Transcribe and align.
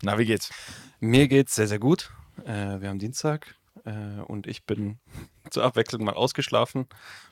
Na, 0.00 0.16
wie 0.16 0.26
geht's? 0.26 0.50
Mir 1.00 1.26
geht's 1.26 1.56
sehr, 1.56 1.66
sehr 1.66 1.80
gut. 1.80 2.12
Äh, 2.44 2.80
wir 2.80 2.88
haben 2.88 3.00
Dienstag 3.00 3.56
äh, 3.84 4.20
und 4.28 4.46
ich 4.46 4.64
bin 4.64 5.00
zur 5.50 5.64
Abwechslung 5.64 6.04
mal 6.04 6.14
ausgeschlafen, 6.14 6.86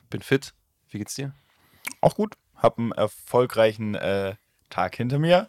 bin 0.09 0.21
fit. 0.21 0.53
Wie 0.89 0.97
geht's 0.97 1.15
dir? 1.15 1.33
Auch 2.01 2.15
gut. 2.15 2.35
Hab 2.55 2.77
einen 2.77 2.91
erfolgreichen 2.91 3.95
äh, 3.95 4.35
Tag 4.69 4.97
hinter 4.97 5.17
mir. 5.17 5.47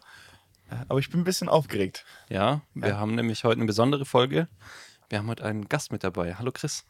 Äh, 0.69 0.75
aber 0.87 0.99
ich 0.99 1.09
bin 1.09 1.19
ein 1.19 1.25
bisschen 1.25 1.49
aufgeregt. 1.49 2.05
Ja, 2.29 2.61
wir 2.73 2.89
ja. 2.89 2.97
haben 2.97 3.15
nämlich 3.15 3.43
heute 3.43 3.57
eine 3.57 3.65
besondere 3.65 4.05
Folge. 4.05 4.47
Wir 5.09 5.17
haben 5.19 5.27
heute 5.27 5.43
einen 5.43 5.67
Gast 5.67 5.91
mit 5.91 6.05
dabei. 6.05 6.35
Hallo 6.35 6.53
Chris. 6.53 6.85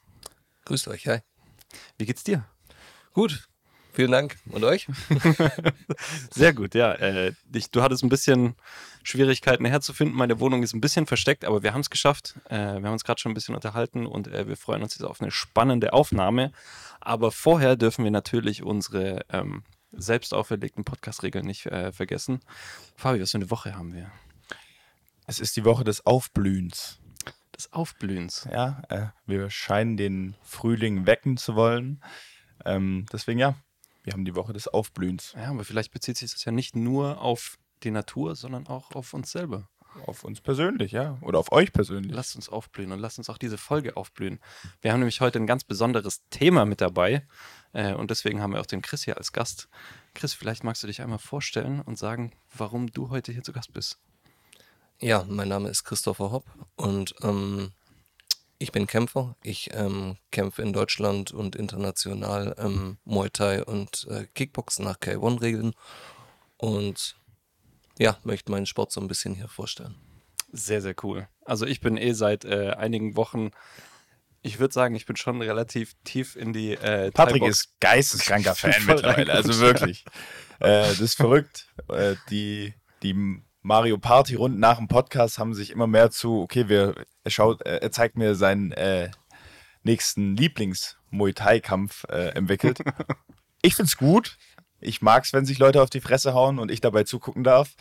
Grüßt 0.65 0.89
euch, 0.89 1.07
hi. 1.07 1.21
Wie 1.97 2.05
geht's 2.05 2.23
dir? 2.23 2.45
Gut, 3.13 3.48
Vielen 3.99 4.11
Dank. 4.13 4.37
Und 4.45 4.63
euch? 4.63 4.87
Sehr 6.31 6.53
gut, 6.53 6.73
ja. 6.73 6.93
Äh, 6.93 7.33
ich, 7.53 7.69
du 7.69 7.81
hattest 7.81 8.01
ein 8.01 8.07
bisschen 8.07 8.55
Schwierigkeiten 9.03 9.65
herzufinden. 9.65 10.15
Meine 10.15 10.39
Wohnung 10.39 10.63
ist 10.63 10.73
ein 10.73 10.79
bisschen 10.79 11.05
versteckt, 11.05 11.43
aber 11.43 11.63
wir 11.63 11.73
haben 11.73 11.81
es 11.81 11.89
geschafft. 11.89 12.39
Äh, 12.45 12.55
wir 12.55 12.85
haben 12.85 12.93
uns 12.93 13.03
gerade 13.03 13.19
schon 13.19 13.33
ein 13.33 13.35
bisschen 13.35 13.55
unterhalten 13.55 14.05
und 14.05 14.29
äh, 14.29 14.47
wir 14.47 14.55
freuen 14.55 14.83
uns 14.83 14.93
jetzt 14.93 15.03
auf 15.03 15.19
eine 15.19 15.31
spannende 15.31 15.91
Aufnahme. 15.91 16.53
Aber 17.01 17.33
vorher 17.33 17.75
dürfen 17.75 18.05
wir 18.05 18.11
natürlich 18.11 18.63
unsere 18.63 19.25
ähm, 19.33 19.63
selbst 19.91 20.33
auferlegten 20.33 20.85
Podcast-Regeln 20.85 21.45
nicht 21.45 21.65
äh, 21.65 21.91
vergessen. 21.91 22.39
Fabi, 22.95 23.19
was 23.19 23.31
für 23.31 23.37
eine 23.39 23.51
Woche 23.51 23.75
haben 23.75 23.93
wir? 23.93 24.09
Es 25.27 25.41
ist 25.41 25.57
die 25.57 25.65
Woche 25.65 25.83
des 25.83 26.05
Aufblühens. 26.05 26.99
Des 27.53 27.73
Aufblühens. 27.73 28.47
Ja, 28.49 28.81
äh, 28.87 29.07
wir 29.25 29.49
scheinen 29.49 29.97
den 29.97 30.35
Frühling 30.41 31.05
wecken 31.05 31.35
zu 31.35 31.55
wollen. 31.55 32.01
Ähm, 32.63 33.05
deswegen 33.11 33.39
ja, 33.39 33.55
wir 34.09 34.13
haben 34.13 34.25
die 34.25 34.33
Woche 34.33 34.53
des 34.53 34.67
Aufblühens. 34.67 35.33
Ja, 35.37 35.51
aber 35.51 35.63
vielleicht 35.63 35.91
bezieht 35.91 36.17
sich 36.17 36.31
das 36.31 36.43
ja 36.43 36.51
nicht 36.51 36.75
nur 36.75 37.21
auf 37.21 37.59
die 37.83 37.91
Natur, 37.91 38.35
sondern 38.35 38.65
auch 38.65 38.95
auf 38.95 39.13
uns 39.13 39.31
selber. 39.31 39.69
Auf 40.07 40.23
uns 40.23 40.41
persönlich, 40.41 40.93
ja. 40.93 41.19
Oder 41.21 41.37
auf 41.37 41.51
euch 41.51 41.71
persönlich. 41.71 42.11
Lasst 42.11 42.35
uns 42.35 42.49
aufblühen 42.49 42.91
und 42.91 42.97
lasst 42.97 43.19
uns 43.19 43.29
auch 43.29 43.37
diese 43.37 43.59
Folge 43.59 43.97
aufblühen. 43.97 44.39
Wir 44.81 44.93
haben 44.93 44.99
nämlich 44.99 45.21
heute 45.21 45.37
ein 45.37 45.45
ganz 45.45 45.63
besonderes 45.63 46.23
Thema 46.31 46.65
mit 46.65 46.81
dabei. 46.81 47.27
Äh, 47.71 47.93
und 47.93 48.09
deswegen 48.09 48.41
haben 48.41 48.53
wir 48.53 48.61
auch 48.61 48.65
den 48.65 48.81
Chris 48.81 49.03
hier 49.03 49.15
als 49.15 49.31
Gast. 49.31 49.69
Chris, 50.15 50.33
vielleicht 50.33 50.63
magst 50.63 50.81
du 50.81 50.87
dich 50.87 51.03
einmal 51.03 51.19
vorstellen 51.19 51.79
und 51.79 51.99
sagen, 51.99 52.31
warum 52.57 52.91
du 52.91 53.11
heute 53.11 53.31
hier 53.31 53.43
zu 53.43 53.53
Gast 53.53 53.73
bist. 53.73 53.99
Ja, 54.99 55.23
mein 55.29 55.49
Name 55.49 55.69
ist 55.69 55.83
Christopher 55.83 56.31
Hopp 56.31 56.45
und 56.77 57.13
ähm, 57.21 57.73
ich 58.59 58.71
bin 58.71 58.85
Kämpfer. 58.85 59.35
Ich 59.41 59.69
ähm, 59.73 60.17
kämpfe 60.31 60.61
in 60.61 60.73
Deutschland 60.73 61.31
und 61.31 61.55
international 61.55 62.55
ähm, 62.59 62.97
Muay 63.05 63.29
Thai 63.29 63.63
und 63.63 64.05
äh, 64.09 64.27
Kickboxen 64.35 64.85
nach 64.85 64.99
K1-Regeln 64.99 65.73
und 66.57 67.15
ja, 67.97 68.17
möchte 68.23 68.51
meinen 68.51 68.65
Sport 68.65 68.91
so 68.91 69.01
ein 69.01 69.07
bisschen 69.07 69.33
hier 69.33 69.47
vorstellen. 69.47 69.95
Sehr, 70.51 70.81
sehr 70.81 70.95
cool. 71.03 71.27
Also 71.45 71.65
ich 71.65 71.79
bin 71.79 71.97
eh 71.97 72.13
seit 72.13 72.43
äh, 72.43 72.71
einigen 72.71 73.15
Wochen, 73.15 73.51
ich 74.41 74.59
würde 74.59 74.73
sagen, 74.73 74.95
ich 74.95 75.05
bin 75.05 75.15
schon 75.15 75.41
relativ 75.41 75.95
tief 76.03 76.35
in 76.35 76.53
die 76.53 76.73
äh, 76.73 77.11
Patrick 77.11 77.43
ist 77.43 77.79
geisteskranker 77.79 78.55
Fan 78.55 78.85
mittlerweile, 78.85 79.31
also 79.33 79.57
wirklich. 79.59 80.05
äh, 80.59 80.87
das 80.87 80.99
ist 80.99 81.15
verrückt. 81.15 81.67
Äh, 81.89 82.15
die, 82.29 82.73
die 83.03 83.41
Mario 83.61 83.97
Party 83.97 84.35
Runden 84.35 84.59
nach 84.59 84.77
dem 84.77 84.87
Podcast 84.87 85.37
haben 85.37 85.53
sich 85.53 85.71
immer 85.71 85.87
mehr 85.87 86.11
zu, 86.11 86.41
okay, 86.41 86.69
wir, 86.69 86.95
er 87.23 87.31
schaut, 87.31 87.61
er 87.61 87.91
zeigt 87.91 88.17
mir 88.17 88.35
seinen 88.35 88.71
äh, 88.71 89.11
nächsten 89.83 90.35
Lieblings-Muay 90.35 91.33
Thai-Kampf 91.33 92.05
äh, 92.09 92.29
entwickelt. 92.29 92.79
ich 93.61 93.75
find's 93.75 93.97
gut. 93.97 94.37
Ich 94.79 95.01
mag's, 95.01 95.33
wenn 95.33 95.45
sich 95.45 95.59
Leute 95.59 95.81
auf 95.81 95.89
die 95.89 95.99
Fresse 95.99 96.33
hauen 96.33 96.57
und 96.57 96.71
ich 96.71 96.79
dabei 96.79 97.03
zugucken 97.03 97.43
darf. 97.43 97.75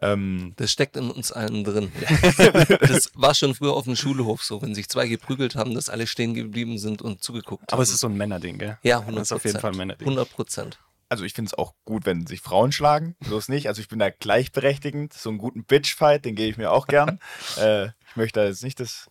Ähm, 0.00 0.52
das 0.56 0.70
steckt 0.70 0.96
in 0.96 1.10
uns 1.10 1.32
allen 1.32 1.64
drin. 1.64 1.90
das 2.80 3.10
war 3.14 3.34
schon 3.34 3.56
früher 3.56 3.72
auf 3.72 3.84
dem 3.84 3.96
Schulhof 3.96 4.44
so, 4.44 4.62
wenn 4.62 4.72
sich 4.72 4.88
zwei 4.88 5.08
geprügelt 5.08 5.56
haben, 5.56 5.74
dass 5.74 5.88
alle 5.88 6.06
stehen 6.06 6.34
geblieben 6.34 6.78
sind 6.78 7.02
und 7.02 7.24
zugeguckt 7.24 7.72
haben. 7.72 7.72
Aber 7.72 7.82
es 7.82 7.90
ist 7.90 8.00
so 8.00 8.06
ein 8.06 8.16
Männerding, 8.16 8.58
gell? 8.58 8.78
Ja, 8.82 9.00
100 9.00 9.20
Das 9.20 9.28
ist 9.28 9.32
auf 9.32 9.44
jeden 9.44 9.58
Fall 9.58 9.72
ein 9.72 9.76
Männerding. 9.76 10.06
100 10.06 10.30
Prozent 10.30 10.78
also 11.08 11.24
ich 11.24 11.32
finde 11.32 11.48
es 11.48 11.54
auch 11.54 11.74
gut, 11.84 12.04
wenn 12.06 12.26
sich 12.26 12.40
Frauen 12.40 12.72
schlagen. 12.72 13.16
So 13.20 13.38
ist 13.38 13.48
nicht. 13.48 13.68
Also 13.68 13.80
ich 13.80 13.88
bin 13.88 13.98
da 13.98 14.10
gleichberechtigend. 14.10 15.12
So 15.12 15.30
einen 15.30 15.38
guten 15.38 15.64
Bitch-Fight, 15.64 16.24
den 16.24 16.34
gebe 16.34 16.50
ich 16.50 16.58
mir 16.58 16.70
auch 16.70 16.86
gern. 16.86 17.18
äh, 17.58 17.86
ich 17.86 18.16
möchte 18.16 18.40
da 18.40 18.46
jetzt 18.46 18.62
nicht 18.62 18.80
das, 18.80 19.10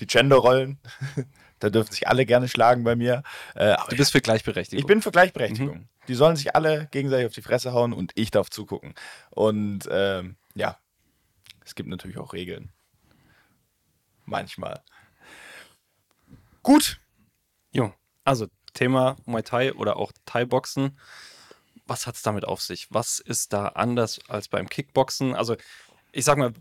die 0.00 0.06
Gender-Rollen. 0.06 0.78
da 1.58 1.70
dürfen 1.70 1.92
sich 1.92 2.08
alle 2.08 2.24
gerne 2.24 2.48
schlagen 2.48 2.84
bei 2.84 2.94
mir. 2.94 3.22
Äh, 3.54 3.76
du 3.88 3.96
bist 3.96 4.12
für 4.12 4.20
Gleichberechtigung. 4.20 4.80
Ich 4.80 4.86
bin 4.86 5.02
für 5.02 5.10
Gleichberechtigung. 5.10 5.78
Mhm. 5.78 5.88
Die 6.08 6.14
sollen 6.14 6.36
sich 6.36 6.54
alle 6.54 6.88
gegenseitig 6.90 7.26
auf 7.26 7.34
die 7.34 7.42
Fresse 7.42 7.72
hauen 7.72 7.92
und 7.92 8.12
ich 8.14 8.30
darf 8.30 8.50
zugucken. 8.50 8.94
Und 9.30 9.88
ähm, 9.90 10.36
ja, 10.54 10.78
es 11.64 11.74
gibt 11.74 11.88
natürlich 11.88 12.18
auch 12.18 12.32
Regeln. 12.32 12.70
Manchmal. 14.24 14.82
Gut. 16.62 17.00
Jo, 17.72 17.92
also 18.24 18.46
Thema 18.74 19.16
Muay 19.24 19.42
Thai 19.42 19.74
oder 19.74 19.96
auch 19.96 20.12
Thai-Boxen. 20.26 20.98
Was 21.86 22.06
hat 22.06 22.14
es 22.14 22.22
damit 22.22 22.44
auf 22.44 22.62
sich? 22.62 22.86
Was 22.90 23.18
ist 23.18 23.52
da 23.52 23.68
anders 23.68 24.20
als 24.28 24.48
beim 24.48 24.68
Kickboxen? 24.68 25.34
Also, 25.34 25.56
ich 26.12 26.24
sag 26.24 26.38
mal, 26.38 26.52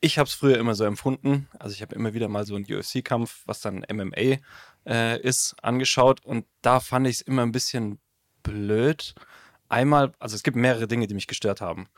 ich 0.00 0.18
habe 0.18 0.26
es 0.26 0.34
früher 0.34 0.58
immer 0.58 0.74
so 0.74 0.84
empfunden. 0.84 1.48
Also, 1.58 1.74
ich 1.74 1.82
habe 1.82 1.94
immer 1.94 2.12
wieder 2.14 2.28
mal 2.28 2.44
so 2.44 2.56
einen 2.56 2.64
UFC-Kampf, 2.64 3.42
was 3.46 3.60
dann 3.60 3.84
MMA 3.90 4.38
äh, 4.86 5.20
ist, 5.20 5.54
angeschaut. 5.62 6.24
Und 6.24 6.46
da 6.60 6.80
fand 6.80 7.06
ich 7.06 7.16
es 7.16 7.20
immer 7.22 7.42
ein 7.42 7.52
bisschen 7.52 7.98
blöd. 8.42 9.14
Einmal, 9.68 10.12
also 10.18 10.36
es 10.36 10.42
gibt 10.42 10.56
mehrere 10.56 10.86
Dinge, 10.86 11.06
die 11.06 11.14
mich 11.14 11.26
gestört 11.26 11.60
haben. 11.60 11.88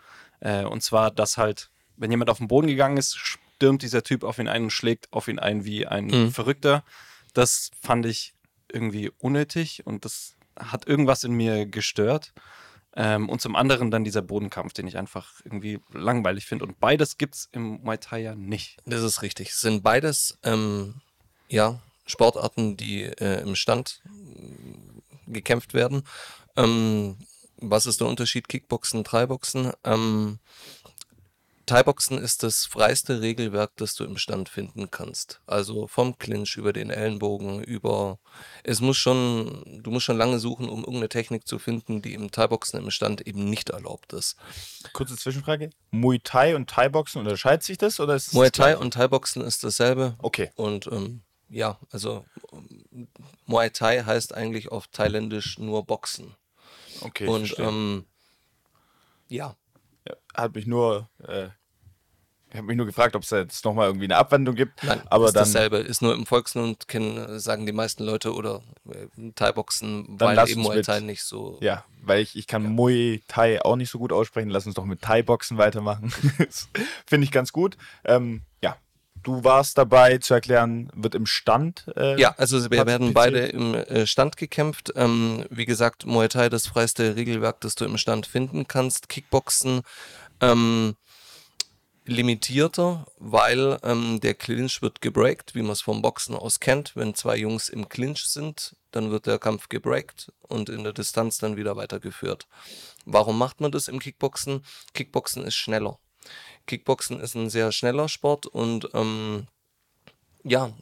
Äh, 0.40 0.64
und 0.64 0.82
zwar, 0.82 1.10
dass 1.10 1.36
halt, 1.36 1.70
wenn 1.96 2.10
jemand 2.10 2.30
auf 2.30 2.38
den 2.38 2.48
Boden 2.48 2.66
gegangen 2.66 2.96
ist, 2.96 3.16
stürmt 3.16 3.82
dieser 3.82 4.02
Typ 4.02 4.24
auf 4.24 4.38
ihn 4.38 4.48
ein 4.48 4.64
und 4.64 4.70
schlägt 4.70 5.12
auf 5.12 5.28
ihn 5.28 5.38
ein 5.38 5.64
wie 5.64 5.86
ein 5.86 6.06
mhm. 6.06 6.30
Verrückter. 6.30 6.84
Das 7.32 7.70
fand 7.80 8.06
ich 8.06 8.33
irgendwie 8.74 9.10
unnötig 9.18 9.86
und 9.86 10.04
das 10.04 10.36
hat 10.58 10.86
irgendwas 10.86 11.24
in 11.24 11.32
mir 11.32 11.66
gestört. 11.66 12.32
Ähm, 12.96 13.28
und 13.28 13.40
zum 13.40 13.56
anderen 13.56 13.90
dann 13.90 14.04
dieser 14.04 14.22
Bodenkampf, 14.22 14.72
den 14.72 14.86
ich 14.86 14.96
einfach 14.96 15.32
irgendwie 15.44 15.80
langweilig 15.92 16.46
finde. 16.46 16.64
Und 16.64 16.78
beides 16.78 17.18
gibt 17.18 17.34
es 17.34 17.48
im 17.50 17.80
Muay 17.82 17.98
Thai 17.98 18.20
ja 18.20 18.34
nicht. 18.36 18.76
Das 18.86 19.02
ist 19.02 19.22
richtig. 19.22 19.50
Es 19.50 19.60
sind 19.60 19.82
beides, 19.82 20.38
ähm, 20.44 21.00
ja, 21.48 21.80
Sportarten, 22.06 22.76
die 22.76 23.02
äh, 23.02 23.40
im 23.42 23.56
Stand 23.56 24.00
äh, 24.06 25.32
gekämpft 25.32 25.74
werden. 25.74 26.04
Ähm, 26.56 27.16
was 27.56 27.86
ist 27.86 28.00
der 28.00 28.08
Unterschied 28.08 28.48
Kickboxen, 28.48 29.02
Thai-Boxen? 29.04 29.72
Ähm, 29.84 30.38
Thai-Boxen 31.66 32.18
ist 32.18 32.42
das 32.42 32.66
freiste 32.66 33.20
Regelwerk, 33.20 33.72
das 33.76 33.94
du 33.94 34.04
im 34.04 34.16
Stand 34.16 34.48
finden 34.48 34.90
kannst. 34.90 35.40
Also 35.46 35.86
vom 35.86 36.18
Clinch 36.18 36.56
über 36.56 36.72
den 36.72 36.90
Ellenbogen, 36.90 37.62
über. 37.62 38.18
Es 38.62 38.80
muss 38.80 38.96
schon, 38.96 39.80
du 39.82 39.90
musst 39.90 40.04
schon 40.04 40.16
lange 40.16 40.38
suchen, 40.38 40.68
um 40.68 40.80
irgendeine 40.80 41.08
Technik 41.08 41.46
zu 41.46 41.58
finden, 41.58 42.02
die 42.02 42.14
im 42.14 42.30
Thai-Boxen 42.30 42.78
im 42.80 42.90
Stand 42.90 43.26
eben 43.26 43.48
nicht 43.48 43.70
erlaubt 43.70 44.12
ist. 44.12 44.36
Kurze 44.92 45.16
Zwischenfrage. 45.16 45.70
Muay 45.90 46.18
Thai 46.22 46.56
und 46.56 46.70
Thai-Boxen, 46.70 47.20
unterscheidet 47.20 47.62
sich 47.62 47.78
das? 47.78 48.00
Oder 48.00 48.16
ist 48.16 48.34
Muay 48.34 48.50
Thai 48.50 48.76
und 48.76 48.94
Thai-Boxen 48.94 49.42
ist 49.42 49.64
dasselbe. 49.64 50.16
Okay. 50.18 50.50
Und 50.56 50.86
ähm, 50.88 51.22
ja, 51.48 51.78
also 51.90 52.24
Muay 53.46 53.70
Thai 53.70 54.02
heißt 54.02 54.34
eigentlich 54.34 54.70
auf 54.70 54.88
Thailändisch 54.88 55.58
nur 55.58 55.84
Boxen. 55.84 56.34
Okay. 57.00 57.26
Und 57.26 57.58
ähm, 57.58 58.06
ja, 59.28 59.46
ja, 59.46 59.56
hat 60.34 60.54
mich 60.54 60.66
nur, 60.66 61.08
äh, 61.26 61.48
ich 62.54 62.58
habe 62.58 62.68
mich 62.68 62.76
nur 62.76 62.86
gefragt, 62.86 63.16
ob 63.16 63.24
es 63.24 63.30
jetzt 63.30 63.64
nochmal 63.64 63.88
irgendwie 63.88 64.04
eine 64.04 64.16
Abwendung 64.16 64.54
gibt. 64.54 64.84
Nein, 64.84 65.02
aber 65.06 65.26
ist 65.26 65.34
dann, 65.34 65.42
dasselbe. 65.42 65.78
Ist 65.78 66.02
nur 66.02 66.14
im 66.14 66.24
Volksmund, 66.24 66.86
kennen, 66.86 67.40
sagen 67.40 67.66
die 67.66 67.72
meisten 67.72 68.04
Leute 68.04 68.32
oder 68.32 68.62
äh, 68.88 69.32
Thai-Boxen, 69.34 70.06
weil 70.20 70.38
eben 70.48 70.62
Muay 70.62 70.82
Thai 70.82 71.00
nicht 71.00 71.24
so. 71.24 71.58
Ja, 71.60 71.84
weil 72.00 72.22
ich, 72.22 72.36
ich 72.36 72.46
kann 72.46 72.62
ja. 72.62 72.68
Muay 72.68 73.22
Thai 73.26 73.60
auch 73.64 73.74
nicht 73.74 73.90
so 73.90 73.98
gut 73.98 74.12
aussprechen. 74.12 74.50
Lass 74.50 74.66
uns 74.66 74.76
doch 74.76 74.84
mit 74.84 75.02
Thai-Boxen 75.02 75.58
weitermachen. 75.58 76.10
Finde 77.06 77.24
ich 77.24 77.32
ganz 77.32 77.52
gut. 77.52 77.76
Ähm, 78.04 78.42
ja, 78.62 78.76
du 79.24 79.42
warst 79.42 79.76
dabei 79.78 80.18
zu 80.18 80.34
erklären, 80.34 80.90
wird 80.94 81.14
im 81.14 81.26
Stand. 81.26 81.86
Äh, 81.96 82.20
ja, 82.20 82.34
also 82.38 82.70
wir 82.70 82.86
werden 82.86 83.12
beide 83.12 83.40
im 83.46 83.74
äh, 83.74 84.06
Stand 84.06 84.36
gekämpft. 84.36 84.92
Ähm, 84.94 85.44
wie 85.50 85.64
gesagt, 85.64 86.06
Muay 86.06 86.28
Thai 86.28 86.48
das 86.48 86.66
freiste 86.66 87.16
Regelwerk, 87.16 87.60
das 87.60 87.74
du 87.74 87.84
im 87.84 87.98
Stand 87.98 88.26
finden 88.26 88.68
kannst. 88.68 89.08
Kickboxen. 89.08 89.82
Ähm, 90.40 90.94
limitierter, 92.06 93.06
weil 93.18 93.78
ähm, 93.82 94.20
der 94.20 94.34
Clinch 94.34 94.82
wird 94.82 95.00
gebreakt, 95.00 95.54
wie 95.54 95.62
man 95.62 95.72
es 95.72 95.80
vom 95.80 96.02
Boxen 96.02 96.34
aus 96.34 96.60
kennt. 96.60 96.94
Wenn 96.96 97.14
zwei 97.14 97.36
Jungs 97.36 97.68
im 97.68 97.88
Clinch 97.88 98.26
sind, 98.26 98.76
dann 98.90 99.10
wird 99.10 99.26
der 99.26 99.38
Kampf 99.38 99.68
gebreakt 99.68 100.30
und 100.42 100.68
in 100.68 100.84
der 100.84 100.92
Distanz 100.92 101.38
dann 101.38 101.56
wieder 101.56 101.76
weitergeführt. 101.76 102.46
Warum 103.06 103.38
macht 103.38 103.60
man 103.60 103.72
das 103.72 103.88
im 103.88 103.98
Kickboxen? 103.98 104.64
Kickboxen 104.92 105.44
ist 105.44 105.56
schneller. 105.56 105.98
Kickboxen 106.66 107.20
ist 107.20 107.34
ein 107.34 107.50
sehr 107.50 107.72
schneller 107.72 108.08
Sport 108.08 108.46
und 108.46 108.88
ähm, 108.94 109.46
ja, 110.42 110.72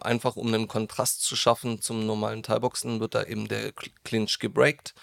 einfach 0.00 0.36
um 0.36 0.48
einen 0.48 0.68
Kontrast 0.68 1.22
zu 1.22 1.36
schaffen 1.36 1.80
zum 1.80 2.06
normalen 2.06 2.42
Thai-Boxen 2.42 3.00
wird 3.00 3.14
da 3.14 3.24
eben 3.24 3.48
der 3.48 3.72
Clinch 4.04 4.38
gebreakt. 4.38 4.94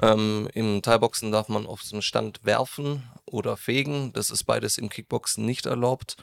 Ähm, 0.00 0.48
Im 0.54 0.82
Thai-Boxen 0.82 1.32
darf 1.32 1.48
man 1.48 1.66
auf 1.66 1.82
dem 1.82 2.02
Stand 2.02 2.44
werfen 2.44 3.02
oder 3.26 3.56
fegen. 3.56 4.12
Das 4.12 4.30
ist 4.30 4.44
beides 4.44 4.78
im 4.78 4.88
Kickboxen 4.88 5.44
nicht 5.44 5.66
erlaubt. 5.66 6.16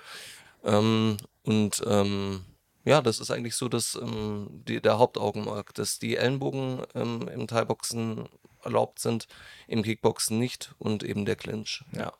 Ähm, 0.63 1.17
und 1.43 1.83
ähm, 1.85 2.45
ja, 2.85 3.01
das 3.01 3.19
ist 3.19 3.31
eigentlich 3.31 3.55
so 3.55 3.67
das, 3.67 3.95
ähm, 3.95 4.47
die, 4.67 4.81
der 4.81 4.97
Hauptaugenmerk, 4.97 5.73
dass 5.73 5.99
die 5.99 6.15
Ellenbogen 6.15 6.83
ähm, 6.93 7.27
im 7.27 7.47
Thai-Boxen 7.47 8.29
erlaubt 8.63 8.99
sind, 8.99 9.27
im 9.67 9.83
Kickboxen 9.83 10.39
nicht 10.39 10.73
und 10.79 11.03
eben 11.03 11.25
der 11.25 11.35
Clinch. 11.35 11.83
Ja. 11.91 12.13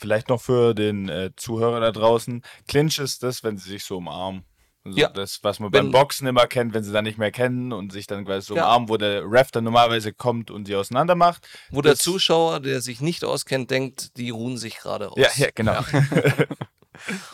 Vielleicht 0.00 0.28
noch 0.28 0.40
für 0.40 0.74
den 0.74 1.08
äh, 1.08 1.30
Zuhörer 1.36 1.80
da 1.80 1.92
draußen. 1.92 2.42
Clinch 2.66 2.98
ist 2.98 3.22
das, 3.22 3.44
wenn 3.44 3.56
sie 3.58 3.68
sich 3.70 3.84
so 3.84 3.98
umarmen. 3.98 4.44
Also 4.84 4.98
Ja. 4.98 5.08
Das, 5.10 5.40
was 5.44 5.60
man 5.60 5.70
Wenn- 5.72 5.90
beim 5.90 5.92
Boxen 5.92 6.26
immer 6.26 6.46
kennt, 6.46 6.72
wenn 6.72 6.82
sie 6.82 6.90
dann 6.92 7.04
nicht 7.04 7.18
mehr 7.18 7.30
kennen 7.30 7.72
und 7.72 7.92
sich 7.92 8.06
dann 8.06 8.24
quasi 8.24 8.46
so 8.46 8.56
Ja. 8.56 8.64
umarmen, 8.64 8.88
wo 8.88 8.96
der 8.96 9.22
Ref 9.30 9.50
dann 9.50 9.64
normalerweise 9.64 10.12
kommt 10.14 10.50
und 10.50 10.64
sie 10.66 10.74
auseinander 10.74 11.14
macht. 11.14 11.46
Wo 11.70 11.82
der 11.82 11.92
Das- 11.92 12.00
Zuschauer, 12.00 12.60
der 12.60 12.80
sich 12.80 13.00
nicht 13.02 13.24
auskennt, 13.24 13.70
denkt, 13.70 14.16
die 14.16 14.30
ruhen 14.30 14.56
sich 14.56 14.78
gerade 14.78 15.10
aus. 15.10 15.18
Ja, 15.18 15.28
ja, 15.36 15.48
genau. 15.54 15.80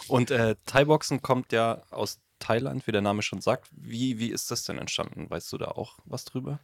Und 0.08 0.30
äh, 0.30 0.54
Thai-Boxen 0.66 1.22
kommt 1.22 1.52
ja 1.52 1.82
aus 1.90 2.20
Thailand, 2.38 2.86
wie 2.86 2.92
der 2.92 3.00
Name 3.00 3.22
schon 3.22 3.40
sagt. 3.40 3.68
Wie, 3.72 4.18
wie 4.18 4.28
ist 4.30 4.50
das 4.50 4.64
denn 4.64 4.78
entstanden? 4.78 5.28
Weißt 5.30 5.52
du 5.52 5.58
da 5.58 5.66
auch 5.68 5.98
was 6.04 6.24
drüber? 6.24 6.60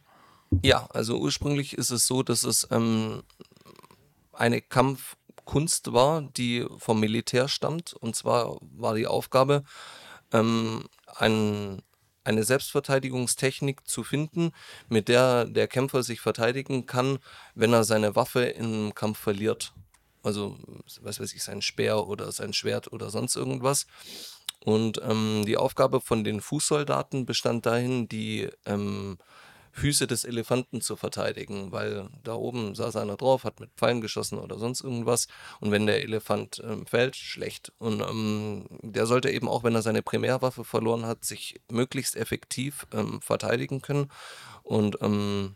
Ja, 0.63 0.85
also 0.91 1.17
ursprünglich 1.17 1.77
ist 1.77 1.89
es 1.89 2.05
so, 2.07 2.23
dass 2.23 2.43
es 2.43 2.67
ähm, 2.71 3.23
eine 4.31 4.61
Kampfkunst 5.43 5.93
war, 5.93 6.21
die 6.21 6.65
vom 6.77 6.99
Militär 6.99 7.47
stammt. 7.47 7.93
Und 7.93 8.15
zwar 8.15 8.57
war 8.61 8.95
die 8.95 9.07
Aufgabe, 9.07 9.63
ähm, 10.31 10.87
ein, 11.15 11.81
eine 12.23 12.43
Selbstverteidigungstechnik 12.43 13.87
zu 13.87 14.03
finden, 14.03 14.51
mit 14.89 15.07
der 15.07 15.45
der 15.45 15.67
Kämpfer 15.67 16.03
sich 16.03 16.21
verteidigen 16.21 16.85
kann, 16.85 17.19
wenn 17.55 17.73
er 17.73 17.83
seine 17.83 18.15
Waffe 18.15 18.45
im 18.45 18.95
Kampf 18.95 19.19
verliert. 19.19 19.73
Also, 20.23 20.57
was 21.01 21.19
weiß 21.19 21.33
ich, 21.33 21.43
sein 21.43 21.61
Speer 21.61 22.07
oder 22.07 22.31
sein 22.31 22.53
Schwert 22.53 22.91
oder 22.93 23.09
sonst 23.09 23.35
irgendwas. 23.35 23.87
Und 24.63 25.01
ähm, 25.03 25.43
die 25.45 25.57
Aufgabe 25.57 25.99
von 25.99 26.23
den 26.23 26.39
Fußsoldaten 26.39 27.25
bestand 27.25 27.65
dahin, 27.65 28.07
die 28.07 28.47
ähm, 28.65 29.17
Füße 29.73 30.07
des 30.07 30.23
Elefanten 30.23 30.81
zu 30.81 30.95
verteidigen, 30.95 31.71
weil 31.71 32.07
da 32.23 32.35
oben 32.35 32.75
saß 32.75 32.95
einer 32.95 33.17
drauf, 33.17 33.43
hat 33.43 33.59
mit 33.59 33.71
Pfeilen 33.75 34.01
geschossen 34.01 34.37
oder 34.37 34.59
sonst 34.59 34.81
irgendwas. 34.81 35.27
Und 35.59 35.71
wenn 35.71 35.87
der 35.87 36.03
Elefant 36.03 36.61
ähm, 36.63 36.85
fällt, 36.85 37.15
schlecht. 37.15 37.73
Und 37.79 38.01
ähm, 38.01 38.65
der 38.81 39.07
sollte 39.07 39.31
eben 39.31 39.49
auch, 39.49 39.63
wenn 39.63 39.75
er 39.75 39.81
seine 39.81 40.03
Primärwaffe 40.03 40.63
verloren 40.63 41.05
hat, 41.05 41.25
sich 41.25 41.59
möglichst 41.71 42.15
effektiv 42.15 42.85
ähm, 42.93 43.19
verteidigen 43.21 43.81
können. 43.81 44.09
Und 44.61 44.97
ähm, 45.01 45.55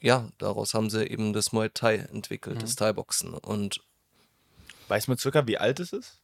ja, 0.00 0.28
daraus 0.38 0.72
haben 0.74 0.88
sie 0.88 1.06
eben 1.06 1.32
das 1.34 1.52
Muay 1.52 1.68
Thai 1.68 1.96
entwickelt, 1.96 2.62
das 2.62 2.76
Thai-Boxen. 2.76 3.34
Und 3.34 3.80
Weiß 4.90 5.06
man 5.06 5.18
circa, 5.18 5.46
wie 5.46 5.56
alt 5.56 5.78
es 5.78 5.92
ist? 5.92 6.19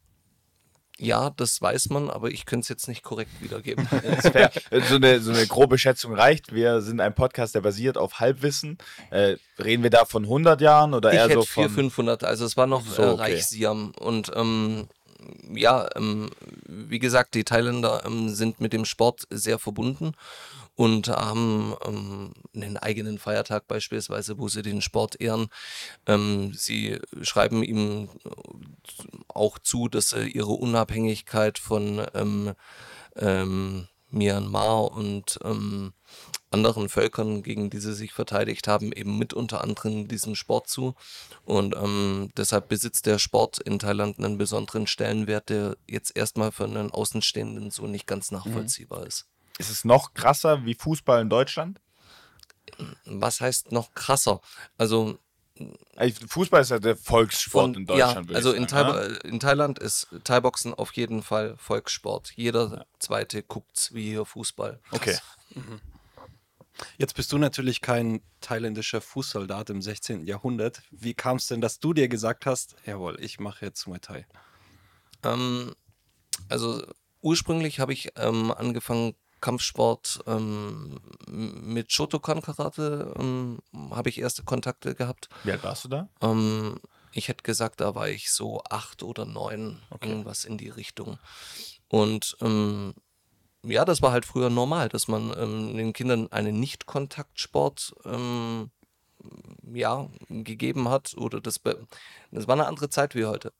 Ja, 0.98 1.30
das 1.30 1.60
weiß 1.60 1.90
man, 1.90 2.08
aber 2.08 2.30
ich 2.30 2.46
könnte 2.46 2.64
es 2.64 2.68
jetzt 2.68 2.88
nicht 2.88 3.02
korrekt 3.02 3.30
wiedergeben. 3.40 3.86
Fair. 4.20 4.50
so, 4.88 4.96
eine, 4.96 5.20
so 5.20 5.30
eine 5.30 5.46
grobe 5.46 5.78
Schätzung 5.78 6.14
reicht. 6.14 6.54
Wir 6.54 6.80
sind 6.80 7.00
ein 7.00 7.14
Podcast, 7.14 7.54
der 7.54 7.60
basiert 7.60 7.98
auf 7.98 8.18
Halbwissen. 8.18 8.78
Äh, 9.10 9.36
reden 9.58 9.82
wir 9.82 9.90
da 9.90 10.06
von 10.06 10.24
100 10.24 10.60
Jahren 10.60 10.94
oder 10.94 11.12
Ich 11.12 11.18
eher 11.18 11.30
so 11.30 11.42
400, 11.42 11.48
von... 11.48 11.68
500, 11.68 12.24
also 12.24 12.46
es 12.46 12.56
war 12.56 12.66
noch 12.66 12.86
So, 12.86 13.02
äh, 13.02 13.06
okay. 13.08 13.20
Reichsiam. 13.20 13.92
Und 13.98 14.32
ähm, 14.34 14.88
ja, 15.52 15.88
ähm, 15.96 16.30
wie 16.66 16.98
gesagt, 16.98 17.34
die 17.34 17.44
Thailänder 17.44 18.04
ähm, 18.06 18.30
sind 18.30 18.60
mit 18.60 18.72
dem 18.72 18.84
Sport 18.84 19.26
sehr 19.30 19.58
verbunden 19.58 20.14
und 20.76 21.08
haben 21.08 21.74
ähm, 21.84 22.32
einen 22.54 22.76
eigenen 22.76 23.18
Feiertag 23.18 23.66
beispielsweise, 23.66 24.38
wo 24.38 24.48
sie 24.48 24.62
den 24.62 24.82
Sport 24.82 25.20
ehren. 25.20 25.48
Ähm, 26.06 26.52
sie 26.54 27.00
schreiben 27.22 27.62
ihm 27.62 28.08
auch 29.28 29.58
zu, 29.58 29.88
dass 29.88 30.10
sie 30.10 30.28
ihre 30.28 30.52
Unabhängigkeit 30.52 31.58
von 31.58 32.06
ähm, 32.14 32.52
ähm, 33.16 33.88
Myanmar 34.10 34.92
und 34.92 35.38
ähm, 35.42 35.92
anderen 36.50 36.88
Völkern, 36.88 37.42
gegen 37.42 37.70
die 37.70 37.78
sie 37.78 37.94
sich 37.94 38.12
verteidigt 38.12 38.68
haben, 38.68 38.92
eben 38.92 39.18
mit 39.18 39.34
unter 39.34 39.62
anderem 39.62 40.08
diesem 40.08 40.34
Sport 40.34 40.68
zu. 40.68 40.94
Und 41.44 41.74
ähm, 41.74 42.30
deshalb 42.36 42.68
besitzt 42.68 43.06
der 43.06 43.18
Sport 43.18 43.58
in 43.58 43.78
Thailand 43.78 44.18
einen 44.18 44.38
besonderen 44.38 44.86
Stellenwert, 44.86 45.48
der 45.48 45.76
jetzt 45.88 46.16
erstmal 46.16 46.52
für 46.52 46.64
einen 46.64 46.90
Außenstehenden 46.90 47.70
so 47.70 47.86
nicht 47.86 48.06
ganz 48.06 48.30
nachvollziehbar 48.30 49.06
ist. 49.06 49.26
Ist 49.58 49.70
es 49.70 49.84
noch 49.84 50.14
krasser 50.14 50.64
wie 50.64 50.74
Fußball 50.74 51.22
in 51.22 51.30
Deutschland? 51.30 51.80
Was 53.04 53.40
heißt 53.40 53.72
noch 53.72 53.94
krasser? 53.94 54.40
Also 54.76 55.18
Fußball 56.28 56.60
ist 56.60 56.70
ja 56.70 56.78
der 56.78 56.96
Volkssport 56.96 57.64
von, 57.64 57.74
in 57.74 57.86
Deutschland. 57.86 58.14
ja, 58.14 58.28
würde 58.28 58.36
also 58.36 58.52
ich 58.52 58.58
in, 58.58 58.68
sagen, 58.68 58.92
Thai, 58.92 59.06
ja? 59.06 59.30
in 59.30 59.40
Thailand 59.40 59.78
ist 59.78 60.08
Thai-Boxen 60.24 60.74
auf 60.74 60.92
jeden 60.92 61.22
Fall 61.22 61.56
Volkssport. 61.56 62.32
Jeder 62.36 62.86
zweite 62.98 63.42
guckt's 63.42 63.94
wie 63.94 64.10
hier 64.10 64.26
Fußball. 64.26 64.80
Okay. 64.90 65.16
Jetzt 66.98 67.14
bist 67.14 67.32
du 67.32 67.38
natürlich 67.38 67.80
kein 67.80 68.20
thailändischer 68.42 69.00
Fußsoldat 69.00 69.70
im 69.70 69.80
16. 69.80 70.26
Jahrhundert. 70.26 70.82
Wie 70.90 71.14
kam 71.14 71.38
es 71.38 71.46
denn, 71.46 71.62
dass 71.62 71.80
du 71.80 71.94
dir 71.94 72.08
gesagt 72.08 72.44
hast, 72.44 72.76
jawohl, 72.84 73.16
ich 73.20 73.40
mache 73.40 73.64
jetzt 73.64 73.86
Muay 73.86 73.98
Thai? 73.98 74.26
Ähm, 75.22 75.74
also 76.50 76.84
ursprünglich 77.22 77.80
habe 77.80 77.94
ich 77.94 78.10
ähm, 78.16 78.52
angefangen, 78.52 79.14
Kampfsport 79.46 80.24
ähm, 80.26 80.98
mit 81.28 81.92
Shotokan 81.92 82.42
Karate, 82.42 83.14
ähm, 83.16 83.60
habe 83.92 84.08
ich 84.08 84.18
erste 84.18 84.42
Kontakte 84.42 84.96
gehabt. 84.96 85.28
Wie 85.44 85.52
alt 85.52 85.62
warst 85.62 85.84
du 85.84 85.88
da? 85.88 86.08
Ähm, 86.20 86.80
ich 87.12 87.28
hätte 87.28 87.44
gesagt, 87.44 87.80
da 87.80 87.94
war 87.94 88.08
ich 88.08 88.32
so 88.32 88.60
acht 88.68 89.04
oder 89.04 89.24
neun, 89.24 89.80
irgendwas 89.92 90.44
in 90.44 90.58
die 90.58 90.68
Richtung. 90.68 91.20
Und 91.86 92.36
ähm, 92.40 92.94
ja, 93.62 93.84
das 93.84 94.02
war 94.02 94.10
halt 94.10 94.24
früher 94.24 94.50
normal, 94.50 94.88
dass 94.88 95.06
man 95.06 95.32
ähm, 95.38 95.76
den 95.76 95.92
Kindern 95.92 96.26
einen 96.32 96.58
Nicht-Kontaktsport 96.58 97.94
ähm, 98.04 98.72
ja, 99.72 100.08
gegeben 100.28 100.88
hat 100.88 101.14
oder 101.16 101.40
das, 101.40 101.60
das 102.32 102.48
war 102.48 102.54
eine 102.54 102.66
andere 102.66 102.90
Zeit 102.90 103.14
wie 103.14 103.26
heute. 103.26 103.52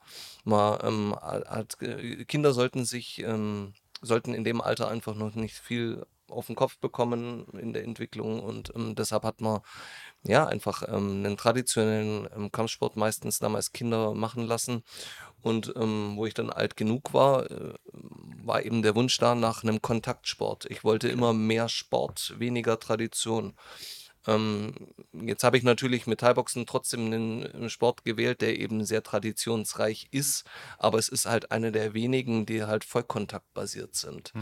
Mal, 0.43 0.81
ähm, 0.83 1.15
hat, 1.15 1.81
äh, 1.81 2.25
Kinder 2.25 2.53
sollten 2.53 2.85
sich, 2.85 3.21
ähm, 3.21 3.73
sollten 4.07 4.35
in 4.35 4.45
dem 4.45 4.61
Alter 4.61 4.89
einfach 4.89 5.15
noch 5.15 5.35
nicht 5.35 5.57
viel 5.57 6.07
auf 6.29 6.47
den 6.47 6.57
Kopf 6.57 6.79
bekommen 6.79 7.47
in 7.53 7.73
der 7.73 7.85
Entwicklung 7.85 8.41
und 8.41 8.73
ähm, 8.75 8.95
deshalb 8.95 9.23
hat 9.23 9.41
man 9.41 9.61
ja 10.25 10.45
einfach 10.47 10.83
ähm, 10.89 11.25
einen 11.25 11.37
traditionellen 11.37 12.29
ähm, 12.35 12.51
Kampfsport 12.51 12.97
meistens 12.97 13.39
damals 13.39 13.73
Kinder 13.73 14.13
machen 14.13 14.45
lassen 14.45 14.83
und 15.43 15.73
ähm, 15.77 16.15
wo 16.17 16.27
ich 16.27 16.35
dann 16.35 16.51
alt 16.51 16.77
genug 16.77 17.15
war, 17.15 17.49
äh, 17.51 17.75
war 18.43 18.65
eben 18.65 18.83
der 18.83 18.97
Wunsch 18.97 19.17
da 19.19 19.35
nach 19.35 19.63
einem 19.63 19.81
Kontaktsport. 19.81 20.67
Ich 20.71 20.83
wollte 20.83 21.09
immer 21.09 21.33
mehr 21.33 21.69
Sport, 21.69 22.35
weniger 22.39 22.81
Tradition. 22.81 23.55
Ähm, 24.27 24.73
jetzt 25.13 25.45
habe 25.45 25.57
ich 25.57 25.63
natürlich 25.63 26.07
mit 26.07 26.21
Thai-Boxen 26.21 26.67
trotzdem 26.67 27.07
einen 27.07 27.71
Sport 27.71 28.05
gewählt, 28.05 28.41
der 28.41 28.59
eben 28.59 28.85
sehr 28.85 29.03
traditionsreich 29.03 30.09
ist, 30.11 30.45
aber 30.79 30.99
es 30.99 31.09
ist 31.09 31.27
halt 31.27 31.53
einer 31.53 31.71
der 31.71 31.95
wenigen, 31.95 32.47
die 32.47 32.65
halt 32.65 32.85
vollkontaktbasiert 32.85 33.95
sind. 33.95 34.33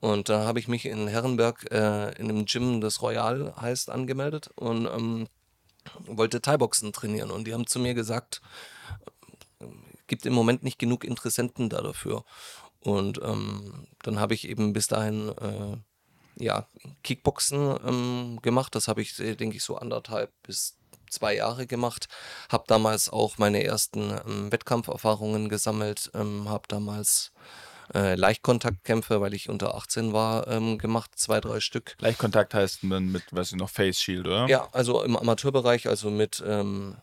Und 0.00 0.28
da 0.28 0.44
habe 0.44 0.58
ich 0.58 0.68
mich 0.68 0.86
in 0.86 1.08
Herrenberg 1.08 1.70
äh, 1.70 2.12
in 2.18 2.28
einem 2.28 2.44
Gym, 2.46 2.80
das 2.80 3.02
Royal 3.02 3.54
heißt, 3.60 3.90
angemeldet 3.90 4.50
und 4.56 4.86
ähm, 4.86 5.28
wollte 6.06 6.40
Thai-Boxen 6.40 6.92
trainieren. 6.92 7.30
Und 7.30 7.46
die 7.46 7.54
haben 7.54 7.66
zu 7.66 7.78
mir 7.78 7.94
gesagt, 7.94 8.40
gibt 10.06 10.26
im 10.26 10.32
Moment 10.32 10.62
nicht 10.62 10.78
genug 10.78 11.04
Interessenten 11.04 11.68
da 11.68 11.82
dafür. 11.82 12.24
Und 12.80 13.20
ähm, 13.22 13.86
dann 14.02 14.20
habe 14.20 14.34
ich 14.34 14.48
eben 14.48 14.72
bis 14.72 14.86
dahin 14.86 15.28
äh, 15.28 15.76
ja, 16.38 16.66
Kickboxen 17.02 17.76
ähm, 17.86 18.38
gemacht. 18.42 18.74
Das 18.74 18.88
habe 18.88 19.02
ich, 19.02 19.18
äh, 19.18 19.34
denke 19.34 19.56
ich, 19.56 19.64
so 19.64 19.76
anderthalb 19.76 20.32
bis 20.42 20.76
zwei 21.10 21.34
Jahre 21.36 21.66
gemacht. 21.66 22.08
Habe 22.50 22.64
damals 22.66 23.08
auch 23.08 23.38
meine 23.38 23.62
ersten 23.64 24.10
ähm, 24.26 24.52
Wettkampferfahrungen 24.52 25.48
gesammelt. 25.48 26.10
Ähm, 26.14 26.48
habe 26.48 26.64
damals 26.68 27.32
äh, 27.94 28.14
Leichtkontaktkämpfe, 28.14 29.20
weil 29.20 29.34
ich 29.34 29.48
unter 29.48 29.74
18 29.74 30.12
war, 30.12 30.48
ähm, 30.48 30.78
gemacht, 30.78 31.12
zwei, 31.16 31.40
drei 31.40 31.60
Stück. 31.60 31.96
Gleichkontakt 31.98 32.54
heißt 32.54 32.80
dann 32.82 33.12
mit, 33.12 33.24
weiß 33.30 33.52
ich 33.52 33.58
noch, 33.58 33.70
Face 33.70 34.00
Shield, 34.00 34.26
oder? 34.26 34.48
Ja, 34.48 34.68
also 34.72 35.02
im 35.02 35.16
Amateurbereich, 35.16 35.88
also 35.88 36.10
mit 36.10 36.42
ähm, 36.46 36.96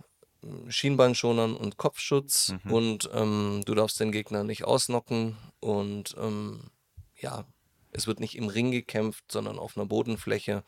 Schienbeinschonern 0.67 1.55
und 1.55 1.77
Kopfschutz 1.77 2.53
und 2.69 3.09
ähm, 3.13 3.61
du 3.65 3.75
darfst 3.75 3.99
den 3.99 4.11
Gegner 4.11 4.43
nicht 4.43 4.65
ausnocken 4.65 5.37
und 5.61 6.15
ähm, 6.19 6.69
ja, 7.17 7.45
es 7.93 8.07
wird 8.07 8.19
nicht 8.19 8.35
im 8.35 8.47
Ring 8.47 8.71
gekämpft, 8.71 9.23
sondern 9.31 9.59
auf 9.59 9.77
einer 9.77 9.85
Bodenfläche. 9.85 10.63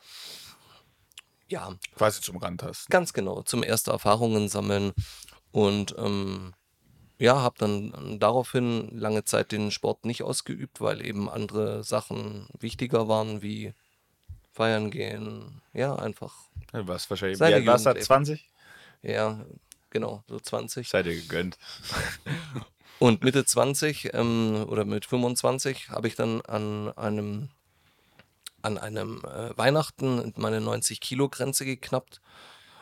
Ja, 1.47 1.75
Quasi 1.95 2.21
zum 2.21 2.37
Rand 2.37 2.63
hast. 2.63 2.89
Ganz 2.89 3.13
genau, 3.13 3.41
zum 3.43 3.61
ersten 3.63 3.91
Erfahrungen 3.91 4.49
sammeln 4.49 4.93
und 5.51 5.95
ähm, 5.97 6.53
ja, 7.17 7.41
habe 7.41 7.55
dann 7.57 8.19
daraufhin 8.19 8.89
lange 8.97 9.23
Zeit 9.23 9.51
den 9.51 9.71
Sport 9.71 10.05
nicht 10.05 10.23
ausgeübt, 10.23 10.81
weil 10.81 11.05
eben 11.05 11.29
andere 11.29 11.83
Sachen 11.83 12.47
wichtiger 12.59 13.07
waren, 13.07 13.41
wie 13.41 13.73
feiern 14.51 14.89
gehen, 14.89 15.61
ja, 15.73 15.95
einfach, 15.95 16.33
Du 16.71 16.87
warst 16.87 17.09
wahrscheinlich, 17.09 17.37
Seine 17.37 17.57
wie 17.57 17.59
alt 17.59 17.67
warst 17.67 17.85
du? 17.85 17.89
Jugendleben. 17.89 18.05
20? 18.05 18.49
ja, 19.03 19.45
genau, 19.89 20.23
so 20.27 20.39
20. 20.39 20.89
Seid 20.89 21.05
ihr 21.05 21.15
gegönnt. 21.15 21.57
Und 22.99 23.23
Mitte 23.23 23.45
20 23.45 24.13
ähm, 24.13 24.65
oder 24.67 24.85
mit 24.85 25.05
25 25.05 25.89
habe 25.89 26.07
ich 26.07 26.15
dann 26.15 26.41
an 26.41 26.91
einem, 26.95 27.49
an 28.61 28.77
einem 28.77 29.21
äh, 29.25 29.57
Weihnachten 29.57 30.33
meine 30.37 30.59
90-Kilo-Grenze 30.59 31.65
geknappt 31.65 32.21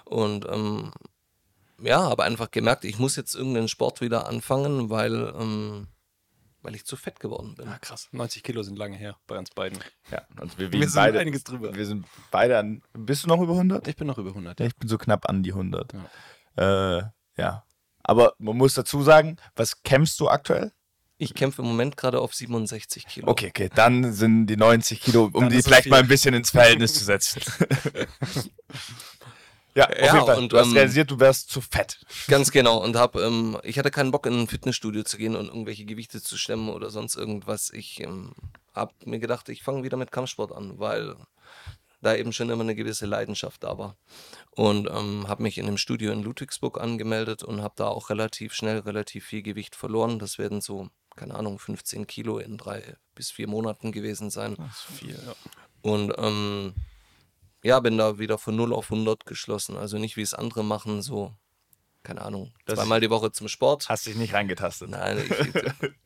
und 0.06 0.46
ähm, 0.50 0.92
ja, 1.82 2.04
habe 2.04 2.24
einfach 2.24 2.52
gemerkt, 2.52 2.86
ich 2.86 3.00
muss 3.00 3.16
jetzt 3.16 3.36
irgendeinen 3.36 3.68
Sport 3.68 4.02
wieder 4.02 4.28
anfangen, 4.28 4.90
weil, 4.90 5.34
ähm, 5.40 5.88
weil 6.62 6.76
ich 6.76 6.86
zu 6.86 6.96
fett 6.96 7.20
geworden 7.20 7.56
bin. 7.56 7.68
Ah, 7.68 7.80
krass. 7.80 8.10
90 8.12 8.44
Kilo 8.44 8.64
sind 8.64 8.78
lange 8.78 8.96
her 8.96 9.18
bei 9.28 9.38
uns 9.38 9.50
beiden. 9.50 9.80
Ja, 10.12 10.22
und 10.40 10.58
wir, 10.58 10.72
Wir 10.72 10.74
wiegen 10.74 10.90
sind 10.90 10.96
beide, 11.02 11.20
einiges 11.20 11.44
drüber. 11.44 11.74
Wir 11.74 11.86
sind 11.86 12.06
beide 12.32 12.58
an. 12.58 12.82
Bist 12.94 13.24
du 13.24 13.28
noch 13.28 13.42
über 13.42 13.54
100? 13.54 13.88
Ich 13.88 13.96
bin 13.96 14.08
noch 14.08 14.18
über 14.18 14.30
100. 14.30 14.60
Ja, 14.60 14.66
ich 14.68 14.76
bin 14.76 14.88
so 14.88 14.98
knapp 14.98 15.28
an 15.28 15.44
die 15.44 15.52
100. 15.52 15.94
Ja. 15.94 16.98
Äh, 16.98 17.04
ja. 17.38 17.66
Aber 18.04 18.34
man 18.38 18.58
muss 18.58 18.74
dazu 18.74 19.02
sagen, 19.02 19.38
was 19.56 19.82
kämpfst 19.84 20.20
du 20.20 20.28
aktuell? 20.30 20.72
Ich 21.18 21.34
kämpfe 21.34 21.62
im 21.62 21.68
Moment 21.70 21.96
gerade 21.96 22.20
auf 22.20 22.34
67 22.34 23.08
Kilo. 23.08 23.28
Okay, 23.30 23.48
okay, 23.50 23.70
dann 23.74 24.12
sind 24.14 24.48
die 24.48 24.58
90 24.58 25.00
Kilo, 25.00 25.30
um 25.32 25.48
die 25.50 25.62
vielleicht 25.62 25.84
viel. 25.84 25.92
mal 25.92 26.00
ein 26.00 26.08
bisschen 26.08 26.34
ins 26.34 26.50
Verhältnis 26.50 26.96
zu 26.96 27.06
setzen. 27.06 27.42
ja, 29.76 29.86
auf 29.88 29.98
Ja, 29.98 30.14
jeden 30.16 30.26
Fall. 30.26 30.38
und, 30.38 30.52
du 30.52 30.58
hast 30.58 30.68
ähm, 30.68 30.74
realisiert, 30.74 31.12
du 31.12 31.20
wärst 31.20 31.50
zu 31.50 31.62
fett. 31.62 32.00
Ganz 32.28 32.52
genau. 32.52 32.84
Und 32.84 32.96
hab, 32.98 33.16
ähm, 33.16 33.58
ich 33.64 33.80
hatte 33.80 33.92
keinen 33.92 34.12
Bock, 34.12 34.26
in 34.26 34.34
ein 34.42 34.48
Fitnessstudio 34.48 35.04
zu 35.04 35.18
gehen 35.18 35.36
und 35.36 35.48
irgendwelche 35.48 35.86
Gewichte 35.86 36.22
zu 36.22 36.38
stemmen 36.38 36.70
oder 36.70 36.90
sonst 36.90 37.16
irgendwas. 37.16 37.72
Ich 37.72 38.02
ähm, 38.02 38.34
habe 38.74 38.94
mir 39.06 39.20
gedacht, 39.20 39.48
ich 39.50 39.64
fange 39.64 39.84
wieder 39.84 39.98
mit 39.98 40.12
Kampfsport 40.12 40.52
an, 40.52 40.78
weil 40.80 41.16
da 42.04 42.16
eben 42.16 42.34
schon 42.34 42.50
immer 42.50 42.64
eine 42.64 42.76
gewisse 42.76 43.06
Leidenschaft 43.06 43.64
da 43.64 43.78
war. 43.78 43.98
Und 44.52 44.88
ähm, 44.90 45.28
habe 45.28 45.44
mich 45.44 45.58
in 45.58 45.66
einem 45.66 45.78
Studio 45.78 46.12
in 46.12 46.22
Ludwigsburg 46.22 46.80
angemeldet 46.80 47.44
und 47.44 47.62
habe 47.62 47.74
da 47.78 47.88
auch 47.88 48.10
relativ 48.10 48.54
schnell 48.54 48.80
relativ 48.80 49.26
viel 49.26 49.42
Gewicht 49.42 49.76
verloren. 49.76 50.20
Das 50.20 50.38
werden 50.38 50.62
so, 50.62 50.90
keine 51.16 51.36
Ahnung, 51.36 51.58
15 51.58 52.06
Kilo 52.06 52.38
in 52.38 52.58
drei 52.58 52.98
bis 53.16 53.32
vier 53.32 53.48
Monaten 53.48 53.92
gewesen 53.92 54.30
sein. 54.30 54.56
Das 54.58 54.90
ist 54.90 55.00
viel. 55.00 55.20
Und 55.82 56.14
ähm, 56.18 56.74
ja, 57.64 57.80
bin 57.80 57.98
da 57.98 58.20
wieder 58.20 58.38
von 58.38 58.56
0 58.56 58.74
auf 58.74 58.92
100 58.92 59.26
geschlossen. 59.26 59.78
Also 59.78 59.98
nicht 59.98 60.18
wie 60.18 60.22
es 60.22 60.34
andere 60.34 60.64
machen, 60.64 61.02
so, 61.02 61.34
keine 62.04 62.22
Ahnung, 62.22 62.52
Das- 62.66 62.76
zweimal 62.80 63.00
die 63.02 63.10
Woche 63.10 63.32
zum 63.32 63.48
Sport. 63.48 63.88
Hast 63.90 64.06
dich 64.06 64.16
nicht 64.16 64.34
reingetastet. 64.34 64.90
Nein, 64.90 65.18
ich, 65.20 65.32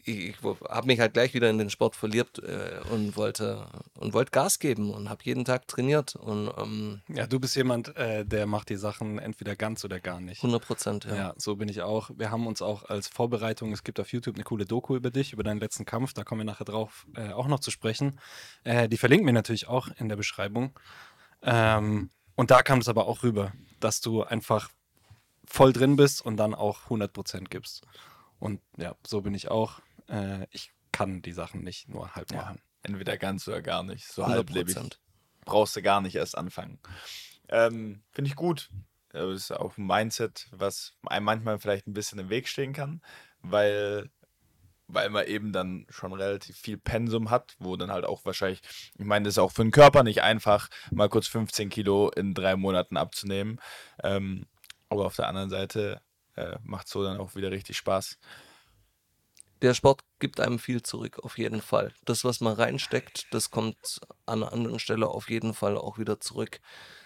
ich, 0.05 0.29
ich 0.29 0.35
habe 0.69 0.87
mich 0.87 0.99
halt 0.99 1.13
gleich 1.13 1.33
wieder 1.33 1.49
in 1.49 1.57
den 1.57 1.69
Sport 1.69 1.95
verliebt 1.95 2.39
äh, 2.39 2.79
und 2.91 3.15
wollte 3.17 3.67
und 3.95 4.13
wollte 4.13 4.31
Gas 4.31 4.59
geben 4.59 4.93
und 4.93 5.09
habe 5.09 5.21
jeden 5.23 5.43
Tag 5.45 5.67
trainiert 5.67 6.15
und 6.15 6.51
ähm, 6.57 7.01
Ja, 7.07 7.27
du 7.27 7.39
bist 7.39 7.55
jemand, 7.55 7.95
äh, 7.97 8.25
der 8.25 8.45
macht 8.45 8.69
die 8.69 8.75
Sachen 8.77 9.19
entweder 9.19 9.55
ganz 9.55 9.83
oder 9.83 9.99
gar 9.99 10.19
nicht. 10.21 10.39
100 10.43 10.63
Prozent, 10.65 11.05
ja. 11.05 11.15
Ja. 11.15 11.33
so 11.37 11.55
bin 11.55 11.67
ich 11.69 11.81
auch. 11.81 12.09
Wir 12.15 12.31
haben 12.31 12.47
uns 12.47 12.61
auch 12.61 12.83
als 12.89 13.07
Vorbereitung, 13.07 13.71
es 13.73 13.83
gibt 13.83 13.99
auf 13.99 14.11
YouTube 14.13 14.35
eine 14.35 14.43
coole 14.43 14.65
Doku 14.65 14.95
über 14.95 15.09
dich, 15.11 15.33
über 15.33 15.43
deinen 15.43 15.59
letzten 15.59 15.85
Kampf, 15.85 16.13
da 16.13 16.23
kommen 16.23 16.41
wir 16.41 16.45
nachher 16.45 16.65
drauf 16.65 17.05
äh, 17.15 17.31
auch 17.31 17.47
noch 17.47 17.59
zu 17.59 17.71
sprechen. 17.71 18.19
Äh, 18.63 18.87
die 18.87 18.97
verlinken 18.97 19.25
wir 19.25 19.33
natürlich 19.33 19.67
auch 19.67 19.87
in 19.97 20.09
der 20.09 20.15
Beschreibung. 20.15 20.71
Ähm, 21.41 22.09
und 22.35 22.51
da 22.51 22.61
kam 22.61 22.79
es 22.79 22.87
aber 22.87 23.07
auch 23.07 23.23
rüber, 23.23 23.51
dass 23.79 24.01
du 24.01 24.23
einfach 24.23 24.69
voll 25.47 25.73
drin 25.73 25.95
bist 25.95 26.23
und 26.23 26.37
dann 26.37 26.53
auch 26.53 26.87
100% 26.89 27.45
gibst. 27.49 27.85
Und 28.39 28.61
ja, 28.77 28.95
so 29.05 29.21
bin 29.21 29.33
ich 29.33 29.49
auch. 29.49 29.79
Äh, 30.07 30.45
ich 30.51 30.71
kann 30.91 31.21
die 31.21 31.31
Sachen 31.33 31.61
nicht 31.63 31.89
nur 31.89 32.15
halb 32.15 32.31
Ja, 32.31 32.37
machen. 32.41 32.61
entweder 32.83 33.17
ganz 33.17 33.47
oder 33.47 33.61
gar 33.61 33.83
nicht. 33.83 34.07
So 34.07 34.23
100 34.23 34.47
halblebig. 34.47 34.75
Prozent. 34.75 34.99
Brauchst 35.45 35.75
du 35.75 35.81
gar 35.81 36.01
nicht 36.01 36.15
erst 36.15 36.37
anfangen. 36.37 36.79
Ähm, 37.49 38.03
Finde 38.11 38.29
ich 38.29 38.35
gut. 38.35 38.69
Das 39.09 39.33
ist 39.33 39.51
auch 39.51 39.77
ein 39.77 39.87
Mindset, 39.87 40.47
was 40.51 40.93
einem 41.05 41.25
manchmal 41.25 41.59
vielleicht 41.59 41.87
ein 41.87 41.93
bisschen 41.93 42.19
im 42.19 42.29
Weg 42.29 42.47
stehen 42.49 42.73
kann, 42.73 43.01
weil, 43.41 44.09
weil 44.87 45.09
man 45.09 45.25
eben 45.25 45.53
dann 45.53 45.87
schon 45.89 46.11
relativ 46.13 46.57
viel 46.57 46.77
Pensum 46.77 47.29
hat, 47.29 47.55
wo 47.59 47.77
dann 47.77 47.89
halt 47.91 48.03
auch 48.05 48.25
wahrscheinlich, 48.25 48.61
ich 48.97 49.05
meine, 49.05 49.23
das 49.23 49.35
ist 49.35 49.39
auch 49.39 49.53
für 49.53 49.63
den 49.63 49.71
Körper 49.71 50.03
nicht 50.03 50.21
einfach, 50.21 50.69
mal 50.91 51.07
kurz 51.09 51.27
15 51.27 51.69
Kilo 51.69 52.09
in 52.11 52.33
drei 52.33 52.57
Monaten 52.57 52.97
abzunehmen. 52.97 53.59
Ähm, 54.03 54.45
aber 54.89 55.05
auf 55.05 55.15
der 55.15 55.27
anderen 55.27 55.49
Seite 55.49 56.01
äh, 56.35 56.57
macht 56.63 56.87
so 56.87 57.03
dann 57.03 57.17
auch 57.17 57.35
wieder 57.35 57.51
richtig 57.51 57.77
Spaß. 57.77 58.17
Der 59.63 59.73
Sport 59.73 60.01
gibt 60.19 60.39
einem 60.39 60.59
viel 60.59 60.83
zurück, 60.83 61.19
auf 61.23 61.37
jeden 61.39 61.61
Fall. 61.61 61.91
Das, 62.05 62.23
was 62.23 62.41
man 62.41 62.53
reinsteckt, 62.53 63.25
das 63.31 63.49
kommt 63.49 63.99
an 64.27 64.43
einer 64.43 64.53
anderen 64.53 64.77
Stelle 64.79 65.07
auf 65.07 65.29
jeden 65.31 65.55
Fall 65.55 65.77
auch 65.77 65.97
wieder 65.97 66.19
zurück. 66.19 66.59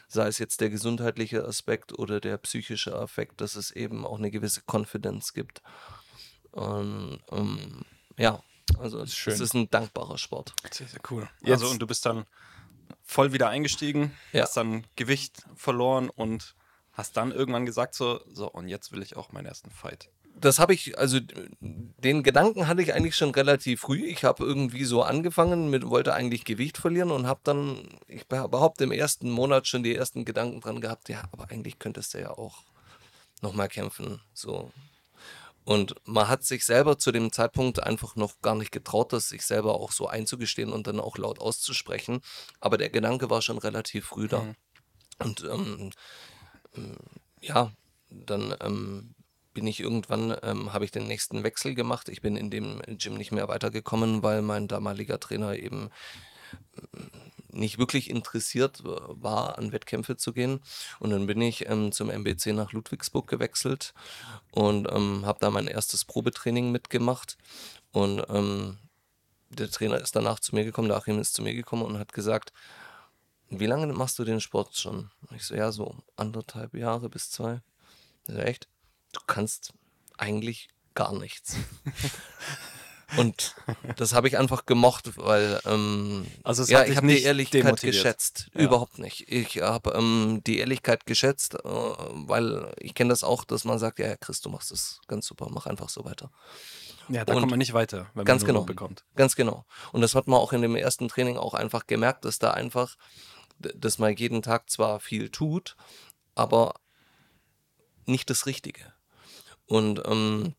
Sei 0.10 0.28
es 0.28 0.38
jetzt 0.38 0.60
der 0.60 0.70
gesundheitliche 0.70 1.46
Aspekt 1.46 1.98
oder 1.98 2.20
der 2.20 2.38
psychische 2.40 2.92
Effekt, 2.92 3.40
dass 3.40 3.56
es 3.56 3.72
eben 3.72 4.06
auch 4.06 4.18
eine 4.18 4.32
gewisse 4.32 4.62
Confidence 4.70 5.32
gibt. 5.34 5.62
Und, 6.52 7.22
ähm, 7.32 7.86
ja, 8.18 8.44
also 8.78 9.00
ist 9.00 9.26
es 9.28 9.40
ist 9.40 9.54
ein 9.54 9.70
dankbarer 9.70 10.18
Sport. 10.18 10.54
Sehr, 10.70 10.88
sehr 10.88 11.00
cool. 11.10 11.30
Jetzt- 11.40 11.62
Also, 11.64 11.70
und 11.70 11.80
du 11.80 11.88
bist 11.88 12.06
dann 12.06 12.26
voll 13.04 13.32
wieder 13.32 13.48
eingestiegen, 13.48 14.14
Ja. 14.34 14.44
hast 14.44 14.58
dann 14.58 14.86
Gewicht 14.98 15.44
verloren 15.56 16.10
und 16.10 16.56
hast 17.02 17.18
dann 17.18 17.32
irgendwann 17.32 17.66
gesagt, 17.66 17.96
so, 17.96 18.22
so, 18.32 18.48
und 18.48 18.68
jetzt 18.68 18.92
will 18.92 19.02
ich 19.02 19.18
auch 19.18 19.32
meinen 19.32 19.48
ersten 19.48 19.72
Fight. 19.72 20.10
Das 20.36 20.60
habe 20.60 20.76
ich, 20.76 20.98
also 21.00 21.20
den 21.60 22.22
Gedanken 22.22 22.68
hatte 22.68 22.84
ich 22.84 22.94
eigentlich 22.94 23.16
schon 23.16 23.32
relativ 23.32 23.82
früh. 23.82 24.06
Ich 24.06 24.24
habe 24.24 24.44
irgendwie 24.44 24.86
so 24.86 25.02
angefangen 25.02 25.72
mit, 25.72 25.90
wollte 25.90 26.14
eigentlich 26.14 26.46
Gewicht 26.46 26.78
verlieren 26.78 27.10
und 27.10 27.26
habe 27.26 27.42
dann, 27.44 27.90
ich 28.08 28.28
behaupte, 28.28 28.84
im 28.84 28.92
ersten 28.92 29.32
Monat 29.32 29.68
schon 29.68 29.82
die 29.82 29.96
ersten 29.96 30.24
Gedanken 30.24 30.62
dran 30.62 30.80
gehabt, 30.80 31.10
ja, 31.10 31.24
aber 31.32 31.50
eigentlich 31.50 31.80
könntest 31.80 32.14
du 32.14 32.20
ja 32.20 32.30
auch 32.30 32.64
nochmal 33.42 33.68
kämpfen. 33.68 34.22
So. 34.34 34.72
Und 35.64 35.96
man 36.06 36.28
hat 36.28 36.44
sich 36.44 36.66
selber 36.66 37.00
zu 37.00 37.12
dem 37.12 37.32
Zeitpunkt 37.32 37.82
einfach 37.82 38.16
noch 38.16 38.42
gar 38.42 38.56
nicht 38.56 38.72
getraut, 38.72 39.14
das 39.14 39.30
sich 39.30 39.42
selber 39.42 39.74
auch 39.74 39.92
so 39.92 40.08
einzugestehen 40.08 40.72
und 40.72 40.86
dann 40.86 41.00
auch 41.00 41.18
laut 41.18 41.40
auszusprechen. 41.40 42.22
Aber 42.60 42.78
der 42.78 42.90
Gedanke 42.90 43.32
war 43.32 43.42
schon 43.42 43.58
relativ 43.58 44.06
früh 44.06 44.28
da. 44.28 44.42
Mhm. 44.42 44.56
Und 45.20 45.44
ähm, 45.44 45.92
ja, 47.42 47.72
dann 48.10 48.56
ähm, 48.62 49.16
bin 49.54 49.68
ich 49.68 49.80
irgendwann, 49.80 50.36
ähm, 50.44 50.74
habe 50.74 50.86
ich 50.86 50.92
den 50.92 51.08
nächsten 51.08 51.44
Wechsel 51.44 51.76
gemacht. 51.76 52.10
Ich 52.10 52.22
bin 52.22 52.36
in 52.36 52.50
dem 52.50 52.82
Gym 52.88 53.16
nicht 53.16 53.32
mehr 53.32 53.48
weitergekommen, 53.48 54.24
weil 54.24 54.42
mein 54.42 54.68
damaliger 54.68 55.20
Trainer 55.20 55.56
eben 55.56 55.90
ähm, 56.94 57.12
nicht 57.54 57.78
wirklich 57.78 58.10
interessiert 58.10 58.82
äh, 58.82 58.86
war, 58.86 59.58
an 59.58 59.72
Wettkämpfe 59.72 60.18
zu 60.18 60.34
gehen. 60.34 60.62
Und 61.00 61.12
dann 61.12 61.28
bin 61.28 61.42
ich 61.42 61.68
ähm, 61.70 61.92
zum 61.92 62.10
MBC 62.10 62.48
nach 62.54 62.72
Ludwigsburg 62.72 63.28
gewechselt 63.28 63.94
und 64.52 64.90
ähm, 64.92 65.26
habe 65.26 65.40
da 65.42 65.50
mein 65.50 65.68
erstes 65.68 66.06
Probetraining 66.06 66.72
mitgemacht. 66.72 67.38
Und 67.92 68.24
ähm, 68.30 68.78
der 69.50 69.70
Trainer 69.70 70.00
ist 70.00 70.16
danach 70.16 70.40
zu 70.40 70.56
mir 70.56 70.64
gekommen, 70.64 70.88
der 70.88 70.98
Achim 70.98 71.20
ist 71.20 71.34
zu 71.34 71.42
mir 71.42 71.54
gekommen 71.54 71.84
und 71.84 72.00
hat 72.00 72.14
gesagt, 72.14 72.54
wie 73.60 73.66
lange 73.66 73.88
machst 73.94 74.18
du 74.20 74.24
den 74.24 74.40
Sport 74.42 74.76
schon? 74.78 75.12
Und 75.30 75.36
ich 75.36 75.44
so, 75.44 75.56
ja, 75.56 75.72
so 75.72 75.96
anderthalb 76.16 76.74
Jahre 76.74 77.10
bis 77.10 77.30
zwei. 77.32 77.62
So, 78.28 78.34
echt? 78.38 78.68
Du 79.14 79.20
kannst 79.28 79.74
eigentlich 80.18 80.70
gar 80.96 81.14
nichts. 81.14 81.56
Und 83.18 83.56
das 83.98 84.14
habe 84.14 84.30
ich 84.30 84.38
einfach 84.38 84.66
gemocht, 84.66 85.18
weil 85.18 85.60
ähm, 85.66 86.26
Also 86.44 86.64
ja, 86.64 86.86
ich 86.86 86.96
habe 86.96 87.08
die 87.08 87.22
Ehrlichkeit 87.24 87.64
demotiviert. 87.66 87.96
geschätzt. 87.96 88.50
Ja. 88.54 88.62
Überhaupt 88.62 89.00
nicht. 89.00 89.30
Ich 89.30 89.62
habe 89.62 89.92
ähm, 89.92 90.42
die 90.48 90.60
Ehrlichkeit 90.60 91.06
geschätzt, 91.06 91.56
äh, 91.56 91.60
weil 91.66 92.74
ich 92.80 92.94
kenne 92.94 93.10
das 93.10 93.26
auch, 93.26 93.44
dass 93.44 93.66
man 93.66 93.80
sagt, 93.80 94.00
ja, 94.00 94.16
Chris, 94.16 94.40
du 94.40 94.50
machst 94.50 94.72
es 94.72 95.02
ganz 95.08 95.28
super, 95.28 95.48
mach 95.52 95.66
einfach 95.66 95.90
so 95.90 96.06
weiter. 96.06 96.32
Ja, 97.10 97.26
da 97.26 97.34
Und- 97.34 97.40
kommt 97.42 97.50
man 97.50 97.60
nicht 97.60 97.74
weiter, 97.74 98.10
wenn 98.14 98.24
Ganz 98.24 98.44
man 98.44 98.48
genau. 98.54 98.64
bekommt. 98.64 99.04
Ganz 99.18 99.36
genau. 99.36 99.66
Und 99.92 100.00
das 100.00 100.16
hat 100.16 100.28
man 100.28 100.40
auch 100.40 100.54
in 100.54 100.62
dem 100.62 100.78
ersten 100.78 101.10
Training 101.10 101.36
auch 101.36 101.54
einfach 101.54 101.88
gemerkt, 101.88 102.24
dass 102.24 102.40
da 102.40 102.52
einfach, 102.52 102.96
dass 103.62 104.00
man 104.00 104.16
jeden 104.16 104.42
Tag 104.42 104.70
zwar 104.70 105.00
viel 105.00 105.30
tut, 105.30 105.76
aber 106.36 106.76
nicht 108.06 108.30
das 108.30 108.46
Richtige. 108.46 108.94
Und 109.66 110.02
ähm, 110.06 110.56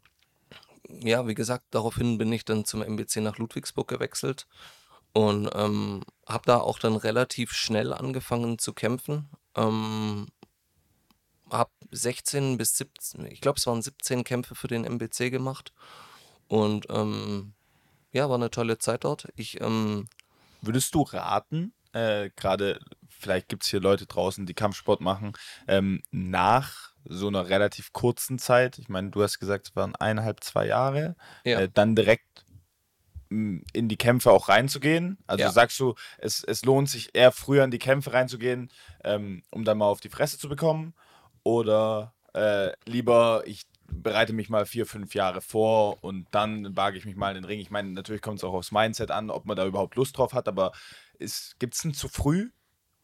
ja, 0.88 1.26
wie 1.26 1.34
gesagt, 1.34 1.66
daraufhin 1.70 2.18
bin 2.18 2.32
ich 2.32 2.44
dann 2.44 2.64
zum 2.64 2.82
MBC 2.82 3.16
nach 3.16 3.38
Ludwigsburg 3.38 3.88
gewechselt 3.88 4.46
und 5.12 5.50
ähm, 5.54 6.02
habe 6.26 6.44
da 6.46 6.58
auch 6.58 6.78
dann 6.78 6.96
relativ 6.96 7.52
schnell 7.52 7.92
angefangen 7.92 8.58
zu 8.58 8.72
kämpfen. 8.72 9.28
Ähm, 9.54 10.28
habe 11.50 11.70
16 11.90 12.56
bis 12.56 12.76
17, 12.78 13.26
ich 13.26 13.40
glaube, 13.40 13.58
es 13.58 13.66
waren 13.66 13.82
17 13.82 14.24
Kämpfe 14.24 14.54
für 14.54 14.68
den 14.68 14.84
MBC 14.84 15.30
gemacht. 15.30 15.72
Und 16.48 16.86
ähm, 16.90 17.52
ja, 18.12 18.28
war 18.28 18.36
eine 18.36 18.50
tolle 18.50 18.78
Zeit 18.78 19.04
dort. 19.04 19.28
Ich, 19.36 19.60
ähm, 19.60 20.08
Würdest 20.64 20.94
du 20.94 21.02
raten, 21.02 21.74
äh, 21.92 22.30
gerade 22.36 22.80
vielleicht 23.08 23.48
gibt 23.48 23.62
es 23.64 23.70
hier 23.70 23.80
Leute 23.80 24.06
draußen, 24.06 24.46
die 24.46 24.54
Kampfsport 24.54 25.00
machen, 25.00 25.32
ähm, 25.68 26.02
nach 26.10 26.92
so 27.04 27.28
einer 27.28 27.48
relativ 27.48 27.92
kurzen 27.92 28.38
Zeit, 28.38 28.78
ich 28.78 28.88
meine, 28.88 29.10
du 29.10 29.22
hast 29.22 29.38
gesagt, 29.38 29.68
es 29.68 29.76
waren 29.76 29.94
eineinhalb, 29.96 30.42
zwei 30.42 30.66
Jahre, 30.66 31.16
Ja. 31.44 31.60
äh, 31.60 31.68
dann 31.72 31.94
direkt 31.96 32.44
mh, 33.30 33.62
in 33.72 33.88
die 33.88 33.96
Kämpfe 33.96 34.30
auch 34.30 34.48
reinzugehen? 34.48 35.18
Also 35.26 35.44
Ja. 35.44 35.50
sagst 35.50 35.78
du, 35.80 35.94
es, 36.18 36.44
es 36.44 36.64
lohnt 36.64 36.88
sich 36.88 37.10
eher 37.14 37.32
früher 37.32 37.64
in 37.64 37.70
die 37.70 37.78
Kämpfe 37.78 38.12
reinzugehen, 38.12 38.70
ähm, 39.04 39.42
um 39.50 39.64
dann 39.64 39.78
mal 39.78 39.86
auf 39.86 40.00
die 40.00 40.08
Fresse 40.10 40.38
zu 40.38 40.48
bekommen? 40.48 40.94
Oder 41.42 42.14
äh, 42.34 42.70
lieber, 42.86 43.42
ich 43.46 43.62
bereite 43.94 44.32
mich 44.32 44.48
mal 44.48 44.64
vier, 44.64 44.86
fünf 44.86 45.14
Jahre 45.14 45.40
vor 45.40 46.02
und 46.02 46.26
dann 46.30 46.76
wage 46.76 46.96
ich 46.96 47.04
mich 47.04 47.16
mal 47.16 47.30
in 47.30 47.42
den 47.42 47.44
Ring. 47.44 47.60
Ich 47.60 47.70
meine, 47.70 47.90
natürlich 47.90 48.22
kommt 48.22 48.38
es 48.38 48.44
auch 48.44 48.54
aufs 48.54 48.72
Mindset 48.72 49.10
an, 49.10 49.30
ob 49.30 49.44
man 49.44 49.56
da 49.56 49.66
überhaupt 49.66 49.96
Lust 49.96 50.16
drauf 50.16 50.32
hat, 50.32 50.48
aber 50.48 50.72
gibt 51.58 51.74
es 51.74 51.82
denn 51.82 51.94
zu 51.94 52.08
früh, 52.08 52.50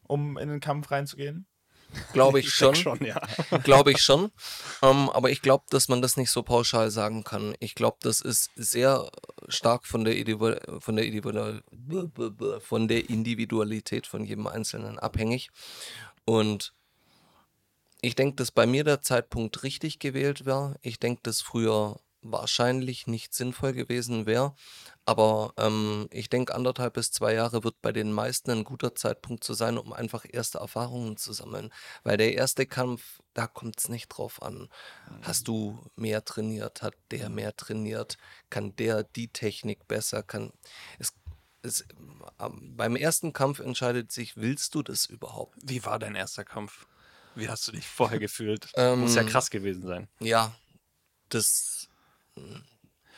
um 0.02 0.38
in 0.38 0.48
den 0.48 0.60
Kampf 0.60 0.90
reinzugehen? 0.90 1.46
glaube 2.12 2.40
ich 2.40 2.50
schon. 2.50 2.75
schon, 2.75 3.04
ja. 3.04 3.20
glaube 3.64 3.92
ich 3.92 3.98
schon. 3.98 4.30
Ähm, 4.82 5.10
aber 5.10 5.30
ich 5.30 5.42
glaube, 5.42 5.64
dass 5.70 5.88
man 5.88 6.02
das 6.02 6.16
nicht 6.16 6.30
so 6.30 6.42
pauschal 6.42 6.90
sagen 6.90 7.25
kann. 7.25 7.54
Ich 7.60 7.75
glaube, 7.75 7.98
das 8.00 8.20
ist 8.20 8.50
sehr 8.56 9.10
stark 9.48 9.87
von 9.87 10.04
der, 10.04 10.14
von, 10.80 10.96
der 10.96 11.62
von 12.60 12.88
der 12.88 13.10
Individualität 13.10 14.06
von 14.06 14.25
jedem 14.25 14.46
Einzelnen 14.46 14.98
abhängig. 14.98 15.50
Und 16.25 16.75
ich 18.00 18.14
denke, 18.14 18.37
dass 18.37 18.50
bei 18.50 18.66
mir 18.66 18.84
der 18.84 19.02
Zeitpunkt 19.02 19.62
richtig 19.62 19.98
gewählt 19.98 20.46
wäre. 20.46 20.76
Ich 20.82 21.00
denke, 21.00 21.22
dass 21.25 21.40
früher 21.40 21.98
wahrscheinlich 22.22 23.06
nicht 23.06 23.34
sinnvoll 23.34 23.72
gewesen 23.72 24.26
wäre. 24.26 24.54
Aber 25.04 25.54
ähm, 25.56 26.08
ich 26.10 26.28
denke, 26.28 26.54
anderthalb 26.54 26.94
bis 26.94 27.10
zwei 27.12 27.32
Jahre 27.34 27.64
wird 27.64 27.80
bei 27.80 27.92
den 27.92 28.12
meisten 28.12 28.50
ein 28.50 28.64
guter 28.64 28.94
Zeitpunkt 28.94 29.42
zu 29.42 29.54
sein, 29.54 29.78
um 29.78 29.92
einfach 29.92 30.26
erste 30.30 30.58
Erfahrungen 30.58 31.16
zu 31.16 31.32
sammeln. 31.32 31.72
Weil 32.02 32.16
der 32.16 32.34
erste 32.34 32.66
Kampf, 32.66 33.20
da 33.34 33.46
kommt 33.46 33.78
es 33.78 33.88
nicht 33.88 34.08
drauf 34.08 34.42
an. 34.42 34.68
Hast 35.22 35.48
du 35.48 35.78
mehr 35.96 36.25
trainiert? 36.25 36.82
Hat 36.82 36.94
der 37.10 37.30
mehr 37.30 37.56
trainiert? 37.56 38.18
Kann 38.50 38.76
der 38.76 39.04
die 39.04 39.28
Technik 39.28 39.88
besser? 39.88 40.22
Kann 40.22 40.52
es, 40.98 41.14
es, 41.62 41.87
ähm, 42.40 42.76
beim 42.76 42.96
ersten 42.96 43.32
Kampf 43.32 43.60
entscheidet 43.60 44.12
sich, 44.12 44.37
willst 44.37 44.75
du 44.75 44.82
das 44.82 45.06
überhaupt? 45.06 45.56
Wie 45.62 45.84
war 45.84 45.98
dein 45.98 46.16
erster 46.16 46.44
Kampf? 46.44 46.87
Wie 47.34 47.48
hast 47.48 47.66
du 47.68 47.72
dich 47.72 47.87
vorher 47.87 48.18
gefühlt? 48.18 48.68
Ähm, 48.75 49.00
Muss 49.00 49.14
ja 49.14 49.22
krass 49.22 49.48
gewesen 49.48 49.87
sein. 49.87 50.08
Ja, 50.18 50.54
das 51.28 51.77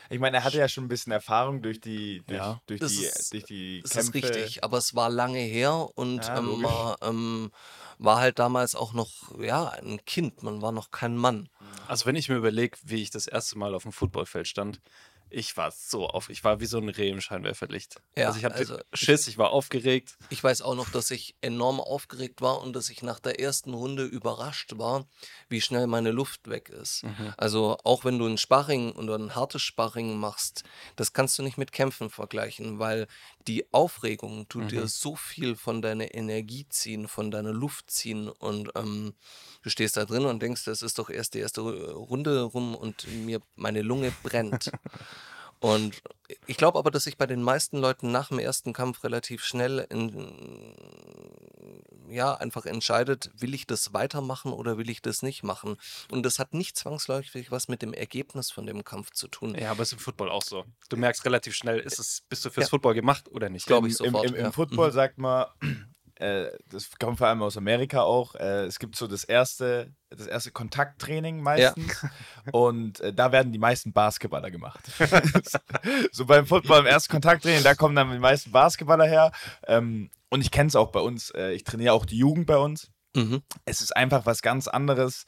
Ich 0.09 0.19
meine, 0.19 0.39
er 0.39 0.45
hatte 0.45 0.59
ja 0.59 0.69
schon 0.69 0.85
ein 0.85 0.89
bisschen 0.89 1.13
Erfahrung 1.13 1.63
durch 1.63 1.81
die, 1.81 2.23
durch, 2.27 2.39
Ja. 2.39 2.61
durch 2.67 2.81
Das 2.81 2.93
die, 2.93 3.05
ist- 3.05 3.33
durch 3.33 3.45
die 3.45 3.81
Das 3.83 3.93
Kämpfe. 3.93 4.09
ist 4.09 4.15
richtig, 4.15 4.65
aber 4.65 4.79
es 4.79 4.95
war 4.95 5.09
lange 5.09 5.39
her 5.39 5.89
und 5.95 6.25
Ja, 6.27 6.39
ähm, 6.39 6.61
man 6.61 6.97
ähm, 7.03 7.53
war 7.99 8.19
halt 8.19 8.39
damals 8.39 8.75
auch 8.75 8.93
noch 8.93 9.39
ja, 9.41 9.69
ein 9.71 10.05
Kind, 10.05 10.43
man 10.43 10.63
war 10.63 10.73
noch 10.73 10.91
kein 10.91 11.17
Mann. 11.17 11.49
Also 11.87 12.07
wenn 12.07 12.17
ich 12.17 12.29
mir 12.29 12.37
überlege, 12.37 12.77
wie 12.85 13.03
ich 13.03 13.11
das 13.11 13.27
erste 13.27 13.57
Mal 13.59 13.75
auf 13.75 13.83
dem 13.85 13.93
Footballfeld 13.93 14.49
stand, 14.49 14.81
ich 15.31 15.57
war 15.57 15.71
so 15.71 16.09
auf, 16.09 16.29
ich 16.29 16.45
war 16.45 16.61
wie 16.61 16.67
so 16.67 16.79
ein 16.79 16.89
Reh 16.89 17.09
im 17.09 17.21
Scheinwerferlicht. 17.21 17.97
Ja, 18.17 18.27
also 18.27 18.39
ich 18.39 18.45
hatte 18.45 18.57
also 18.57 18.79
Schiss, 18.93 19.27
ich 19.29 19.39
war 19.39 19.51
aufgeregt. 19.51 20.17
Ich 20.29 20.43
weiß 20.43 20.63
auch 20.63 20.75
noch, 20.75 20.91
dass 20.91 21.11
ich 21.11 21.37
enorm 21.41 21.81
aufgeregt 21.81 22.41
war 22.41 22.61
und 22.61 22.75
dass 22.75 22.91
ich 22.91 23.03
nach 23.03 23.21
der 23.21 23.41
ersten 23.41 23.75
Runde 23.75 24.05
überrascht 24.05 24.73
war, 24.77 25.07
wie 25.49 25.61
schnell 25.61 25.87
meine 25.87 26.11
Luft 26.11 26.49
weg 26.49 26.69
ist. 26.69 27.05
Also 27.37 27.79
auch 27.85 28.05
wenn 28.05 28.19
du 28.19 28.27
ein 28.27 28.39
Sparring 28.39 28.93
oder 28.93 29.17
ein 29.17 29.35
hartes 29.35 29.63
Sparring 29.63 30.19
machst, 30.19 30.65
das 30.97 31.13
kannst 31.13 31.39
du 31.39 31.43
nicht 31.43 31.59
mit 31.59 31.73
Kämpfen 31.73 32.11
vergleichen, 32.11 32.79
weil 32.79 33.07
die 33.47 33.73
Aufregung 33.73 34.49
tut 34.49 34.65
dir 34.71 34.87
so 34.89 35.17
viel 35.17 35.57
von 35.57 35.81
deiner 35.83 36.15
Energie 36.15 36.67
ziehen, 36.69 37.09
von 37.09 37.31
deiner 37.31 37.53
Luft 37.53 37.91
ziehen 37.91 38.29
und 38.29 38.71
ähm, 38.75 39.15
du 39.63 39.71
stehst 39.71 39.97
da 39.97 40.05
drin 40.05 40.25
und 40.27 40.43
denkst, 40.43 40.65
das 40.65 40.83
ist 40.83 40.99
doch 40.99 41.11
erst 41.11 41.35
die 41.35 41.39
erste 41.39 41.63
Ru- 41.63 41.91
Runde 41.93 42.43
rum 42.43 42.75
und 42.75 43.07
mir 43.25 43.41
meine 43.57 43.83
Lunge 43.83 44.13
brennt. 44.23 44.71
Und 45.61 46.03
ich 46.47 46.57
glaube 46.57 46.79
aber, 46.79 46.91
dass 46.91 47.05
sich 47.05 47.19
bei 47.19 47.27
den 47.27 47.43
meisten 47.43 47.77
Leuten 47.79 48.11
nach 48.11 48.29
dem 48.29 48.39
ersten 48.39 48.73
Kampf 48.73 49.05
relativ 49.05 49.45
schnell 49.45 49.87
in, 49.91 50.75
ja, 52.09 52.35
einfach 52.35 52.65
entscheidet, 52.67 53.31
will 53.37 53.53
ich 53.55 53.67
das 53.67 53.93
weitermachen 53.93 54.53
oder 54.53 54.79
will 54.79 54.89
ich 54.89 55.03
das 55.03 55.23
nicht 55.23 55.43
machen. 55.43 55.77
Und 56.11 56.25
das 56.25 56.39
hat 56.39 56.55
nicht 56.55 56.77
zwangsläufig 56.77 57.51
was 57.51 57.69
mit 57.69 57.83
dem 57.83 57.93
Ergebnis 57.93 58.51
von 58.51 58.67
dem 58.67 58.85
Kampf 58.85 59.11
zu 59.13 59.29
tun. 59.29 59.55
Ja, 59.55 59.71
aber 59.73 59.83
es 59.83 59.89
ist 59.89 59.95
im 59.95 59.99
Football 59.99 60.31
auch 60.31 60.43
so. 60.43 60.65
Du 60.89 60.97
merkst 60.97 61.25
relativ 61.25 61.55
schnell, 61.55 61.79
ist 61.79 61.99
es, 61.99 62.23
bist 62.29 62.45
du 62.45 62.51
fürs 62.51 62.67
Ja. 62.67 62.71
Football 62.71 62.95
gemacht 62.95 63.29
oder 63.31 63.49
nicht? 63.51 63.67
Glaub 63.67 63.85
ich 63.87 63.99
Im, 64.01 64.07
im, 64.07 64.13
sofort, 64.13 64.29
im, 64.31 64.35
im 64.37 64.45
ja. 64.47 64.53
Football 64.53 64.89
Mhm. 64.89 64.95
sagt 64.95 65.19
man, 65.19 65.47
äh, 66.21 66.51
das 66.69 66.91
kommt 66.99 67.19
vor 67.19 67.29
allem 67.29 67.43
aus 67.43 67.57
Amerika 67.57 68.03
auch, 68.03 68.35
äh, 68.35 68.65
es 68.67 68.79
gibt 68.79 68.95
so 68.95 69.07
das 69.07 69.25
erste, 69.25 69.95
das 70.11 70.27
erste 70.27 70.51
Kontakttraining 70.51 71.43
meistens 71.43 72.05
und 72.53 73.01
äh, 73.01 73.13
da 73.13 73.33
werden 73.33 73.53
die 73.53 73.59
meisten 73.59 73.93
Basketballer 73.93 74.51
gemacht. 74.51 74.81
so 76.13 76.27
beim 76.27 76.47
Football 76.47 76.81
im 76.81 76.87
ersten 76.87 77.11
Kontakttraining, 77.11 77.63
da 77.63 77.75
kommen 77.75 77.97
dann 77.97 78.13
die 78.13 78.19
meisten 78.19 78.53
Basketballer 78.53 79.07
her 79.07 79.33
ähm, 79.67 80.11
und 80.29 80.43
ich 80.43 80.51
kenne 80.51 80.69
es 80.69 80.77
auch 80.77 80.93
bei 80.93 81.01
uns, 81.01 81.31
äh, 81.31 81.53
ich 81.53 81.65
trainiere 81.65 81.95
auch 81.95 82.05
die 82.05 82.19
Jugend 82.19 82.47
bei 82.47 82.59
uns. 82.59 82.91
Mhm. 83.17 83.43
Es 83.65 83.81
ist 83.81 83.97
einfach 83.97 84.27
was 84.27 84.43
ganz 84.43 84.69
anderes, 84.69 85.25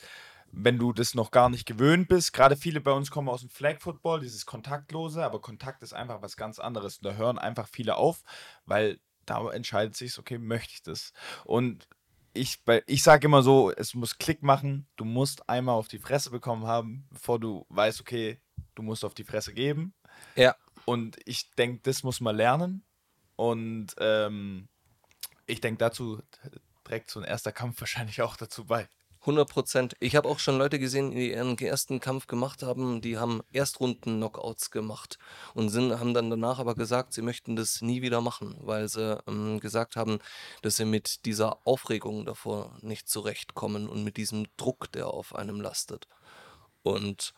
wenn 0.52 0.78
du 0.78 0.92
das 0.92 1.14
noch 1.14 1.30
gar 1.30 1.48
nicht 1.48 1.64
gewöhnt 1.64 2.08
bist. 2.08 2.34
Gerade 2.34 2.56
viele 2.56 2.82
bei 2.82 2.92
uns 2.92 3.10
kommen 3.10 3.30
aus 3.30 3.40
dem 3.40 3.48
Flag 3.48 3.80
Football, 3.80 4.20
dieses 4.20 4.44
Kontaktlose, 4.44 5.24
aber 5.24 5.40
Kontakt 5.40 5.82
ist 5.82 5.94
einfach 5.94 6.20
was 6.20 6.36
ganz 6.36 6.58
anderes. 6.58 6.98
Und 6.98 7.06
da 7.06 7.14
hören 7.14 7.38
einfach 7.38 7.66
viele 7.66 7.96
auf, 7.96 8.22
weil 8.66 9.00
da 9.26 9.50
entscheidet 9.50 9.96
sich, 9.96 10.18
okay, 10.18 10.38
möchte 10.38 10.72
ich 10.74 10.82
das? 10.82 11.12
Und 11.44 11.88
ich, 12.34 12.62
bei- 12.64 12.82
ich 12.86 13.02
sage 13.02 13.26
immer 13.26 13.42
so, 13.42 13.70
es 13.70 13.94
muss 13.94 14.18
Klick 14.18 14.42
machen. 14.42 14.86
Du 14.96 15.04
musst 15.04 15.48
einmal 15.48 15.74
auf 15.74 15.88
die 15.88 15.98
Fresse 15.98 16.30
bekommen 16.30 16.66
haben, 16.66 17.06
bevor 17.10 17.38
du 17.38 17.66
weißt, 17.68 18.00
okay, 18.00 18.40
du 18.74 18.82
musst 18.82 19.04
auf 19.04 19.14
die 19.14 19.24
Fresse 19.24 19.52
geben. 19.52 19.94
Ja, 20.34 20.56
Und 20.84 21.18
ich 21.26 21.50
denke, 21.52 21.80
das 21.82 22.02
muss 22.02 22.20
man 22.20 22.36
lernen. 22.36 22.84
Und 23.36 23.94
ähm, 23.98 24.68
ich 25.46 25.60
denke, 25.60 25.78
dazu 25.78 26.22
trägt 26.84 27.10
so 27.10 27.20
ein 27.20 27.24
erster 27.26 27.52
Kampf 27.52 27.80
wahrscheinlich 27.80 28.22
auch 28.22 28.36
dazu 28.36 28.64
bei. 28.64 28.88
100 29.22 29.48
Prozent. 29.48 29.96
Ich 30.00 30.16
habe 30.16 30.28
auch 30.28 30.40
schon 30.40 30.58
Leute 30.58 30.80
gesehen, 30.80 31.12
die 31.12 31.30
ihren 31.30 31.56
ersten 31.56 32.00
Kampf 32.00 32.26
gemacht 32.26 32.62
haben, 32.64 33.00
die 33.00 33.18
haben 33.18 33.42
Erstrunden-Knockouts 33.52 34.72
gemacht 34.72 35.18
und 35.54 35.68
sind, 35.68 35.98
haben 35.98 36.12
dann 36.12 36.28
danach 36.28 36.58
aber 36.58 36.74
gesagt, 36.74 37.12
sie 37.12 37.22
möchten 37.22 37.54
das 37.54 37.82
nie 37.82 38.02
wieder 38.02 38.20
machen, 38.20 38.56
weil 38.60 38.88
sie 38.88 39.22
ähm, 39.28 39.60
gesagt 39.60 39.94
haben, 39.94 40.18
dass 40.62 40.76
sie 40.76 40.84
mit 40.84 41.24
dieser 41.24 41.58
Aufregung 41.64 42.24
davor 42.26 42.76
nicht 42.82 43.08
zurechtkommen 43.08 43.88
und 43.88 44.02
mit 44.02 44.16
diesem 44.16 44.46
Druck, 44.56 44.90
der 44.90 45.06
auf 45.06 45.36
einem 45.36 45.60
lastet. 45.60 46.08
Und 46.82 47.32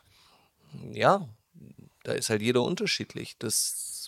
ja, 0.90 1.28
da 2.02 2.12
ist 2.12 2.30
halt 2.30 2.40
jeder 2.40 2.62
unterschiedlich. 2.62 3.36
Das 3.38 4.03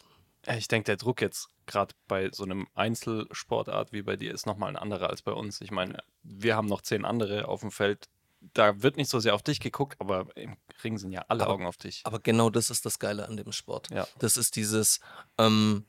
Ich 0.46 0.68
denke, 0.68 0.84
der 0.84 0.96
Druck 0.96 1.20
jetzt 1.20 1.48
gerade 1.66 1.94
bei 2.06 2.30
so 2.30 2.44
einem 2.44 2.68
Einzelsportart 2.74 3.92
wie 3.92 4.02
bei 4.02 4.16
dir 4.16 4.32
ist 4.32 4.46
nochmal 4.46 4.68
ein 4.70 4.76
anderer 4.76 5.10
als 5.10 5.22
bei 5.22 5.32
uns. 5.32 5.60
Ich 5.60 5.70
meine, 5.70 5.98
wir 6.22 6.54
haben 6.56 6.68
noch 6.68 6.82
zehn 6.82 7.04
andere 7.04 7.48
auf 7.48 7.60
dem 7.60 7.70
Feld. 7.70 8.08
Da 8.54 8.80
wird 8.82 8.96
nicht 8.96 9.10
so 9.10 9.18
sehr 9.18 9.34
auf 9.34 9.42
dich 9.42 9.58
geguckt, 9.60 10.00
aber 10.00 10.28
im 10.36 10.56
Ring 10.84 10.98
sind 10.98 11.10
ja 11.12 11.24
alle 11.28 11.44
Aber- 11.44 11.54
Augen 11.54 11.66
auf 11.66 11.76
dich. 11.76 12.02
Aber 12.04 12.20
genau 12.20 12.50
das 12.50 12.70
ist 12.70 12.86
das 12.86 12.98
Geile 12.98 13.26
an 13.26 13.36
dem 13.36 13.50
Sport. 13.50 13.90
Ja. 13.90 14.06
Das 14.18 14.36
ist 14.36 14.54
dieses, 14.56 15.00
ähm, 15.38 15.84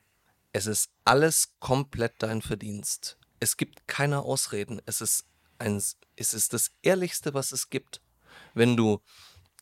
es 0.52 0.66
ist 0.66 0.90
alles 1.04 1.54
komplett 1.60 2.14
dein 2.18 2.42
Verdienst. 2.42 3.16
Es 3.38 3.56
gibt 3.56 3.86
keine 3.86 4.22
Ausreden. 4.22 4.80
Es 4.86 5.00
ist, 5.00 5.24
ein, 5.58 5.76
es 6.16 6.34
ist 6.34 6.52
das 6.52 6.72
Ehrlichste, 6.82 7.34
was 7.34 7.52
es 7.52 7.70
gibt. 7.70 8.00
Wenn 8.54 8.76
du 8.76 9.00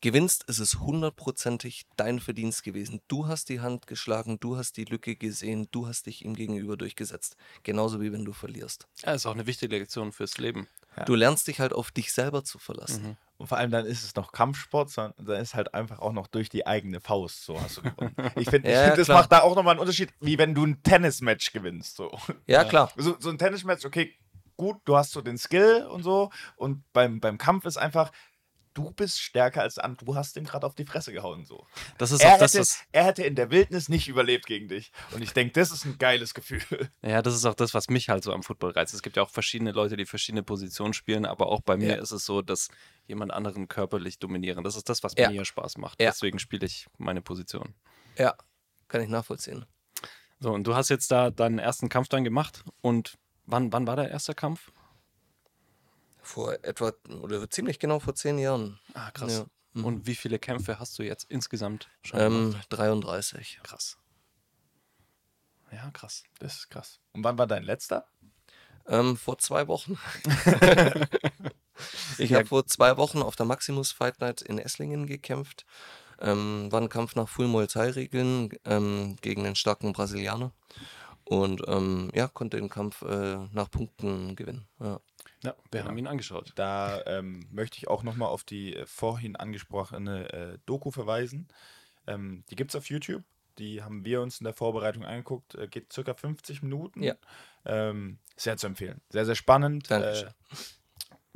gewinnst, 0.01 0.45
ist 0.45 0.59
es 0.59 0.79
hundertprozentig 0.81 1.87
dein 1.97 2.21
Verdienst 2.21 2.63
gewesen. 2.63 3.01
Du 3.09 3.27
hast 3.27 3.49
die 3.49 3.61
Hand 3.61 3.87
geschlagen, 3.87 4.39
du 4.41 4.57
hast 4.57 4.77
die 4.77 4.85
Lücke 4.85 5.17
gesehen, 5.17 5.69
du 5.71 5.87
hast 5.89 6.07
dich 6.07 6.25
ihm 6.25 6.35
gegenüber 6.35 6.77
durchgesetzt. 6.77 7.37
Genauso 7.63 8.01
wie 8.01 8.13
wenn 8.13 8.25
du 8.25 8.33
verlierst. 8.33 8.87
Ja, 9.05 9.15
ist 9.15 9.27
auch 9.27 9.33
eine 9.35 9.47
wichtige 9.47 9.77
Lektion 9.79 10.13
fürs 10.13 10.39
Leben. 10.39 10.67
Du 11.05 11.15
lernst 11.15 11.47
dich 11.47 11.61
halt 11.61 11.75
auf 11.75 11.91
dich 11.91 12.13
selber 12.13 12.43
zu 12.43 12.59
verlassen. 12.59 13.19
Und 13.37 13.49
vor 13.49 13.59
allem 13.59 13.71
dann 13.71 13.85
ist 13.85 14.03
es 14.03 14.15
noch 14.15 14.33
Kampfsport, 14.33 14.89
sondern 14.89 15.13
dann 15.27 15.43
ist 15.43 15.55
halt 15.55 15.75
einfach 15.75 15.99
auch 15.99 16.13
noch 16.13 16.27
durch 16.27 16.49
die 16.49 16.67
eigene 16.67 17.01
Faust. 17.01 17.45
So 17.45 17.61
hast 17.61 17.77
du 17.79 17.83
gewonnen. 17.83 18.15
Ich 18.37 18.49
finde, 18.49 18.71
Ja, 18.73 18.85
find, 18.87 18.99
das 18.99 19.07
klar. 19.07 19.19
macht 19.19 19.31
da 19.33 19.43
auch 19.43 19.55
nochmal 19.55 19.73
einen 19.73 19.81
Unterschied, 19.81 20.11
wie 20.21 20.39
wenn 20.39 20.55
du 20.55 20.65
ein 20.65 20.83
Tennismatch 20.83 21.53
gewinnst. 21.53 21.97
So. 21.97 22.17
Ja, 22.47 22.65
klar. 22.65 22.91
So, 22.97 23.15
so 23.21 23.29
ein 23.29 23.37
Tennismatch, 23.37 23.85
okay, 23.85 24.15
gut, 24.57 24.79
du 24.87 24.97
hast 24.97 25.13
so 25.13 25.21
den 25.21 25.37
Skill 25.37 25.87
und 25.91 26.03
so. 26.03 26.31
Und 26.57 26.83
beim, 26.95 27.21
beim 27.21 27.37
Kampf 27.37 27.67
ist 27.67 27.77
einfach, 27.77 28.11
du 28.77 28.91
bist 28.91 29.21
stärker 29.21 29.63
als 29.63 29.79
andere, 29.79 30.05
du 30.05 30.15
hast 30.15 30.37
ihm 30.37 30.45
gerade 30.45 30.67
auf 30.67 30.75
die 30.75 30.85
Fresse 30.85 31.13
gehauen. 31.13 31.45
So. 31.45 31.67
Das 31.99 32.13
ist 32.13 32.23
Er 32.23 32.35
auch 32.35 32.39
das, 32.39 32.53
hätte, 32.53 32.61
was, 32.61 32.79
er 32.93 33.05
hätte 33.05 33.25
in 33.25 33.35
der 33.35 33.51
Wildnis 33.51 33.89
nicht 33.89 34.07
überlebt 34.09 34.47
gegen 34.47 34.69
dich. 34.69 34.93
Und 35.13 35.23
ich 35.23 35.33
denke, 35.33 35.53
das 35.55 35.71
ist 35.71 35.85
ein 35.85 35.99
geiles 35.99 36.35
Gefühl. 36.35 36.61
ja, 37.03 37.23
das 37.23 37.35
ist 37.35 37.45
auch 37.47 37.55
das, 37.55 37.73
was 37.75 37.89
mich 37.89 38.09
halt 38.09 38.23
so 38.23 38.33
am 38.33 38.43
Football 38.43 38.73
reizt. 38.73 38.93
Es 38.95 39.03
gibt 39.03 39.17
ja 39.17 39.23
auch 39.23 39.31
verschiedene 39.31 39.73
Leute, 39.73 39.97
die 39.97 40.05
verschiedene 40.07 40.43
Positionen 40.43 40.93
spielen, 40.93 41.25
aber 41.25 41.47
auch 41.49 41.63
bei 41.63 41.77
mir 41.77 41.97
Ja. 41.97 42.03
ist 42.03 42.13
es 42.13 42.25
so, 42.27 42.43
dass 42.43 42.69
jemand 43.07 43.33
anderen 43.33 43.69
körperlich 43.69 44.19
dominieren. 44.19 44.63
Das 44.63 44.77
ist 44.77 44.89
das, 44.89 45.03
was 45.03 45.15
Ja. 45.17 45.31
mir 45.31 45.45
Spaß 45.45 45.79
macht. 45.79 46.01
Ja. 46.01 46.11
Deswegen 46.11 46.39
spiele 46.39 46.67
ich 46.67 46.87
meine 46.99 47.23
Position. 47.23 47.75
Ja, 48.19 48.35
kann 48.89 49.01
ich 49.01 49.09
nachvollziehen. 49.09 49.65
So, 50.39 50.53
und 50.53 50.65
du 50.65 50.75
hast 50.75 50.91
jetzt 50.91 51.11
da 51.11 51.31
deinen 51.31 51.59
ersten 51.59 51.89
Kampf 51.89 52.09
dann 52.09 52.23
gemacht. 52.25 52.63
Und 52.83 53.17
wann, 53.47 53.73
wann 53.73 53.87
war 53.87 53.97
der 53.97 54.11
erste 54.11 54.35
Kampf? 54.35 54.71
Vor 56.27 56.55
etwa, 56.65 56.93
oder 57.23 57.49
ziemlich 57.49 57.79
genau 57.79 58.01
vor 58.01 58.17
zehn 58.17 58.37
Jahren. 58.39 58.81
Ah, 58.95 59.13
krass. 59.13 59.45
Ja. 59.75 59.83
Und 59.83 60.07
wie 60.09 60.17
viele 60.17 60.41
Kämpfe 60.41 60.81
hast 60.81 60.99
du 60.99 61.05
jetzt 61.05 61.25
insgesamt 61.31 61.89
schon 62.03 62.19
Ähm, 62.19 62.51
gemacht? 62.51 62.67
33. 62.71 63.61
Krass. 63.63 63.97
Ja, 65.71 65.89
krass. 65.93 66.25
Das 66.41 66.57
ist 66.57 66.69
krass. 66.71 66.99
Und 67.13 67.23
wann 67.23 67.39
war 67.39 67.47
dein 67.47 67.63
letzter? 67.63 68.09
Ähm, 68.89 69.17
vor 69.17 69.39
zwei 69.39 69.69
Wochen. 69.69 69.99
ich 72.19 72.31
Ja. 72.31 72.39
habe 72.39 72.47
vor 72.49 72.67
zwei 72.67 72.97
Wochen 72.97 73.23
auf 73.23 73.37
der 73.37 73.47
Maximus 73.47 73.93
Fight 73.93 74.21
Night 74.21 74.43
in 74.43 74.59
Esslingen 74.59 75.07
gekämpft. 75.07 75.65
Ähm, 76.21 76.73
war 76.73 76.81
ein 76.81 76.89
Kampf 76.89 77.15
nach 77.15 77.29
Full 77.29 77.47
Muay 77.47 77.69
Thai 77.69 77.91
Regeln 77.91 78.51
ähm, 78.65 79.17
gegen 79.21 79.47
einen 79.47 79.55
starken 79.57 79.93
Brasilianer. 79.93 80.53
Und 81.25 81.63
ähm, 81.69 82.11
ja, 82.15 82.27
konnte 82.29 82.57
den 82.57 82.69
Kampf 82.71 83.03
äh, 83.03 83.37
nach 83.53 83.71
Punkten 83.71 84.35
gewinnen. 84.37 84.67
Ja. 84.81 85.01
Ja, 85.45 85.55
wir 85.71 85.81
Genau. 85.81 85.91
haben 85.91 85.99
ihn 85.99 86.07
angeschaut. 86.07 86.53
Da 86.57 87.03
ähm, 87.07 87.47
möchte 87.51 87.79
ich 87.79 87.89
auch 87.89 88.03
nochmal 88.03 88.29
auf 88.29 88.43
die 88.45 88.75
äh, 88.75 88.87
vorhin 88.87 89.37
angesprochene 89.37 90.33
äh, 90.33 90.59
Doku 90.67 90.91
verweisen. 90.91 91.49
Ähm, 92.07 92.45
die 92.51 92.57
gibt 92.57 92.71
es 92.71 92.77
auf 92.77 92.89
YouTube. 92.89 93.23
Die 93.59 93.83
haben 93.83 94.05
wir 94.05 94.21
uns 94.23 94.41
in 94.41 94.45
der 94.45 94.55
Vorbereitung 94.55 95.05
angeguckt. 95.05 95.55
Äh, 95.55 95.69
geht 95.69 95.93
circa 95.93 96.15
50 96.15 96.63
Minuten. 96.63 97.03
Ja. 97.03 97.15
Ähm, 97.65 98.19
sehr 98.37 98.57
zu 98.57 98.67
empfehlen. 98.67 99.01
Sehr, 99.11 99.25
sehr 99.25 99.35
spannend. 99.35 99.91
Dankeschön. 99.91 100.29
Äh, 100.29 100.33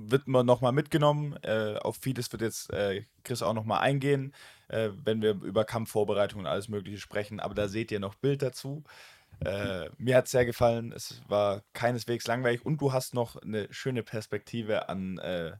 wird 0.03 0.27
man 0.29 0.47
nochmal 0.47 0.73
mitgenommen. 0.73 1.37
Äh, 1.43 1.77
auf 1.77 1.97
vieles 1.97 2.33
wird 2.33 2.43
jetzt 2.43 2.73
äh, 2.73 3.05
Chris 3.23 3.43
auch 3.43 3.53
nochmal 3.53 3.81
eingehen, 3.81 4.35
äh, 4.69 4.89
wenn 5.05 5.21
wir 5.21 5.33
über 5.43 5.65
Kampfvorbereitungen 5.65 6.47
und 6.47 6.51
alles 6.53 6.69
Mögliche 6.69 6.99
sprechen. 6.99 7.39
Aber 7.39 7.55
da 7.55 7.69
seht 7.69 7.91
ihr 7.93 8.01
noch 8.01 8.15
Bild 8.15 8.41
dazu. 8.43 8.83
Äh, 9.45 9.91
mir 9.97 10.17
hat 10.17 10.27
es 10.27 10.33
sehr 10.33 10.45
gefallen. 10.45 10.93
Es 10.93 11.23
war 11.29 11.63
keineswegs 11.73 12.27
langweilig 12.27 12.65
und 12.65 12.81
du 12.81 12.93
hast 12.93 13.15
noch 13.15 13.37
eine 13.37 13.73
schöne 13.73 14.03
Perspektive 14.03 14.89
an 14.89 15.19
äh, 15.19 15.53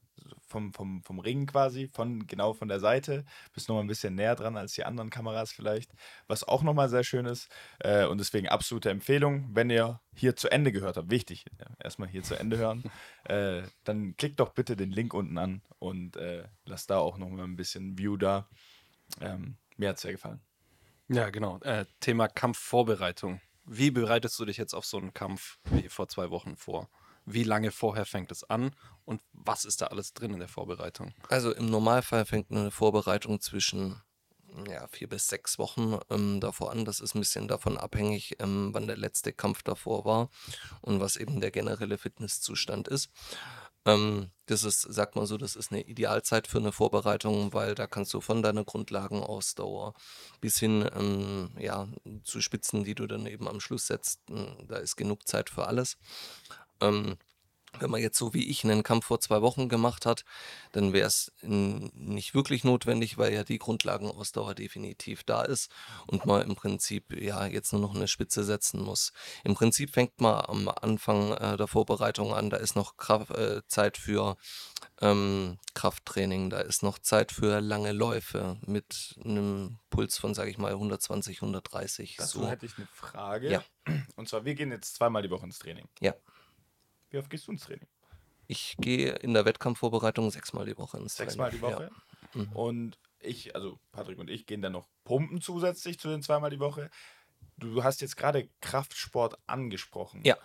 vom, 0.47 0.73
vom, 0.73 1.03
vom 1.03 1.19
Ring 1.19 1.47
quasi, 1.47 1.89
von 1.89 2.27
genau 2.27 2.53
von 2.53 2.69
der 2.69 2.81
Seite. 2.81 3.25
Bist 3.55 3.69
noch 3.69 3.77
mal 3.77 3.83
ein 3.83 3.87
bisschen 3.87 4.15
näher 4.15 4.35
dran 4.35 4.57
als 4.57 4.75
die 4.75 4.85
anderen 4.85 5.09
Kameras 5.09 5.53
vielleicht, 5.53 5.93
was 6.27 6.45
auch 6.47 6.63
noch 6.63 6.75
mal 6.75 6.89
sehr 6.89 7.05
schön 7.05 7.25
ist. 7.25 7.49
Äh, 7.79 8.05
und 8.07 8.19
deswegen 8.19 8.49
absolute 8.49 8.91
Empfehlung, 8.91 9.49
wenn 9.53 9.71
ihr 9.71 10.01
hier 10.15 10.37
zu 10.37 10.51
Ende 10.51 10.73
gehört 10.73 10.97
habt. 10.97 11.11
Wichtig, 11.11 11.47
ja, 11.59 11.67
erstmal 11.83 12.09
hier 12.09 12.23
zu 12.23 12.39
Ende 12.39 12.59
hören. 12.59 12.85
äh, 13.25 13.63
dann 13.85 14.17
klickt 14.17 14.41
doch 14.41 14.51
bitte 14.51 14.77
den 14.77 14.91
Link 14.91 15.15
unten 15.15 15.39
an 15.39 15.63
und 15.79 16.17
äh, 16.17 16.45
lasst 16.65 16.91
da 16.91 16.99
auch 16.99 17.17
noch 17.17 17.29
mal 17.29 17.45
ein 17.45 17.57
bisschen 17.57 17.97
View 17.97 18.17
da. 18.17 18.49
Ähm, 19.21 19.57
mir 19.77 19.89
hat 19.89 19.97
es 19.97 20.03
sehr 20.03 20.13
gefallen. 20.13 20.41
Ja, 21.09 21.31
genau. 21.31 21.59
Äh, 21.61 21.87
Thema 21.99 22.29
Kampfvorbereitung. 22.29 23.41
Wie 23.65 23.91
bereitest 23.91 24.39
du 24.39 24.45
dich 24.45 24.57
jetzt 24.57 24.75
auf 24.75 24.85
so 24.85 24.99
einen 24.99 25.15
Kampf 25.15 25.59
wie 25.65 25.89
vor 25.89 26.09
zwei 26.09 26.31
Wochen 26.31 26.57
vor? 26.57 26.89
Wie 27.27 27.45
lange 27.45 27.71
vorher 27.71 28.07
fängt 28.07 28.33
es 28.33 28.45
an 28.45 28.75
und 29.05 29.21
was 29.33 29.65
ist 29.65 29.83
da 29.83 29.87
alles 29.87 30.15
drin 30.15 30.33
in 30.33 30.41
der 30.41 30.49
Vorbereitung? 30.49 31.15
Also 31.29 31.53
im 31.55 31.67
Normalfall 31.67 32.25
fängt 32.25 32.51
eine 32.51 32.71
Vorbereitung 32.71 33.41
zwischen 33.41 34.03
ja, 34.69 34.87
vier 34.89 35.09
bis 35.09 35.29
sechs 35.29 35.59
Wochen 35.59 35.99
ähm, 36.11 36.41
davor 36.41 36.73
an. 36.73 36.85
Das 36.85 37.01
ist 37.01 37.15
ein 37.15 37.21
bisschen 37.21 37.49
davon 37.49 37.79
abhängig, 37.79 38.37
ähm, 38.41 38.71
wann 38.73 38.87
der 38.87 38.97
letzte 38.97 39.33
Kampf 39.33 39.63
davor 39.63 40.05
war 40.05 40.31
und 40.81 41.01
was 41.01 41.17
eben 41.17 41.41
der 41.41 41.51
generelle 41.51 41.99
Fitnesszustand 41.99 42.89
ist. 42.89 43.11
Ähm, 43.87 44.31
das 44.47 44.65
ist, 44.65 44.83
sagt 44.83 45.17
man 45.17 45.27
so, 45.27 45.37
das 45.39 45.57
ist 45.57 45.73
eine 45.73 45.83
Idealzeit 45.83 46.47
für 46.47 46.59
eine 46.59 46.73
Vorbereitung, 46.73 47.53
weil 47.53 47.75
da 47.75 47.87
kannst 47.87 48.13
du 48.15 48.21
von 48.21 48.43
deiner 48.43 48.65
Grundlagenausdauer 48.65 49.95
bis 50.41 50.59
hin 50.59 50.89
ähm, 50.95 51.51
ja, 51.59 51.89
zu 52.25 52.41
Spitzen, 52.41 52.85
die 52.85 52.95
du 52.95 53.07
dann 53.07 53.27
eben 53.27 53.49
am 53.49 53.61
Schluss 53.61 53.87
setzt, 53.87 54.21
äh, 54.31 54.47
da 54.67 54.77
ist 54.77 54.97
genug 54.97 55.27
Zeit 55.27 55.51
für 55.51 55.67
alles. 55.67 55.97
Ähm, 56.81 57.17
wenn 57.79 57.91
man 57.91 58.01
jetzt 58.01 58.19
so 58.19 58.35
wie 58.35 58.49
ich 58.49 58.65
einen 58.65 58.83
Kampf 58.83 59.07
vor 59.07 59.21
zwei 59.21 59.43
Wochen 59.43 59.69
gemacht 59.69 60.07
hat, 60.07 60.25
dann 60.73 60.93
wäre 60.93 61.07
es 61.07 61.33
nicht 61.43 62.35
wirklich 62.35 62.65
notwendig, 62.65 63.19
weil 63.19 63.33
ja 63.33 63.45
die 63.45 63.59
Grundlagenausdauer 63.59 64.55
definitiv 64.55 65.23
da 65.25 65.43
ist 65.43 65.71
und 66.07 66.27
man 66.27 66.43
im 66.43 66.57
Prinzip 66.57 67.13
ja 67.13 67.47
jetzt 67.47 67.73
nur 67.73 67.81
noch 67.81 67.95
eine 67.95 68.09
Spitze 68.09 68.45
setzen 68.45 68.83
muss. 68.83 69.13
Im 69.45 69.55
Prinzip 69.55 69.93
fängt 69.93 70.21
man 70.21 70.45
am 70.47 70.69
Anfang 70.69 71.33
äh, 71.33 71.57
der 71.57 71.69
Vorbereitung 71.69 72.35
an, 72.35 72.51
da 72.51 72.57
ist 72.57 72.77
noch 72.77 72.97
Kraft, 72.97 73.31
äh, 73.31 73.63
Zeit 73.67 73.97
für 73.97 74.37
ähm, 75.01 75.59
Krafttraining, 75.75 76.51
da 76.51 76.61
ist 76.61 76.83
noch 76.83 76.99
Zeit 76.99 77.33
für 77.33 77.61
lange 77.61 77.93
Läufe 77.93 78.59
mit 78.67 79.19
einem 79.25 79.79
Puls 79.91 80.19
von, 80.19 80.35
sage 80.35 80.51
ich 80.51 80.59
mal, 80.59 80.73
120, 80.73 81.39
130. 81.39 82.17
Dazu 82.17 82.41
so. 82.41 82.49
hätte 82.49 82.67
ich 82.67 82.77
eine 82.77 82.87
Frage. 82.87 83.51
Ja. 83.51 83.65
Und 84.17 84.29
zwar, 84.29 84.45
wir 84.45 84.55
gehen 84.55 84.71
jetzt 84.71 84.97
zweimal 84.97 85.23
die 85.23 85.31
Woche 85.31 85.47
ins 85.47 85.59
Training. 85.59 85.89
Ja. 86.01 86.15
Wie 87.11 87.19
oft 87.19 87.31
gehst 87.31 87.47
du 87.47 87.53
ins 87.53 87.65
Training? 87.65 87.87
Ich 88.47 88.77
gehe 88.79 89.13
in 89.13 89.35
der 89.35 89.45
Wettkampfvorbereitung 89.45 90.31
sechsmal 90.31 90.67
die 90.67 90.77
Woche 90.77 90.99
ins 90.99 91.17
Sechsmal 91.17 91.51
die 91.51 91.59
Training. 91.59 91.77
Woche. 91.77 91.91
Ja. 92.35 92.41
Mhm. 92.41 92.53
Und 92.53 92.99
ich, 93.21 93.55
also 93.55 93.79
Patrick 93.93 94.19
und 94.19 94.31
ich 94.31 94.47
gehen 94.47 94.63
dann 94.63 94.73
noch 94.73 94.89
pumpen 95.05 95.41
zusätzlich 95.41 95.99
zu 95.99 96.09
den 96.09 96.23
zweimal 96.23 96.51
die 96.51 96.61
Woche. 96.61 96.91
Du 97.59 97.85
hast 97.85 98.01
jetzt 98.01 98.17
gerade 98.17 98.49
Kraftsport 98.61 99.39
angesprochen. 99.47 100.23
Ja. 100.25 100.37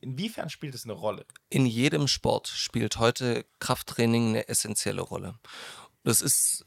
Inwiefern 0.00 0.50
spielt 0.50 0.74
es 0.74 0.84
eine 0.84 0.92
Rolle? 0.92 1.24
In 1.48 1.66
jedem 1.66 2.06
Sport 2.06 2.48
spielt 2.48 2.98
heute 2.98 3.46
Krafttraining 3.60 4.28
eine 4.28 4.48
essentielle 4.48 5.00
Rolle. 5.00 5.38
Das 6.04 6.20
ist, 6.20 6.66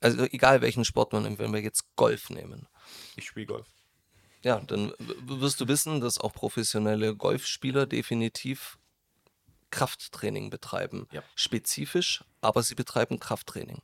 also 0.00 0.24
egal 0.24 0.62
welchen 0.62 0.84
Sport 0.84 1.12
man 1.12 1.24
nimmt, 1.24 1.38
wenn 1.38 1.52
wir 1.52 1.60
jetzt 1.60 1.96
Golf 1.96 2.30
nehmen. 2.30 2.68
Ich 3.16 3.26
spiele 3.26 3.46
Golf. 3.46 3.66
Ja, 4.44 4.60
dann 4.60 4.92
wirst 5.26 5.60
du 5.60 5.68
wissen, 5.68 6.00
dass 6.00 6.18
auch 6.18 6.32
professionelle 6.32 7.16
Golfspieler 7.16 7.86
definitiv 7.86 8.78
Krafttraining 9.70 10.50
betreiben. 10.50 11.08
Ja. 11.10 11.22
Spezifisch, 11.34 12.22
aber 12.42 12.62
sie 12.62 12.76
betreiben 12.76 13.18
Krafttraining. 13.18 13.82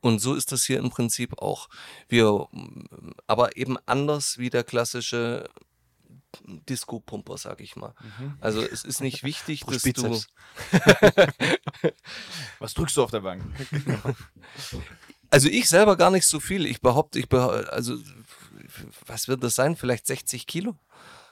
Und 0.00 0.18
so 0.18 0.34
ist 0.34 0.52
das 0.52 0.64
hier 0.64 0.78
im 0.78 0.90
Prinzip 0.90 1.40
auch. 1.40 1.68
Wir, 2.08 2.48
aber 3.26 3.56
eben 3.56 3.78
anders 3.86 4.36
wie 4.38 4.50
der 4.50 4.64
klassische 4.64 5.48
Disco-Pumper, 6.44 7.38
sag 7.38 7.60
ich 7.60 7.76
mal. 7.76 7.94
Also 8.40 8.60
es 8.60 8.84
ist 8.84 9.00
nicht 9.00 9.22
wichtig, 9.22 9.60
dass 9.66 9.82
du... 9.82 10.20
Was 12.58 12.74
drückst 12.74 12.96
du 12.96 13.04
auf 13.04 13.10
der 13.10 13.20
Bank? 13.20 13.42
Also 15.30 15.48
ich 15.48 15.68
selber 15.68 15.96
gar 15.96 16.10
nicht 16.10 16.26
so 16.26 16.40
viel. 16.40 16.66
Ich 16.66 16.82
behaupte, 16.82 17.18
ich 17.18 17.28
behaupte, 17.28 17.72
also 17.72 17.96
was 19.06 19.28
wird 19.28 19.42
das 19.42 19.54
sein? 19.54 19.76
Vielleicht 19.76 20.06
60 20.06 20.46
Kilo? 20.46 20.76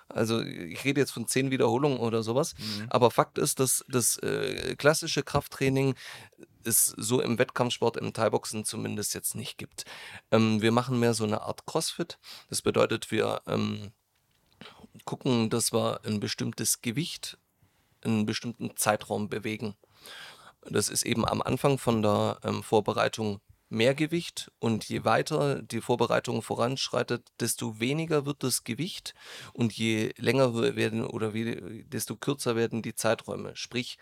Also 0.08 0.40
ich 0.40 0.84
rede 0.84 1.00
jetzt 1.00 1.12
von 1.12 1.26
10 1.26 1.50
Wiederholungen 1.50 1.98
oder 1.98 2.22
sowas. 2.22 2.54
Aber 2.88 3.10
Fakt 3.10 3.38
ist, 3.38 3.60
dass 3.60 3.84
das 3.88 4.18
äh, 4.18 4.74
klassische 4.76 5.22
Krafttraining 5.22 5.94
es 6.64 6.86
so 6.96 7.20
im 7.20 7.38
Wettkampfsport, 7.38 7.96
im 7.96 8.12
Thai-Boxen 8.12 8.64
zumindest 8.64 9.14
jetzt 9.14 9.34
nicht 9.34 9.56
gibt. 9.56 9.84
Ähm, 10.30 10.60
wir 10.60 10.72
machen 10.72 10.98
mehr 10.98 11.14
so 11.14 11.24
eine 11.24 11.42
Art 11.42 11.64
Crossfit. 11.66 12.18
Das 12.48 12.60
bedeutet, 12.60 13.10
wir 13.10 13.40
ähm, 13.46 13.92
gucken, 15.04 15.48
dass 15.48 15.72
wir 15.72 16.00
ein 16.04 16.20
bestimmtes 16.20 16.82
Gewicht 16.82 17.38
in 18.02 18.10
einen 18.12 18.26
bestimmten 18.26 18.76
Zeitraum 18.76 19.28
bewegen. 19.28 19.74
Das 20.68 20.88
ist 20.88 21.04
eben 21.04 21.26
am 21.26 21.40
Anfang 21.40 21.78
von 21.78 22.02
der 22.02 22.38
ähm, 22.44 22.62
Vorbereitung 22.62 23.40
mehr 23.70 23.94
Gewicht 23.94 24.50
und 24.58 24.88
je 24.88 25.04
weiter 25.04 25.62
die 25.62 25.80
Vorbereitung 25.80 26.42
voranschreitet, 26.42 27.28
desto 27.38 27.80
weniger 27.80 28.26
wird 28.26 28.42
das 28.42 28.64
Gewicht 28.64 29.14
und 29.52 29.72
je 29.72 30.12
länger 30.18 30.54
werden 30.76 31.06
oder 31.06 31.32
wie, 31.32 31.84
desto 31.84 32.16
kürzer 32.16 32.56
werden 32.56 32.82
die 32.82 32.94
Zeiträume. 32.94 33.54
Sprich, 33.54 33.96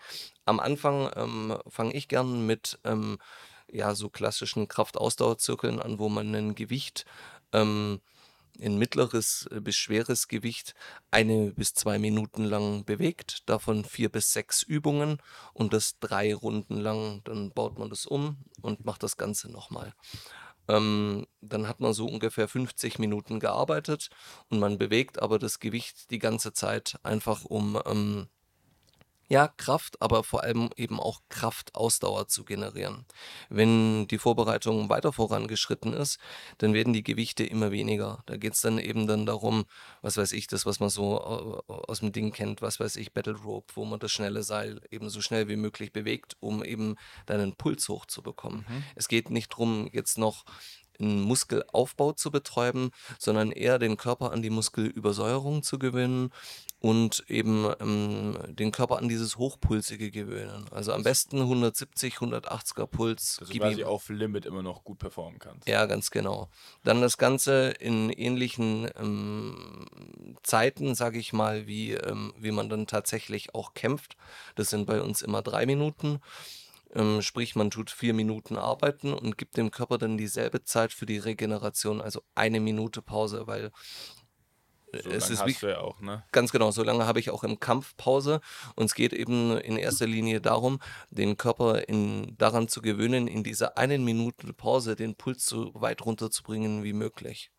am 0.45 0.59
Anfang 0.59 1.11
ähm, 1.15 1.57
fange 1.67 1.93
ich 1.93 2.07
gern 2.07 2.45
mit 2.45 2.79
ähm, 2.83 3.19
ja, 3.71 3.93
so 3.93 4.09
klassischen 4.09 4.67
Kraftausdauerzirkeln 4.67 5.79
an, 5.79 5.99
wo 5.99 6.09
man 6.09 6.33
ein 6.33 6.55
Gewicht 6.55 7.05
ähm, 7.53 8.01
in 8.59 8.77
mittleres 8.77 9.47
äh, 9.51 9.59
bis 9.59 9.75
schweres 9.75 10.27
Gewicht 10.27 10.75
eine 11.11 11.51
bis 11.51 11.73
zwei 11.73 11.97
Minuten 11.99 12.43
lang 12.43 12.85
bewegt, 12.85 13.49
davon 13.49 13.85
vier 13.85 14.09
bis 14.09 14.31
sechs 14.33 14.63
Übungen 14.63 15.21
und 15.53 15.73
das 15.73 15.99
drei 15.99 16.33
Runden 16.33 16.77
lang. 16.77 17.21
Dann 17.23 17.51
baut 17.51 17.79
man 17.79 17.89
das 17.89 18.05
um 18.05 18.37
und 18.61 18.85
macht 18.85 19.03
das 19.03 19.17
Ganze 19.17 19.51
nochmal. 19.51 19.93
Ähm, 20.67 21.25
dann 21.41 21.67
hat 21.67 21.79
man 21.79 21.93
so 21.93 22.05
ungefähr 22.05 22.47
50 22.47 22.99
Minuten 22.99 23.39
gearbeitet 23.39 24.09
und 24.49 24.59
man 24.59 24.77
bewegt 24.77 25.19
aber 25.19 25.39
das 25.39 25.59
Gewicht 25.59 26.11
die 26.11 26.19
ganze 26.19 26.53
Zeit 26.53 26.99
einfach 27.03 27.43
um 27.45 27.81
ähm, 27.85 28.27
ja, 29.29 29.47
Kraft, 29.47 30.01
aber 30.01 30.23
vor 30.23 30.43
allem 30.43 30.71
eben 30.75 30.99
auch 30.99 31.21
Kraftausdauer 31.29 32.27
zu 32.27 32.43
generieren. 32.43 33.05
Wenn 33.49 34.07
die 34.07 34.17
Vorbereitung 34.17 34.89
weiter 34.89 35.13
vorangeschritten 35.13 35.93
ist, 35.93 36.17
dann 36.57 36.73
werden 36.73 36.93
die 36.93 37.03
Gewichte 37.03 37.43
immer 37.43 37.71
weniger. 37.71 38.23
Da 38.25 38.37
geht 38.37 38.53
es 38.53 38.61
dann 38.61 38.79
eben 38.79 39.05
dann 39.05 39.27
darum, 39.27 39.65
was 40.01 40.17
weiß 40.17 40.31
ich, 40.31 40.47
das, 40.47 40.65
was 40.65 40.79
man 40.79 40.89
so 40.89 41.61
äh, 41.69 41.71
aus 41.71 41.99
dem 41.99 42.11
Ding 42.11 42.33
kennt, 42.33 42.63
was 42.63 42.79
weiß 42.79 42.95
ich, 42.95 43.13
Battle 43.13 43.35
Rope, 43.35 43.71
wo 43.75 43.85
man 43.85 43.99
das 43.99 44.11
schnelle 44.11 44.41
Seil 44.41 44.81
eben 44.89 45.11
so 45.11 45.21
schnell 45.21 45.47
wie 45.47 45.57
möglich 45.57 45.93
bewegt, 45.93 46.35
um 46.39 46.63
eben 46.63 46.95
deinen 47.27 47.55
Puls 47.55 47.87
hochzubekommen. 47.87 48.65
Mhm. 48.67 48.83
Es 48.95 49.07
geht 49.07 49.29
nicht 49.29 49.51
darum, 49.51 49.87
jetzt 49.91 50.17
noch 50.17 50.43
einen 50.99 51.21
Muskelaufbau 51.21 52.13
zu 52.13 52.31
betreiben, 52.31 52.91
sondern 53.17 53.51
eher 53.51 53.79
den 53.79 53.95
Körper 53.95 54.31
an 54.31 54.41
die 54.41 54.49
Muskelübersäuerung 54.49 55.63
zu 55.63 55.79
gewöhnen 55.79 56.31
und 56.79 57.25
eben 57.27 57.69
ähm, 57.81 58.37
den 58.47 58.71
Körper 58.71 58.97
an 58.97 59.09
dieses 59.09 59.37
Hochpulsige 59.37 60.11
gewöhnen. 60.11 60.65
Also 60.71 60.93
am 60.93 61.03
besten 61.03 61.41
170, 61.41 62.15
180er 62.15 62.87
Puls. 62.87 63.37
Dass 63.39 63.49
du 63.49 63.57
quasi 63.57 63.83
auf 63.83 64.07
Limit 64.07 64.45
immer 64.45 64.63
noch 64.63 64.85
gut 64.85 64.99
performen 64.99 65.39
kannst. 65.39 65.67
Ja, 65.67 65.85
ganz 65.87 66.09
genau. 66.09 66.49
Dann 66.83 67.01
das 67.01 67.17
Ganze 67.17 67.71
in 67.79 68.09
ähnlichen 68.09 68.89
ähm, 68.97 69.87
Zeiten, 70.43 70.95
sage 70.95 71.19
ich 71.19 71.33
mal, 71.33 71.67
wie, 71.67 71.93
ähm, 71.93 72.33
wie 72.37 72.51
man 72.51 72.69
dann 72.69 72.87
tatsächlich 72.87 73.53
auch 73.53 73.73
kämpft. 73.73 74.15
Das 74.55 74.69
sind 74.69 74.85
bei 74.85 75.01
uns 75.01 75.21
immer 75.21 75.41
drei 75.41 75.65
Minuten. 75.65 76.21
Ähm, 76.95 77.21
sprich, 77.21 77.55
man 77.55 77.69
tut 77.69 77.91
vier 77.91 78.13
Minuten 78.13 78.55
arbeiten 78.55 79.13
und 79.13 79.37
gibt 79.37 79.57
dem 79.57 79.69
Körper 79.69 79.97
dann 79.97 80.17
dieselbe 80.17 80.63
Zeit 80.63 80.91
für 80.91 81.05
die 81.05 81.19
Regeneration, 81.19 82.01
also 82.01 82.23
eine 82.33 82.59
Minute 82.59 83.03
Pause, 83.03 83.45
weil 83.45 83.71
so 84.91 85.09
es 85.09 85.29
ist 85.29 85.45
wie, 85.45 85.67
ja 85.67 85.79
auch, 85.79 85.99
ne? 85.99 86.23
Ganz 86.31 86.51
genau, 86.51 86.71
so 86.71 86.83
lange 86.83 87.05
habe 87.05 87.19
ich 87.19 87.29
auch 87.29 87.43
im 87.43 87.59
Kampf 87.59 87.95
Pause 87.97 88.41
und 88.75 88.85
es 88.85 88.95
geht 88.95 89.13
eben 89.13 89.57
in 89.57 89.77
erster 89.77 90.07
Linie 90.07 90.41
darum, 90.41 90.79
den 91.09 91.37
Körper 91.37 91.87
in, 91.87 92.35
daran 92.37 92.67
zu 92.67 92.81
gewöhnen, 92.81 93.27
in 93.27 93.43
dieser 93.43 93.77
einen 93.77 94.03
Minute 94.03 94.53
Pause 94.53 94.95
den 94.95 95.15
Puls 95.15 95.45
so 95.45 95.71
weit 95.73 96.05
runterzubringen 96.05 96.83
wie 96.83 96.93
möglich. 96.93 97.51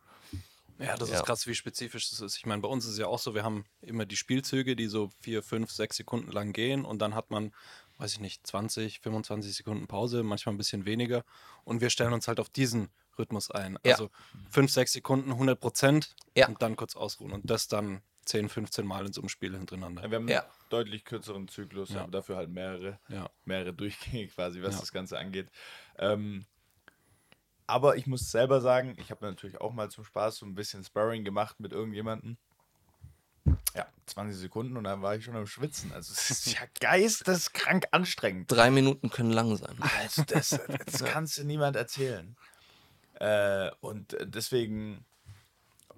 Ja, 0.79 0.97
das 0.97 1.11
ja. 1.11 1.17
ist 1.17 1.27
krass, 1.27 1.47
wie 1.47 1.55
spezifisch 1.55 2.09
das 2.09 2.21
ist. 2.21 2.39
Ich 2.39 2.47
meine, 2.47 2.63
bei 2.63 2.69
uns 2.69 2.87
ist 2.87 2.93
es 2.93 2.99
ja 2.99 3.07
auch 3.07 3.19
so, 3.19 3.35
wir 3.35 3.45
haben 3.45 3.67
immer 3.83 4.07
die 4.07 4.17
Spielzüge, 4.17 4.77
die 4.77 4.87
so 4.87 5.11
vier, 5.21 5.43
fünf, 5.43 5.71
sechs 5.71 5.99
Sekunden 5.99 6.33
lang 6.33 6.55
gehen 6.55 6.87
und 6.87 7.03
dann 7.03 7.15
hat 7.15 7.31
man 7.31 7.53
weiß 8.01 8.15
ich 8.15 8.21
nicht, 8.21 8.47
20, 8.47 9.01
25 9.01 9.55
Sekunden 9.55 9.87
Pause, 9.87 10.23
manchmal 10.23 10.55
ein 10.55 10.59
bisschen 10.59 10.87
weniger. 10.87 11.23
Und 11.65 11.83
wir 11.83 11.91
stellen 11.91 12.15
uns 12.15 12.29
halt 12.29 12.41
auf 12.41 12.49
diesen 12.49 12.89
Rhythmus 13.21 13.51
ein. 13.51 13.79
Ja. 13.85 13.93
Also 13.93 14.11
5, 14.51 14.71
6 14.71 14.93
Sekunden, 14.93 15.31
100 15.33 15.61
Prozent 15.61 16.15
ja. 16.37 16.49
und 16.49 16.61
dann 16.63 16.77
kurz 16.77 16.97
ausruhen. 16.97 17.33
Und 17.33 17.49
das 17.49 17.69
dann 17.69 18.03
10, 18.25 18.49
15 18.49 18.87
Mal 18.87 19.07
in 19.07 19.13
so 19.13 19.21
einem 19.21 19.29
Spiel 19.29 19.57
hintereinander. 19.57 20.09
wir 20.09 20.17
haben 20.17 20.29
ja. 20.29 20.41
einen 20.41 20.51
deutlich 20.69 21.05
kürzeren 21.05 21.49
Zyklus, 21.49 21.95
aber 21.95 22.11
dafür 22.11 22.37
halt 22.37 22.51
mehrere, 22.51 22.99
mehrere 23.45 23.73
Durchgänge 23.73 24.29
quasi, 24.29 24.63
was 24.63 24.79
das 24.79 24.93
Ganze 24.93 25.19
angeht. 25.19 25.49
Ähm, 25.99 26.47
aber 27.67 27.97
ich 27.97 28.07
muss 28.07 28.31
selber 28.31 28.61
sagen, 28.61 28.97
ich 28.99 29.11
habe 29.11 29.25
natürlich 29.27 29.61
auch 29.61 29.73
mal 29.73 29.91
zum 29.91 30.05
Spaß 30.05 30.37
so 30.37 30.47
ein 30.47 30.55
bisschen 30.55 30.83
Sparring 30.83 31.25
gemacht 31.25 31.61
mit 31.61 31.73
irgendjemandem. 31.73 32.37
Ja, 33.75 33.87
20 34.07 34.37
Sekunden 34.37 34.77
und 34.77 34.85
dann 34.85 35.03
war 35.03 35.15
ich 35.15 35.25
schon 35.25 35.37
am 35.37 35.47
Schwitzen. 35.47 35.93
Also 35.93 36.13
es 36.13 36.31
ist 36.31 36.53
ja 36.53 36.61
geisteskrank 36.81 37.87
anstrengend. 37.93 38.51
Drei 38.51 38.71
Minuten 38.71 39.11
können 39.11 39.31
lang 39.31 39.57
sein. 39.57 39.77
Also 39.99 40.25
das, 40.25 40.59
das 40.87 41.05
kannst 41.05 41.39
du 41.39 41.45
niemand 41.45 41.77
erzählen. 41.77 42.37
Äh, 43.21 43.71
und 43.81 44.17
deswegen 44.21 45.05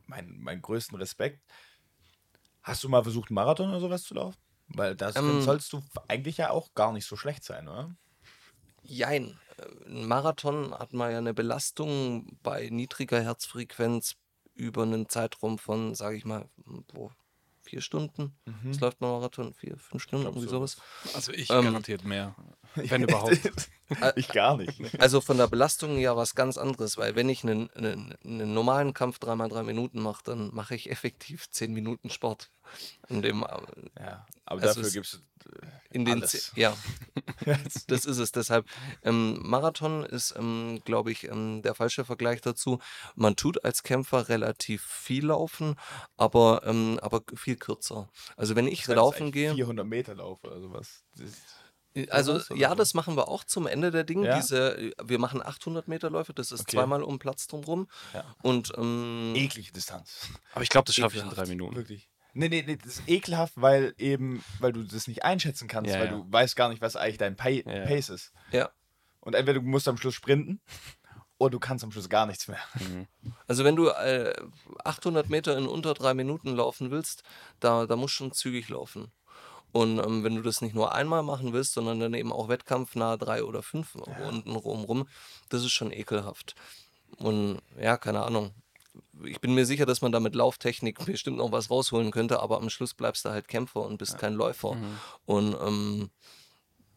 mein, 0.06 0.38
mein 0.38 0.60
größten 0.60 0.98
Respekt. 0.98 1.40
Hast 2.62 2.84
du 2.84 2.88
mal 2.88 3.02
versucht, 3.02 3.30
einen 3.30 3.36
Marathon 3.36 3.70
oder 3.70 3.80
sowas 3.80 4.02
zu 4.02 4.14
laufen? 4.14 4.38
Weil 4.68 4.94
das 4.94 5.16
ähm, 5.16 5.40
sollst 5.42 5.72
du 5.72 5.82
eigentlich 6.08 6.36
ja 6.36 6.50
auch 6.50 6.74
gar 6.74 6.92
nicht 6.92 7.06
so 7.06 7.16
schlecht 7.16 7.44
sein, 7.44 7.68
oder? 7.68 7.96
Jein. 8.82 9.38
Ein 9.86 10.06
Marathon 10.06 10.74
hat 10.76 10.92
man 10.92 11.12
ja 11.12 11.18
eine 11.18 11.34
Belastung 11.34 12.38
bei 12.42 12.68
niedriger 12.70 13.22
Herzfrequenz 13.22 14.16
über 14.54 14.82
einen 14.82 15.08
Zeitraum 15.08 15.58
von, 15.58 15.94
sage 15.94 16.16
ich 16.16 16.24
mal, 16.24 16.48
vier 17.62 17.80
Stunden. 17.80 18.34
Mhm. 18.46 18.70
Es 18.70 18.80
läuft 18.80 19.00
mal 19.00 19.12
Marathon, 19.12 19.54
vier, 19.54 19.76
fünf 19.76 20.02
Stunden, 20.02 20.26
irgendwie 20.26 20.46
so. 20.46 20.56
sowas. 20.56 20.76
Also 21.14 21.32
ich 21.32 21.50
ähm, 21.50 21.64
garantiert 21.64 22.04
mehr, 22.04 22.34
wenn 22.74 23.02
überhaupt. 23.04 23.70
ich 24.16 24.28
gar 24.28 24.56
nicht. 24.56 25.00
Also 25.00 25.20
von 25.20 25.38
der 25.38 25.46
Belastung 25.46 25.98
ja 25.98 26.16
was 26.16 26.34
ganz 26.34 26.58
anderes, 26.58 26.96
weil 26.98 27.14
wenn 27.14 27.28
ich 27.28 27.44
einen, 27.44 27.70
einen, 27.70 28.14
einen 28.24 28.54
normalen 28.54 28.94
Kampf 28.94 29.18
dreimal 29.18 29.48
drei 29.48 29.62
Minuten 29.62 30.00
mache, 30.00 30.22
dann 30.24 30.54
mache 30.54 30.74
ich 30.74 30.90
effektiv 30.90 31.50
zehn 31.50 31.72
Minuten 31.72 32.10
Sport. 32.10 32.50
In 33.08 33.22
dem, 33.22 33.40
ja, 33.98 34.26
aber 34.44 34.62
also 34.62 34.80
dafür 34.80 34.90
gibt 34.90 35.06
es 35.06 35.22
in 35.90 36.04
den 36.04 36.20
alles. 36.20 36.52
ja, 36.56 36.76
das 37.86 38.04
ist 38.04 38.18
es. 38.18 38.32
Deshalb 38.32 38.66
ähm, 39.02 39.38
Marathon 39.42 40.04
ist, 40.04 40.34
ähm, 40.36 40.80
glaube 40.84 41.12
ich, 41.12 41.24
ähm, 41.24 41.62
der 41.62 41.74
falsche 41.74 42.04
Vergleich 42.04 42.40
dazu. 42.40 42.78
Man 43.14 43.36
tut 43.36 43.64
als 43.64 43.82
Kämpfer 43.82 44.28
relativ 44.28 44.82
viel 44.82 45.26
laufen, 45.26 45.76
aber 46.16 46.62
ähm, 46.64 46.98
aber 47.02 47.22
viel 47.34 47.56
kürzer. 47.56 48.08
Also 48.36 48.56
wenn 48.56 48.66
ich 48.66 48.84
das 48.84 48.96
laufen 48.96 49.32
gehe, 49.32 49.54
400 49.54 49.86
Meter 49.86 50.14
laufe 50.14 50.46
oder 50.46 50.60
sowas. 50.60 51.04
Also 52.08 52.40
ja, 52.54 52.74
das 52.74 52.94
machen 52.94 53.16
wir 53.16 53.28
auch 53.28 53.44
zum 53.44 53.66
Ende 53.66 53.90
der 53.90 54.04
Dinge. 54.04 54.26
Ja? 54.26 54.36
Diese, 54.36 54.92
wir 55.02 55.18
machen 55.18 55.42
800 55.42 55.88
Meter 55.88 56.08
Läufe, 56.08 56.32
das 56.32 56.50
ist 56.50 56.62
okay. 56.62 56.76
zweimal 56.76 57.02
um 57.02 57.18
Platz 57.18 57.46
drumherum. 57.46 57.86
Ja. 58.14 58.24
Und 58.42 58.72
ähm, 58.78 59.34
eklige 59.36 59.72
Distanz. 59.72 60.28
Aber 60.54 60.62
ich 60.62 60.70
glaube, 60.70 60.86
das 60.86 60.94
schaffe 60.94 61.18
ich 61.18 61.22
in 61.22 61.28
drei 61.28 61.44
Minuten. 61.46 61.76
Wirklich. 61.76 62.08
Nee, 62.34 62.48
nee, 62.48 62.64
nee, 62.66 62.76
das 62.76 62.98
ist 62.98 63.08
ekelhaft, 63.08 63.54
weil 63.56 63.94
eben, 63.98 64.42
weil 64.58 64.72
du 64.72 64.82
das 64.82 65.06
nicht 65.06 65.24
einschätzen 65.24 65.68
kannst, 65.68 65.92
ja, 65.92 66.00
weil 66.00 66.06
ja. 66.06 66.12
du 66.12 66.26
weißt 66.30 66.56
gar 66.56 66.70
nicht, 66.70 66.80
was 66.80 66.96
eigentlich 66.96 67.18
dein 67.18 67.36
pa 67.36 67.48
ja, 67.48 67.62
Pace 67.84 68.08
ist. 68.08 68.32
Ja. 68.52 68.70
Und 69.20 69.34
entweder 69.34 69.60
du 69.60 69.66
musst 69.66 69.86
am 69.86 69.98
Schluss 69.98 70.14
sprinten 70.14 70.60
oder 71.38 71.50
du 71.50 71.60
kannst 71.60 71.84
am 71.84 71.92
Schluss 71.92 72.08
gar 72.08 72.26
nichts 72.26 72.48
mehr. 72.48 72.60
Mhm. 72.74 73.06
Also 73.46 73.64
wenn 73.64 73.76
du 73.76 73.88
äh, 73.88 74.34
800 74.84 75.28
Meter 75.28 75.56
in 75.58 75.66
unter 75.66 75.92
drei 75.94 76.14
Minuten 76.14 76.56
laufen 76.56 76.90
willst, 76.90 77.22
da, 77.60 77.86
da 77.86 77.96
musst 77.96 78.14
du 78.14 78.24
schon 78.24 78.32
zügig 78.32 78.68
laufen. 78.68 79.12
Und 79.72 79.98
ähm, 79.98 80.24
wenn 80.24 80.36
du 80.36 80.42
das 80.42 80.60
nicht 80.60 80.74
nur 80.74 80.94
einmal 80.94 81.22
machen 81.22 81.52
willst, 81.52 81.72
sondern 81.72 82.00
dann 82.00 82.14
eben 82.14 82.32
auch 82.32 82.48
wettkampfnah 82.48 83.16
drei 83.16 83.42
oder 83.42 83.62
fünf 83.62 83.94
Runden 83.96 84.56
rum, 84.56 85.08
das 85.48 85.62
ist 85.62 85.72
schon 85.72 85.92
ekelhaft. 85.92 86.54
Und 87.18 87.60
ja, 87.78 87.96
keine 87.96 88.22
Ahnung 88.22 88.52
ich 89.24 89.40
bin 89.40 89.54
mir 89.54 89.66
sicher, 89.66 89.86
dass 89.86 90.02
man 90.02 90.12
da 90.12 90.20
mit 90.20 90.34
Lauftechnik 90.34 90.98
bestimmt 91.06 91.38
noch 91.38 91.52
was 91.52 91.70
rausholen 91.70 92.10
könnte, 92.10 92.40
aber 92.40 92.58
am 92.58 92.70
Schluss 92.70 92.94
bleibst 92.94 93.24
du 93.24 93.30
halt 93.30 93.48
Kämpfer 93.48 93.82
und 93.82 93.98
bist 93.98 94.12
ja. 94.12 94.18
kein 94.18 94.34
Läufer. 94.34 94.74
Mhm. 94.74 94.98
Und 95.24 95.56
ähm, 95.60 96.10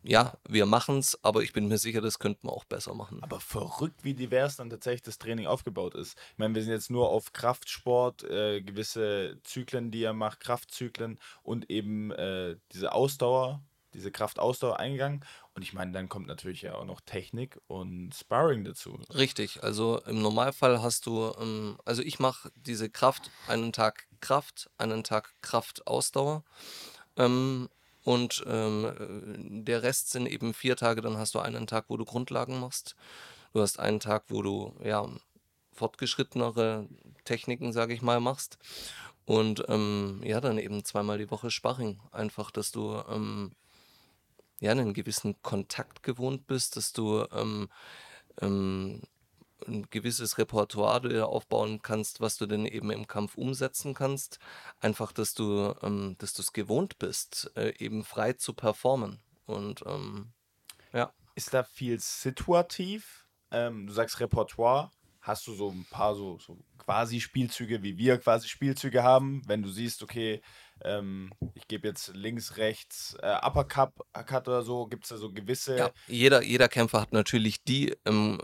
ja, 0.04 0.34
wir 0.48 0.68
machen 0.68 1.00
es, 1.00 1.18
aber 1.24 1.42
ich 1.42 1.52
bin 1.52 1.68
mir 1.68 1.80
sicher, 1.80 2.00
das 2.00 2.20
könnten 2.20 2.48
wir 2.48 2.54
auch 2.54 2.66
besser 2.66 2.94
machen. 2.94 3.24
Aber 3.24 3.40
verrückt, 3.40 4.04
wie 4.04 4.14
divers 4.14 4.56
dann 4.56 4.70
tatsächlich 4.70 5.02
das 5.02 5.18
Training 5.18 5.48
aufgebaut 5.48 5.96
ist. 5.96 6.16
Ich 6.34 6.38
meine, 6.38 6.54
wir 6.54 6.62
sind 6.62 6.74
jetzt 6.74 6.92
nur 6.92 7.10
auf 7.10 7.34
Kraftsport, 7.34 8.24
äh, 8.24 8.62
gewisse 8.62 9.40
Zyklen, 9.44 9.90
die 9.90 10.04
er 10.04 10.14
macht, 10.14 10.42
Kraftzyklen 10.42 11.20
und 11.42 11.72
eben 11.72 12.12
äh, 12.12 12.58
diese 12.72 12.92
Ausdauer 12.92 13.62
diese 13.96 14.12
Kraftausdauer 14.12 14.78
eingegangen. 14.78 15.24
Und 15.56 15.62
ich 15.62 15.72
meine, 15.72 15.94
dann 15.94 16.10
kommt 16.10 16.28
natürlich 16.28 16.64
ja 16.64 16.76
auch 16.76 16.84
noch 16.84 17.00
Technik 17.00 17.62
und 17.68 18.14
Sparring 18.14 18.66
dazu. 18.66 19.00
Richtig, 19.14 19.64
also 19.64 20.02
im 20.02 20.22
Normalfall 20.22 20.82
hast 20.82 21.06
du, 21.06 21.34
ähm, 21.40 21.78
also 21.86 22.02
ich 22.02 22.20
mache 22.20 22.52
diese 22.58 22.90
Kraft, 22.90 23.32
einen 23.48 23.72
Tag 23.72 24.06
Kraft, 24.20 24.70
einen 24.78 25.06
Tag 25.06 25.34
Kraftausdauer. 25.42 26.44
Ähm, 27.16 27.70
und 28.04 28.44
ähm, 28.48 29.64
der 29.66 29.82
Rest 29.82 30.12
sind 30.12 30.28
eben 30.28 30.54
vier 30.54 30.76
Tage, 30.76 31.00
dann 31.00 31.18
hast 31.18 31.34
du 31.36 31.40
einen 31.40 31.68
Tag, 31.68 31.86
wo 31.88 31.96
du 31.96 32.04
Grundlagen 32.04 32.60
machst. 32.60 32.96
Du 33.54 33.62
hast 33.62 33.80
einen 33.80 34.02
Tag, 34.02 34.26
wo 34.28 34.42
du 34.42 34.76
ja 34.84 35.08
fortgeschrittenere 35.72 36.90
Techniken, 37.24 37.72
sage 37.72 37.94
ich 37.94 38.02
mal, 38.02 38.20
machst. 38.20 38.58
Und 39.24 39.64
ähm, 39.70 40.22
ja, 40.24 40.42
dann 40.42 40.58
eben 40.58 40.84
zweimal 40.84 41.18
die 41.18 41.32
Woche 41.32 41.50
Sparring. 41.50 42.00
Einfach, 42.12 42.52
dass 42.52 42.72
du 42.72 43.02
ähm, 43.10 43.54
ja, 44.60 44.72
einen 44.72 44.94
gewissen 44.94 45.42
Kontakt 45.42 46.04
gewohnt 46.04 46.48
bist, 46.48 46.78
dass 46.78 46.94
du 46.94 47.26
ähm, 47.32 47.70
ähm, 48.42 49.02
ein 49.68 49.88
gewisses 49.90 50.38
Repertoire 50.38 51.02
dir 51.02 51.28
aufbauen 51.28 51.82
kannst, 51.82 52.22
was 52.22 52.38
du 52.38 52.46
dann 52.46 52.66
eben 52.66 52.92
im 52.92 53.08
Kampf 53.08 53.36
umsetzen 53.36 53.94
kannst. 53.94 54.40
Einfach, 54.80 55.12
dass 55.12 55.34
du 55.34 55.74
ähm, 55.82 56.16
du 56.20 56.26
es 56.26 56.54
gewohnt 56.54 57.00
bist, 57.00 57.52
äh, 57.56 57.74
eben 57.78 58.04
frei 58.04 58.34
zu 58.34 58.54
performen. 58.54 59.20
Und 59.46 59.84
ähm, 59.86 60.34
ja. 60.94 61.14
Ist 61.36 61.54
da 61.54 61.64
viel 61.64 62.00
situativ? 62.00 63.28
Ähm, 63.52 63.88
du 63.88 63.94
sagst 63.94 64.20
Repertoire. 64.20 64.92
Hast 65.22 65.48
du 65.48 65.54
so 65.54 65.72
ein 65.72 65.86
paar 65.90 66.16
so, 66.16 66.38
so 66.38 66.60
quasi 66.78 67.20
Spielzüge, 67.20 67.82
wie 67.82 67.98
wir 67.98 68.20
quasi 68.20 68.48
Spielzüge 68.48 69.02
haben, 69.02 69.42
wenn 69.48 69.64
du 69.64 69.70
siehst, 69.70 70.04
okay, 70.04 70.42
ähm, 70.84 71.32
ich 71.54 71.68
gebe 71.68 71.88
jetzt 71.88 72.14
links, 72.16 72.58
rechts, 72.58 73.16
äh, 73.22 73.38
Uppercut 73.46 73.92
Cut 74.26 74.48
oder 74.48 74.62
so, 74.62 74.88
gibt 74.88 75.04
es 75.04 75.10
da 75.10 75.18
so 75.18 75.32
gewisse. 75.32 75.78
Ja, 75.78 75.92
jeder, 76.08 76.44
jeder 76.44 76.68
Kämpfer 76.68 77.02
hat 77.02 77.14
natürlich 77.14 77.64
die 77.64 77.96
ähm, 78.06 78.38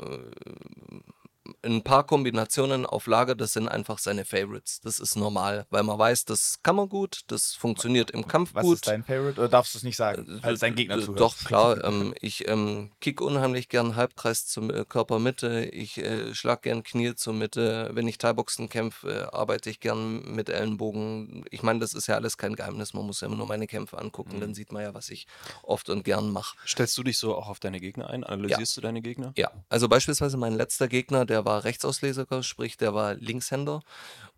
ein 1.64 1.84
paar 1.84 2.06
Kombinationen 2.06 2.86
auf 2.86 3.08
Lager, 3.08 3.36
das 3.36 3.54
sind 3.54 3.68
einfach 3.68 4.00
seine 4.00 4.26
Favorites. 4.26 4.80
Das 4.82 5.00
ist 5.00 5.16
normal, 5.16 5.66
weil 5.70 5.84
man 5.84 5.98
weiß, 6.00 6.26
das 6.26 6.60
kann 6.64 6.76
man 6.76 6.90
gut, 6.90 7.22
das 7.28 7.54
funktioniert 7.54 8.12
im 8.12 8.28
Kampf 8.28 8.52
Was 8.54 8.64
gut. 8.64 8.76
ist 8.76 8.88
dein 8.88 9.04
Favorite? 9.04 9.40
Oder 9.40 9.50
darfst 9.50 9.74
du 9.74 9.78
es 9.78 9.84
nicht 9.84 9.98
sagen, 9.98 10.40
falls 10.42 10.60
dein 10.60 10.76
Gegner 10.76 10.98
Äh, 10.98 11.02
zuhört? 11.02 11.20
Doch, 11.20 11.38
klar. 11.38 11.72
Ähm, 11.82 12.14
ich 12.22 12.48
ähm, 12.48 12.92
kick 13.00 13.22
unheimlich 13.22 13.68
gern 13.70 13.96
Halbkreis 13.96 14.46
zur 14.46 14.74
äh, 14.74 14.86
Körpermitte. 14.86 15.66
Ich 15.66 15.98
äh, 15.98 16.34
schlag 16.36 16.62
gern 16.62 16.84
Knie 16.84 17.16
zur 17.16 17.34
Mitte. 17.34 17.90
Wenn 17.94 18.08
ich 18.08 18.18
Thai-Boxen 18.18 18.70
kämpfe, 18.70 19.10
äh, 19.32 19.36
arbeite 19.36 19.70
ich 19.70 19.80
gern 19.80 20.22
mit 20.36 20.50
Ellenbogen. 20.50 21.44
Ich 21.50 21.64
meine, 21.64 21.80
das 21.80 21.94
ist 21.94 22.08
ja 22.08 22.16
alles 22.16 22.38
kein 22.38 22.56
Geheimnis. 22.56 22.94
Man 22.94 23.06
muss 23.06 23.22
ja 23.22 23.28
immer 23.28 23.38
nur 23.38 23.48
meine 23.48 23.68
Kämpfe 23.68 23.98
angucken. 23.98 24.36
Mhm. 24.36 24.42
Dann 24.42 24.54
sieht 24.54 24.72
man 24.72 24.84
ja, 24.84 24.94
was 24.94 25.10
ich 25.10 25.28
oft 25.64 25.90
und 25.90 26.04
gern 26.04 26.32
mache. 26.32 26.56
Stellst 26.68 26.98
du 26.98 27.04
dich 27.04 27.18
so 27.18 27.36
auch 27.36 27.50
auf 27.50 27.60
deine 27.60 27.80
Gegner 27.80 28.10
ein? 28.10 28.24
Analysierst 28.24 28.78
du 28.78 28.82
deine 28.82 29.02
Gegner? 29.02 29.34
Ja, 29.38 29.52
also 29.70 29.88
beispielsweise 29.90 30.38
mein 30.38 30.54
letzter 30.54 30.88
Gegner, 30.88 31.26
der 31.26 31.46
war 31.46 31.51
Rechtsausleger, 31.60 32.44
sprich, 32.44 32.78
der 32.78 32.94
war 32.94 33.16
Linkshänder. 33.16 33.82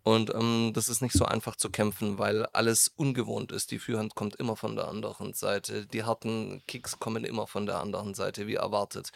Und 0.04 0.34
ähm, 0.34 0.72
das 0.74 0.90
ist 0.90 1.00
nicht 1.00 1.14
so 1.14 1.24
einfach 1.24 1.56
zu 1.56 1.70
kämpfen, 1.70 2.18
weil 2.18 2.44
alles 2.46 2.92
ungewohnt 2.94 3.52
ist. 3.52 3.70
Die 3.70 3.78
Führhand 3.78 4.14
kommt 4.14 4.36
immer 4.36 4.54
von 4.54 4.76
der 4.76 4.86
anderen 4.86 5.32
Seite. 5.32 5.86
Die 5.86 6.04
harten 6.04 6.62
Kicks 6.66 6.98
kommen 6.98 7.24
immer 7.24 7.46
von 7.46 7.64
der 7.64 7.78
anderen 7.78 8.12
Seite, 8.12 8.46
wie 8.46 8.56
erwartet. 8.56 9.12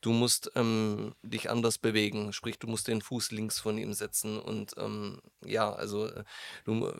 Du 0.00 0.10
musst 0.10 0.50
ähm, 0.56 1.14
dich 1.22 1.48
anders 1.48 1.78
bewegen, 1.78 2.32
sprich, 2.32 2.58
du 2.58 2.66
musst 2.66 2.88
den 2.88 3.02
Fuß 3.02 3.30
links 3.30 3.60
von 3.60 3.78
ihm 3.78 3.92
setzen. 3.92 4.40
Und 4.40 4.74
ähm, 4.78 5.22
ja, 5.44 5.72
also 5.72 6.06
äh, 6.06 6.24
du, 6.64 6.88
äh, 6.88 6.94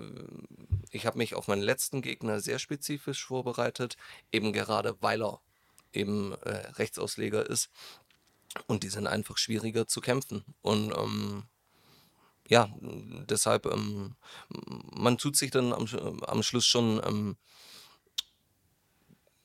ich 0.92 1.04
habe 1.04 1.18
mich 1.18 1.34
auf 1.34 1.48
meinen 1.48 1.62
letzten 1.62 2.00
Gegner 2.00 2.38
sehr 2.38 2.60
spezifisch 2.60 3.26
vorbereitet, 3.26 3.96
eben 4.30 4.52
gerade 4.52 4.96
weil 5.00 5.20
er 5.20 5.40
eben 5.92 6.32
äh, 6.44 6.50
Rechtsausleger 6.78 7.48
ist. 7.48 7.70
Und 8.66 8.82
die 8.82 8.88
sind 8.88 9.06
einfach 9.06 9.38
schwieriger 9.38 9.86
zu 9.86 10.00
kämpfen. 10.00 10.44
Und 10.60 10.92
ähm, 10.96 11.44
ja, 12.48 12.68
deshalb, 12.80 13.66
ähm, 13.66 14.16
man 14.94 15.18
tut 15.18 15.36
sich 15.36 15.50
dann 15.50 15.72
am, 15.72 15.86
am 16.22 16.42
Schluss 16.42 16.66
schon 16.66 17.00
ähm, 17.04 17.36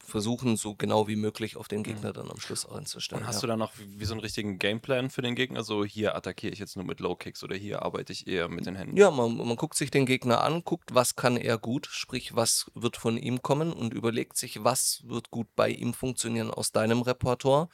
versuchen, 0.08 0.56
so 0.56 0.74
genau 0.74 1.08
wie 1.08 1.18
möglich 1.18 1.58
auf 1.58 1.68
den 1.68 1.84
Gegner 1.84 2.14
dann 2.14 2.32
am 2.32 2.40
Schluss 2.40 2.66
einzustellen. 2.66 3.24
Und 3.24 3.28
hast 3.28 3.36
ja. 3.36 3.42
du 3.42 3.48
dann 3.48 3.60
noch 3.60 3.78
wie, 3.78 4.00
wie 4.00 4.06
so 4.06 4.14
einen 4.14 4.22
richtigen 4.22 4.58
Gameplan 4.58 5.10
für 5.10 5.22
den 5.22 5.36
Gegner? 5.36 5.64
So, 5.64 5.84
hier 5.84 6.16
attackiere 6.16 6.54
ich 6.54 6.60
jetzt 6.60 6.78
nur 6.78 6.86
mit 6.86 7.02
Low 7.02 7.16
Kicks 7.16 7.44
oder 7.44 7.56
hier 7.56 7.82
arbeite 7.82 8.14
ich 8.14 8.26
eher 8.26 8.48
mit 8.48 8.66
den 8.66 8.76
Händen? 8.76 8.96
Ja, 8.96 9.12
man, 9.12 9.36
man 9.36 9.56
guckt 9.58 9.76
sich 9.76 9.92
den 9.92 10.06
Gegner 10.06 10.42
an, 10.44 10.64
guckt, 10.64 10.96
was 10.96 11.18
kann 11.18 11.36
er 11.36 11.58
gut, 11.58 11.88
sprich, 11.92 12.36
was 12.36 12.72
wird 12.74 12.96
von 12.96 13.18
ihm 13.18 13.42
kommen 13.42 13.74
und 13.74 13.94
überlegt 13.94 14.38
sich, 14.38 14.64
was 14.64 15.02
wird 15.06 15.30
gut 15.30 15.48
bei 15.56 15.70
ihm 15.70 15.94
funktionieren 15.94 16.52
aus 16.52 16.72
deinem 16.72 17.02
Repertoire. 17.02 17.68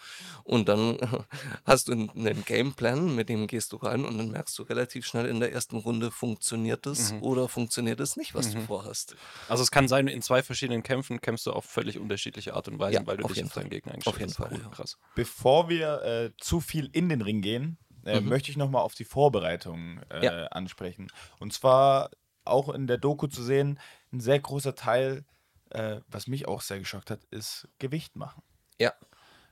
Und 0.43 0.67
dann 0.67 0.97
hast 1.65 1.87
du 1.87 1.91
einen 1.91 2.45
Gameplan, 2.45 3.15
mit 3.15 3.29
dem 3.29 3.45
gehst 3.45 3.73
du 3.73 3.77
rein 3.77 4.05
und 4.05 4.17
dann 4.17 4.31
merkst 4.31 4.57
du 4.57 4.63
relativ 4.63 5.05
schnell 5.05 5.27
in 5.27 5.39
der 5.39 5.53
ersten 5.53 5.77
Runde, 5.77 6.09
funktioniert 6.09 6.87
es 6.87 7.13
oder 7.21 7.47
funktioniert 7.47 7.99
es 7.99 8.17
nicht, 8.17 8.33
was 8.33 8.51
du 8.51 8.59
vorhast. 8.61 9.15
Also 9.49 9.61
es 9.61 9.69
kann 9.69 9.87
sein, 9.87 10.07
in 10.07 10.23
zwei 10.23 10.41
verschiedenen 10.41 10.81
Kämpfen 10.81 11.21
kämpfst 11.21 11.45
du 11.45 11.51
auf 11.51 11.65
völlig 11.65 11.97
unterschiedliche 12.23 12.53
Art 12.53 12.67
und 12.67 12.79
Weise, 12.79 12.95
Ja, 12.99 13.05
weil 13.07 13.17
du 13.17 13.23
auf 13.25 13.29
dich 13.31 13.37
jeden 13.37 13.47
auf 13.49 13.53
deinen 13.53 13.63
Fall. 13.63 13.69
Gegner 13.69 13.91
eingestellt 13.93 14.15
Auf 14.15 14.19
jeden 14.19 14.29
hast. 14.31 14.37
Fall, 14.37 14.49
Cool, 14.51 14.61
ja. 14.63 14.69
krass. 14.69 14.97
Bevor 15.15 15.69
wir 15.69 16.01
äh, 16.03 16.31
zu 16.39 16.59
viel 16.61 16.89
in 16.93 17.09
den 17.09 17.21
Ring 17.21 17.41
gehen, 17.41 17.77
äh, 18.05 18.21
möchte 18.21 18.49
ich 18.51 18.57
nochmal 18.57 18.81
auf 18.81 18.95
die 18.95 19.05
Vorbereitung 19.05 19.99
äh, 20.09 20.25
Ja. 20.25 20.45
ansprechen. 20.47 21.07
Und 21.39 21.53
zwar 21.53 22.11
auch 22.45 22.69
in 22.73 22.87
der 22.87 22.97
Doku 22.97 23.27
zu 23.27 23.43
sehen, 23.43 23.79
ein 24.11 24.19
sehr 24.19 24.39
großer 24.39 24.75
Teil, 24.75 25.25
äh, 25.69 25.99
was 26.07 26.27
mich 26.27 26.47
auch 26.47 26.61
sehr 26.61 26.79
geschockt 26.79 27.09
hat, 27.11 27.23
ist 27.31 27.67
Gewicht 27.79 28.15
machen. 28.15 28.41
Ja, 28.79 28.93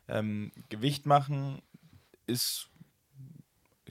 Ähm, 0.08 0.52
Gewicht 0.70 1.06
machen 1.06 1.62
ist, 2.28 2.70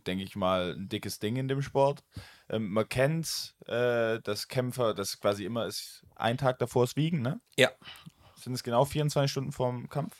denke 0.07 0.25
ich 0.25 0.37
mal, 0.37 0.75
ein 0.77 0.88
dickes 0.88 1.19
Ding 1.19 1.37
in 1.37 1.49
dem 1.49 1.62
Sport. 1.62 2.05
Ähm, 2.51 2.71
man 2.71 2.88
kennt, 2.88 3.55
äh, 3.66 4.21
dass 4.21 4.49
Kämpfer, 4.49 4.93
das 4.95 5.19
quasi 5.21 5.45
immer 5.45 5.66
ist, 5.66 6.05
ein 6.16 6.37
Tag 6.37 6.59
davor 6.59 6.85
ist 6.85 6.97
Wiegen, 6.97 7.23
ne? 7.23 7.40
ja. 7.57 7.71
Sind 8.40 8.55
es 8.55 8.62
genau 8.62 8.85
24 8.85 9.31
Stunden 9.31 9.53
vorm 9.53 9.88
Kampf? 9.88 10.16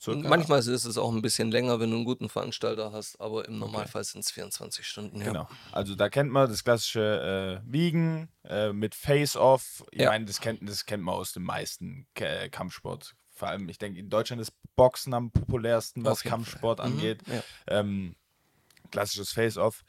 Circa? 0.00 0.26
Manchmal 0.28 0.60
ist 0.60 0.68
es 0.68 0.96
auch 0.96 1.12
ein 1.12 1.20
bisschen 1.20 1.50
länger, 1.50 1.78
wenn 1.78 1.90
du 1.90 1.96
einen 1.96 2.06
guten 2.06 2.30
Veranstalter 2.30 2.90
hast, 2.92 3.20
aber 3.20 3.46
im 3.46 3.58
Normalfall 3.58 4.02
sind 4.02 4.20
es 4.24 4.30
24 4.30 4.86
Stunden. 4.86 5.18
Ja. 5.20 5.26
Genau. 5.26 5.48
Also 5.72 5.94
da 5.94 6.08
kennt 6.08 6.30
man 6.32 6.48
das 6.48 6.64
klassische 6.64 7.60
äh, 7.62 7.70
Wiegen 7.70 8.28
äh, 8.44 8.72
mit 8.72 8.94
Face-Off. 8.94 9.84
Ich 9.90 10.00
Ja. 10.00 10.08
meine, 10.08 10.24
das 10.24 10.40
kennt, 10.40 10.66
das 10.66 10.86
kennt 10.86 11.02
man 11.02 11.14
aus 11.16 11.32
den 11.32 11.42
meisten 11.42 12.06
K 12.14 12.48
Kampfsport. 12.48 13.14
Vor 13.30 13.48
allem, 13.48 13.68
ich 13.68 13.76
denke, 13.78 13.98
in 14.00 14.08
Deutschland 14.08 14.40
ist 14.40 14.52
Boxen 14.74 15.12
am 15.12 15.30
populärsten, 15.32 16.02
was 16.04 16.22
Kampfsport 16.22 16.78
Fall. 16.78 16.88
Mhm, 16.88 16.96
angeht. 16.96 17.22
ja. 17.26 17.42
Ähm, 17.66 18.16
klassisches 18.90 19.32
Face-Off. 19.32 19.84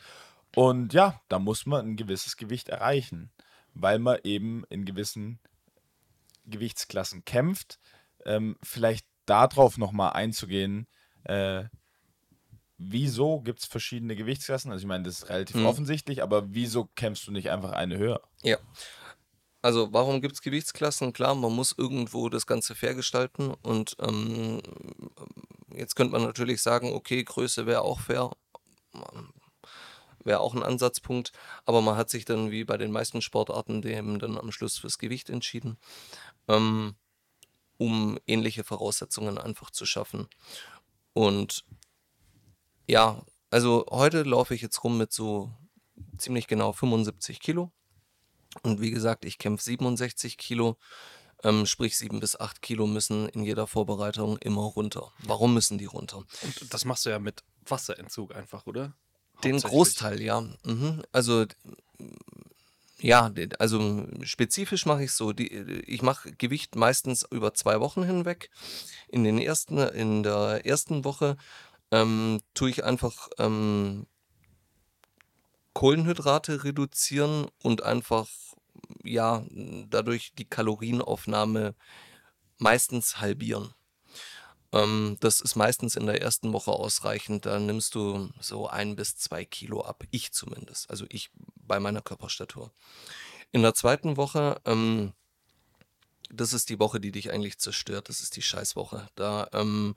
Und 0.56 0.92
ja, 0.94 1.22
da 1.30 1.40
muss 1.40 1.66
man 1.66 1.86
ein 1.86 1.96
gewisses 1.96 2.36
Gewicht 2.36 2.68
erreichen, 2.68 3.32
weil 3.74 4.00
man 4.00 4.20
eben 4.26 4.66
in 4.70 4.84
gewissen 4.84 5.40
Gewichtsklassen 6.46 7.26
kämpft. 7.26 7.80
Ähm, 8.26 8.58
vielleicht 8.64 9.06
darauf 9.26 9.78
nochmal 9.78 10.14
einzugehen, 10.14 10.88
äh, 11.24 11.66
wieso 12.78 13.42
gibt 13.42 13.60
es 13.60 13.66
verschiedene 13.66 14.16
Gewichtsklassen? 14.16 14.72
Also 14.72 14.82
ich 14.84 14.88
meine, 14.88 15.04
das 15.04 15.20
ist 15.20 15.30
relativ 15.30 15.58
Mhm. 15.58 15.66
offensichtlich, 15.68 16.24
aber 16.24 16.54
wieso 16.54 16.86
kämpfst 16.96 17.28
du 17.28 17.32
nicht 17.32 17.50
einfach 17.52 17.72
eine 17.72 17.98
höher? 17.98 18.22
Ja. 18.44 18.58
Also 19.62 19.94
warum 19.94 20.22
gibt 20.22 20.34
es 20.34 20.42
Gewichtsklassen? 20.42 21.14
Klar, 21.14 21.36
man 21.36 21.54
muss 21.54 21.76
irgendwo 21.78 22.30
das 22.30 22.48
Ganze 22.48 22.74
fair 22.74 22.96
gestalten 22.96 23.54
und 23.62 23.96
ähm, 24.00 24.60
jetzt 25.76 25.96
könnte 25.96 26.14
man 26.14 26.24
natürlich 26.24 26.64
sagen, 26.64 26.92
okay, 26.94 27.24
Größe 27.24 27.68
wäre 27.68 27.82
auch 27.84 28.00
fair, 28.00 28.32
wäre 30.24 30.40
auch 30.40 30.56
ein 30.56 30.64
Ansatzpunkt, 30.64 31.32
aber 31.66 31.82
man 31.82 31.96
hat 31.96 32.10
sich 32.10 32.26
dann 32.26 32.50
wie 32.50 32.64
bei 32.64 32.78
den 32.78 32.92
meisten 32.92 33.22
Sportarten 33.22 33.84
dem 33.84 34.18
dann 34.18 34.38
am 34.38 34.52
Schluss 34.52 34.80
fürs 34.80 34.98
Gewicht 34.98 35.30
entschieden, 35.30 35.78
ähm, 36.52 36.96
um 37.78 38.20
ähnliche 38.28 38.64
Voraussetzungen 38.64 39.38
einfach 39.38 39.72
zu 39.72 39.86
schaffen. 39.86 40.28
Und 41.14 41.66
ja, 42.88 43.24
also 43.50 43.86
heute 43.90 44.24
laufe 44.24 44.54
ich 44.54 44.62
jetzt 44.62 44.84
rum 44.84 44.98
mit 44.98 45.12
so 45.12 45.52
ziemlich 46.18 46.48
genau 46.48 46.74
75 46.74 47.40
Kilo. 47.40 47.72
Und 48.64 48.82
wie 48.82 48.92
gesagt, 48.92 49.26
ich 49.26 49.38
kämpfe 49.38 49.64
67 49.64 50.38
Kilo, 50.38 50.78
ähm, 51.44 51.66
sprich 51.66 51.98
7 51.98 52.20
bis 52.20 52.40
8 52.40 52.62
Kilo 52.62 52.86
müssen 52.86 53.30
in 53.30 53.44
jeder 53.44 53.66
Vorbereitung 53.66 54.38
immer 54.40 54.62
runter. 54.64 55.12
Warum 55.20 55.54
müssen 55.54 55.78
die 55.78 55.86
runter? 55.86 56.18
Und 56.44 56.74
das 56.74 56.86
machst 56.86 57.06
du 57.06 57.10
ja 57.10 57.20
mit 57.20 57.44
Wasserentzug 57.66 58.36
einfach, 58.36 58.68
oder? 58.68 58.94
Den. 59.44 59.60
Großteil, 59.60 60.22
ja. 60.22 60.42
Mhm. 60.42 61.02
Also 61.12 61.46
ja, 63.02 63.32
also 63.58 64.06
spezifisch 64.22 64.86
mache 64.86 65.04
ich 65.06 65.12
so. 65.12 65.34
Die, 65.34 65.48
ich 65.48 66.02
mache 66.04 66.32
Gewicht 66.34 66.76
meistens 66.76 67.26
über 67.32 67.54
zwei 67.54 67.80
Wochen 67.80 68.04
hinweg. 68.04 68.50
In 69.08 69.24
den 69.24 69.40
ersten, 69.40 69.78
in 69.78 70.24
der 70.24 70.66
ersten 70.66 71.04
Woche 71.04 71.36
ähm, 71.92 72.42
tue 72.54 72.70
ich 72.70 72.84
einfach 72.84 73.30
ähm, 73.40 74.06
Kohlenhydrate 75.74 76.64
reduzieren 76.64 77.48
und 77.64 77.84
einfach 77.84 78.28
ja 79.04 79.44
dadurch 79.90 80.34
die 80.38 80.46
Kalorienaufnahme 80.46 81.76
meistens 82.60 83.20
halbieren. 83.20 83.74
Ähm, 84.74 85.18
das 85.20 85.42
ist 85.42 85.56
meistens 85.56 85.96
in 85.96 86.06
der 86.06 86.22
ersten 86.22 86.54
Woche 86.54 86.72
ausreichend. 86.72 87.46
Da 87.46 87.60
nimmst 87.60 87.96
du 87.96 88.30
so 88.40 88.68
ein 88.68 88.96
bis 88.96 89.18
zwei 89.18 89.44
Kilo 89.44 89.82
ab. 89.82 90.04
Ich 90.12 90.32
zumindest. 90.32 90.90
Also 90.90 91.06
ich 91.10 91.32
bei 91.72 91.80
meiner 91.80 92.02
Körperstatur. 92.02 92.74
In 93.54 93.62
der 93.62 93.74
zweiten 93.74 94.18
Woche, 94.18 94.60
ähm, 94.66 95.14
das 96.30 96.52
ist 96.52 96.68
die 96.68 96.80
Woche, 96.80 97.00
die 97.00 97.14
dich 97.14 97.32
eigentlich 97.32 97.60
zerstört. 97.60 98.10
Das 98.10 98.20
ist 98.20 98.36
die 98.36 98.42
Scheißwoche. 98.42 99.08
Da 99.16 99.48
ähm, 99.54 99.96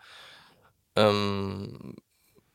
ähm, 0.94 1.96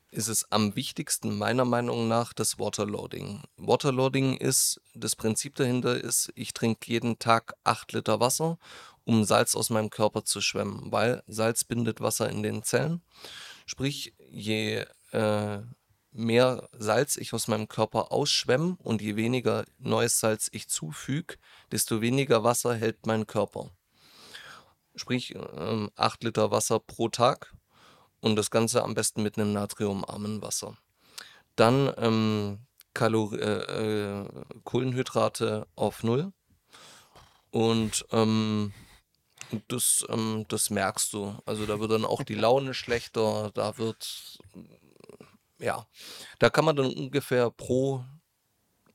ist 0.10 0.29
es 0.29 0.49
am 0.53 0.77
wichtigsten 0.77 1.38
meiner 1.38 1.65
Meinung 1.65 2.08
nach 2.08 2.32
das 2.32 2.60
Waterloading. 2.60 3.43
Waterloading 3.58 4.38
ist, 4.38 4.79
das 4.93 5.17
Prinzip 5.17 5.55
dahinter 5.55 5.99
ist, 5.99 6.32
ich 6.36 6.53
trinke 6.53 6.89
jeden 6.89 7.19
Tag 7.19 7.55
8 7.65 7.91
Liter 7.91 8.21
Wasser, 8.21 8.58
um 9.03 9.25
Salz 9.25 9.53
aus 9.53 9.69
meinem 9.69 9.89
Körper 9.89 10.23
zu 10.23 10.39
schwemmen, 10.39 10.93
weil 10.93 11.23
Salz 11.27 11.65
bindet 11.65 11.99
Wasser 11.99 12.29
in 12.29 12.41
den 12.41 12.63
Zellen. 12.63 13.01
Sprich, 13.65 14.13
je 14.29 14.86
äh, 15.12 15.60
mehr 16.12 16.69
Salz 16.74 17.17
ich 17.17 17.34
aus 17.34 17.48
meinem 17.48 17.67
Körper 17.67 18.12
ausschwemme 18.12 18.78
und 18.84 19.02
je 19.02 19.15
weniger 19.15 19.65
neues 19.78 20.19
Salz 20.19 20.50
ich 20.52 20.67
zufüge, 20.67 21.38
desto 21.72 22.02
weniger 22.02 22.43
Wasser 22.43 22.76
hält 22.76 23.06
mein 23.06 23.28
Körper. 23.28 23.69
Sprich, 24.95 25.36
ähm, 25.36 25.91
8 25.95 26.24
Liter 26.24 26.52
Wasser 26.52 26.80
pro 26.80 27.10
Tag 27.10 27.53
und 28.22 28.36
das 28.36 28.51
Ganze 28.51 28.84
am 28.84 28.95
besten 28.95 29.24
mit 29.24 29.38
einem 29.38 29.53
natriumarmen 29.53 30.41
Wasser. 30.41 30.78
Dann 31.55 31.93
ähm, 31.97 32.60
Kalor 32.93 33.34
äh, 33.34 34.24
äh, 34.24 34.28
Kohlenhydrate 34.64 35.68
auf 35.76 36.03
Null. 36.03 36.34
Und 37.51 38.05
ähm, 38.12 38.74
das, 39.68 40.05
ähm, 40.10 40.45
das 40.47 40.70
merkst 40.70 41.14
du. 41.14 41.38
Also 41.45 41.66
da 41.66 41.80
wird 41.80 41.91
dann 41.91 42.05
auch 42.05 42.24
die 42.24 42.36
Laune 42.36 42.74
schlechter, 42.74 43.51
da 43.53 43.78
wird 43.78 44.39
ja, 45.60 45.86
da 46.39 46.49
kann 46.49 46.66
man 46.66 46.76
dann 46.76 46.93
ungefähr 46.93 47.49
pro 47.51 48.03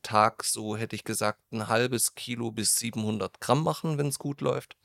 Tag, 0.03 0.45
so 0.45 0.77
hätte 0.77 0.97
ich 0.97 1.05
gesagt, 1.05 1.41
ein 1.53 1.69
halbes 1.69 2.15
Kilo 2.15 2.51
bis 2.51 2.77
700 2.77 3.41
Gramm 3.41 3.63
machen, 3.65 3.99
wenn 3.99 4.09
es 4.09 4.19
gut 4.19 4.41
läuft. 4.41 4.77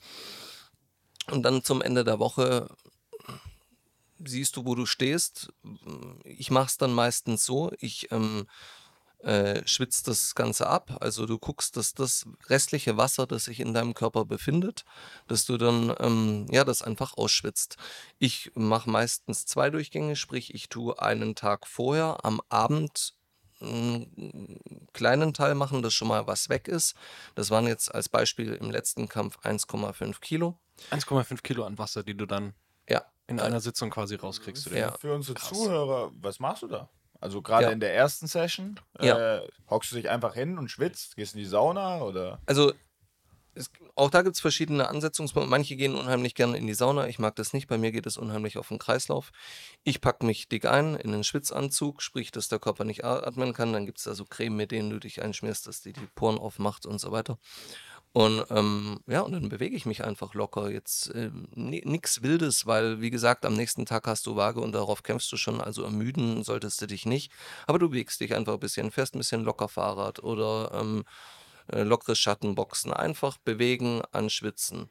Und 1.28 1.44
dann 1.44 1.64
zum 1.64 1.82
Ende 1.82 2.04
der 2.04 2.20
Woche 2.20 2.70
siehst 4.24 4.56
du, 4.56 4.66
wo 4.66 4.76
du 4.76 4.86
stehst. 4.86 5.54
Ich 6.24 6.52
mache 6.52 6.68
es 6.68 6.78
dann 6.78 6.94
meistens 6.94 7.46
so, 7.46 7.72
ich 7.80 8.12
ähm, 8.12 8.48
äh, 9.20 9.68
schwitzt 9.68 10.08
das 10.08 10.34
Ganze 10.36 10.68
ab. 10.68 10.98
Also 11.02 11.26
du 11.26 11.38
guckst, 11.38 11.76
dass 11.78 11.94
das 11.94 12.26
restliche 12.48 12.98
Wasser, 12.98 13.28
das 13.28 13.46
sich 13.46 13.60
in 13.60 13.74
deinem 13.74 13.94
Körper 13.94 14.26
befindet, 14.26 14.86
dass 15.28 15.46
du 15.46 15.58
dann 15.58 15.94
ähm, 16.00 16.48
ja 16.50 16.64
das 16.64 16.82
einfach 16.82 17.18
ausschwitzt. 17.18 17.76
Ich 18.18 18.52
mache 18.56 18.90
meistens 18.90 19.46
zwei 19.46 19.70
Durchgänge, 19.70 20.16
sprich 20.16 20.54
ich 20.54 20.70
tue 20.70 21.02
einen 21.02 21.36
Tag 21.36 21.68
vorher 21.68 22.24
am 22.24 22.42
Abend 22.50 23.14
einen 23.62 24.88
kleinen 24.94 25.34
Teil 25.34 25.54
machen, 25.54 25.82
dass 25.82 25.94
schon 25.94 26.08
mal 26.08 26.28
was 26.28 26.48
weg 26.48 26.70
ist. 26.70 26.96
Das 27.36 27.50
waren 27.52 27.68
jetzt 27.68 27.94
als 27.94 28.08
Beispiel 28.08 28.54
im 28.54 28.72
letzten 28.72 29.10
Kampf 29.10 29.38
1,5 29.40 30.22
Kilo. 30.22 30.58
1,5 30.92 31.42
Kilo 31.42 31.66
an 31.66 31.78
Wasser, 31.78 32.04
die 32.04 32.16
du 32.16 32.26
dann 32.26 32.54
Ja, 32.90 33.04
in 33.28 33.42
einer 33.42 33.60
Sitzung 33.60 33.90
quasi 33.90 34.16
rauskriegst. 34.16 34.72
Ja. 34.72 34.94
Für 34.98 35.14
unsere 35.14 35.36
Krass. 35.36 35.50
Zuhörer, 35.50 36.12
was 36.22 36.40
machst 36.40 36.64
du 36.64 36.68
da? 36.68 36.90
Also 37.20 37.42
gerade 37.42 37.66
Ja. 37.66 37.72
in 37.72 37.80
der 37.80 37.94
ersten 37.94 38.28
Session, 38.28 38.80
Ja. 39.00 39.38
äh, 39.40 39.48
hockst 39.70 39.92
du 39.92 39.96
dich 39.96 40.10
einfach 40.10 40.34
hin 40.36 40.58
und 40.58 40.70
schwitzt, 40.72 41.16
gehst 41.16 41.34
in 41.36 41.40
die 41.40 41.46
Sauna 41.46 42.02
oder? 42.02 42.40
Also 42.46 42.74
es, 43.56 43.70
auch 43.96 44.10
da 44.10 44.22
gibt 44.22 44.36
es 44.36 44.42
verschiedene 44.42 44.88
Ansetzungspunkte. 44.88 45.50
Manche 45.50 45.76
gehen 45.76 45.96
unheimlich 45.96 46.34
gerne 46.36 46.58
in 46.58 46.66
die 46.68 46.74
Sauna. 46.76 47.08
Ich 47.08 47.20
mag 47.20 47.36
das 47.36 47.52
nicht. 47.52 47.68
Bei 47.68 47.78
mir 47.78 47.92
geht 47.92 48.06
es 48.06 48.16
unheimlich 48.16 48.58
auf 48.58 48.70
den 48.70 48.78
Kreislauf. 48.80 49.32
Ich 49.84 50.00
packe 50.00 50.26
mich 50.26 50.48
dick 50.48 50.66
ein 50.66 50.96
in 50.96 51.14
einen 51.14 51.24
Schwitzanzug, 51.26 52.02
sprich, 52.02 52.32
dass 52.32 52.48
der 52.48 52.60
Körper 52.60 52.86
nicht 52.86 53.04
atmen 53.04 53.52
kann. 53.54 53.74
Dann 53.74 53.86
gibt 53.86 53.98
es 53.98 54.06
da 54.06 54.14
so 54.14 54.24
Creme, 54.24 54.56
mit 54.56 54.72
denen 54.72 54.90
du 54.92 55.00
dich 55.00 55.22
einschmierst, 55.22 55.68
dass 55.68 55.82
die 55.82 55.92
die 55.92 56.08
Poren 56.16 56.38
aufmacht 56.38 56.86
und 56.86 57.00
so 57.00 57.12
weiter. 57.12 57.38
Und 58.12 58.43
ähm, 58.49 58.99
ja, 59.05 59.22
und 59.22 59.34
dann 59.34 59.49
bewege 59.49 59.76
ich 59.76 59.86
mich 59.86 60.03
einfach 60.03 60.34
locker. 60.34 60.72
Jetzt 60.72 61.14
äh, 61.14 61.30
nichts 61.53 62.24
Wildes, 62.24 62.66
weil, 62.66 63.01
wie 63.01 63.12
gesagt, 63.12 63.45
am 63.45 63.53
nächsten 63.53 63.86
Tag 63.86 64.07
hast 64.07 64.26
du 64.26 64.36
Waage 64.36 64.62
und 64.62 64.72
darauf 64.72 65.03
kämpfst 65.03 65.32
du 65.32 65.38
schon. 65.38 65.62
Also 65.62 65.84
ermüden 65.84 66.43
solltest 66.43 66.82
du 66.82 66.88
dich 66.88 67.05
nicht. 67.05 67.32
Aber 67.68 67.78
du 67.78 67.89
bewegst 67.89 68.20
dich 68.20 68.34
einfach 68.34 68.53
ein 68.53 68.60
bisschen, 68.60 68.89
fährst 68.91 69.16
ein 69.16 69.20
bisschen 69.20 69.43
locker 69.43 69.68
Fahrrad 69.68 70.24
oder 70.24 70.72
ähm, 70.74 71.03
äh, 71.68 72.16
Schattenboxen. 72.16 72.93
Einfach 72.93 73.38
bewegen, 73.38 74.01
anschwitzen. 74.12 74.89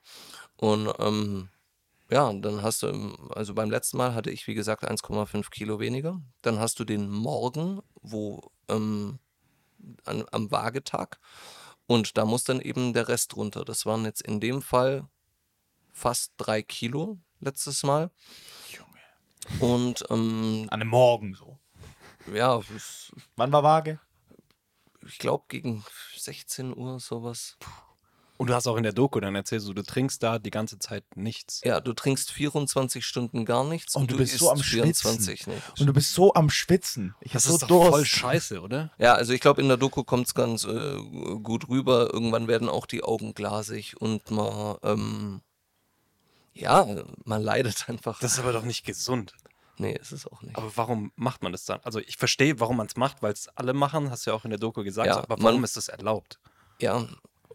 Und 0.57 0.93
ähm, 1.01 1.49
ja, 2.11 2.33
dann 2.33 2.63
hast 2.63 2.83
du, 2.83 3.17
also 3.35 3.53
beim 3.53 3.71
letzten 3.71 3.99
Mal 3.99 4.15
hatte 4.15 4.31
ich, 4.31 4.47
wie 4.47 4.55
gesagt, 4.55 4.89
1,5 4.89 5.51
Kilo 5.51 5.81
weniger. 5.81 6.21
Dann 6.43 6.59
hast 6.59 6.79
du 6.79 6.85
den 6.85 7.11
Morgen, 7.11 7.81
wo 8.01 8.51
ähm, 8.69 9.19
an, 10.05 10.25
am 10.31 10.51
Waagetag. 10.51 11.19
Und 11.89 12.19
da 12.19 12.27
muss 12.27 12.45
dann 12.45 12.61
eben 12.61 12.93
der 12.93 13.09
Rest 13.09 13.35
runter. 13.35 13.65
Das 13.65 13.87
waren 13.87 14.05
jetzt 14.05 14.21
in 14.21 14.41
dem 14.41 14.61
Fall 14.63 15.09
fast 15.93 16.35
drei 16.37 16.63
Kilo 16.63 17.19
letztes 17.41 17.83
Mal. 17.83 18.11
Und 19.59 20.05
ähm, 20.11 20.67
An 20.71 20.81
einem 20.83 20.91
Morgen 20.91 21.35
so. 21.35 21.59
ja, 22.33 22.61
Wann 23.37 23.51
war 23.53 23.63
Waage? 23.63 23.99
ich 25.07 25.19
glaube 25.19 25.47
gegen 25.49 25.83
16 26.15 26.77
Uhr 26.77 27.01
sowas. 27.01 27.57
Und 28.39 28.47
du 28.49 28.55
hast 28.55 28.67
auch 28.69 28.77
in 28.77 28.85
der 28.85 28.93
Doku 28.93 29.19
dann 29.21 29.35
erzählt, 29.35 29.63
so, 29.63 29.73
du 29.75 29.83
trinkst 29.83 30.23
da 30.23 30.39
die 30.39 30.51
ganze 30.51 30.79
Zeit 30.79 31.05
nichts. 31.17 31.61
Ja, 31.65 31.81
du 31.81 31.93
trinkst 31.93 32.31
24 32.31 33.05
Stunden 33.05 33.45
gar 33.45 33.65
nichts 33.65 33.95
Und 33.97 34.11
du 34.13 34.17
bist 34.17 34.39
so 34.39 34.51
am 34.51 34.63
Schwitzen. 34.63 35.05
24 35.05 35.47
nicht. 35.49 35.81
Und 35.81 35.87
du 35.87 35.93
bist 35.93 36.15
so 36.15 36.33
am 36.35 36.49
Schwitzen. 36.49 37.15
Ich 37.21 37.33
Das 37.33 37.45
so 37.45 37.55
ist 37.55 37.63
doch 37.63 37.69
Durst. 37.69 37.91
voll 37.91 38.05
scheiße, 38.07 38.61
oder? 38.63 38.93
Ja, 38.99 39.15
also 39.15 39.33
ich 39.33 39.41
glaube, 39.41 39.61
in 39.61 39.67
der 39.69 39.77
Doku 39.77 40.05
kommt 40.05 40.29
es 40.29 40.35
ganz 40.35 40.63
äh, 40.65 40.97
gut 41.43 41.69
rüber. 41.69 42.13
Irgendwann 42.13 42.47
werden 42.47 42.69
auch 42.69 42.87
die 42.87 43.03
Augen 43.03 43.35
glasig 43.35 44.01
und 44.01 44.31
man, 44.31 44.77
ähm, 44.85 45.41
ja, 46.55 46.87
man 47.25 47.43
leidet 47.43 47.89
einfach. 47.89 48.21
Das 48.21 48.35
ist 48.35 48.39
aber 48.39 48.53
doch 48.53 48.63
nicht 48.65 48.85
gesund. 48.85 49.33
nee, 49.79 49.93
ist 50.01 50.13
es 50.13 50.27
auch 50.27 50.43
nicht. 50.43 50.57
Aber 50.57 50.71
warum 50.77 51.13
macht 51.17 51.43
man 51.43 51.53
das 51.53 51.65
dann? 51.65 51.81
Also 51.83 51.99
ich 52.01 52.17
verstehe, 52.17 52.59
warum 52.61 52.77
man 52.77 52.87
es 52.87 52.97
macht, 52.97 53.21
weil 53.23 53.33
es 53.33 53.49
alle 53.57 53.73
machen, 53.75 54.11
hast 54.11 54.27
du 54.27 54.31
ja 54.31 54.37
auch 54.37 54.45
in 54.45 54.51
der 54.51 54.59
Doku 54.61 54.83
gesagt, 54.85 55.07
Ja, 55.09 55.19
aber 55.19 55.37
man- 55.37 55.45
warum 55.45 55.65
ist 55.65 55.77
das 55.77 55.89
erlaubt? 55.89 56.39
Ja, 56.81 57.07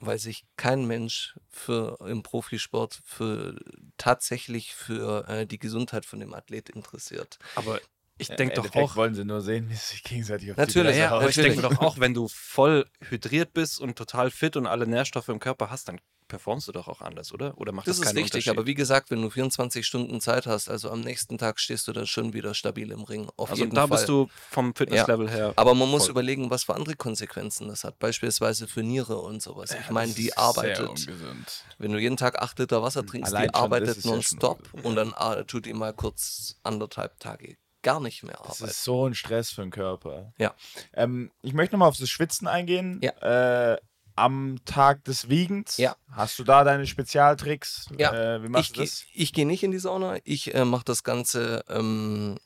weil 0.06 0.20
sich 0.20 0.46
kein 0.58 0.86
Mensch 0.86 1.36
für 1.50 1.98
im 2.08 2.24
Profisport 2.24 3.02
für 3.06 3.56
tatsächlich 3.98 4.74
für 4.76 5.28
äh, 5.28 5.46
die 5.46 5.60
Gesundheit 5.60 6.06
von 6.06 6.20
dem 6.20 6.34
Athlet 6.34 6.70
interessiert. 6.70 7.40
Aber 7.56 7.80
ich 8.18 8.30
Im 8.30 8.36
denke 8.38 8.56
doch 8.56 8.76
auch, 8.76 8.96
wollen 8.96 9.16
sie 9.16 9.26
nur 9.26 9.42
sehen, 9.42 9.70
wie 9.70 9.76
sie 9.76 9.86
sich 9.94 10.04
gegenseitig 10.04 10.52
auf 10.52 10.58
Natürlich, 10.58 10.94
die 10.94 11.00
ja, 11.00 11.10
hauen. 11.10 11.28
ich 11.28 11.36
natürlich. 11.36 11.56
denke 11.60 11.76
doch 11.76 11.82
auch, 11.82 12.00
wenn 12.00 12.14
du 12.14 12.28
voll 12.28 12.86
hydriert 13.10 13.54
bist 13.54 13.80
und 13.82 13.96
total 13.98 14.30
fit 14.32 14.56
und 14.56 14.68
alle 14.68 14.86
Nährstoffe 14.88 15.30
im 15.30 15.40
Körper 15.40 15.70
hast, 15.72 15.88
dann 15.88 16.00
performst 16.28 16.68
du 16.68 16.72
doch 16.72 16.88
auch 16.88 17.02
anders, 17.02 17.32
oder? 17.34 17.58
Oder 17.60 17.72
macht 17.74 17.86
das, 17.88 17.98
Das 17.98 18.00
ist 18.00 18.06
keinen 18.14 18.24
richtig, 18.24 18.34
Unterschied? 18.46 18.50
aber 18.58 18.66
wie 18.66 18.74
gesagt, 18.74 19.12
wenn 19.12 19.22
du 19.22 19.30
24 19.30 19.86
Stunden 19.86 20.20
Zeit 20.22 20.48
hast, 20.48 20.70
also 20.70 20.90
am 20.90 21.02
nächsten 21.02 21.38
Tag 21.38 21.60
stehst 21.60 21.88
du 21.88 21.92
dann 21.94 22.08
schon 22.08 22.34
wieder 22.34 22.54
stabil 22.54 22.92
im 22.92 23.04
Ring. 23.04 23.30
Auf 23.36 23.52
also 23.52 23.64
jeden 23.64 23.76
da 23.76 23.88
Fall. 23.88 23.98
bist 23.98 24.10
du 24.10 24.28
vom 24.50 24.74
Fitnesslevel 24.74 25.30
her. 25.30 25.54
Aber 25.56 25.76
man 25.76 25.90
muss 25.90 26.04
voll. 26.06 26.12
überlegen, 26.12 26.50
was 26.50 26.64
für 26.64 26.76
andere 26.76 26.96
Konsequenzen 26.96 27.68
das 27.68 27.84
hat. 27.84 28.00
Beispielsweise 28.00 28.68
für 28.68 28.84
Niere 28.84 29.18
und 29.20 29.42
sowas. 29.42 29.72
Ich 29.72 29.86
Ja, 29.88 29.92
meine, 29.92 30.08
das 30.08 30.16
die 30.16 30.28
ist 30.30 30.38
arbeitet. 30.38 30.78
Sehr 30.78 30.90
ungesund. 30.90 31.64
Wenn 31.78 31.92
du 31.92 32.00
jeden 32.00 32.18
Tag 32.18 32.42
8 32.42 32.58
Liter 32.60 32.82
Wasser 32.82 33.06
trinkst, 33.06 33.34
Allein 33.34 33.50
die 33.50 33.54
arbeitet 33.56 34.04
ja 34.04 34.10
nonstop 34.10 34.60
und 34.84 34.96
dann 34.96 35.14
ah, 35.16 35.44
tut 35.44 35.66
die 35.66 35.74
mal 35.74 35.94
kurz 35.94 36.56
anderthalb 36.64 37.20
Tage 37.20 37.58
gar 37.84 38.00
nicht 38.00 38.24
mehr 38.24 38.34
Das 38.44 38.58
arbeiten. 38.62 38.72
ist 38.72 38.84
so 38.84 39.08
ein 39.08 39.14
Stress 39.14 39.52
für 39.52 39.62
den 39.62 39.72
Körper. 39.72 40.34
Ja. 40.38 40.54
Ähm, 40.94 41.32
ich 41.42 41.54
möchte 41.54 41.76
nochmal 41.76 41.90
auf 41.90 41.98
das 41.98 42.10
Schwitzen 42.10 42.48
eingehen. 42.48 43.00
Ja. 43.04 43.74
Äh, 43.74 43.78
am 44.16 44.58
Tag 44.66 45.04
des 45.06 45.28
Wiegens, 45.30 45.78
Ja. 45.78 45.96
hast 46.12 46.38
du 46.38 46.44
da 46.44 46.64
deine 46.64 46.86
Spezialtricks? 46.86 47.88
Ja. 47.98 48.14
Äh, 48.36 48.44
wie 48.44 48.48
machst 48.50 48.66
Ich 48.66 48.74
du 48.74 48.80
gehe 48.82 48.86
das? 48.86 49.04
ich 49.14 49.34
geh 49.34 49.46
nicht 49.46 49.64
in 49.64 49.72
die 49.72 49.80
Sauna. 49.80 50.18
Ich 50.24 50.54
äh, 50.54 50.66
mache 50.66 50.86
das 50.86 51.04
Ganze 51.04 51.64
ähm, 51.68 52.38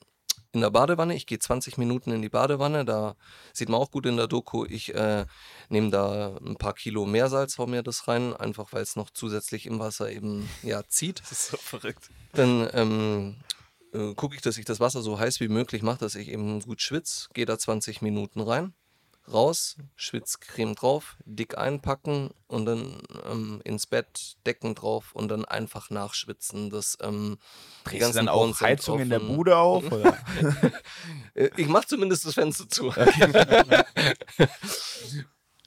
in 0.54 0.62
der 0.62 0.70
Badewanne. 0.70 1.14
Ich 1.14 1.26
gehe 1.28 1.40
20 1.40 1.78
Minuten 1.78 2.12
in 2.12 2.22
die 2.22 2.30
Badewanne. 2.30 2.86
Da 2.86 3.16
sieht 3.52 3.68
man 3.68 3.82
auch 3.82 3.92
gut 3.92 4.06
in 4.06 4.16
der 4.16 4.28
Doku. 4.28 4.64
Ich 4.66 4.96
äh, 4.96 5.26
nehme 5.68 5.90
da 5.92 6.38
ein 6.38 6.56
paar 6.56 6.74
Kilo 6.74 7.06
Meersalz, 7.06 7.58
hau 7.58 7.68
mir 7.68 7.84
das 7.84 8.08
rein, 8.08 8.34
einfach 8.34 8.72
weil 8.72 8.82
es 8.82 8.96
noch 8.96 9.10
zusätzlich 9.10 9.66
im 9.66 9.80
Wasser 9.80 10.10
eben 10.10 10.50
ja 10.64 10.84
zieht. 10.88 11.20
Das 11.20 11.34
ist 11.34 11.48
so 11.50 11.58
verrückt. 11.58 12.10
Dann 12.32 12.70
ähm, 12.72 13.36
äh, 13.94 14.14
gucke 14.16 14.36
ich, 14.36 14.42
dass 14.42 14.58
ich 14.58 14.66
das 14.66 14.80
Wasser 14.80 15.02
so 15.02 15.20
heiß 15.20 15.40
wie 15.40 15.48
möglich 15.48 15.82
mache, 15.82 16.00
dass 16.00 16.16
ich 16.16 16.30
eben 16.30 16.60
gut 16.62 16.82
schwitze. 16.82 17.28
Gehe 17.34 17.46
da 17.46 17.58
20 17.58 18.02
Minuten 18.02 18.42
rein, 18.42 18.74
raus, 19.32 19.78
Schwitzcreme 19.96 20.76
drauf, 20.76 21.18
dick 21.26 21.58
einpacken 21.58 22.32
und 22.48 22.66
dann 22.66 23.02
ähm, 23.30 23.62
ins 23.64 23.88
Bett, 23.88 24.38
Decken 24.46 24.76
drauf 24.76 25.14
und 25.14 25.30
dann 25.30 25.46
einfach 25.46 25.90
nachschwitzen. 25.90 26.70
Das, 26.70 26.98
ähm, 27.02 27.38
die 27.92 28.00
du 28.00 28.12
dann 28.12 28.30
auch 28.30 28.60
Heizung 28.62 29.00
in 29.00 29.10
der. 29.10 29.20
Bude 29.20 29.58
auf? 29.58 29.86
Oder? 29.92 30.18
Äh, 31.34 31.50
Ich 31.58 31.68
mache 31.68 31.88
zumindest 31.88 32.26
das 32.26 32.34
Fenster 32.34 32.70
zu. 32.70 32.94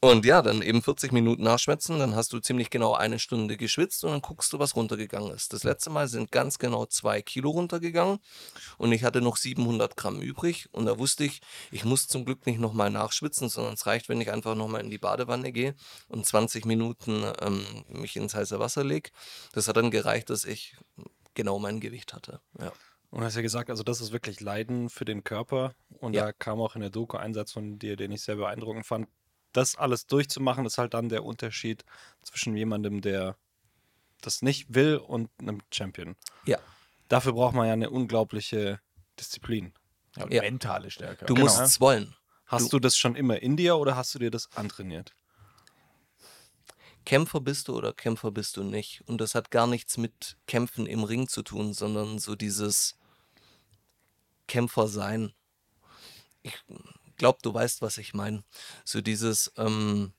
Und 0.02 0.24
ja, 0.24 0.40
dann 0.40 0.62
eben 0.62 0.80
40 0.80 1.12
Minuten 1.12 1.42
nachschwitzen, 1.42 1.98
dann 1.98 2.14
hast 2.16 2.32
du 2.32 2.38
ziemlich 2.38 2.70
genau 2.70 2.94
eine 2.94 3.18
Stunde 3.18 3.58
geschwitzt 3.58 4.02
und 4.02 4.10
dann 4.12 4.22
guckst 4.22 4.50
du, 4.50 4.58
was 4.58 4.74
runtergegangen 4.74 5.30
ist. 5.30 5.52
Das 5.52 5.62
letzte 5.62 5.90
Mal 5.90 6.08
sind 6.08 6.32
ganz 6.32 6.58
genau 6.58 6.86
zwei 6.86 7.20
Kilo 7.20 7.50
runtergegangen 7.50 8.18
und 8.78 8.92
ich 8.92 9.04
hatte 9.04 9.20
noch 9.20 9.36
700 9.36 9.98
Gramm 9.98 10.22
übrig 10.22 10.70
und 10.72 10.86
da 10.86 10.98
wusste 10.98 11.24
ich, 11.24 11.42
ich 11.70 11.84
muss 11.84 12.08
zum 12.08 12.24
Glück 12.24 12.46
nicht 12.46 12.58
nochmal 12.58 12.88
nachschwitzen, 12.90 13.50
sondern 13.50 13.74
es 13.74 13.84
reicht, 13.86 14.08
wenn 14.08 14.22
ich 14.22 14.30
einfach 14.30 14.54
nochmal 14.54 14.80
in 14.80 14.88
die 14.88 14.96
Badewanne 14.96 15.52
gehe 15.52 15.74
und 16.08 16.24
20 16.24 16.64
Minuten 16.64 17.22
ähm, 17.42 17.62
mich 17.88 18.16
ins 18.16 18.34
heiße 18.34 18.58
Wasser 18.58 18.84
lege. 18.84 19.10
Das 19.52 19.68
hat 19.68 19.76
dann 19.76 19.90
gereicht, 19.90 20.30
dass 20.30 20.46
ich 20.46 20.76
genau 21.34 21.58
mein 21.58 21.78
Gewicht 21.78 22.14
hatte. 22.14 22.40
Ja. 22.58 22.72
Und 23.10 23.20
du 23.20 23.26
hast 23.26 23.36
ja 23.36 23.42
gesagt, 23.42 23.68
also 23.68 23.82
das 23.82 24.00
ist 24.00 24.12
wirklich 24.12 24.40
Leiden 24.40 24.88
für 24.88 25.04
den 25.04 25.24
Körper. 25.24 25.74
Und 25.98 26.14
Ja. 26.14 26.26
da 26.26 26.32
kam 26.32 26.58
auch 26.60 26.74
in 26.74 26.80
der 26.80 26.90
Doku 26.90 27.18
ein 27.18 27.34
Satz 27.34 27.52
von 27.52 27.78
dir, 27.78 27.96
den 27.96 28.12
ich 28.12 28.22
sehr 28.22 28.36
beeindruckend 28.36 28.86
fand. 28.86 29.08
Das 29.52 29.76
alles 29.76 30.06
durchzumachen, 30.06 30.64
ist 30.66 30.78
halt 30.78 30.94
dann 30.94 31.08
der 31.08 31.24
Unterschied 31.24 31.84
zwischen 32.22 32.56
jemandem, 32.56 33.00
der 33.00 33.36
das 34.20 34.42
nicht 34.42 34.74
will 34.74 34.96
und 34.96 35.30
einem 35.40 35.60
Champion. 35.72 36.16
ja. 36.46 36.58
Dafür 37.08 37.32
braucht 37.32 37.56
man 37.56 37.66
ja 37.66 37.72
eine 37.72 37.90
unglaubliche 37.90 38.80
Disziplin. 39.18 39.74
Ja, 40.16 40.24
und 40.24 40.32
Ja. 40.32 40.42
mentale 40.42 40.92
Stärke. 40.92 41.24
Du 41.26 41.34
Genau. 41.34 41.46
musst 41.46 41.58
es 41.60 41.80
wollen. 41.80 42.14
Hast 42.46 42.72
du, 42.72 42.78
das 42.78 42.96
schon 42.96 43.16
immer 43.16 43.40
in 43.42 43.56
dir 43.56 43.76
oder 43.78 43.96
hast 43.96 44.14
du 44.14 44.20
dir 44.20 44.30
das 44.30 44.48
antrainiert? 44.54 45.12
Kämpfer 47.04 47.40
bist 47.40 47.66
du 47.66 47.76
oder 47.76 47.92
Kämpfer 47.92 48.30
bist 48.30 48.56
du 48.56 48.62
nicht. 48.62 49.02
Und 49.08 49.20
das 49.20 49.34
hat 49.34 49.50
gar 49.50 49.66
nichts 49.66 49.96
mit 49.96 50.36
Kämpfen 50.46 50.86
im 50.86 51.02
Ring 51.02 51.26
zu 51.26 51.42
tun, 51.42 51.72
sondern 51.74 52.20
so 52.20 52.36
dieses 52.36 52.96
Kämpfer 54.46 54.86
sein. 54.86 55.32
Ich 56.42 56.54
glaube, 57.20 57.38
du 57.42 57.54
weißt, 57.54 57.80
was 57.82 57.96
ich 57.98 58.12
meine. 58.14 58.42
So 58.84 59.00
dieses, 59.00 59.52
ähm, 59.56 60.12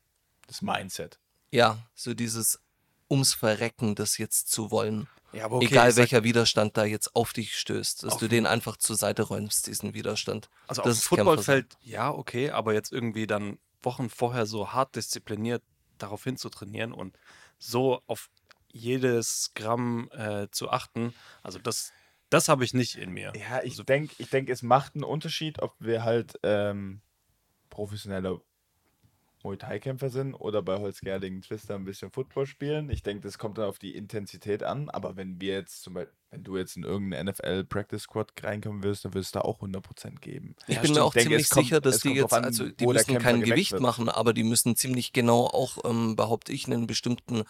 Das 0.47 0.61
Mindset. 0.61 1.19
ja, 1.51 1.77
so 1.93 2.13
dieses 2.13 2.59
ums 3.09 3.33
Verrecken, 3.33 3.95
das 3.95 4.17
jetzt 4.17 4.49
zu 4.51 4.71
wollen. 4.71 5.07
Ja, 5.33 5.49
okay, 5.49 5.65
Egal 5.65 5.89
ich 5.89 5.95
sag- 5.95 6.01
welcher 6.03 6.23
Widerstand 6.23 6.77
da 6.77 6.85
jetzt 6.85 7.15
auf 7.15 7.33
dich 7.33 7.57
stößt, 7.57 8.03
dass 8.03 8.17
du 8.17 8.27
den 8.27 8.45
einfach 8.45 8.77
zur 8.77 8.95
Seite 8.95 9.23
räumst, 9.23 9.67
diesen 9.67 9.93
Widerstand. 9.93 10.49
Also 10.67 10.81
Das 10.83 10.97
auf 10.97 11.03
dem 11.03 11.07
Footballfeld, 11.17 11.77
ja, 11.81 12.09
okay, 12.11 12.51
aber 12.51 12.73
jetzt 12.73 12.91
irgendwie 12.91 13.27
dann 13.27 13.57
Wochen 13.81 14.09
vorher 14.09 14.45
so 14.45 14.71
hart 14.73 14.95
diszipliniert 14.95 15.63
darauf 15.97 16.23
hinzutrainieren 16.23 16.91
und 16.93 17.17
so 17.57 18.01
auf 18.07 18.29
jedes 18.71 19.51
Gramm 19.55 20.09
äh, 20.11 20.47
zu 20.51 20.69
achten, 20.69 21.13
also 21.43 21.59
das, 21.59 21.91
das 22.31 22.49
habe 22.49 22.63
ich 22.63 22.73
nicht 22.73 22.95
in 22.95 23.11
mir. 23.11 23.31
Ja, 23.35 23.61
ich 23.63 23.73
Also- 23.73 23.83
denke, 23.83 24.15
ich 24.17 24.29
denk, 24.31 24.49
es 24.49 24.63
macht 24.63 24.95
einen 24.95 25.03
Unterschied, 25.03 25.61
ob 25.61 25.75
wir 25.79 26.03
halt 26.03 26.39
ähm, 26.41 27.01
professionelle 27.69 28.41
Muay 29.43 29.57
Thai-Kämpfer 29.57 30.09
sind 30.09 30.33
oder 30.35 30.61
bei 30.61 30.77
Holzgerlingen 30.79 31.41
Twister 31.41 31.75
ein 31.75 31.83
bisschen 31.85 32.11
Football 32.11 32.45
spielen. 32.45 32.89
Ich 32.89 33.01
denke, 33.03 33.21
das 33.23 33.37
kommt 33.37 33.57
dann 33.57 33.65
auf 33.65 33.79
die 33.79 33.95
Intensität 33.95 34.61
an. 34.63 34.89
Aber 34.89 35.15
wenn 35.15 35.39
wir 35.41 35.53
jetzt 35.53 35.81
zum 35.83 35.95
Beispiel, 35.95 36.13
wenn 36.33 36.43
du 36.45 36.55
jetzt 36.57 36.77
in 36.77 36.83
irgendeine 36.83 37.29
NFL 37.31 37.65
Practice 37.65 38.03
Squad 38.03 38.31
reinkommen 38.41 38.83
wirst, 38.83 39.03
dann 39.03 39.13
wirst 39.13 39.35
du 39.35 39.39
da 39.39 39.45
auch 39.45 39.59
100% 39.59 40.19
geben. 40.21 40.55
Ich 40.67 40.75
Ja, 40.77 40.81
bin 40.81 40.93
mir 40.93 41.03
auch 41.03 41.11
denke, 41.13 41.27
ziemlich 41.29 41.49
kommt- 41.49 41.65
sicher, 41.65 41.81
dass 41.81 41.99
die 41.99 42.13
jetzt, 42.13 42.33
an, 42.33 42.45
also 42.45 42.69
die 42.69 42.87
müssen 42.87 43.17
kein 43.17 43.41
Gewicht 43.41 43.73
wird. 43.73 43.81
machen, 43.81 44.07
aber 44.07 44.33
die 44.33 44.43
müssen 44.45 44.77
ziemlich 44.77 45.11
genau 45.11 45.45
auch, 45.47 45.79
ähm, 45.83 46.15
behaupte 46.15 46.53
ich, 46.53 46.67
einen 46.67 46.87
bestimmten 46.87 47.43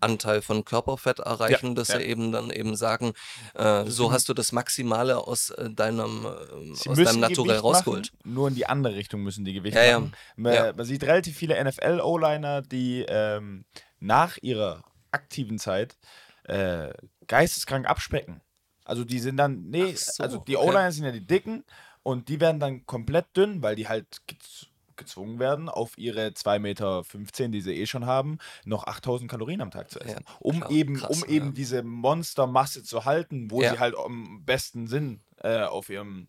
Anteil 0.00 0.42
von 0.42 0.66
Körperfett 0.66 1.20
erreichen, 1.20 1.74
dass 1.74 1.88
ja. 1.88 1.96
sie 1.98 2.04
eben 2.04 2.30
dann 2.30 2.50
eben 2.50 2.76
sagen, 2.76 3.14
äh, 3.54 3.86
so 3.86 4.12
hast 4.12 4.28
du 4.28 4.34
das 4.34 4.52
Maximale 4.52 5.16
aus 5.16 5.48
äh, 5.50 5.70
deinem, 5.70 6.26
äh, 6.26 6.72
aus 6.90 6.96
deinem 6.98 7.20
Naturell 7.20 7.56
rausgeholt. 7.58 8.12
Machen, 8.18 8.34
nur 8.34 8.48
in 8.48 8.54
die 8.54 8.66
andere 8.66 8.96
Richtung 8.96 9.22
müssen 9.22 9.46
die 9.46 9.54
Gewicht 9.54 9.76
Ja, 9.76 9.84
ja. 9.84 9.98
machen. 10.00 10.12
Man, 10.36 10.52
Ja. 10.54 10.72
man 10.74 10.84
sieht 10.84 11.02
relativ 11.04 11.34
viele 11.38 11.54
NFL-O-Liner, 11.64 12.60
die 12.60 13.02
ähm, 13.08 13.64
nach 13.98 14.36
ihrer 14.42 14.82
aktiven 15.10 15.58
Zeit 15.58 15.96
äh, 16.44 16.92
geisteskrank 17.28 17.88
abspecken. 17.88 18.40
Also 18.84 19.04
die 19.04 19.18
sind 19.18 19.36
dann, 19.36 19.68
nee, 19.68 19.94
so, 19.94 20.22
also 20.22 20.38
die 20.38 20.56
okay. 20.56 20.68
O-Liner 20.68 20.92
sind 20.92 21.04
ja 21.04 21.12
die 21.12 21.26
dicken 21.26 21.64
und 22.02 22.28
die 22.28 22.40
werden 22.40 22.60
dann 22.60 22.86
komplett 22.86 23.36
dünn, 23.36 23.62
weil 23.62 23.76
die 23.76 23.88
halt 23.88 24.22
gez 24.26 24.66
gezwungen 24.96 25.38
werden, 25.38 25.68
auf 25.68 25.98
ihre 25.98 26.28
2,15 26.28 26.58
Meter, 26.58 27.02
die 27.48 27.60
sie 27.60 27.74
eh 27.74 27.86
schon 27.86 28.06
haben, 28.06 28.38
noch 28.64 28.86
8000 28.86 29.30
Kalorien 29.30 29.60
am 29.60 29.70
Tag 29.70 29.90
zu 29.90 30.00
essen. 30.00 30.24
Ja, 30.26 30.34
um 30.40 30.60
klar, 30.60 30.70
eben, 30.70 30.96
krass, 30.96 31.22
um 31.22 31.28
eben 31.28 31.46
ja. 31.48 31.52
diese 31.52 31.82
Monstermasse 31.82 32.82
zu 32.82 33.04
halten, 33.04 33.50
wo 33.50 33.60
Ja. 33.60 33.72
sie 33.72 33.78
halt 33.78 33.94
am 33.94 34.42
besten 34.44 34.86
sind 34.86 35.20
äh, 35.42 35.64
auf 35.64 35.90
ihrem 35.90 36.28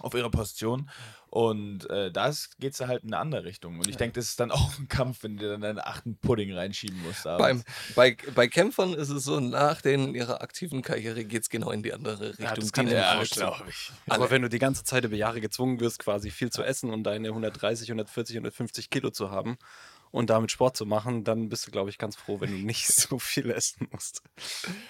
auf 0.00 0.14
ihrer 0.14 0.30
Position. 0.30 0.90
Und 1.32 1.88
äh, 1.88 2.12
da 2.12 2.30
geht 2.60 2.74
es 2.74 2.80
halt 2.80 3.04
in 3.04 3.14
eine 3.14 3.18
andere 3.18 3.44
Richtung. 3.44 3.78
Und 3.78 3.88
ich 3.88 3.96
denke, 3.96 4.16
das 4.16 4.26
ist 4.26 4.38
dann 4.38 4.50
auch 4.50 4.78
ein 4.78 4.86
Kampf, 4.88 5.22
wenn 5.22 5.38
du 5.38 5.48
dann 5.48 5.62
deinen 5.62 5.78
achten 5.78 6.18
Pudding 6.18 6.52
reinschieben 6.52 7.00
musst. 7.02 7.24
Beim, 7.24 7.62
bei, 7.94 8.18
bei 8.34 8.48
Kämpfern 8.48 8.92
ist 8.92 9.08
es 9.08 9.24
so, 9.24 9.40
nach 9.40 9.80
den, 9.80 10.14
ihrer 10.14 10.42
aktiven 10.42 10.82
Karriere 10.82 11.24
geht 11.24 11.40
es 11.40 11.48
genau 11.48 11.70
in 11.70 11.82
die 11.82 11.94
andere 11.94 12.38
Richtung. 12.38 12.48
das 12.54 12.66
Die 12.66 12.70
kann 12.72 12.86
ich 12.86 12.92
nehmen 12.92 13.02
mir 13.02 13.10
auch 13.12 13.14
vorstellen. 13.14 13.52
zu. 13.56 13.64
ich. 13.66 13.90
Aber 14.10 14.30
wenn 14.30 14.42
du 14.42 14.50
die 14.50 14.58
ganze 14.58 14.84
Zeit 14.84 15.04
über 15.04 15.16
Jahre 15.16 15.40
gezwungen 15.40 15.80
wirst, 15.80 16.00
quasi 16.00 16.30
viel 16.30 16.50
zu 16.50 16.62
essen 16.62 16.90
und 16.90 17.04
deine 17.04 17.28
130, 17.28 17.88
140, 17.88 18.36
150 18.36 18.90
Kilo 18.90 19.08
zu 19.08 19.30
haben 19.30 19.56
und 20.12 20.30
damit 20.30 20.52
Sport 20.52 20.76
zu 20.76 20.86
machen, 20.86 21.24
dann 21.24 21.48
bist 21.48 21.66
du, 21.66 21.70
glaube 21.72 21.90
ich, 21.90 21.98
ganz 21.98 22.14
froh, 22.14 22.40
wenn 22.40 22.50
du 22.52 22.58
nicht 22.64 22.86
so 22.92 23.18
viel 23.18 23.50
essen 23.50 23.88
musst. 23.90 24.22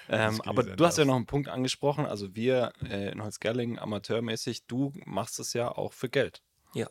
Ähm, 0.09 0.39
aber 0.41 0.61
du 0.63 0.85
hast 0.85 0.97
ja 0.99 1.05
noch 1.05 1.15
einen 1.15 1.25
Punkt 1.25 1.47
angesprochen. 1.47 2.05
Also 2.05 2.35
wir 2.35 2.73
äh, 2.83 3.11
in 3.11 3.23
Holzgerlingen 3.23 3.79
amateurmäßig, 3.79 4.67
du 4.67 4.91
machst 5.05 5.39
es 5.39 5.53
ja 5.53 5.69
auch 5.71 5.93
für 5.93 6.09
Geld. 6.09 6.43
Ja. 6.75 6.87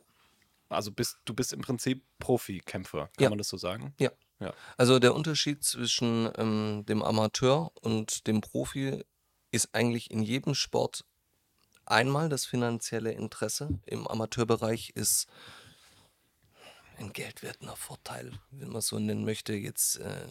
Also 0.68 0.90
bist, 0.90 1.18
du 1.26 1.34
bist 1.34 1.52
im 1.52 1.60
Prinzip 1.60 2.02
Profikämpfer, 2.18 3.10
kann 3.16 3.22
Ja. 3.24 3.28
man 3.28 3.38
das 3.38 3.48
so 3.48 3.56
sagen? 3.58 3.94
Ja. 4.00 4.10
Ja. 4.40 4.52
Also 4.76 4.98
der 4.98 5.14
Unterschied 5.14 5.62
zwischen 5.62 6.28
ähm, 6.36 6.84
dem 6.88 7.02
Amateur 7.02 7.70
und 7.80 8.26
dem 8.26 8.40
Profi 8.40 9.04
ist 9.52 9.72
eigentlich 9.74 10.10
in 10.10 10.22
jedem 10.22 10.54
Sport 10.54 11.04
einmal 11.84 12.28
das 12.28 12.46
finanzielle 12.46 13.12
Interesse. 13.12 13.78
Im 13.86 14.08
Amateurbereich 14.08 14.90
ist 14.96 15.26
ein 17.02 17.12
geldwertender 17.12 17.76
Vorteil, 17.76 18.32
wenn 18.50 18.70
man 18.70 18.80
so 18.80 18.98
nennen 18.98 19.24
möchte, 19.24 19.52
jetzt 19.54 19.96
äh, 19.96 20.26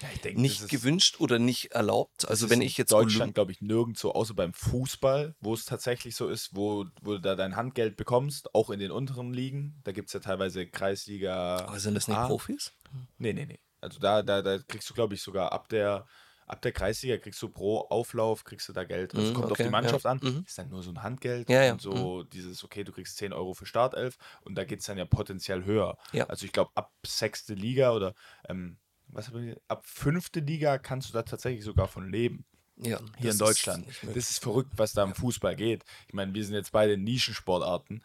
Ja, 0.00 0.08
ich 0.14 0.20
denke, 0.20 0.40
nicht 0.40 0.68
gewünscht 0.68 1.20
oder 1.20 1.38
nicht 1.38 1.72
erlaubt. 1.72 2.28
Also 2.28 2.50
wenn 2.50 2.60
ich 2.60 2.76
jetzt 2.78 2.92
Deutschland, 2.92 3.34
glaube 3.34 3.52
ich, 3.52 3.60
nirgendwo, 3.60 4.10
außer 4.10 4.34
beim 4.34 4.52
Fußball, 4.52 5.34
wo 5.40 5.54
es 5.54 5.64
tatsächlich 5.64 6.16
so 6.16 6.28
ist, 6.28 6.54
wo, 6.54 6.86
wo 7.02 7.12
du 7.12 7.20
da 7.20 7.34
dein 7.34 7.56
Handgeld 7.56 7.96
bekommst, 7.96 8.54
auch 8.54 8.70
in 8.70 8.80
den 8.80 8.90
unteren 8.90 9.32
Ligen. 9.32 9.80
Da 9.84 9.92
gibt 9.92 10.08
es 10.08 10.12
ja 10.12 10.20
teilweise 10.20 10.66
Kreisliga. 10.66 11.66
aber 11.66 11.78
sind 11.78 11.94
das 11.94 12.08
nicht 12.08 12.16
A. 12.16 12.26
Profis? 12.26 12.72
Nee, 13.18 13.32
nee, 13.32 13.46
nee. 13.46 13.60
Also 13.80 13.98
da, 13.98 14.22
da, 14.22 14.42
da 14.42 14.58
kriegst 14.58 14.88
du, 14.88 14.94
glaube 14.94 15.14
ich, 15.14 15.22
sogar 15.22 15.52
ab 15.52 15.68
der, 15.68 16.06
ab 16.46 16.62
der 16.62 16.72
Kreisliga 16.72 17.18
kriegst 17.18 17.40
du 17.42 17.48
pro 17.48 17.80
Auflauf, 17.88 18.44
kriegst 18.44 18.68
du 18.68 18.72
da 18.72 18.84
Geld. 18.84 19.14
Also 19.14 19.22
es 19.22 19.30
Mhm, 19.30 19.36
kommt 19.36 19.52
okay, 19.52 19.62
auf 19.62 19.66
die 19.66 19.70
Mannschaft 19.70 20.04
ja. 20.04 20.10
an. 20.10 20.20
Mhm. 20.22 20.44
Ist 20.46 20.58
dann 20.58 20.68
nur 20.68 20.82
so 20.82 20.90
ein 20.90 21.02
Handgeld 21.02 21.48
Ja, 21.48 21.62
ja, 21.62 21.72
und 21.72 21.80
so 21.80 22.22
dieses, 22.24 22.64
okay, 22.64 22.84
du 22.84 22.92
kriegst 22.92 23.16
10 23.16 23.32
Euro 23.32 23.54
für 23.54 23.66
Startelf 23.66 24.16
und 24.42 24.54
da 24.56 24.64
geht 24.64 24.80
es 24.80 24.86
dann 24.86 24.98
ja 24.98 25.04
potenziell 25.04 25.64
höher. 25.64 25.96
Also 26.28 26.46
ich 26.46 26.52
glaube, 26.52 26.70
ab 26.74 26.92
sechste 27.06 27.54
Liga 27.54 27.92
oder 27.92 28.14
ähm, 28.48 28.78
was 29.08 29.30
ab 29.68 29.84
fünfte 29.86 30.40
Liga 30.40 30.78
kannst 30.78 31.08
du 31.08 31.12
da 31.12 31.22
tatsächlich 31.22 31.64
sogar 31.64 31.86
von 31.88 32.10
leben. 32.10 32.46
Ja, 32.76 32.98
Hier 33.18 33.30
in 33.30 33.34
ist 33.34 33.40
Deutschland. 33.40 33.86
möglich. 33.86 34.14
Das 34.14 34.30
ist 34.30 34.42
verrückt, 34.42 34.72
was 34.76 34.92
da 34.92 35.04
im 35.04 35.14
Fußball 35.14 35.54
geht. 35.56 35.84
Ich 36.08 36.14
meine, 36.14 36.34
wir 36.34 36.44
sind 36.44 36.54
jetzt 36.54 36.72
beide 36.72 36.96
Nischensportarten. 36.96 38.02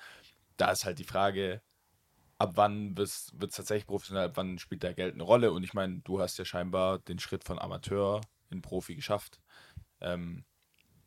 Da 0.58 0.72
ist 0.72 0.86
halt 0.86 1.00
die 1.00 1.04
Frage, 1.06 1.62
ab 2.38 2.52
wann 2.56 2.98
wird 2.98 3.10
es 3.10 3.34
tatsächlich 3.40 3.88
professionell, 3.88 4.26
ab 4.26 4.34
wann 4.36 4.60
spielt 4.60 4.84
da 4.84 4.94
Geld 4.94 5.16
eine 5.16 5.24
Rolle? 5.24 5.52
Und 5.52 5.64
ich 5.64 5.74
meine, 5.74 6.00
du 6.00 6.20
hast 6.20 6.38
ja 6.38 6.46
scheinbar 6.46 7.00
den 7.00 7.20
Schritt 7.20 7.44
von 7.44 7.60
Amateur 7.60 8.22
in 8.50 8.62
Profi 8.62 8.96
geschafft. 8.96 9.40
Ähm, 10.02 10.46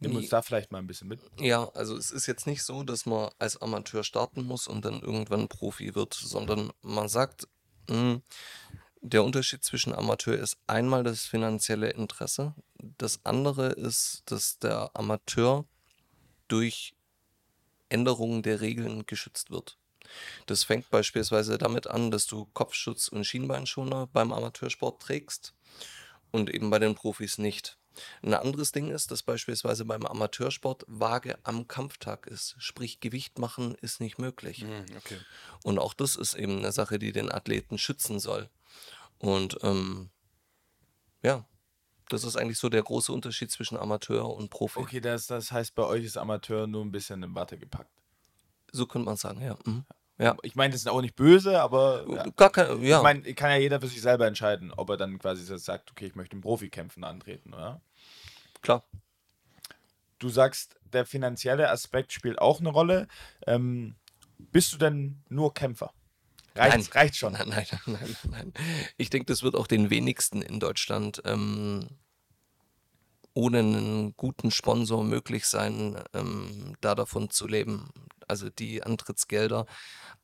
nimm 0.01 0.17
uns 0.17 0.29
da 0.29 0.43
vielleicht 0.43 0.73
mal 0.73 0.79
ein 0.79 0.87
bisschen 0.87 1.09
mit. 1.09 1.21
Ja, 1.39 1.69
also 1.75 1.97
es 1.97 2.11
ist 2.11 2.27
jetzt 2.27 2.47
nicht 2.47 2.63
so, 2.63 2.83
dass 2.83 3.07
man 3.07 3.31
als 3.39 3.61
Amateur 3.61 4.03
starten 4.03 4.45
muss 4.45 4.67
und 4.67 4.85
dann 4.85 5.01
irgendwann 5.01 5.49
Profi 5.49 5.95
wird, 5.95 6.15
sondern 6.15 6.73
man 6.83 7.09
sagt, 7.09 7.47
mh, 7.89 8.21
der 9.03 9.25
Unterschied 9.25 9.65
zwischen 9.65 9.95
Amateur 9.95 10.35
ist 10.35 10.59
einmal 10.67 11.05
das 11.05 11.25
finanzielle 11.25 11.91
Interesse. 11.91 12.55
Das 12.99 13.25
andere 13.25 13.69
ist, 13.69 14.23
dass 14.27 14.59
der 14.59 14.91
Amateur 14.95 15.65
durch 16.49 16.95
Änderungen 17.89 18.43
der 18.43 18.61
Regeln 18.61 19.07
geschützt 19.07 19.51
wird. 19.51 19.79
Das 20.47 20.65
fängt 20.65 20.91
beispielsweise 20.91 21.59
damit 21.59 21.87
an, 21.87 22.11
dass 22.11 22.27
du 22.27 22.47
Kopfschutz 22.53 23.09
und 23.09 23.25
Schienbeinschoner 23.25 24.09
beim 24.09 24.33
Amateursport 24.33 25.03
trägst 25.03 25.55
und 26.31 26.51
eben 26.51 26.71
bei 26.71 26.79
den 26.79 26.95
Profis 26.95 27.39
nicht. 27.39 27.79
Ein 28.23 28.35
anderes 28.35 28.73
Ding 28.73 28.91
ist, 28.91 29.11
dass 29.11 29.23
beispielsweise 29.23 29.85
beim 29.85 30.07
Amateursport 30.07 30.85
Waage 30.87 31.39
am 31.43 31.67
Kampftag 31.69 32.27
ist. 32.27 32.55
Sprich, 32.59 33.01
Gewicht 33.01 33.39
machen 33.39 33.75
ist 33.77 34.01
nicht 34.01 34.19
möglich. 34.19 34.65
okay. 34.97 35.19
Und 35.65 35.79
auch 35.79 35.95
das 35.95 36.17
ist 36.17 36.35
eben 36.35 36.59
eine 36.59 36.73
Sache, 36.73 36.99
die 36.99 37.13
den 37.13 37.31
Athleten 37.31 37.79
schützen 37.79 38.21
soll. 38.21 38.49
Und 39.19 39.59
ähm, 39.63 40.11
ja, 41.23 41.45
das 42.09 42.25
ist 42.25 42.37
eigentlich 42.37 42.59
so 42.59 42.69
der 42.69 42.83
große 42.83 43.13
Unterschied 43.13 43.51
zwischen 43.51 43.77
Amateur 43.77 44.35
und 44.35 44.51
Profi. 44.51 44.81
Okay, 44.81 45.01
das, 45.01 45.27
das 45.27 45.53
heißt, 45.53 45.75
bei 45.75 45.85
euch 45.85 46.05
ist 46.05 46.17
Amateur 46.17 46.67
nur 46.67 46.85
ein 46.85 46.93
bisschen 46.93 47.23
in 47.23 47.35
Watte 47.35 47.59
gepackt. 47.59 47.91
So 48.73 48.87
könnte 48.87 49.07
man 49.07 49.17
sagen, 49.17 49.41
ja. 49.41 49.57
Mhm. 49.65 49.85
Ja. 50.21 50.37
Ich 50.43 50.55
meine, 50.55 50.73
das 50.73 50.83
ist 50.83 50.87
auch 50.87 51.01
nicht 51.01 51.17
böse, 51.17 51.63
aber 51.63 52.05
ja. 52.07 52.25
Gar 52.37 52.51
kein, 52.51 52.83
ja. 52.83 52.99
ich 52.99 53.03
meine, 53.03 53.35
kann 53.35 53.51
ja 53.51 53.57
jeder 53.57 53.81
für 53.81 53.87
sich 53.87 54.03
selber 54.03 54.27
entscheiden, 54.27 54.71
ob 54.71 54.91
er 54.91 54.99
dann 54.99 55.19
quasi 55.19 55.43
sagt, 55.59 55.91
okay, 55.91 56.07
ich 56.07 56.15
möchte 56.15 56.37
im 56.37 56.43
Profikämpfen 56.43 57.05
antreten, 57.05 57.55
oder? 57.55 57.81
klar. 58.61 58.85
Du 60.19 60.29
sagst, 60.29 60.77
der 60.93 61.07
finanzielle 61.07 61.71
Aspekt 61.71 62.13
spielt 62.13 62.39
auch 62.39 62.61
eine 62.61 62.69
Rolle. 62.69 63.09
Ähm, 63.47 63.97
bist 64.37 64.75
du 64.75 64.77
denn 64.77 65.23
nur 65.31 65.55
Kämpfer? 65.55 65.95
Reicht, 66.55 66.77
Nein. 66.77 66.87
reicht 66.93 67.17
schon. 67.17 67.33
Nein, 67.33 67.49
nein, 67.49 67.67
nein, 67.87 68.17
nein. 68.29 68.53
Ich 68.99 69.09
denke, 69.09 69.25
das 69.25 69.43
wird 69.43 69.55
auch 69.55 69.67
den 69.67 69.89
wenigsten 69.89 70.43
in 70.43 70.61
Deutschland 70.61 71.23
ähm, 71.25 71.89
ohne 73.41 73.61
einen 73.61 74.15
guten 74.19 74.51
Sponsor 74.51 75.03
möglich 75.03 75.47
sein, 75.47 75.99
ähm, 76.13 76.77
da 76.83 76.95
davon 76.95 77.31
zu 77.31 77.47
leben. 77.47 77.89
Also 78.29 78.51
die 78.51 78.83
Antrittsgelder, 78.83 79.65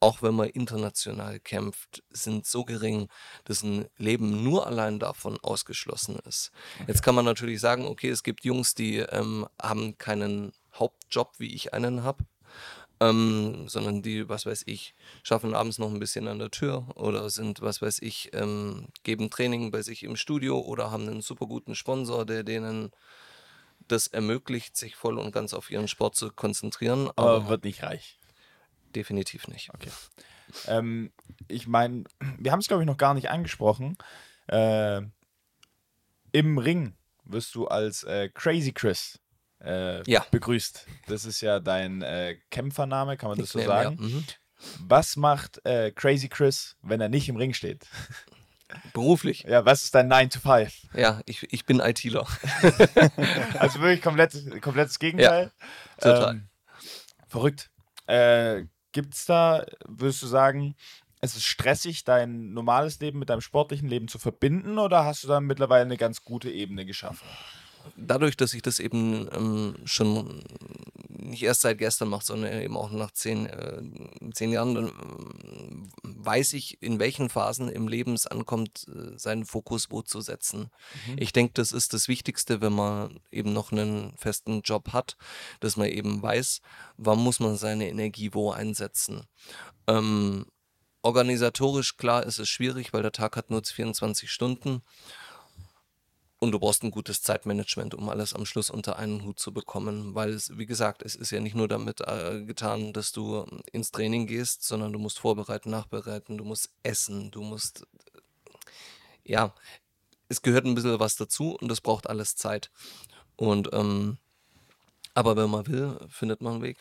auch 0.00 0.20
wenn 0.20 0.34
man 0.34 0.50
international 0.50 1.40
kämpft, 1.40 2.04
sind 2.10 2.44
so 2.44 2.66
gering, 2.66 3.08
dass 3.44 3.62
ein 3.62 3.86
Leben 3.96 4.44
nur 4.44 4.66
allein 4.66 4.98
davon 4.98 5.38
ausgeschlossen 5.42 6.18
ist. 6.28 6.52
Jetzt 6.86 7.02
kann 7.02 7.14
man 7.14 7.24
natürlich 7.24 7.58
sagen, 7.58 7.86
okay, 7.86 8.10
es 8.10 8.22
gibt 8.22 8.44
Jungs, 8.44 8.74
die 8.74 8.98
ähm, 8.98 9.48
haben 9.60 9.96
keinen 9.96 10.52
Hauptjob, 10.74 11.32
wie 11.38 11.54
ich 11.54 11.72
einen 11.72 12.02
habe 12.02 12.22
ähm, 13.00 13.68
sondern 13.68 14.02
die, 14.02 14.28
was 14.28 14.46
weiß 14.46 14.64
ich, 14.66 14.94
schaffen 15.22 15.54
abends 15.54 15.78
noch 15.78 15.90
ein 15.90 15.98
bisschen 15.98 16.28
an 16.28 16.38
der 16.38 16.50
Tür 16.50 16.86
oder 16.94 17.28
sind, 17.30 17.60
was 17.60 17.82
weiß 17.82 18.00
ich, 18.02 18.30
ähm, 18.32 18.88
geben 19.02 19.30
Training 19.30 19.70
bei 19.70 19.82
sich 19.82 20.02
im 20.02 20.16
Studio 20.16 20.58
oder 20.60 20.90
haben 20.90 21.08
einen 21.08 21.20
super 21.20 21.46
guten 21.46 21.74
Sponsor, 21.74 22.24
der 22.24 22.42
denen 22.42 22.90
das 23.88 24.06
ermöglicht, 24.06 24.76
sich 24.76 24.96
voll 24.96 25.18
und 25.18 25.32
ganz 25.32 25.54
auf 25.54 25.70
ihren 25.70 25.88
Sport 25.88 26.16
zu 26.16 26.30
konzentrieren, 26.30 27.08
aber, 27.16 27.36
Aber 27.36 27.48
wird 27.48 27.64
nicht 27.64 27.82
reich. 27.82 28.18
definitiv 28.94 29.46
nicht. 29.48 29.72
Okay. 29.74 29.90
Ähm, 30.66 31.12
ich 31.48 31.66
meine, 31.66 32.04
wir 32.38 32.52
haben 32.52 32.60
es, 32.60 32.68
glaube 32.68 32.82
ich, 32.82 32.86
noch 32.86 32.96
gar 32.96 33.14
nicht 33.14 33.30
angesprochen. 33.30 33.96
Äh, 34.48 35.02
Im 36.32 36.58
Ring, 36.58 36.96
wirst 37.24 37.54
du 37.54 37.66
als 37.66 38.04
äh, 38.04 38.30
Crazy 38.32 38.72
Chris 38.72 39.20
äh, 39.66 40.02
Ja. 40.10 40.24
begrüßt. 40.30 40.86
Das 41.08 41.24
ist 41.24 41.40
ja 41.40 41.60
dein 41.60 42.02
äh, 42.02 42.36
Kämpfername, 42.50 43.16
kann 43.16 43.28
man 43.30 43.38
das 43.38 43.50
so 43.50 43.60
sagen. 43.60 43.96
Ja. 44.00 44.06
Mhm. 44.06 44.24
Was 44.80 45.16
macht 45.16 45.64
äh, 45.66 45.90
Crazy 45.92 46.28
Chris, 46.28 46.76
wenn 46.82 47.00
er 47.00 47.08
nicht 47.08 47.28
im 47.28 47.36
Ring 47.36 47.52
steht? 47.52 47.86
Beruflich. 48.92 49.42
Ja, 49.48 49.64
was 49.64 49.84
ist 49.84 49.94
dein 49.94 50.08
9 50.08 50.30
to 50.30 50.40
5? 50.40 50.88
Ja, 50.94 51.20
ich, 51.26 51.46
ich 51.52 51.66
bin 51.66 51.78
ITler. 51.80 52.26
Also 53.58 53.80
wirklich 53.80 54.02
komplett, 54.02 54.60
komplettes 54.62 54.98
Gegenteil. 54.98 55.52
total. 56.00 56.30
Ähm, 56.34 56.48
verrückt. 57.28 57.70
Äh, 58.06 58.64
Gibt 58.92 59.14
es 59.14 59.26
da, 59.26 59.64
würdest 59.84 60.22
du 60.22 60.26
sagen, 60.26 60.74
es 61.20 61.36
ist 61.36 61.44
stressig, 61.44 62.04
dein 62.04 62.52
normales 62.52 62.98
Leben 63.00 63.18
mit 63.18 63.28
deinem 63.30 63.40
sportlichen 63.40 63.88
Leben 63.88 64.08
zu 64.08 64.18
verbinden 64.18 64.78
oder 64.78 65.04
hast 65.04 65.22
du 65.24 65.28
da 65.28 65.40
mittlerweile 65.40 65.84
eine 65.84 65.96
ganz 65.96 66.22
gute 66.22 66.50
Ebene 66.50 66.86
geschaffen? 66.86 67.26
Dadurch, 67.96 68.36
dass 68.36 68.54
ich 68.54 68.62
das 68.62 68.78
eben 68.78 69.28
ähm, 69.32 69.76
schon 69.84 70.42
nicht 71.08 71.42
erst 71.42 71.62
seit 71.62 71.78
gestern 71.78 72.08
mache, 72.08 72.24
sondern 72.24 72.60
eben 72.60 72.76
auch 72.76 72.90
nach 72.90 73.10
zehn, 73.10 73.46
äh, 73.46 73.82
zehn 74.32 74.52
Jahren, 74.52 74.74
dann 74.74 74.86
ähm, 74.86 75.88
weiß 76.02 76.52
ich, 76.54 76.82
in 76.82 76.98
welchen 76.98 77.28
Phasen 77.28 77.68
im 77.68 77.88
Leben 77.88 78.14
es 78.14 78.26
ankommt, 78.26 78.86
äh, 78.88 79.18
seinen 79.18 79.44
Fokus 79.44 79.90
wo 79.90 80.02
zu 80.02 80.20
setzen. 80.20 80.70
Ich 81.16 81.32
denke, 81.32 81.54
das 81.54 81.72
ist 81.72 81.92
das 81.92 82.08
Wichtigste, 82.08 82.60
wenn 82.60 82.72
man 82.72 83.20
eben 83.30 83.52
noch 83.52 83.72
einen 83.72 84.16
festen 84.16 84.62
Job 84.62 84.92
hat, 84.92 85.16
dass 85.60 85.76
man 85.76 85.88
eben 85.88 86.22
weiß, 86.22 86.60
wann 86.96 87.18
muss 87.18 87.40
man 87.40 87.56
seine 87.56 87.88
Energie 87.88 88.30
wo 88.32 88.50
einsetzen. 88.50 89.26
Ähm, 89.86 90.46
organisatorisch, 91.02 91.96
klar, 91.96 92.24
ist 92.24 92.38
es 92.38 92.48
schwierig, 92.48 92.92
weil 92.92 93.02
der 93.02 93.12
Tag 93.12 93.36
hat 93.36 93.50
nur 93.50 93.62
24 93.62 94.30
Stunden. 94.30 94.82
Und 96.46 96.52
du 96.52 96.60
brauchst 96.60 96.84
ein 96.84 96.92
gutes 96.92 97.22
Zeitmanagement, 97.22 97.92
um 97.92 98.08
alles 98.08 98.32
am 98.32 98.46
Schluss 98.46 98.70
unter 98.70 99.00
einen 99.00 99.24
Hut 99.24 99.40
zu 99.40 99.52
bekommen. 99.52 100.14
Weil 100.14 100.30
es, 100.30 100.56
wie 100.56 100.66
gesagt, 100.66 101.02
es 101.02 101.16
ist 101.16 101.32
ja 101.32 101.40
nicht 101.40 101.56
nur 101.56 101.66
damit 101.66 102.02
äh, 102.02 102.44
getan, 102.44 102.92
dass 102.92 103.10
du 103.10 103.44
ins 103.72 103.90
Training 103.90 104.28
gehst, 104.28 104.62
sondern 104.62 104.92
du 104.92 105.00
musst 105.00 105.18
vorbereiten, 105.18 105.70
nachbereiten, 105.70 106.38
du 106.38 106.44
musst 106.44 106.70
essen, 106.84 107.32
du 107.32 107.42
musst. 107.42 107.80
äh, 107.82 109.32
Ja, 109.32 109.54
es 110.28 110.40
gehört 110.40 110.66
ein 110.66 110.76
bisschen 110.76 111.00
was 111.00 111.16
dazu 111.16 111.56
und 111.56 111.66
das 111.66 111.80
braucht 111.80 112.08
alles 112.08 112.36
Zeit. 112.36 112.70
Und, 113.34 113.70
ähm, 113.72 114.18
aber 115.14 115.34
wenn 115.36 115.50
man 115.50 115.66
will, 115.66 115.98
findet 116.08 116.42
man 116.42 116.54
einen 116.54 116.62
Weg. 116.62 116.78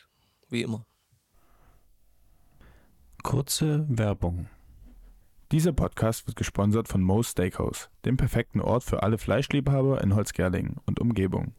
Wie 0.48 0.62
immer. 0.62 0.86
Kurze 3.24 3.88
Werbung. 3.90 4.48
Dieser 5.52 5.74
Podcast 5.74 6.26
wird 6.26 6.38
gesponsert 6.38 6.88
von 6.88 7.02
Moe's 7.02 7.30
Steakhouse, 7.30 7.90
dem 8.04 8.18
perfekten 8.18 8.62
Ort 8.62 8.84
für 8.84 9.04
alle 9.04 9.20
Fleischliebhaber 9.20 10.02
in 10.02 10.16
Holzgerlingen 10.16 10.78
und 10.88 11.00
Umgebung. 11.00 11.54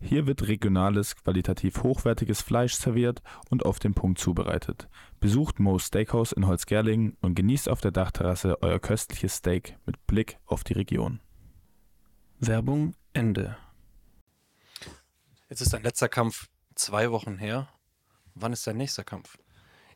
Hier 0.00 0.28
wird 0.28 0.46
regionales, 0.46 1.16
qualitativ 1.16 1.82
hochwertiges 1.82 2.40
Fleisch 2.40 2.74
serviert 2.74 3.22
und 3.50 3.64
auf 3.66 3.80
den 3.80 3.94
Punkt 3.94 4.20
zubereitet. 4.20 4.88
Besucht 5.18 5.58
Moe's 5.58 5.86
Steakhouse 5.86 6.32
in 6.32 6.46
Holzgerlingen 6.46 7.16
und 7.20 7.34
genießt 7.34 7.68
auf 7.68 7.80
der 7.80 7.90
Dachterrasse 7.90 8.62
euer 8.62 8.78
köstliches 8.78 9.36
Steak 9.36 9.76
mit 9.86 10.06
Blick 10.06 10.38
auf 10.46 10.62
die 10.62 10.74
Region. 10.74 11.20
Werbung 12.38 12.94
Ende. 13.12 13.56
Jetzt 15.48 15.62
ist 15.62 15.72
dein 15.72 15.82
letzter 15.82 16.08
Kampf 16.08 16.48
zwei 16.76 17.10
Wochen 17.10 17.38
her. 17.38 17.68
Wann 18.34 18.52
ist 18.52 18.66
dein 18.66 18.76
nächster 18.76 19.02
Kampf? 19.02 19.38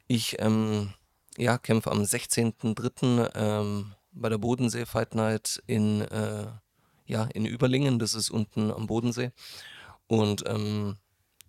Ich 0.09 0.41
ähm, 0.41 0.95
ja, 1.37 1.59
kämpfe 1.59 1.91
am 1.91 2.03
16.03. 2.03 3.31
Ähm, 3.35 3.95
bei 4.13 4.29
der 4.29 4.39
Bodensee 4.39 4.87
Fight 4.87 5.15
Night 5.15 5.63
in, 5.67 6.03
äh, 6.03 6.47
ja, 7.07 7.25
in 7.25 7.47
Überlingen, 7.47 7.99
das 7.99 8.15
ist 8.15 8.31
unten 8.31 8.71
am 8.71 8.87
Bodensee. 8.87 9.33
Und 10.07 10.45
ähm, 10.47 10.97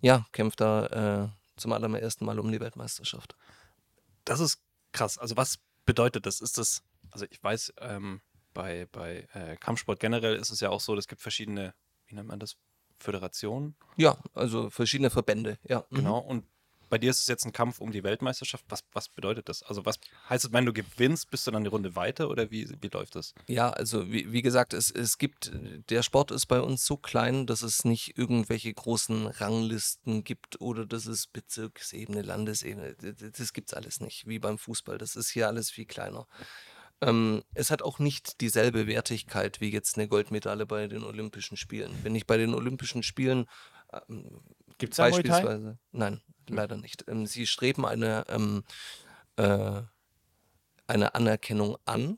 ja, 0.01 0.25
kämpfe 0.31 0.57
da 0.57 0.85
äh, 1.23 1.29
zum 1.57 1.73
allerersten 1.73 2.25
Mal 2.25 2.39
um 2.39 2.51
die 2.51 2.59
Weltmeisterschaft. 2.59 3.35
Das 4.25 4.39
ist 4.39 4.61
krass. 4.91 5.17
Also 5.17 5.37
was 5.37 5.59
bedeutet 5.85 6.25
das? 6.25 6.41
Ist 6.41 6.57
das, 6.57 6.83
also 7.11 7.25
ich 7.29 7.43
weiß, 7.43 7.73
ähm, 7.79 8.21
bei, 8.53 8.87
bei 8.91 9.27
äh, 9.33 9.57
Kampfsport 9.57 9.99
generell 9.99 10.35
ist 10.35 10.51
es 10.51 10.59
ja 10.59 10.69
auch 10.69 10.81
so, 10.81 10.95
es 10.95 11.07
gibt 11.07 11.21
verschiedene, 11.21 11.73
wie 12.07 12.15
nennt 12.15 12.27
man 12.27 12.39
das, 12.39 12.57
Föderationen. 13.01 13.75
Ja, 13.97 14.17
also 14.33 14.69
verschiedene 14.69 15.09
Verbände, 15.09 15.57
ja. 15.63 15.83
mhm. 15.89 15.97
Genau. 15.97 16.19
Und 16.19 16.45
bei 16.91 16.97
dir 16.97 17.09
ist 17.09 17.21
es 17.21 17.27
jetzt 17.27 17.45
ein 17.45 17.53
Kampf 17.53 17.79
um 17.79 17.91
die 17.91 18.03
Weltmeisterschaft. 18.03 18.65
Was, 18.67 18.83
was 18.91 19.07
bedeutet 19.07 19.47
das? 19.47 19.63
Also 19.63 19.85
was 19.85 19.97
heißt 20.29 20.45
es, 20.45 20.53
wenn 20.53 20.65
du 20.65 20.73
gewinnst, 20.73 21.31
bist 21.31 21.47
du 21.47 21.51
dann 21.51 21.63
die 21.63 21.69
Runde 21.69 21.95
weiter 21.95 22.29
oder 22.29 22.51
wie, 22.51 22.69
wie 22.81 22.89
läuft 22.89 23.15
das? 23.15 23.33
Ja, 23.47 23.69
also 23.69 24.11
wie, 24.11 24.31
wie 24.33 24.41
gesagt, 24.41 24.73
es, 24.73 24.91
es 24.91 25.17
gibt, 25.17 25.51
der 25.89 26.03
Sport 26.03 26.31
ist 26.31 26.47
bei 26.47 26.59
uns 26.59 26.85
so 26.85 26.97
klein, 26.97 27.47
dass 27.47 27.61
es 27.61 27.85
nicht 27.85 28.17
irgendwelche 28.17 28.73
großen 28.73 29.25
Ranglisten 29.25 30.25
gibt 30.25 30.59
oder 30.59 30.85
dass 30.85 31.05
es 31.05 31.27
Bezirksebene, 31.27 32.23
Landesebene, 32.23 32.95
das, 32.95 33.31
das 33.37 33.53
gibt's 33.53 33.73
alles 33.73 34.01
nicht, 34.01 34.27
wie 34.27 34.39
beim 34.39 34.57
Fußball. 34.57 34.97
Das 34.97 35.15
ist 35.15 35.29
hier 35.29 35.47
alles 35.47 35.71
viel 35.71 35.85
kleiner. 35.85 36.27
Ähm, 36.99 37.41
es 37.53 37.71
hat 37.71 37.81
auch 37.83 37.99
nicht 37.99 38.41
dieselbe 38.41 38.85
Wertigkeit 38.85 39.61
wie 39.61 39.69
jetzt 39.71 39.97
eine 39.97 40.09
Goldmedaille 40.09 40.65
bei 40.65 40.87
den 40.87 41.05
Olympischen 41.05 41.55
Spielen. 41.55 41.97
Wenn 42.03 42.15
ich 42.15 42.27
bei 42.27 42.35
den 42.35 42.53
Olympischen 42.53 43.01
Spielen 43.01 43.47
ähm, 43.93 44.41
Gibt 44.77 44.93
es 44.93 44.97
da 44.97 45.09
Muay 45.09 45.23
Thai? 45.23 45.29
beispielsweise, 45.29 45.79
nein, 45.91 46.21
leider 46.47 46.77
nicht. 46.77 47.05
Ähm, 47.07 47.25
sie 47.25 47.47
streben 47.47 47.85
eine, 47.85 48.25
ähm, 48.29 48.63
äh, 49.37 49.81
eine 50.87 51.15
Anerkennung 51.15 51.77
an, 51.85 52.17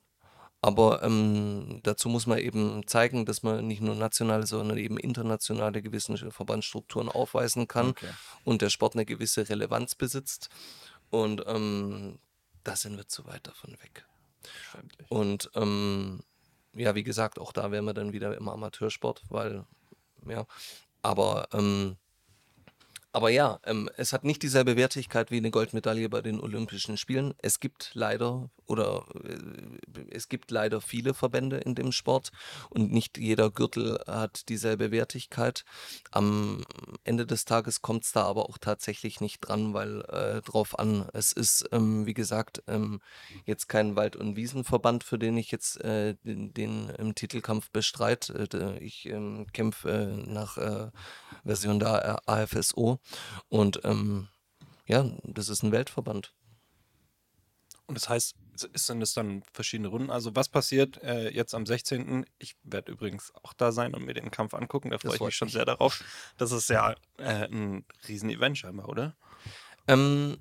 aber 0.61 1.03
ähm, 1.03 1.81
dazu 1.83 2.07
muss 2.07 2.25
man 2.25 2.37
eben 2.37 2.87
zeigen, 2.87 3.25
dass 3.25 3.43
man 3.43 3.67
nicht 3.67 3.81
nur 3.81 3.95
nationale, 3.95 4.47
sondern 4.47 4.77
eben 4.77 4.97
internationale 4.97 5.81
gewisse 5.81 6.31
Verbandsstrukturen 6.31 7.09
aufweisen 7.09 7.67
kann 7.67 7.89
Okay. 7.89 8.09
und 8.45 8.61
der 8.61 8.69
Sport 8.69 8.95
eine 8.95 9.05
gewisse 9.05 9.47
Relevanz 9.49 9.95
besitzt. 9.95 10.49
Und 11.09 11.43
ähm, 11.47 12.17
da 12.63 12.75
sind 12.77 12.95
wir 12.95 13.07
zu 13.07 13.25
weit 13.25 13.45
davon 13.45 13.73
weg. 13.73 14.05
Und 15.09 15.51
ähm, 15.55 16.21
ja, 16.73 16.95
wie 16.95 17.03
gesagt, 17.03 17.39
auch 17.39 17.51
da 17.51 17.69
wären 17.71 17.85
wir 17.85 17.93
dann 17.93 18.13
wieder 18.13 18.35
im 18.35 18.47
Amateursport, 18.47 19.21
weil, 19.29 19.65
ja, 20.27 20.45
aber, 21.01 21.49
ähm, 21.53 21.97
aber 23.13 23.29
ja, 23.29 23.59
ähm, 23.63 23.89
es 23.95 24.11
hat 24.11 24.23
nicht 24.23 24.41
dieselbe 24.41 24.75
Wertigkeit 24.75 25.29
wie 25.29 25.37
eine 25.37 25.51
Goldmedaille 25.51 26.09
bei 26.09 26.23
den 26.23 26.39
Olympischen 26.39 26.97
Spielen. 26.97 27.35
Es 27.37 27.59
gibt 27.59 27.91
leider 27.93 28.49
oder 28.65 29.05
äh, 29.23 30.07
es 30.09 30.29
gibt 30.29 30.49
leider 30.49 30.81
viele 30.81 31.13
Verbände 31.13 31.57
in 31.57 31.75
dem 31.75 31.91
Sport 31.91 32.31
und 32.71 32.91
nicht 32.91 33.19
jeder 33.19 33.51
Gürtel 33.51 33.99
hat 34.07 34.49
dieselbe 34.49 34.89
Wertigkeit. 34.89 35.63
Am 36.09 36.63
Ende 37.03 37.27
des 37.27 37.45
Tages 37.45 37.83
kommt 37.83 38.05
es 38.05 38.13
da 38.13 38.23
aber 38.23 38.49
auch 38.49 38.57
tatsächlich 38.57 39.21
nicht 39.21 39.41
dran, 39.41 39.75
weil 39.75 40.01
äh, 40.09 40.41
drauf 40.41 40.79
an. 40.79 41.07
Es 41.13 41.33
ist, 41.33 41.69
ähm, 41.71 42.07
wie 42.07 42.15
gesagt, 42.15 42.63
ähm, 42.67 42.99
jetzt 43.45 43.69
kein 43.69 43.95
Wald- 43.95 44.15
und 44.15 44.35
Wiesenverband, 44.35 45.03
für 45.03 45.19
den 45.19 45.37
ich 45.37 45.51
jetzt 45.51 45.79
äh, 45.81 46.15
den, 46.23 46.51
den 46.53 46.89
im 46.89 47.13
Titelkampf 47.13 47.69
bestreite. 47.69 48.49
Äh, 48.51 48.83
ich 48.83 49.05
ähm, 49.05 49.45
kämpfe 49.53 49.89
äh, 49.89 50.31
nach 50.31 50.57
äh, 50.57 50.89
Version 51.43 51.79
der 51.79 52.27
AFSO 52.27 52.99
und 53.49 53.81
ähm, 53.83 54.27
ja, 54.85 55.09
das 55.23 55.49
ist 55.49 55.63
ein 55.63 55.71
Weltverband. 55.71 56.33
Und 57.85 57.95
das 57.95 58.09
heißt, 58.09 58.35
ist 58.71 58.89
denn 58.89 58.99
das 58.99 59.13
dann 59.13 59.43
verschiedene 59.51 59.89
Runden? 59.89 60.09
Also 60.09 60.35
was 60.35 60.47
passiert 60.47 61.01
äh, 61.03 61.29
jetzt 61.29 61.53
am 61.53 61.65
16.? 61.65 62.25
Ich 62.37 62.55
werde 62.63 62.91
übrigens 62.91 63.33
auch 63.43 63.53
da 63.53 63.71
sein 63.71 63.93
und 63.93 64.05
mir 64.05 64.13
den 64.13 64.31
Kampf 64.31 64.53
angucken. 64.53 64.91
Da 64.91 64.99
freue 64.99 65.15
ich 65.15 65.21
mich 65.21 65.35
schon 65.35 65.49
sehr 65.49 65.65
darauf. 65.65 66.03
Das 66.37 66.51
ist 66.51 66.69
ja 66.69 66.95
äh, 67.17 67.47
ein 67.47 67.85
Riesen-Event 68.07 68.57
scheinbar, 68.57 68.89
oder? 68.89 69.15
Ähm, 69.87 70.37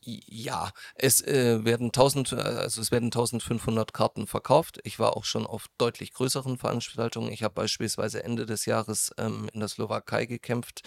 ja, 0.00 0.70
es 0.94 1.22
äh, 1.22 1.64
werden 1.64 1.86
1000, 1.86 2.32
äh, 2.32 2.36
also 2.36 2.80
es 2.80 2.90
werden 2.90 3.06
1500 3.06 3.92
Karten 3.92 4.26
verkauft. 4.26 4.80
Ich 4.84 4.98
war 4.98 5.16
auch 5.16 5.24
schon 5.24 5.46
auf 5.46 5.66
deutlich 5.78 6.12
größeren 6.12 6.58
Veranstaltungen. 6.58 7.32
Ich 7.32 7.42
habe 7.42 7.54
beispielsweise 7.54 8.22
Ende 8.22 8.46
des 8.46 8.66
Jahres 8.66 9.12
ähm, 9.18 9.48
in 9.52 9.60
der 9.60 9.68
Slowakei 9.68 10.26
gekämpft. 10.26 10.82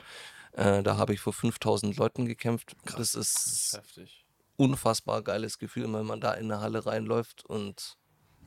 Äh, 0.58 0.84
da 0.84 0.98
habe 0.98 1.14
ich 1.14 1.20
vor 1.20 1.34
5000 1.34 1.96
Leuten 1.98 2.26
gekämpft. 2.26 2.76
Das 2.98 3.14
ist 3.16 3.74
Heftig. 3.78 4.26
unfassbar 4.58 5.22
geiles 5.22 5.60
Gefühl, 5.60 5.92
wenn 5.94 6.06
man 6.06 6.20
da 6.20 6.34
in 6.34 6.52
eine 6.52 6.62
Halle 6.62 6.86
reinläuft 6.86 7.46
und 7.46 7.96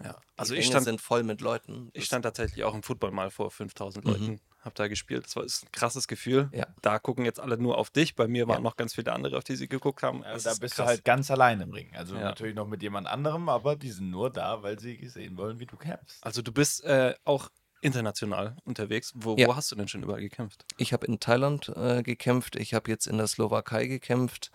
Ja. 0.02 0.12
die 0.14 0.18
Also 0.36 0.54
ich 0.54 0.60
Ränge 0.60 0.70
stand, 0.72 0.84
sind 0.86 1.00
voll 1.00 1.22
mit 1.22 1.40
Leuten. 1.40 1.90
ich 1.92 2.06
stand 2.06 2.24
tatsächlich 2.24 2.64
auch 2.64 2.74
im 2.74 2.82
Football 2.82 3.10
mal 3.12 3.30
vor 3.30 3.50
5000 3.50 4.04
Mhm. 4.04 4.10
Leuten. 4.10 4.40
Hab 4.62 4.74
da 4.74 4.88
gespielt. 4.88 5.24
Das 5.24 5.36
war 5.36 5.44
ist 5.44 5.62
ein 5.64 5.72
krasses 5.72 6.06
Gefühl. 6.06 6.50
Ja. 6.52 6.66
Da 6.82 6.98
gucken 6.98 7.24
jetzt 7.24 7.40
alle 7.40 7.56
nur 7.56 7.78
auf 7.78 7.88
dich. 7.88 8.14
Bei 8.14 8.28
mir 8.28 8.46
waren 8.46 8.56
Ja. 8.56 8.60
noch 8.60 8.76
ganz 8.76 8.94
viele 8.94 9.10
andere, 9.12 9.38
auf 9.38 9.44
die 9.44 9.56
sie 9.56 9.68
geguckt 9.68 10.02
haben. 10.02 10.22
Also 10.22 10.44
da 10.44 10.52
ist 10.52 10.60
bist 10.60 10.74
krass. 10.74 10.84
du 10.84 10.88
halt 10.88 11.04
ganz 11.04 11.30
allein 11.30 11.60
im 11.62 11.70
Ring. 11.72 11.94
Also 11.96 12.14
Ja. 12.16 12.22
natürlich 12.24 12.54
noch 12.54 12.66
mit 12.66 12.82
jemand 12.82 13.06
anderem, 13.06 13.48
aber 13.48 13.74
die 13.76 13.90
sind 13.90 14.10
nur 14.10 14.28
da, 14.30 14.62
weil 14.62 14.78
sie 14.78 15.08
sehen 15.08 15.38
wollen, 15.38 15.60
wie 15.60 15.66
du 15.66 15.76
kämpfst. 15.76 16.22
Also 16.22 16.42
du 16.42 16.52
bist 16.52 16.84
äh, 16.84 17.14
auch 17.24 17.48
international 17.80 18.56
unterwegs. 18.64 19.12
Wo, 19.14 19.36
Ja. 19.36 19.46
wo 19.48 19.56
hast 19.56 19.70
du 19.72 19.76
denn 19.76 19.88
schon 19.88 20.02
überall 20.02 20.20
gekämpft? 20.20 20.64
Ich 20.76 20.92
habe 20.92 21.06
in 21.06 21.20
Thailand 21.20 21.68
äh, 21.76 22.02
gekämpft, 22.02 22.56
ich 22.56 22.74
habe 22.74 22.90
jetzt 22.90 23.06
in 23.06 23.16
der 23.18 23.26
Slowakei 23.26 23.86
gekämpft. 23.86 24.50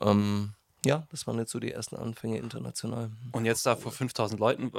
Ähm, 0.00 0.54
ja, 0.84 1.06
das 1.10 1.26
waren 1.26 1.38
jetzt 1.38 1.52
so 1.52 1.60
die 1.60 1.72
ersten 1.72 1.96
Anfänge 1.96 2.38
international. 2.38 3.10
Und 3.32 3.44
jetzt 3.44 3.64
da 3.66 3.76
vor 3.76 3.92
5000 3.92 4.40
Leuten, 4.40 4.72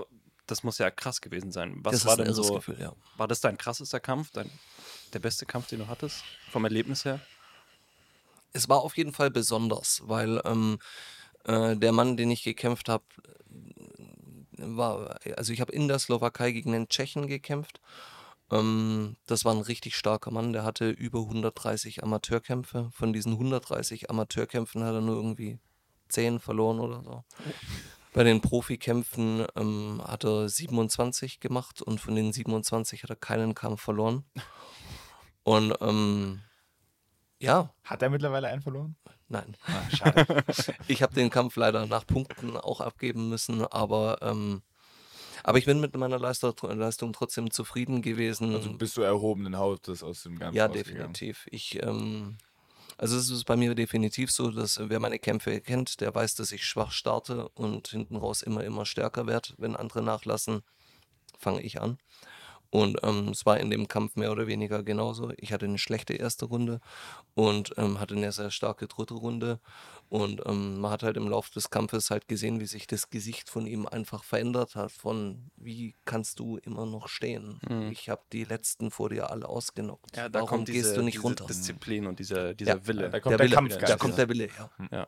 das 0.48 0.64
muss 0.64 0.78
ja 0.78 0.92
krass 0.92 1.22
gewesen 1.22 1.52
sein. 1.52 1.78
Was 1.84 1.94
das 1.94 2.06
war 2.06 2.18
denn 2.18 2.34
so? 2.34 2.56
Gefühl, 2.56 2.78
ja. 2.80 2.94
War 3.18 3.28
das 3.28 3.40
dein 3.42 3.58
krassester 3.58 4.00
Kampf, 4.00 4.32
dein, 4.32 4.50
der 5.14 5.20
beste 5.20 5.46
Kampf, 5.46 5.68
den 5.68 5.80
du 5.80 5.88
hattest, 5.88 6.24
vom 6.52 6.64
Erlebnis 6.66 7.06
her? 7.06 7.20
Es 8.52 8.70
war 8.70 8.82
auf 8.82 8.98
jeden 8.98 9.14
Fall 9.14 9.32
besonders, 9.32 10.02
weil 10.06 10.42
ähm, 10.46 10.80
äh, 11.46 11.76
der 11.76 11.92
Mann, 11.92 12.18
den 12.18 12.30
ich 12.32 12.44
gekämpft 12.44 12.90
habe, 12.90 13.04
war, 14.66 15.20
also 15.38 15.54
ich 15.54 15.62
habe 15.62 15.72
in 15.72 15.88
der 15.88 16.00
Slowakei 16.00 16.52
gegen 16.52 16.74
einen 16.74 16.90
Tschechen 16.90 17.28
gekämpft. 17.28 17.82
Ähm, 18.52 19.16
das 19.26 19.46
war 19.46 19.54
ein 19.54 19.62
richtig 19.62 19.96
starker 19.96 20.32
Mann, 20.32 20.54
der 20.54 20.64
hatte 20.64 20.90
über 20.90 21.20
130 21.20 22.04
Amateurkämpfe. 22.04 22.90
Von 22.94 23.14
diesen 23.14 23.34
130 23.34 24.10
Amateurkämpfen 24.10 24.84
hat 24.84 24.94
er 24.94 25.02
nur 25.02 25.16
irgendwie 25.16 25.60
10 26.10 26.40
verloren 26.40 26.80
oder 26.80 27.04
so. 27.04 27.24
Bei 28.14 28.24
den 28.24 28.42
Profikämpfen 28.42 29.46
ähm, 29.56 30.02
hat 30.06 30.24
er 30.24 30.48
27 30.48 31.40
gemacht 31.40 31.82
und 31.82 32.00
von 32.00 32.16
den 32.16 32.32
27 32.32 33.02
hat 33.02 33.10
er 33.10 33.16
keinen 33.16 33.56
Kampf 33.56 33.82
verloren. 33.82 34.24
Und 35.44 35.76
ähm, 35.82 36.42
ja, 37.40 37.74
Hat 37.84 38.02
er 38.02 38.10
mittlerweile 38.10 38.48
einen 38.48 38.62
verloren? 38.62 38.96
Nein. 39.34 39.58
Ah, 39.68 39.96
schade. 39.96 40.44
Ich 40.88 41.04
habe 41.04 41.14
den 41.14 41.30
Kampf 41.30 41.56
leider 41.58 41.86
nach 41.86 42.06
Punkten 42.08 42.56
auch 42.56 42.80
abgeben 42.80 43.30
müssen, 43.30 43.66
aber, 43.66 44.20
ähm, 44.22 44.62
aber 45.44 45.58
ich 45.58 45.66
bin 45.66 45.82
mit 45.82 45.96
meiner 45.98 46.20
Leistung, 46.20 46.54
Leistung 46.62 47.12
trotzdem 47.12 47.52
zufrieden 47.52 48.02
gewesen. 48.02 48.56
also 48.56 48.74
bist 48.74 48.96
du 48.96 49.02
erhobenen 49.02 49.58
Hautes 49.58 50.04
aus 50.04 50.24
dem 50.24 50.40
Ganzen 50.40 50.56
ja, 50.56 50.68
definitiv. 50.68 51.48
Ich, 51.52 51.82
ähm, 51.84 52.38
also 52.98 53.18
es 53.18 53.30
ist 53.30 53.46
bei 53.46 53.58
mir 53.58 53.76
definitiv 53.76 54.32
so, 54.32 54.52
dass 54.52 54.80
wer 54.82 55.00
meine 55.00 55.20
Kämpfe 55.20 55.60
kennt, 55.62 56.00
der 56.00 56.14
weiß, 56.14 56.36
dass 56.36 56.52
ich 56.52 56.66
schwach 56.66 56.92
starte 56.92 57.50
und 57.50 57.88
hinten 57.88 58.16
raus 58.16 58.42
immer, 58.44 58.64
immer 58.64 58.86
stärker 58.86 59.28
werde. 59.28 59.50
Wenn 59.58 59.76
andere 59.76 60.02
nachlassen, 60.02 60.62
fange 61.38 61.62
ich 61.62 61.82
an. 61.82 61.98
Und 62.74 62.98
ähm, 63.04 63.28
es 63.28 63.46
war 63.46 63.60
in 63.60 63.70
dem 63.70 63.88
Kampf 63.88 64.16
mehr 64.16 64.32
oder 64.32 64.48
weniger 64.48 64.82
genauso. 64.82 65.32
Ich 65.38 65.54
hatte 65.54 65.66
eine 65.66 65.78
schlechte 65.78 66.16
erste 66.16 66.46
Runde 66.46 66.82
und 67.36 67.72
ähm, 67.78 68.00
hatte 68.00 68.16
eine 68.16 68.32
sehr 68.32 68.50
starke 68.50 68.88
dritte 68.88 69.14
Runde. 69.14 69.60
Und 70.10 70.42
ähm, 70.48 70.80
man 70.80 70.90
hat 70.90 71.04
halt 71.04 71.16
im 71.16 71.28
Laufe 71.28 71.52
des 71.54 71.70
Kampfes 71.70 72.10
halt 72.10 72.28
gesehen, 72.28 72.60
wie 72.60 72.66
sich 72.66 72.88
das 72.88 73.12
Gesicht 73.12 73.48
von 73.48 73.68
ihm 73.68 73.86
einfach 73.86 74.24
verändert 74.24 74.74
hat. 74.74 74.92
Von 74.92 75.52
wie 75.56 75.94
kannst 76.06 76.40
du 76.40 76.58
immer 76.58 76.88
noch 76.88 77.10
stehen? 77.10 77.60
Ich 77.92 78.10
habe 78.10 78.24
die 78.32 78.44
letzten 78.44 78.90
vor 78.90 79.10
dir 79.10 79.30
alle 79.30 79.48
ausgenockt. 79.48 80.18
Warum 80.32 80.66
gehst 80.66 80.98
du 80.98 81.04
nicht 81.04 81.18
diese 81.18 81.28
runter? 81.28 81.46
Disziplin 81.46 82.08
und 82.08 82.18
dieser, 82.18 82.56
dieser 82.56 82.78
Ja, 82.78 82.88
Wille. 82.88 83.12
da 83.12 83.20
kommt 83.20 83.34
der 83.34 83.38
der 83.38 83.46
Wille, 83.46 83.56
Kampfgeist 83.56 83.94
da 83.94 83.98
kommt 83.98 84.18
der 84.18 84.30
Wille, 84.30 84.50
ja. 84.58 84.70
Ja. 84.92 85.08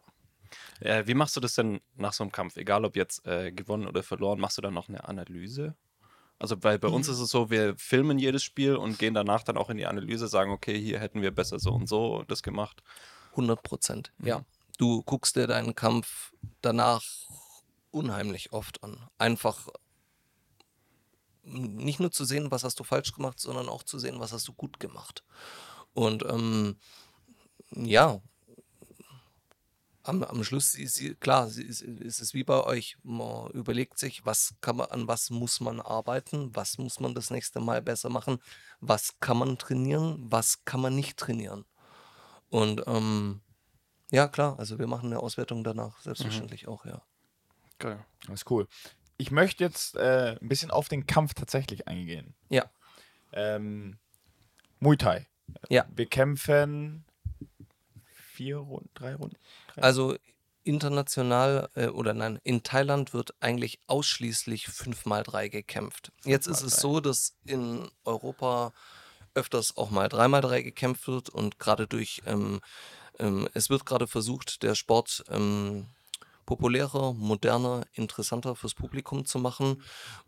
Äh, 0.82 1.08
wie 1.08 1.16
machst 1.16 1.36
du 1.36 1.40
das 1.40 1.56
denn 1.56 1.82
nach 1.96 2.14
so 2.14 2.24
einem 2.24 2.32
Kampf? 2.32 2.58
Egal 2.58 2.86
ob 2.86 2.96
jetzt 2.96 3.26
äh, 3.26 3.52
gewonnen 3.52 3.88
oder 3.88 4.04
verloren, 4.04 4.40
machst 4.40 4.60
du 4.60 4.62
dann 4.62 4.76
noch 4.76 4.88
eine 4.88 5.08
Analyse? 5.08 5.74
Also, 6.38 6.62
weil 6.64 6.78
bei 6.80 6.90
Mhm. 6.90 6.96
uns 6.96 7.08
ist 7.08 7.20
es 7.20 7.30
so, 7.30 7.50
wir 7.50 7.76
filmen 7.78 8.20
jedes 8.20 8.44
Spiel 8.44 8.76
und 8.76 9.00
gehen 9.00 9.14
danach 9.14 9.44
dann 9.44 9.58
auch 9.58 9.70
in 9.70 9.78
die 9.78 9.86
Analyse, 9.86 10.28
sagen, 10.28 10.52
okay, 10.52 10.80
hier 10.80 11.00
hätten 11.00 11.22
wir 11.22 11.32
besser 11.32 11.60
so 11.60 11.72
und 11.72 11.88
so 11.88 12.24
das 12.28 12.44
gemacht. 12.44 12.84
100 13.32 13.64
Prozent, 13.64 14.12
ja. 14.24 14.44
Du 14.78 15.02
guckst 15.04 15.36
dir 15.38 15.48
deinen 15.48 15.76
Kampf 15.76 16.34
danach 16.62 17.04
unheimlich 17.92 18.52
oft 18.52 18.84
an. 18.84 19.08
Einfach 19.18 19.70
nicht 21.44 22.00
nur 22.00 22.12
zu 22.12 22.26
sehen, 22.26 22.52
was 22.52 22.64
hast 22.64 22.80
du 22.80 22.84
falsch 22.84 23.14
gemacht, 23.14 23.40
sondern 23.40 23.70
auch 23.70 23.84
zu 23.84 24.00
sehen, 24.00 24.20
was 24.20 24.34
hast 24.34 24.48
du 24.48 24.54
gut 24.54 24.80
gemacht. 24.80 25.24
Und 25.94 26.26
ähm, 26.26 26.78
ja, 27.72 28.20
am, 30.08 30.24
am 30.24 30.44
Schluss 30.44 30.76
ist 30.76 31.20
klar, 31.20 31.48
ist, 31.48 31.82
ist 31.82 32.22
es 32.22 32.34
wie 32.34 32.44
bei 32.44 32.64
euch. 32.64 32.98
Man 33.04 33.50
überlegt 33.52 33.98
sich, 33.98 34.26
was 34.26 34.56
kann 34.62 34.78
man, 34.78 34.88
an 34.88 35.08
was 35.08 35.30
muss 35.30 35.60
man 35.60 35.82
arbeiten, 35.82 36.56
was 36.56 36.78
muss 36.78 37.00
man 37.00 37.16
das 37.16 37.30
nächste 37.30 37.60
Mal 37.60 37.82
besser 37.82 38.10
machen, 38.10 38.40
was 38.80 39.20
kann 39.20 39.38
man 39.38 39.58
trainieren, 39.58 40.18
was 40.20 40.64
kann 40.66 40.82
man 40.82 40.96
nicht 40.96 41.18
trainieren. 41.18 41.66
Und 42.50 42.84
ähm, 42.88 43.42
ja, 44.12 44.28
klar, 44.28 44.58
also 44.60 44.80
wir 44.80 44.88
machen 44.88 45.08
eine 45.12 45.20
Auswertung 45.20 45.64
danach, 45.64 46.00
selbstverständlich 46.02 46.68
auch, 46.68 46.86
ja. 46.86 47.02
Geil. 47.80 48.06
Das 48.28 48.42
ist 48.42 48.52
cool. 48.52 48.68
Ich 49.18 49.32
möchte 49.32 49.64
jetzt 49.64 49.96
äh, 49.96 50.38
ein 50.42 50.48
bisschen 50.48 50.72
auf 50.72 50.88
den 50.88 51.08
Kampf 51.08 51.34
tatsächlich 51.34 51.88
eingehen. 51.88 52.36
Ja, 52.50 52.70
Ähm, 53.32 53.98
Muay 54.80 54.98
Thai. 54.98 55.28
Ja. 55.70 55.86
Wir 55.94 56.06
kämpfen 56.06 57.05
vier 58.36 58.58
Runden, 58.58 58.90
drei 58.94 59.16
Runden. 59.16 59.38
Drei 59.74 59.82
also 59.82 60.16
international 60.64 61.70
äh, 61.76 61.88
oder 61.88 62.14
nein, 62.14 62.40
in 62.44 62.64
Thailand 62.64 63.14
wird 63.14 63.36
eigentlich 63.40 63.80
ausschließlich 63.88 64.66
5x3 64.68 65.50
gekämpft. 65.50 66.12
Jetzt 66.24 66.48
ist 66.48 66.62
es 66.62 66.78
5x3. 66.78 66.82
so, 66.82 67.00
dass 67.00 67.38
in 67.46 67.88
Europa 68.04 68.74
öfters 69.36 69.78
auch 69.78 69.92
mal 69.92 70.08
3x3 70.08 70.64
gekämpft 70.64 71.08
wird 71.08 71.30
und 71.30 71.60
gerade 71.60 71.88
durch, 71.88 72.22
ähm, 72.26 72.62
ähm, 73.20 73.48
es 73.54 73.70
wird 73.70 73.86
gerade 73.86 74.08
versucht, 74.08 74.64
der 74.64 74.76
Sport 74.76 75.24
ähm, 75.30 75.88
populärer, 76.46 77.14
moderner, 77.14 77.86
interessanter 77.94 78.56
fürs 78.56 78.74
Publikum 78.74 79.26
zu 79.26 79.40
machen. 79.40 79.82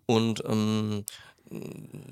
Und 0.06 0.44
ähm, 0.46 1.06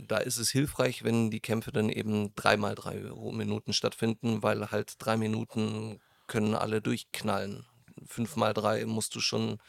da 0.07 0.17
ist 0.17 0.37
es 0.37 0.49
hilfreich, 0.51 1.03
wenn 1.03 1.31
die 1.31 1.39
Kämpfe 1.39 1.71
dann 1.71 1.89
eben 1.89 2.33
dreimal 2.35 2.75
drei 2.75 2.95
Minuten 3.31 3.73
stattfinden, 3.73 4.43
weil 4.43 4.71
halt 4.71 4.95
drei 4.99 5.17
Minuten 5.17 5.99
können 6.27 6.55
alle 6.55 6.81
durchknallen. 6.81 7.65
Fünfmal 8.05 8.53
drei 8.53 8.85
musst 8.85 9.15
du 9.15 9.19
schon 9.19 9.59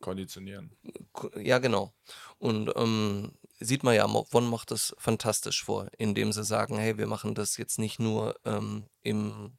Konditionieren. 0.00 0.70
Ko- 1.12 1.30
Ja, 1.38 1.58
genau. 1.58 1.92
Und 2.38 2.70
ähm, 2.76 3.32
sieht 3.60 3.84
man 3.84 3.94
ja, 3.94 4.04
One 4.06 4.48
macht 4.48 4.70
das 4.70 4.94
fantastisch 4.98 5.64
vor, 5.64 5.88
indem 5.96 6.32
sie 6.32 6.44
sagen, 6.44 6.76
hey, 6.76 6.98
wir 6.98 7.06
machen 7.06 7.34
das 7.34 7.56
jetzt 7.56 7.78
nicht 7.78 7.98
nur 8.00 8.34
ähm, 8.44 8.84
im, 9.02 9.52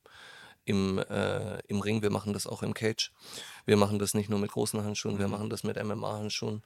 im, 0.65 0.99
äh, 0.99 1.59
im 1.67 1.79
Ring, 1.81 2.01
wir 2.03 2.11
machen 2.11 2.33
das 2.33 2.45
auch 2.47 2.61
im 2.61 2.73
Cage. 2.75 3.11
Wir 3.65 3.77
machen 3.77 3.97
das 3.97 4.13
nicht 4.13 4.29
nur 4.29 4.39
mit 4.39 4.51
großen 4.51 4.83
Handschuhen, 4.83 5.17
wir 5.17 5.27
machen 5.27 5.49
das 5.49 5.63
mit 5.63 5.77
MMA-Handschuhen. 5.77 6.61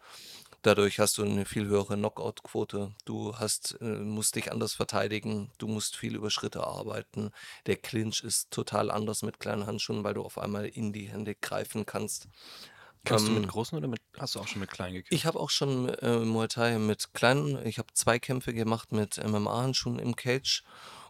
Dadurch 0.62 1.00
hast 1.00 1.18
du 1.18 1.24
eine 1.24 1.46
viel 1.46 1.66
höhere 1.68 1.96
Knockout-Quote. 1.96 2.94
Du 3.06 3.36
hast, 3.38 3.78
äh, 3.82 3.86
musst 3.86 4.36
dich 4.36 4.52
anders 4.52 4.74
verteidigen. 4.74 5.52
Du 5.58 5.68
musst 5.68 5.96
viel 5.96 6.16
über 6.16 6.30
Schritte 6.32 6.66
arbeiten. 6.66 7.32
Der 7.66 7.78
Clinch 7.78 8.24
ist 8.24 8.52
total 8.52 8.92
anders 8.92 9.22
mit 9.24 9.40
kleinen 9.40 9.66
Handschuhen, 9.66 10.04
weil 10.04 10.14
du 10.16 10.24
auf 10.24 10.38
einmal 10.38 10.66
in 10.68 10.92
die 10.94 11.10
Hände 11.10 11.36
greifen 11.36 11.86
kannst. 11.86 12.28
Kämpfst 13.06 13.28
du 13.28 13.32
Ähm, 13.32 13.42
mit 13.42 13.48
großen 13.48 13.78
oder 13.78 13.88
mit, 13.88 14.02
hast 14.18 14.36
du 14.36 14.40
auch 14.40 14.48
schon 14.48 14.60
mit 14.62 14.72
kleinen 14.72 14.94
gekämpft? 14.96 15.12
Ich 15.12 15.26
habe 15.26 15.40
auch 15.40 15.50
schon 15.50 15.90
äh, 15.90 16.20
Muay 16.20 16.48
Thai 16.48 16.78
mit 16.78 17.14
kleinen, 17.14 17.66
ich 17.66 17.78
habe 17.80 17.94
zwei 17.94 18.20
Kämpfe 18.20 18.54
gemacht 18.54 18.92
mit 18.92 19.18
MMA-Handschuhen 19.18 20.00
im 20.00 20.16
Cage 20.16 20.64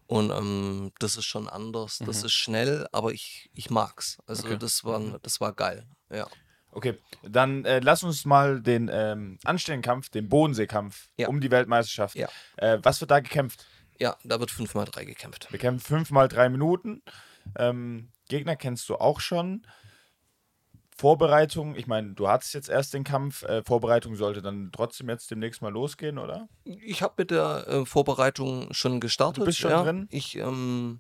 und 0.08 0.32
ähm, 0.32 0.92
das 1.00 1.18
ist 1.18 1.26
schon 1.26 1.50
anders, 1.50 2.02
das 2.04 2.24
ist 2.24 2.34
schnell, 2.34 2.88
aber 2.92 3.12
ich, 3.14 3.50
ich 3.54 3.70
mag's. 3.70 4.18
Also 4.26 4.44
Okay. 4.46 4.58
das 4.58 4.84
war 4.86 5.00
das 5.22 5.42
war 5.42 5.54
geil, 5.54 5.88
ja. 6.10 6.30
Okay, 6.72 6.98
dann 7.24 7.66
äh, 7.66 7.80
lass 7.80 8.04
uns 8.04 8.26
mal 8.26 8.62
den 8.62 8.90
ähm, 8.94 9.40
anstehenden 9.44 9.82
Kampf, 9.82 10.10
den 10.10 10.30
Bodenseekampf 10.30 11.10
Ja. 11.18 11.28
um 11.28 11.42
die 11.42 11.52
Weltmeisterschaft. 11.52 12.16
Ja. 12.16 12.30
Äh, 12.58 12.80
was 12.84 13.02
wird 13.02 13.12
da 13.12 13.20
gekämpft? 13.20 13.66
Ja, 14.00 14.16
da 14.24 14.40
wird 14.40 14.52
5x3 14.52 15.06
gekämpft. 15.06 15.52
Wir 15.52 15.60
kämpfen 15.60 15.86
fünfmal 15.86 16.28
drei 16.28 16.48
Minuten. 16.50 17.02
Ähm, 17.58 18.10
Gegner 18.30 18.56
kennst 18.56 18.88
du 18.90 18.96
auch 18.96 19.20
schon. 19.20 19.66
Vorbereitung, 20.96 21.76
ich 21.76 21.88
meine, 21.88 22.14
du 22.14 22.28
hattest 22.28 22.54
jetzt 22.54 22.68
erst 22.68 22.94
den 22.94 23.06
Kampf. 23.06 23.44
Äh, 23.44 23.64
Vorbereitung 23.64 24.16
sollte 24.16 24.42
dann 24.42 24.70
trotzdem 24.74 25.10
jetzt 25.10 25.32
demnächst 25.32 25.62
mal 25.62 25.72
losgehen, 25.72 26.18
oder? 26.18 26.50
Ich 26.66 27.02
habe 27.02 27.14
mit 27.18 27.32
der 27.32 27.66
äh, 27.68 27.86
Vorbereitung 27.86 28.74
schon 28.74 29.00
gestartet. 29.00 29.42
Du 29.42 29.46
bist 29.46 29.60
schon 29.60 29.72
ja. 29.72 29.84
drin? 29.84 30.08
Ich, 30.12 30.36
ähm, 30.36 31.00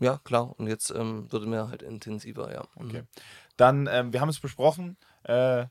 ja, 0.00 0.18
klar. 0.24 0.58
Und 0.58 0.66
jetzt 0.66 0.90
ähm, 0.90 1.30
wird 1.30 1.44
mir 1.46 1.68
halt 1.68 1.82
intensiver, 1.82 2.52
ja. 2.52 2.64
Mhm. 2.74 2.88
Okay. 2.88 3.02
Dann, 3.62 3.86
ähm, 3.86 4.12
wir 4.12 4.20
haben 4.20 4.28
es 4.28 4.40
besprochen, 4.40 4.96
äh, 5.22 5.66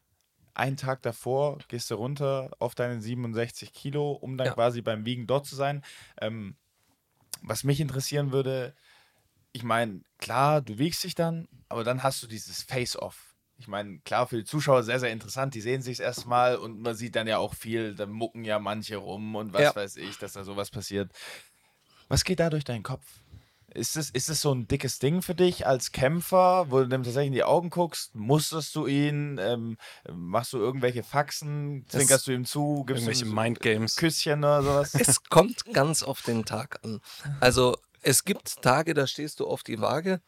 einen 0.53 0.77
Tag 0.77 1.01
davor 1.01 1.57
gehst 1.67 1.91
du 1.91 1.95
runter 1.95 2.51
auf 2.57 2.73
deine 2.73 3.01
67 3.01 3.73
Kilo, 3.73 4.13
um 4.13 4.37
dann 4.37 4.47
Ja. 4.47 4.53
quasi 4.53 4.81
beim 4.81 5.03
Wiegen 5.05 5.27
dort 5.27 5.45
zu 5.45 5.57
sein. 5.57 5.83
Ähm, 6.21 6.55
was 7.41 7.65
mich 7.65 7.81
interessieren 7.81 8.31
würde, 8.31 8.73
ich 9.51 9.63
meine, 9.63 10.03
klar, 10.19 10.61
du 10.61 10.77
wiegst 10.77 11.03
dich 11.03 11.15
dann, 11.15 11.49
aber 11.67 11.83
dann 11.83 12.01
hast 12.01 12.23
du 12.23 12.27
dieses 12.27 12.63
Face-Off. 12.63 13.35
Ich 13.57 13.67
meine, 13.67 13.99
klar, 13.99 14.25
für 14.25 14.37
die 14.37 14.45
Zuschauer 14.45 14.83
sehr, 14.83 15.01
sehr 15.01 15.11
interessant. 15.11 15.53
Die 15.53 15.61
sehen 15.61 15.81
sich 15.81 15.99
erstmal 15.99 16.55
und 16.55 16.79
man 16.81 16.95
sieht 16.95 17.17
dann 17.17 17.27
ja 17.27 17.39
auch 17.39 17.53
viel, 17.55 17.93
da 17.93 18.05
mucken 18.05 18.45
ja 18.45 18.57
manche 18.59 18.95
rum 18.95 19.35
und 19.35 19.51
was 19.51 19.63
Ja. 19.63 19.75
weiß 19.75 19.97
ich, 19.97 20.17
dass 20.17 20.31
da 20.31 20.45
sowas 20.45 20.69
passiert. 20.69 21.11
Was 22.07 22.23
geht 22.23 22.39
da 22.39 22.49
durch 22.49 22.63
deinen 22.63 22.83
Kopf? 22.83 23.05
Ist 23.74 23.95
es, 23.95 24.09
ist 24.09 24.30
es 24.30 24.41
so 24.41 24.53
ein 24.53 24.67
dickes 24.67 24.99
Ding 24.99 25.22
für 25.22 25.34
dich 25.34 25.65
als 25.65 25.91
Kämpfer, 25.91 26.69
wo 26.69 26.80
du 26.80 26.88
dem 26.88 27.03
tatsächlich 27.03 27.28
in 27.28 27.34
die 27.34 27.43
Augen 27.43 27.69
guckst? 27.69 28.13
Musterst 28.15 28.76
du 28.76 28.86
ihn? 28.86 29.39
Ähm, 29.41 29.78
machst 30.11 30.51
du 30.51 30.57
irgendwelche 30.57 31.03
Faxen? 31.03 31.86
Zwinkerst 31.88 32.28
du 32.28 32.32
ihm 32.34 32.45
zu? 32.45 32.84
Gibst 32.86 33.05
du 33.05 33.11
Irgendwelche 33.11 33.26
ihm 33.26 33.34
Mindgames. 33.34 33.95
Küsschen 33.95 34.39
oder 34.39 34.61
sowas? 34.63 34.93
Es 34.95 35.24
kommt 35.24 35.65
ganz 35.74 36.03
auf 36.03 36.22
den 36.22 36.43
Tag 36.43 36.80
an. 36.84 36.99
Also 37.39 37.78
es 38.01 38.26
gibt 38.26 38.61
Tage, 38.61 38.93
da 38.93 39.07
stehst 39.07 39.39
du 39.39 39.47
auf 39.47 39.63
die 39.63 39.80
Waage 39.80 40.22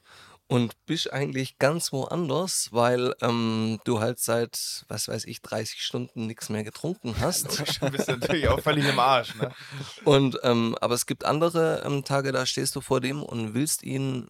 und 0.53 0.73
bist 0.85 1.11
eigentlich 1.11 1.57
ganz 1.57 1.91
woanders, 1.91 2.69
weil 2.71 3.15
ähm, 3.21 3.79
du 3.85 3.99
halt 4.01 4.19
seit, 4.19 4.85
was 4.87 5.07
weiß 5.07 5.25
ich, 5.25 5.41
30 5.41 5.81
Stunden 5.81 6.27
nichts 6.27 6.49
mehr 6.49 6.63
getrunken 6.63 7.15
hast. 7.19 7.59
Du 7.81 7.89
bist 7.89 8.07
natürlich 8.07 8.47
auch 8.47 8.59
völlig 8.59 8.85
im 8.87 8.99
Arsch. 8.99 9.33
Ne? 9.35 9.51
Und 10.05 10.37
ähm, 10.43 10.77
aber 10.79 10.93
es 10.93 11.05
gibt 11.07 11.25
andere 11.25 11.81
ähm, 11.85 12.03
Tage, 12.03 12.31
da 12.31 12.45
stehst 12.45 12.75
du 12.75 12.81
vor 12.81 13.01
dem 13.01 13.23
und 13.23 13.55
willst 13.55 13.81
ihn 13.81 14.27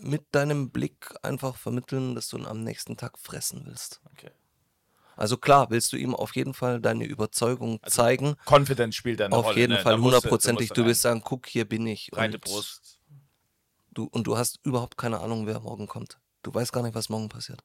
mit 0.00 0.22
deinem 0.32 0.70
Blick 0.70 1.14
einfach 1.22 1.56
vermitteln, 1.56 2.14
dass 2.14 2.28
du 2.28 2.36
ihn 2.38 2.46
am 2.46 2.62
nächsten 2.64 2.96
Tag 2.96 3.18
fressen 3.18 3.62
willst. 3.66 4.00
Okay. 4.12 4.30
Also 5.16 5.36
klar, 5.36 5.70
willst 5.70 5.92
du 5.92 5.96
ihm 5.96 6.14
auf 6.14 6.34
jeden 6.34 6.52
Fall 6.54 6.80
deine 6.80 7.04
Überzeugung 7.04 7.78
zeigen. 7.86 8.34
Confidence 8.44 8.96
spielt 8.96 9.20
da 9.20 9.26
eine 9.26 9.36
Auf 9.36 9.46
Rolle. 9.46 9.60
jeden 9.60 9.74
ne? 9.74 9.78
Fall 9.78 9.96
du- 9.96 10.02
hundertprozentig. 10.02 10.70
musst 10.70 10.76
Du 10.76 10.80
rein. 10.82 10.88
willst 10.88 11.02
sagen, 11.02 11.22
guck, 11.24 11.46
hier 11.46 11.64
bin 11.64 11.86
ich. 11.86 12.10
breite 12.10 12.38
Brust. 12.40 12.93
Du, 13.94 14.04
und 14.10 14.26
du 14.26 14.36
hast 14.36 14.58
überhaupt 14.64 14.96
keine 14.96 15.20
Ahnung, 15.20 15.46
wer 15.46 15.60
morgen 15.60 15.86
kommt. 15.86 16.18
Du 16.42 16.52
weißt 16.52 16.72
gar 16.72 16.82
nicht, 16.82 16.94
was 16.94 17.08
morgen 17.08 17.28
passiert. 17.28 17.62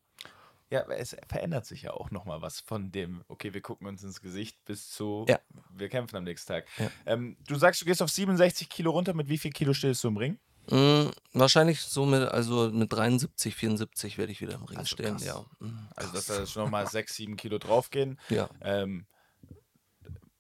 Ja, 0.69 0.83
aber 0.83 0.97
es 0.97 1.15
verändert 1.27 1.65
sich 1.65 1.81
ja 1.81 1.91
auch 1.93 2.11
nochmal 2.11 2.43
was 2.43 2.59
von 2.59 2.91
dem, 2.91 3.23
okay, 3.27 3.55
wir 3.55 3.61
gucken 3.61 3.87
uns 3.87 4.03
ins 4.03 4.21
Gesicht 4.21 4.63
bis 4.65 4.89
zu, 4.91 5.25
Ja. 5.27 5.39
wir 5.71 5.89
kämpfen 5.89 6.15
am 6.15 6.23
nächsten 6.23 6.53
Tag. 6.53 6.67
Ja. 6.77 6.91
Ähm, 7.07 7.35
du 7.47 7.55
sagst, 7.55 7.81
du 7.81 7.85
gehst 7.85 8.03
auf 8.03 8.09
67 8.11 8.69
Kilo 8.69 8.91
runter. 8.91 9.15
Mit 9.15 9.27
wie 9.29 9.39
viel 9.39 9.51
Kilo 9.51 9.73
stehst 9.73 10.03
du 10.03 10.09
im 10.09 10.17
Ring? 10.17 10.37
Mm, 10.69 11.09
wahrscheinlich 11.33 11.81
so 11.81 12.05
mit, 12.05 12.21
also 12.21 12.69
mit 12.69 12.93
73, 12.93 13.55
74 13.55 14.19
werde 14.19 14.31
ich 14.31 14.41
wieder 14.41 14.53
im 14.53 14.65
Ring 14.65 14.77
Also 14.77 14.89
stehen, 14.89 15.13
krass. 15.17 15.25
ja. 15.25 15.43
Mm, 15.59 15.87
Also, 15.95 16.13
dass 16.13 16.27
da 16.27 16.45
schon 16.45 16.65
nochmal 16.65 16.85
6, 16.87 17.15
7 17.15 17.35
Kilo 17.37 17.57
draufgehen. 17.57 18.19
ja. 18.29 18.47
Ähm, 18.61 19.07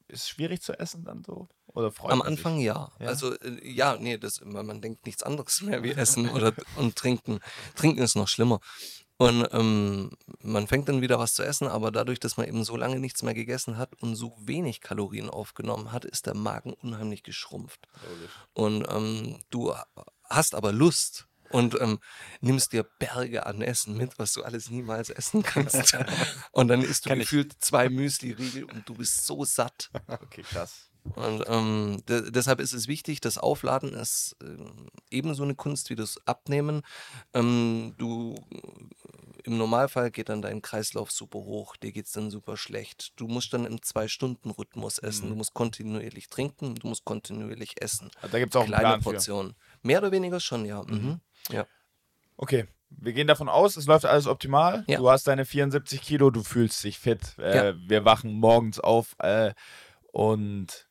ist 0.07 0.29
schwierig 0.29 0.61
zu 0.61 0.77
essen 0.79 1.03
dann 1.05 1.23
so? 1.23 1.47
Oder 1.73 1.91
freut 1.91 2.11
Am 2.11 2.21
Anfang 2.21 2.57
sich? 2.57 2.65
ja. 2.65 2.91
Ja? 2.99 3.07
Also 3.07 3.33
äh, 3.39 3.67
ja, 3.67 3.97
nee, 3.97 4.17
das, 4.17 4.41
man, 4.43 4.65
man 4.65 4.81
denkt 4.81 5.05
nichts 5.05 5.23
anderes 5.23 5.61
mehr 5.61 5.83
wie 5.83 5.91
Essen 5.91 6.29
oder 6.29 6.53
und 6.75 6.95
Trinken. 6.95 7.39
Trinken 7.75 8.01
ist 8.01 8.15
noch 8.15 8.27
schlimmer. 8.27 8.59
Und 9.21 9.49
ähm, 9.51 10.11
man 10.41 10.67
fängt 10.67 10.87
dann 10.87 11.01
wieder 11.01 11.19
was 11.19 11.33
zu 11.33 11.43
essen, 11.43 11.67
aber 11.67 11.91
dadurch, 11.91 12.21
dass 12.21 12.37
man 12.37 12.47
eben 12.47 12.63
so 12.63 12.77
lange 12.77 13.01
nichts 13.01 13.21
mehr 13.21 13.33
gegessen 13.33 13.77
hat 13.77 13.93
und 14.01 14.15
so 14.15 14.33
wenig 14.39 14.79
Kalorien 14.79 15.29
aufgenommen 15.29 15.91
hat, 15.91 16.05
ist 16.05 16.25
der 16.25 16.35
Magen 16.35 16.71
unheimlich 16.71 17.23
geschrumpft. 17.23 17.85
Logisch. 18.07 18.31
Und 18.53 18.87
ähm, 18.89 19.39
du 19.49 19.75
hast 20.29 20.55
aber 20.55 20.71
Lust 20.71 21.27
und 21.49 21.79
ähm, 21.81 21.99
nimmst 22.41 22.71
dir 22.71 22.83
Berge 22.83 23.45
an 23.45 23.61
Essen 23.61 23.97
mit, 23.97 24.17
was 24.19 24.33
du 24.33 24.43
alles 24.43 24.69
niemals 24.69 25.09
essen 25.09 25.43
kannst. 25.43 25.97
und 26.51 26.69
dann 26.69 26.81
isst 26.81 27.05
du 27.05 27.11
ich. 27.11 27.19
gefühlt 27.19 27.55
zwei 27.59 27.89
Müsli-Riegel 27.89 28.63
und 28.65 28.87
du 28.87 28.93
bist 28.93 29.25
so 29.25 29.43
satt. 29.43 29.89
Okay, 30.07 30.43
krass. 30.43 30.88
Und 31.15 31.43
ähm, 31.47 32.03
de 32.07 32.29
deshalb 32.31 32.59
ist 32.59 32.73
es 32.73 32.87
wichtig, 32.87 33.21
das 33.21 33.37
Aufladen 33.37 33.93
ist 33.93 34.35
ähm, 34.43 34.89
ebenso 35.09 35.43
eine 35.43 35.55
Kunst 35.55 35.89
wie 35.89 35.95
das 35.95 36.19
Abnehmen. 36.27 36.81
Ähm, 37.33 37.95
du 37.97 38.35
im 39.43 39.57
Normalfall 39.57 40.11
geht 40.11 40.29
dann 40.29 40.41
dein 40.41 40.61
Kreislauf 40.61 41.11
super 41.11 41.39
hoch, 41.39 41.75
dir 41.77 41.91
geht 41.91 42.05
es 42.05 42.11
dann 42.11 42.29
super 42.29 42.57
schlecht. 42.57 43.13
Du 43.15 43.27
musst 43.27 43.53
dann 43.53 43.65
im 43.65 43.81
Zwei-Stunden-Rhythmus 43.81 44.99
essen. 44.99 45.29
Du 45.29 45.35
musst 45.35 45.53
kontinuierlich 45.53 46.29
trinken, 46.29 46.75
du 46.75 46.87
musst 46.87 47.05
kontinuierlich 47.05 47.81
essen. 47.81 48.11
Also 48.21 48.31
da 48.33 48.39
gibt 48.39 48.53
es 48.53 48.57
auch 48.57 48.63
einen 48.63 48.73
Kleine 48.73 48.83
Plan 48.83 49.01
für. 49.01 49.09
Portionen. 49.11 49.55
Mehr 49.81 49.99
oder 49.99 50.11
weniger 50.11 50.39
schon, 50.39 50.65
ja. 50.65 50.83
Mhm. 50.83 51.21
Ja. 51.49 51.65
Okay, 52.37 52.67
wir 52.89 53.13
gehen 53.13 53.27
davon 53.27 53.49
aus, 53.49 53.77
es 53.77 53.85
läuft 53.85 54.05
alles 54.05 54.27
optimal. 54.27 54.83
Ja. 54.87 54.97
Du 54.97 55.09
hast 55.09 55.27
deine 55.27 55.45
74 55.45 56.01
Kilo, 56.01 56.29
du 56.29 56.43
fühlst 56.43 56.83
dich 56.83 56.99
fit. 56.99 57.35
Äh, 57.39 57.55
Ja. 57.69 57.75
Wir 57.87 58.05
wachen 58.05 58.33
morgens 58.33 58.79
auf 58.79 59.15
äh, 59.19 59.53
und 60.11 60.88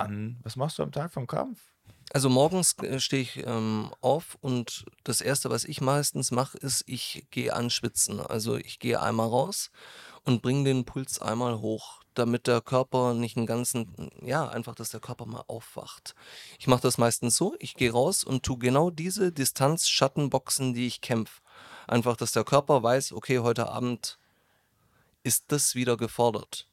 dann, 0.00 0.38
was 0.42 0.56
machst 0.56 0.78
du 0.78 0.82
am 0.82 0.92
Tag 0.92 1.12
vom 1.12 1.26
Kampf? 1.26 1.58
Also 2.12 2.30
morgens 2.30 2.78
äh, 2.78 3.00
stehe 3.00 3.22
ich 3.22 3.44
ähm, 3.46 3.90
auf 4.00 4.36
und 4.40 4.86
das 5.04 5.20
Erste, 5.20 5.50
was 5.50 5.64
ich 5.64 5.80
meistens 5.80 6.30
mache, 6.30 6.56
ist, 6.58 6.84
ich 6.86 7.26
gehe 7.30 7.52
anschwitzen. 7.52 8.20
Also 8.20 8.56
ich 8.56 8.78
gehe 8.78 9.02
einmal 9.02 9.28
raus 9.28 9.70
und 10.24 10.42
bringe 10.42 10.64
den 10.64 10.84
Puls 10.84 11.20
einmal 11.20 11.60
hoch, 11.60 12.00
damit 12.14 12.46
der 12.46 12.60
Körper 12.60 13.14
nicht 13.14 13.36
einen 13.36 13.46
ganzen, 13.46 14.10
ja, 14.22 14.48
einfach, 14.48 14.74
dass 14.74 14.90
der 14.90 15.00
Körper 15.00 15.26
mal 15.26 15.44
aufwacht. 15.48 16.14
Ich 16.58 16.68
mache 16.68 16.82
das 16.82 16.98
meistens 16.98 17.36
so, 17.36 17.56
ich 17.58 17.74
gehe 17.74 17.92
raus 17.92 18.24
und 18.24 18.44
tu 18.44 18.56
genau 18.56 18.90
diese 18.90 19.32
Distanz 19.32 19.88
Schattenboxen, 19.88 20.74
die 20.74 20.86
ich 20.86 21.00
kämpfe. 21.00 21.40
Einfach, 21.88 22.16
dass 22.16 22.32
der 22.32 22.44
Körper 22.44 22.82
weiß, 22.82 23.12
okay, 23.12 23.40
heute 23.40 23.68
Abend 23.68 24.18
ist 25.22 25.46
das 25.48 25.74
wieder 25.74 25.96
gefordert. 25.96 26.68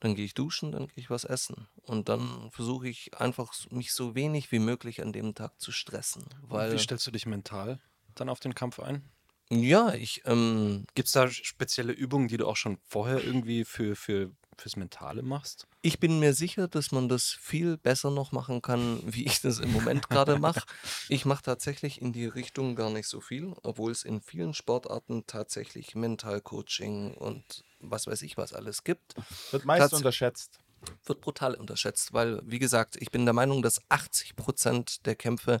Dann 0.00 0.14
gehe 0.14 0.24
ich 0.24 0.34
duschen, 0.34 0.72
dann 0.72 0.86
gehe 0.86 0.96
ich 0.96 1.10
was 1.10 1.24
essen. 1.24 1.68
Und 1.82 2.08
dann 2.08 2.50
versuche 2.50 2.88
ich 2.88 3.18
einfach, 3.18 3.52
mich 3.70 3.92
so 3.92 4.14
wenig 4.14 4.52
wie 4.52 4.60
möglich 4.60 5.02
an 5.02 5.12
dem 5.12 5.34
Tag 5.34 5.60
zu 5.60 5.72
stressen. 5.72 6.24
Weil, 6.42 6.72
Wie 6.72 6.78
stellst 6.78 7.06
du 7.06 7.10
dich 7.10 7.26
mental 7.26 7.80
dann 8.14 8.28
auf 8.28 8.40
den 8.40 8.54
Kampf 8.54 8.80
ein? 8.80 9.02
ja, 9.50 9.94
ich, 9.94 10.22
ähm, 10.26 10.84
Gibt 10.94 11.06
es 11.08 11.12
da 11.12 11.28
spezielle 11.30 11.92
Übungen, 11.92 12.28
die 12.28 12.36
du 12.36 12.46
auch 12.46 12.56
schon 12.56 12.78
vorher 12.86 13.22
irgendwie 13.24 13.64
für, 13.64 13.96
für, 13.96 14.30
fürs 14.56 14.76
Mentale 14.76 15.22
machst? 15.22 15.66
ich 15.80 16.00
bin 16.00 16.18
mir 16.18 16.34
sicher, 16.34 16.68
dass 16.68 16.90
man 16.92 17.08
das 17.08 17.30
viel 17.30 17.76
besser 17.78 18.10
noch 18.10 18.32
machen 18.32 18.62
kann, 18.62 19.00
wie 19.04 19.24
ich 19.26 19.40
das 19.40 19.58
im 19.60 19.72
Moment 19.72 20.08
gerade 20.10 20.38
mache. 20.38 20.64
Ich 21.08 21.24
mache 21.24 21.42
tatsächlich 21.42 22.00
in 22.00 22.12
die 22.12 22.26
Richtung 22.26 22.74
gar 22.74 22.90
nicht 22.90 23.06
so 23.08 23.20
viel, 23.20 23.54
obwohl 23.62 23.92
es 23.92 24.02
in 24.02 24.20
vielen 24.20 24.54
Sportarten 24.54 25.26
tatsächlich 25.26 25.94
Mentalcoaching 25.94 27.14
und 27.14 27.64
was 27.80 28.06
weiß 28.06 28.22
ich 28.22 28.36
was 28.36 28.52
alles 28.52 28.84
gibt. 28.84 29.14
Wird 29.50 29.64
meist 29.64 29.80
Tats- 29.80 29.94
unterschätzt. 29.94 30.58
wird 31.04 31.20
brutal 31.20 31.54
unterschätzt, 31.54 32.12
weil, 32.12 32.40
wie 32.44 32.58
gesagt, 32.58 32.96
ich 33.00 33.10
bin 33.10 33.24
der 33.24 33.34
Meinung, 33.34 33.62
dass 33.62 33.80
80 33.88 34.36
Prozent 34.36 35.06
der 35.06 35.16
Kämpfe 35.16 35.60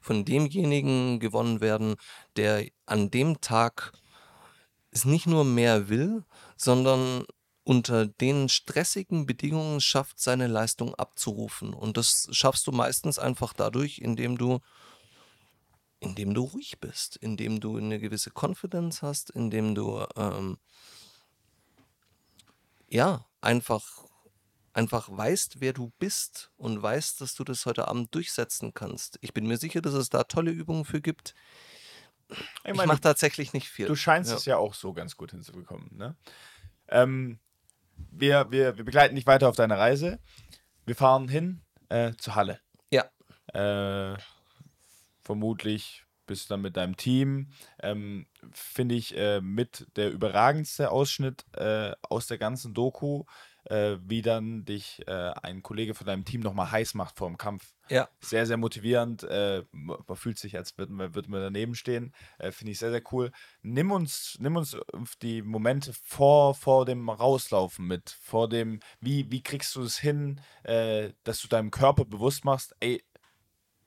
von 0.00 0.24
demjenigen 0.24 1.20
gewonnen 1.20 1.60
werden, 1.60 1.96
der 2.36 2.66
an 2.86 3.10
dem 3.10 3.40
Tag 3.40 3.92
es 4.90 5.04
nicht 5.04 5.26
nur 5.26 5.44
mehr 5.44 5.88
will, 5.88 6.24
sondern 6.56 7.24
unter 7.64 8.06
den 8.06 8.48
stressigen 8.48 9.26
Bedingungen 9.26 9.80
schafft, 9.82 10.18
seine 10.20 10.46
Leistung 10.46 10.94
abzurufen. 10.94 11.74
Und 11.74 11.96
das 11.98 12.28
schaffst 12.30 12.66
du 12.66 12.72
meistens 12.72 13.18
einfach 13.18 13.52
dadurch, 13.52 13.98
indem 13.98 14.38
du 14.38 14.60
indem 16.00 16.32
du 16.32 16.42
ruhig 16.44 16.78
bist, 16.80 17.16
indem 17.16 17.58
du 17.60 17.76
eine 17.76 17.98
gewisse 17.98 18.30
Confidence 18.30 19.02
hast, 19.02 19.30
indem 19.30 19.74
du 19.74 20.04
ähm, 20.16 20.58
ja 22.88 23.24
einfach 23.40 23.84
einfach 24.74 25.08
weißt, 25.10 25.60
wer 25.60 25.72
du 25.72 25.90
bist 25.98 26.52
und 26.56 26.80
weißt, 26.80 27.20
dass 27.20 27.34
du 27.34 27.42
das 27.42 27.66
heute 27.66 27.88
Abend 27.88 28.14
durchsetzen 28.14 28.74
kannst. 28.74 29.18
Ich 29.22 29.32
bin 29.34 29.46
mir 29.46 29.56
sicher, 29.56 29.80
dass 29.80 29.94
es 29.94 30.08
da 30.08 30.22
tolle 30.24 30.52
Übungen 30.52 30.84
für 30.84 31.00
gibt. 31.00 31.34
Ich 32.28 32.38
Ich 32.70 32.74
mache 32.74 33.00
tatsächlich 33.00 33.52
nicht 33.52 33.68
viel. 33.68 33.86
Du 33.86 33.96
scheinst 33.96 34.30
Ja. 34.30 34.36
es 34.36 34.44
ja 34.44 34.56
auch 34.56 34.74
so 34.74 34.92
ganz 34.92 35.16
gut 35.16 35.32
hinzubekommen. 35.32 35.96
Ne? 35.96 36.16
Ähm, 36.88 37.40
wir, 38.12 38.50
wir, 38.52 38.76
wir 38.76 38.84
begleiten 38.84 39.16
dich 39.16 39.26
weiter 39.26 39.48
auf 39.48 39.56
deiner 39.56 39.78
Reise. 39.78 40.20
Wir 40.86 40.94
fahren 40.94 41.26
hin 41.28 41.62
äh, 41.88 42.12
zur 42.16 42.36
Halle. 42.36 42.60
Ja, 42.92 43.10
Äh, 43.54 44.16
vermutlich 45.22 46.04
bist 46.28 46.44
du 46.44 46.54
dann 46.54 46.60
mit 46.60 46.76
deinem 46.76 46.96
Team. 46.96 47.50
Ähm, 47.82 48.26
Finde 48.52 48.94
ich 48.94 49.16
äh, 49.16 49.40
mit 49.40 49.88
der 49.96 50.12
überragendste 50.12 50.92
Ausschnitt 50.92 51.44
äh, 51.56 51.92
aus 52.02 52.28
der 52.28 52.38
ganzen 52.38 52.72
Doku, 52.72 53.24
äh, 53.64 53.96
wie 54.02 54.22
dann 54.22 54.64
dich 54.64 55.02
äh, 55.06 55.32
ein 55.42 55.62
Kollege 55.62 55.94
von 55.94 56.06
deinem 56.06 56.24
Team 56.24 56.40
nochmal 56.40 56.70
heiß 56.70 56.94
macht 56.94 57.18
vor 57.18 57.28
dem 57.28 57.36
Kampf. 57.36 57.74
ja. 57.88 58.08
Sehr, 58.20 58.46
sehr 58.46 58.56
motivierend. 58.56 59.24
Äh, 59.24 59.64
man 59.72 60.16
fühlt 60.16 60.38
sich, 60.38 60.56
als 60.56 60.78
würden 60.78 60.96
wir, 60.96 61.14
würden 61.14 61.32
wir 61.32 61.40
daneben 61.40 61.74
stehen. 61.74 62.14
Äh, 62.38 62.52
Finde 62.52 62.72
ich 62.72 62.78
sehr, 62.78 62.90
sehr 62.90 63.02
cool. 63.12 63.32
Nimm 63.62 63.90
uns, 63.90 64.36
nimm 64.38 64.56
uns 64.56 64.76
die 65.22 65.42
Momente 65.42 65.92
vor, 65.92 66.54
vor 66.54 66.84
dem 66.84 67.08
Rauslaufen 67.10 67.86
mit. 67.86 68.16
Vor 68.22 68.48
dem, 68.48 68.80
wie, 69.00 69.30
wie 69.30 69.42
kriegst 69.42 69.74
du 69.74 69.82
es 69.82 69.98
hin, 69.98 70.40
dass 70.62 71.40
du 71.40 71.48
deinem 71.48 71.70
Körper 71.70 72.04
bewusst 72.04 72.44
machst, 72.44 72.74
ey, 72.80 73.02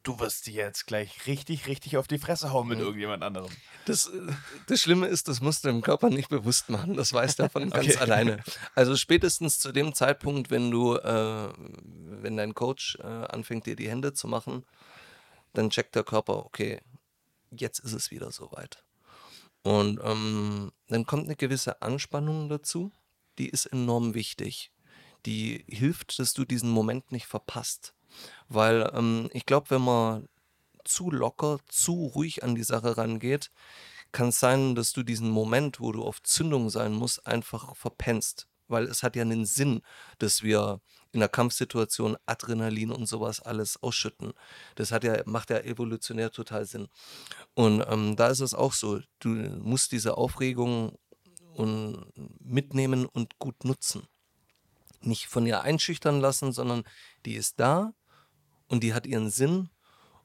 du 0.04 0.20
wirst 0.20 0.48
dir 0.48 0.54
jetzt 0.54 0.88
gleich 0.88 1.28
richtig, 1.28 1.68
richtig 1.68 1.98
auf 1.98 2.08
die 2.08 2.18
Fresse 2.18 2.52
hauen 2.52 2.68
mit 2.68 2.80
irgendjemand 2.80 3.24
anderem. 3.24 3.52
Das, 3.86 4.08
äh, 4.08 4.28
das 4.68 4.82
Schlimme 4.82 5.08
ist, 5.08 5.28
das 5.28 5.42
musst 5.42 5.64
du 5.64 5.70
dem 5.70 5.82
Körper 5.82 6.10
nicht 6.10 6.30
bewusst 6.30 6.70
machen. 6.70 6.96
Das 6.96 7.14
weiß 7.14 7.36
der 7.36 7.50
von 7.50 7.70
ganz 7.70 7.88
Okay. 7.88 7.98
alleine. 7.98 8.44
Also 8.76 8.96
spätestens 8.96 9.60
zu 9.60 9.72
dem 9.72 9.94
Zeitpunkt, 9.94 10.50
wenn 10.50 10.72
du, 10.72 10.96
äh, 10.96 11.54
wenn 11.58 12.38
dein 12.38 12.54
Coach 12.56 12.98
äh, 13.02 13.06
anfängt, 13.08 13.66
dir 13.66 13.76
die 13.76 13.90
Hände 13.90 14.14
zu 14.14 14.28
machen, 14.28 14.66
dann 15.54 15.70
checkt 15.70 15.96
der 15.96 16.04
Körper, 16.04 16.46
okay, 16.46 16.82
jetzt 17.52 17.80
ist 17.80 17.94
es 17.94 18.12
wieder 18.12 18.32
soweit. 18.32 18.84
Und 19.64 20.00
ähm, 20.04 20.72
dann 20.88 21.06
kommt 21.06 21.26
eine 21.26 21.36
gewisse 21.36 21.82
Anspannung 21.82 22.50
dazu, 22.50 22.92
die 23.38 23.50
ist 23.50 23.66
enorm 23.68 24.14
wichtig. 24.14 24.72
Die 25.26 25.64
hilft, 25.68 26.18
dass 26.18 26.34
du 26.34 26.46
diesen 26.46 26.72
Moment 26.72 27.12
nicht 27.12 27.28
verpasst. 27.28 27.94
Weil 28.50 28.92
ähm, 28.94 29.30
ich 29.34 29.46
glaube, 29.46 29.70
wenn 29.70 29.82
man 29.82 30.28
zu 30.84 31.12
locker, 31.12 31.60
zu 31.68 32.12
ruhig 32.16 32.44
an 32.44 32.56
die 32.56 32.64
Sache 32.64 32.98
rangeht, 32.98 33.52
kann 34.12 34.30
es 34.30 34.40
sein, 34.40 34.76
dass 34.76 34.94
du 34.94 35.04
diesen 35.04 35.30
Moment, 35.30 35.80
wo 35.80 35.92
du 35.92 36.04
auf 36.04 36.22
Zündung 36.24 36.70
sein 36.70 36.94
musst, 36.94 37.26
einfach 37.28 37.76
verpennst. 37.76 38.48
weil 38.68 38.86
es 38.86 39.04
hat 39.04 39.18
ja 39.18 39.24
einen 39.24 39.46
Sinn, 39.46 39.82
dass 40.20 40.44
wir 40.44 40.80
in 41.12 41.20
der 41.20 41.30
Kampfsituation 41.30 42.16
Adrenalin 42.26 42.92
und 42.92 43.06
sowas 43.06 43.42
alles 43.42 43.82
ausschütten. 43.84 44.34
Das 44.76 44.92
hat 44.94 45.04
ja, 45.04 45.22
macht 45.26 45.50
ja 45.50 45.60
evolutionär 45.60 46.32
total 46.32 46.66
Sinn. 46.66 46.88
Und 47.54 47.84
ähm, 47.90 48.16
da 48.16 48.28
ist 48.28 48.40
es 48.40 48.54
auch 48.54 48.72
so, 48.74 49.02
du 49.20 49.30
musst 49.30 49.92
diese 49.92 50.18
Aufregung 50.18 50.98
und 51.54 52.06
mitnehmen 52.40 53.06
und 53.06 53.40
gut 53.40 53.66
nutzen. 53.66 54.08
Nicht 55.02 55.28
von 55.28 55.46
ihr 55.46 55.64
einschüchtern 55.64 56.22
lassen, 56.22 56.54
sondern 56.54 56.84
die 57.26 57.36
ist 57.36 57.60
da 57.60 57.94
und 58.72 58.82
die 58.82 58.94
hat 58.94 59.06
ihren 59.06 59.30
Sinn 59.30 59.70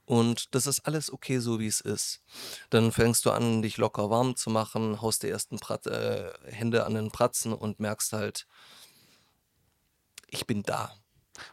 und 0.06 0.54
das 0.54 0.66
ist 0.66 0.80
alles 0.86 1.12
okay, 1.12 1.38
so 1.40 1.58
wie 1.58 1.66
es 1.66 1.80
ist. 1.80 2.22
Dann 2.70 2.92
fängst 2.92 3.26
du 3.26 3.32
an, 3.32 3.60
dich 3.62 3.76
locker 3.76 4.08
warm 4.08 4.36
zu 4.36 4.50
machen, 4.50 5.02
haust 5.02 5.22
die 5.24 5.28
ersten 5.28 5.58
Prat 5.58 5.86
äh, 5.86 6.32
Hände 6.44 6.86
an 6.86 6.94
den 6.94 7.10
Pratzen 7.10 7.52
und 7.52 7.80
merkst 7.80 8.12
halt, 8.12 8.46
ich 10.28 10.46
bin 10.46 10.62
da. 10.62 10.92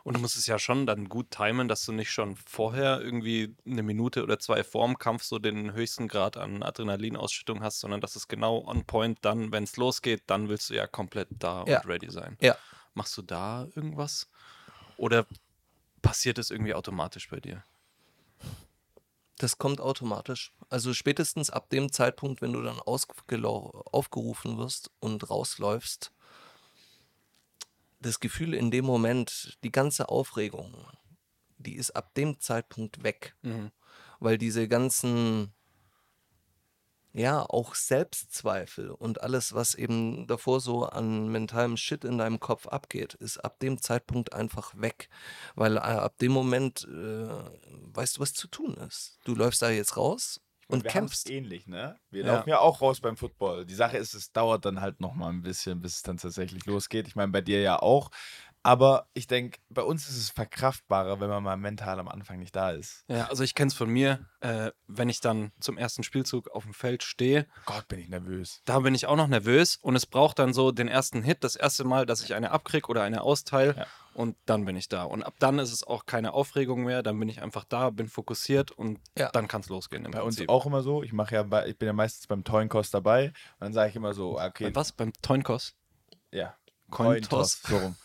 Und 0.03 0.15
du 0.15 0.21
musst 0.21 0.37
es 0.37 0.47
ja 0.47 0.59
schon 0.59 0.85
dann 0.85 1.09
gut 1.09 1.29
timen, 1.31 1.67
dass 1.67 1.83
du 1.85 1.91
nicht 1.91 2.09
schon 2.11 2.37
vorher 2.37 3.01
irgendwie 3.01 3.53
eine 3.65 3.83
Minute 3.83 4.23
oder 4.23 4.39
zwei 4.39 4.63
vorm 4.63 4.97
Kampf 4.97 5.23
so 5.23 5.39
den 5.39 5.73
höchsten 5.73 6.07
Grad 6.07 6.37
an 6.37 6.63
Adrenalinausschüttung 6.63 7.61
hast, 7.61 7.81
sondern 7.81 7.99
dass 7.99 8.15
es 8.15 8.29
genau 8.29 8.63
on 8.65 8.85
point 8.85 9.17
dann, 9.23 9.51
wenn 9.51 9.63
es 9.65 9.75
losgeht, 9.75 10.23
dann 10.27 10.47
willst 10.47 10.69
du 10.69 10.75
ja 10.75 10.87
komplett 10.87 11.27
da 11.31 11.65
Ja. 11.67 11.79
und 11.81 11.87
ready 11.89 12.09
sein. 12.09 12.37
Ja. 12.39 12.55
Machst 12.93 13.17
du 13.17 13.23
da 13.23 13.67
irgendwas? 13.75 14.29
Oder 14.95 15.25
passiert 16.03 16.37
es 16.37 16.51
irgendwie 16.51 16.75
automatisch 16.75 17.27
bei 17.29 17.39
dir? 17.39 17.63
Das 19.39 19.57
kommt 19.57 19.81
automatisch. 19.81 20.53
Also 20.69 20.93
spätestens 20.93 21.49
ab 21.49 21.71
dem 21.71 21.91
Zeitpunkt, 21.91 22.43
wenn 22.43 22.53
du 22.53 22.61
dann 22.61 22.79
aufgerufen 22.79 24.59
wirst 24.59 24.91
und 24.99 25.27
rausläufst, 25.27 26.11
das 27.99 28.19
Gefühl 28.19 28.53
in 28.53 28.69
dem 28.69 28.85
Moment, 28.85 29.57
die 29.63 29.71
ganze 29.71 30.09
Aufregung, 30.09 30.75
die 31.57 31.75
ist 31.75 31.91
ab 31.91 32.13
dem 32.13 32.39
Zeitpunkt 32.39 33.03
weg. 33.03 33.35
Weil 34.19 34.37
diese 34.37 34.67
ganzen, 34.67 35.53
ja, 37.14 37.43
auch 37.43 37.76
Selbstzweifel 37.76 38.89
und 38.89 39.22
alles, 39.22 39.53
was 39.53 39.76
eben 39.76 40.26
davor 40.28 40.59
so 40.59 40.86
an 40.86 41.28
mentalem 41.30 41.78
Shit 41.78 42.03
in 42.03 42.18
deinem 42.18 42.39
Kopf 42.39 42.68
abgeht, 42.68 43.14
ist 43.14 43.38
ab 43.38 43.59
dem 43.59 43.80
Zeitpunkt 43.80 44.34
einfach 44.34 44.74
weg. 44.76 45.09
Weil 45.55 45.78
äh, 45.78 45.82
ab 45.82 46.18
dem 46.18 46.32
Moment 46.32 46.88
äh, 46.89 47.28
weißt 47.93 48.18
du, 48.18 48.22
was 48.22 48.34
zu 48.34 48.47
tun 48.47 48.74
ist. 48.76 49.20
Du 49.26 49.36
läufst 49.36 49.61
da 49.61 49.70
jetzt 49.70 49.95
raus 49.95 50.41
und 50.68 50.84
wir 50.84 50.89
kämpfst. 50.91 51.30
ähnlich, 51.30 51.68
ne? 51.68 51.99
Wir 52.09 52.26
Ja. 52.26 52.36
laufen 52.36 52.49
ja 52.49 52.59
auch 52.59 52.82
raus 52.82 52.99
beim 52.99 53.16
Football. 53.18 53.66
Die 53.66 53.76
Sache 53.76 53.97
ist, 53.97 54.16
es 54.16 54.32
dauert 54.32 54.66
dann 54.66 54.82
halt 54.82 54.99
noch 54.99 55.14
mal 55.14 55.30
ein 55.30 55.43
bisschen, 55.43 55.82
bis 55.82 55.97
es 55.97 56.01
dann 56.01 56.18
tatsächlich 56.18 56.66
losgeht. 56.66 57.07
Ich 57.07 57.16
meine, 57.16 57.32
bei 57.32 57.41
dir 57.41 57.61
ja 57.61 57.80
auch. 57.80 58.09
Aber 58.66 59.07
ich 59.14 59.28
denke, 59.28 59.59
bei 59.70 59.82
uns 59.82 60.07
ist 60.07 60.16
es 60.18 60.30
verkraftbarer, 60.30 61.20
wenn 61.20 61.30
man 61.30 61.43
mal 61.43 61.57
mental 61.57 61.99
am 61.99 62.07
Anfang 62.07 62.39
nicht 62.39 62.55
da 62.55 62.72
ist. 62.72 63.03
Ja, 63.09 63.28
also 63.28 63.43
ich 63.43 63.55
kenne 63.55 63.68
es 63.68 63.74
von 63.74 63.89
mir, 63.89 64.26
äh, 64.39 64.72
wenn 64.88 65.09
ich 65.09 65.20
dann 65.20 65.51
zum 65.59 65.78
ersten 65.78 66.01
Spielzug 66.03 66.49
auf 66.49 66.64
dem 66.64 66.74
Feld 66.74 67.03
stehe, 67.03 67.45
Gott, 67.66 67.89
bin 67.89 67.99
ich 67.99 68.07
nervös. 68.07 68.61
da 68.64 68.80
bin 68.80 68.95
ich 68.95 69.05
auch 69.05 69.18
noch 69.18 69.28
nervös 69.28 69.76
und 69.82 69.97
es 69.97 70.05
braucht 70.05 70.39
dann 70.39 70.53
so 70.53 70.72
den 70.72 70.88
ersten 70.88 71.24
Hit, 71.24 71.43
das 71.43 71.57
erste 71.57 71.84
Mal, 71.84 72.05
dass 72.05 72.24
ich 72.24 72.36
eine 72.36 72.51
abkrieg 72.51 72.88
oder 72.88 73.03
eine 73.03 73.22
austeile 73.24 73.76
Ja. 73.76 73.86
und 74.14 74.38
dann 74.45 74.64
bin 74.64 74.78
ich 74.78 74.88
da. 74.88 75.03
Und 75.03 75.24
ab 75.24 75.34
dann 75.39 75.59
ist 75.59 75.74
es 75.74 75.84
auch 75.84 76.05
keine 76.05 76.32
Aufregung 76.34 76.84
mehr, 76.86 77.03
dann 77.03 77.20
bin 77.20 77.28
ich 77.28 77.41
einfach 77.41 77.66
da, 77.66 77.89
bin 77.89 78.07
fokussiert 78.07 78.72
und 78.72 79.01
Ja. 79.18 79.30
dann 79.32 79.49
kann 79.49 79.59
es 79.59 79.68
losgehen. 79.68 80.03
Bei 80.09 80.22
uns 80.22 80.36
Prinzip. 80.38 80.49
auch 80.49 80.66
immer 80.66 80.84
so. 80.84 81.03
Ich 81.03 81.11
mache 81.11 81.36
ja, 81.36 81.43
bei, 81.43 81.68
ich 81.68 81.78
bin 81.78 81.88
ja 81.88 81.93
meistens 81.93 82.28
beim 82.28 82.45
Toinkos 82.45 82.91
dabei. 82.91 83.28
Und 83.28 83.34
dann 83.59 83.74
sage 83.74 83.89
ich 83.89 83.97
immer 83.97 84.14
so, 84.14 84.39
okay, 84.39 84.70
Bei 84.70 84.76
was? 84.76 84.93
Beim 84.93 85.11
Toinkos? 85.22 85.76
ja, 86.32 86.55
Cointoss. 86.89 87.61
so 87.64 87.78
rum. 87.78 87.95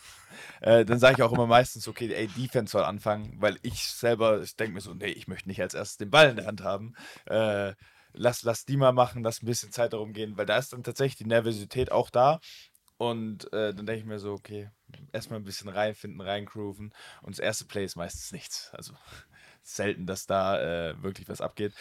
Äh, 0.61 0.85
dann 0.85 0.99
sage 0.99 1.15
ich 1.17 1.23
auch 1.23 1.33
immer 1.33 1.47
meistens, 1.47 1.87
okay, 1.87 2.11
ey, 2.13 2.27
Defense 2.27 2.71
soll 2.71 2.83
anfangen, 2.83 3.35
weil 3.39 3.57
ich 3.61 3.83
selber, 3.83 4.41
ich 4.41 4.55
denke 4.55 4.73
mir 4.73 4.81
so, 4.81 4.93
nee, 4.93 5.07
ich 5.07 5.27
möchte 5.27 5.49
nicht 5.49 5.61
als 5.61 5.73
erstes 5.73 5.97
den 5.97 6.09
Ball 6.09 6.29
in 6.29 6.35
der 6.37 6.45
Hand 6.47 6.63
haben. 6.63 6.93
Äh, 7.25 7.73
lass, 8.13 8.43
lass 8.43 8.65
die 8.65 8.77
mal 8.77 8.91
machen, 8.91 9.23
lass 9.23 9.41
ein 9.41 9.45
bisschen 9.45 9.71
Zeit 9.71 9.93
darum 9.93 10.13
gehen, 10.13 10.37
weil 10.37 10.45
da 10.45 10.57
ist 10.57 10.73
dann 10.73 10.83
tatsächlich 10.83 11.17
die 11.17 11.25
Nervosität 11.25 11.91
auch 11.91 12.09
da. 12.09 12.39
Und 12.97 13.45
äh, 13.53 13.73
dann 13.73 13.85
denke 13.85 13.99
ich 13.99 14.05
mir 14.05 14.19
so, 14.19 14.33
okay, 14.33 14.69
erstmal 15.13 15.39
ein 15.39 15.45
bisschen 15.45 15.69
reinfinden, 15.69 16.19
reingrooven. 16.19 16.93
Und 17.21 17.31
das 17.31 17.39
erste 17.39 17.65
Play 17.65 17.85
ist 17.85 17.95
meistens 17.95 18.33
nichts. 18.33 18.71
Also 18.73 18.93
selten, 19.63 20.05
dass 20.05 20.25
da 20.25 20.59
äh, 20.89 21.01
wirklich 21.01 21.29
was 21.29 21.39
abgeht. 21.39 21.73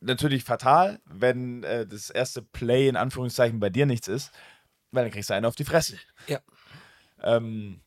Natürlich 0.00 0.44
fatal, 0.44 1.00
wenn 1.06 1.62
äh, 1.64 1.86
das 1.86 2.10
erste 2.10 2.42
Play 2.42 2.88
in 2.88 2.96
Anführungszeichen 2.96 3.58
bei 3.58 3.70
dir 3.70 3.86
nichts 3.86 4.08
ist, 4.08 4.32
weil 4.92 5.04
dann 5.04 5.12
kriegst 5.12 5.30
du 5.30 5.34
einen 5.34 5.46
auf 5.46 5.56
die 5.56 5.64
Fresse. 5.64 5.98
Ja. 6.26 6.40
Ähm, 7.22 7.80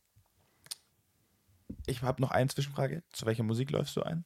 ich 1.86 2.02
habe 2.02 2.22
noch 2.22 2.32
eine 2.32 2.50
Zwischenfrage. 2.50 3.04
Zu 3.12 3.26
welcher 3.26 3.44
Musik 3.44 3.72
läufst 3.72 3.96
du 3.96 4.04
ein? 4.04 4.26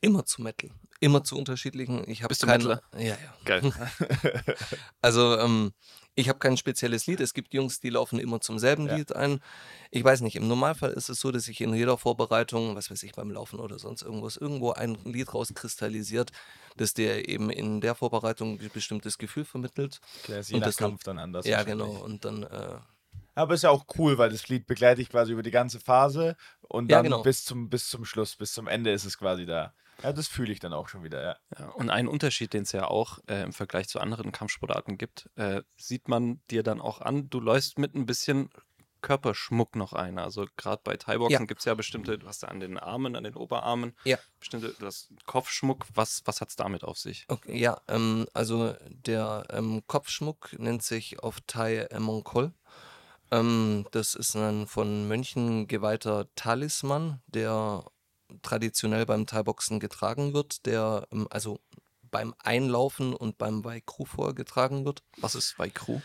Immer 0.00 0.24
zu 0.24 0.42
Metal. 0.42 0.70
Immer 1.00 1.24
zu 1.24 1.36
unterschiedlichen. 1.36 2.08
Ich 2.08 2.22
habe 2.22 2.28
Bist 2.28 2.42
du 2.42 2.46
keine. 2.46 2.64
Metaler? 2.64 2.82
Ja, 2.96 3.16
ja. 3.16 3.34
Geil. 3.44 3.72
Also, 5.00 5.36
ähm, 5.38 5.72
ich 6.14 6.28
habe 6.28 6.38
kein 6.40 6.56
spezielles 6.56 7.06
Lied. 7.06 7.20
Es 7.20 7.34
gibt 7.34 7.54
Jungs, 7.54 7.78
die 7.80 7.90
laufen 7.90 8.18
immer 8.18 8.40
zum 8.40 8.58
selben 8.58 8.86
Ja. 8.88 8.96
Lied 8.96 9.14
ein. 9.14 9.40
Ich 9.92 10.02
weiß 10.02 10.20
nicht, 10.22 10.34
im 10.36 10.48
Normalfall 10.48 10.90
ist 10.92 11.08
es 11.08 11.20
so, 11.20 11.30
dass 11.30 11.44
sich 11.44 11.60
in 11.60 11.72
jeder 11.74 11.98
Vorbereitung, 11.98 12.74
was 12.74 12.90
weiß 12.90 13.02
ich, 13.04 13.12
beim 13.12 13.30
Laufen 13.30 13.60
oder 13.60 13.78
sonst 13.78 14.02
irgendwas, 14.02 14.36
irgendwo 14.36 14.72
ein 14.72 14.96
Lied 15.04 15.32
rauskristallisiert, 15.34 16.32
das 16.76 16.94
dir 16.94 17.28
eben 17.28 17.50
in 17.50 17.80
der 17.80 17.94
Vorbereitung 17.94 18.58
ein 18.60 18.70
bestimmtes 18.72 19.18
Gefühl 19.18 19.44
vermittelt. 19.44 20.00
Der 20.26 20.40
ist 20.40 20.52
Und 20.52 20.60
das 20.60 20.76
dann- 20.76 20.90
Kampf 20.90 21.04
dann 21.04 21.18
anders. 21.20 21.46
ja, 21.46 21.62
genau. 21.62 21.90
Und 21.90 22.24
dann, 22.24 22.42
äh, 22.44 22.78
Aber 23.38 23.54
ist 23.54 23.62
ja 23.62 23.70
auch 23.70 23.84
cool, 23.98 24.18
weil 24.18 24.30
das 24.30 24.48
Lied 24.48 24.66
begleitet 24.66 24.98
dich 24.98 25.08
quasi 25.10 25.32
über 25.32 25.42
die 25.42 25.50
ganze 25.50 25.78
Phase 25.80 26.36
und 26.62 26.90
Ja, 26.90 26.96
dann 26.98 27.04
genau. 27.04 27.22
bis, 27.22 27.44
zum, 27.44 27.68
bis 27.70 27.88
zum 27.88 28.04
Schluss, 28.04 28.36
bis 28.36 28.52
zum 28.52 28.66
Ende 28.66 28.90
ist 28.90 29.04
es 29.04 29.16
quasi 29.18 29.46
da. 29.46 29.74
Ja, 30.02 30.12
das 30.12 30.28
fühle 30.28 30.52
ich 30.52 30.60
dann 30.60 30.72
auch 30.72 30.88
schon 30.88 31.02
wieder, 31.04 31.22
ja. 31.22 31.36
Ja, 31.58 31.66
und 31.70 31.90
ein 31.90 32.06
Unterschied, 32.08 32.52
den 32.52 32.62
es 32.62 32.72
ja 32.72 32.86
auch 32.86 33.18
äh, 33.28 33.42
im 33.42 33.52
Vergleich 33.52 33.88
zu 33.88 34.00
anderen 34.00 34.30
Kampfsportarten 34.32 34.96
gibt, 34.98 35.28
äh, 35.36 35.62
sieht 35.76 36.08
man 36.08 36.40
dir 36.50 36.62
dann 36.62 36.80
auch 36.80 37.00
an, 37.00 37.28
du 37.30 37.40
läufst 37.40 37.78
mit 37.78 37.94
ein 37.94 38.06
bisschen 38.06 38.50
Körperschmuck 39.00 39.76
noch 39.76 39.92
ein. 39.92 40.18
Also 40.18 40.46
gerade 40.56 40.80
bei 40.82 40.96
Thai-Boxen 40.96 41.32
Ja. 41.42 41.46
gibt 41.46 41.60
es 41.60 41.64
ja 41.64 41.74
bestimmte, 41.74 42.18
du 42.18 42.26
hast 42.26 42.42
ja 42.42 42.48
an 42.48 42.60
den 42.60 42.78
Armen, 42.78 43.14
an 43.16 43.24
den 43.24 43.34
Oberarmen, 43.36 43.94
Ja. 44.04 44.18
bestimmte, 44.40 44.74
du 44.78 44.86
hast 44.86 45.10
Kopfschmuck. 45.26 45.86
Was, 45.94 46.22
was 46.24 46.40
hat 46.40 46.48
es 46.48 46.56
damit 46.56 46.82
auf 46.84 46.98
sich? 46.98 47.24
okay, 47.28 47.56
ja, 47.56 47.80
ähm, 47.88 48.26
also 48.34 48.74
der 48.90 49.44
ähm, 49.50 49.82
Kopfschmuck 49.86 50.58
nennt 50.58 50.82
sich 50.82 51.20
auf 51.22 51.38
Thai 51.46 51.76
äh, 51.90 52.00
Mongkol. 52.00 52.52
Ähm, 53.30 53.86
das 53.90 54.14
ist 54.14 54.36
ein 54.36 54.66
von 54.66 55.08
Mönchen 55.08 55.66
geweihter 55.66 56.26
Talisman, 56.34 57.20
der 57.26 57.84
traditionell 58.42 59.06
beim 59.06 59.26
Thai-Boxen 59.26 59.80
getragen 59.80 60.34
wird, 60.34 60.66
der 60.66 61.06
also 61.30 61.60
beim 62.10 62.34
Einlaufen 62.38 63.14
und 63.14 63.38
beim 63.38 63.64
Waikru 63.64 64.04
vorgetragen 64.04 64.84
wird. 64.84 65.02
Was 65.18 65.34
ist 65.34 65.58
Waikru? 65.58 66.00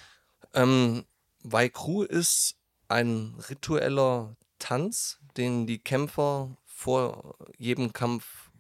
Ähm, 0.54 1.06
Waikru 1.44 2.04
ist 2.04 2.56
ein 2.88 3.36
ritueller 3.50 4.36
Tanz, 4.60 5.20
den 5.38 5.68
die 5.68 5.80
Kämpfer 5.80 6.58
vor 6.66 7.36
jedem 7.58 7.94
Kampf 7.94 8.52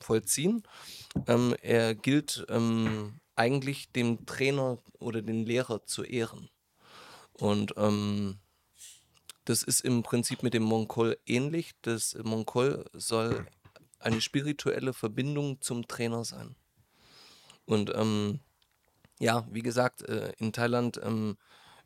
vollziehen. 0.00 0.62
Ähm, 1.26 1.54
er 1.62 1.94
gilt 1.94 2.44
ähm, 2.48 3.20
eigentlich 3.36 3.92
dem 3.92 4.26
Trainer 4.26 4.78
oder 4.98 5.22
den 5.22 5.44
Lehrer 5.44 5.86
zu 5.86 6.02
ehren. 6.02 6.50
Und 7.40 7.74
ähm, 7.76 8.38
das 9.44 9.62
ist 9.62 9.80
im 9.80 10.02
Prinzip 10.02 10.42
mit 10.42 10.54
dem 10.54 10.62
Mongol 10.62 11.18
ähnlich. 11.26 11.72
Das 11.82 12.16
Mongol 12.22 12.84
soll 12.92 13.46
eine 13.98 14.20
spirituelle 14.20 14.92
Verbindung 14.92 15.60
zum 15.60 15.88
Trainer 15.88 16.24
sein. 16.24 16.54
Und 17.64 17.92
ähm, 17.94 18.40
ja, 19.18 19.46
wie 19.50 19.62
gesagt, 19.62 20.02
äh, 20.02 20.32
in 20.38 20.52
Thailand 20.52 21.00
ähm, 21.02 21.36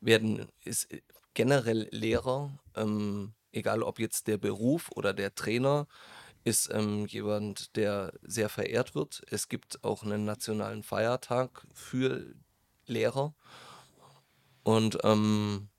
werden 0.01 0.47
ist 0.63 0.91
äh, 0.91 1.01
generell 1.33 1.87
Lehrer, 1.91 2.57
ähm, 2.75 3.33
egal 3.51 3.83
ob 3.83 3.99
jetzt 3.99 4.27
der 4.27 4.37
Beruf 4.37 4.89
oder 4.95 5.13
der 5.13 5.35
Trainer, 5.35 5.87
ist 6.43 6.69
ähm, 6.71 7.07
jemand, 7.07 7.75
der 7.75 8.13
sehr 8.21 8.49
verehrt 8.49 8.95
wird. 8.95 9.23
Es 9.29 9.49
gibt 9.49 9.83
auch 9.83 10.03
einen 10.03 10.25
nationalen 10.25 10.83
Feiertag 10.83 11.65
für 11.73 12.33
Lehrer. 12.85 13.33
Und 14.65 14.97
ähm, 15.03 15.69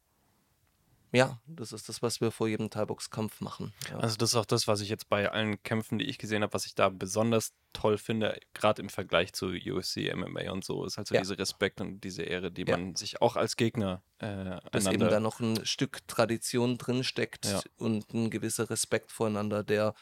ja, 1.12 1.40
das 1.46 1.72
ist 1.72 1.88
das, 1.88 2.02
was 2.02 2.20
wir 2.20 2.30
vor 2.30 2.46
jedem 2.46 2.70
Thai-Box-Kampf 2.70 3.40
machen. 3.40 3.72
Ja. 3.90 3.98
Also 3.98 4.16
das 4.16 4.30
ist 4.30 4.36
auch 4.36 4.44
das, 4.44 4.68
was 4.68 4.80
ich 4.80 4.88
jetzt 4.88 5.08
bei 5.08 5.28
allen 5.28 5.60
Kämpfen, 5.64 5.98
die 5.98 6.04
ich 6.04 6.18
gesehen 6.18 6.42
habe, 6.42 6.52
was 6.54 6.66
ich 6.66 6.76
da 6.76 6.88
besonders 6.88 7.52
toll 7.72 7.98
finde, 7.98 8.38
gerade 8.54 8.80
im 8.80 8.88
Vergleich 8.88 9.32
zu 9.32 9.46
UFC, 9.48 10.12
MMA 10.14 10.52
und 10.52 10.64
so, 10.64 10.84
ist 10.84 10.98
halt 10.98 11.08
so 11.08 11.16
Ja. 11.16 11.20
dieser 11.22 11.36
Respekt 11.36 11.80
und 11.80 12.00
diese 12.02 12.22
Ehre, 12.22 12.52
die 12.52 12.62
Ja. 12.64 12.76
man 12.76 12.94
sich 12.94 13.20
auch 13.20 13.34
als 13.34 13.56
Gegner 13.56 14.02
äh, 14.18 14.60
dass 14.70 14.86
eben 14.86 15.08
da 15.08 15.18
noch 15.20 15.40
ein 15.40 15.66
Stück 15.66 16.06
Tradition 16.06 16.78
drin 16.78 17.02
steckt 17.02 17.44
Ja. 17.46 17.60
und 17.76 18.14
ein 18.14 18.30
gewisser 18.30 18.70
Respekt 18.70 19.10
voreinander, 19.10 19.64
der 19.64 19.94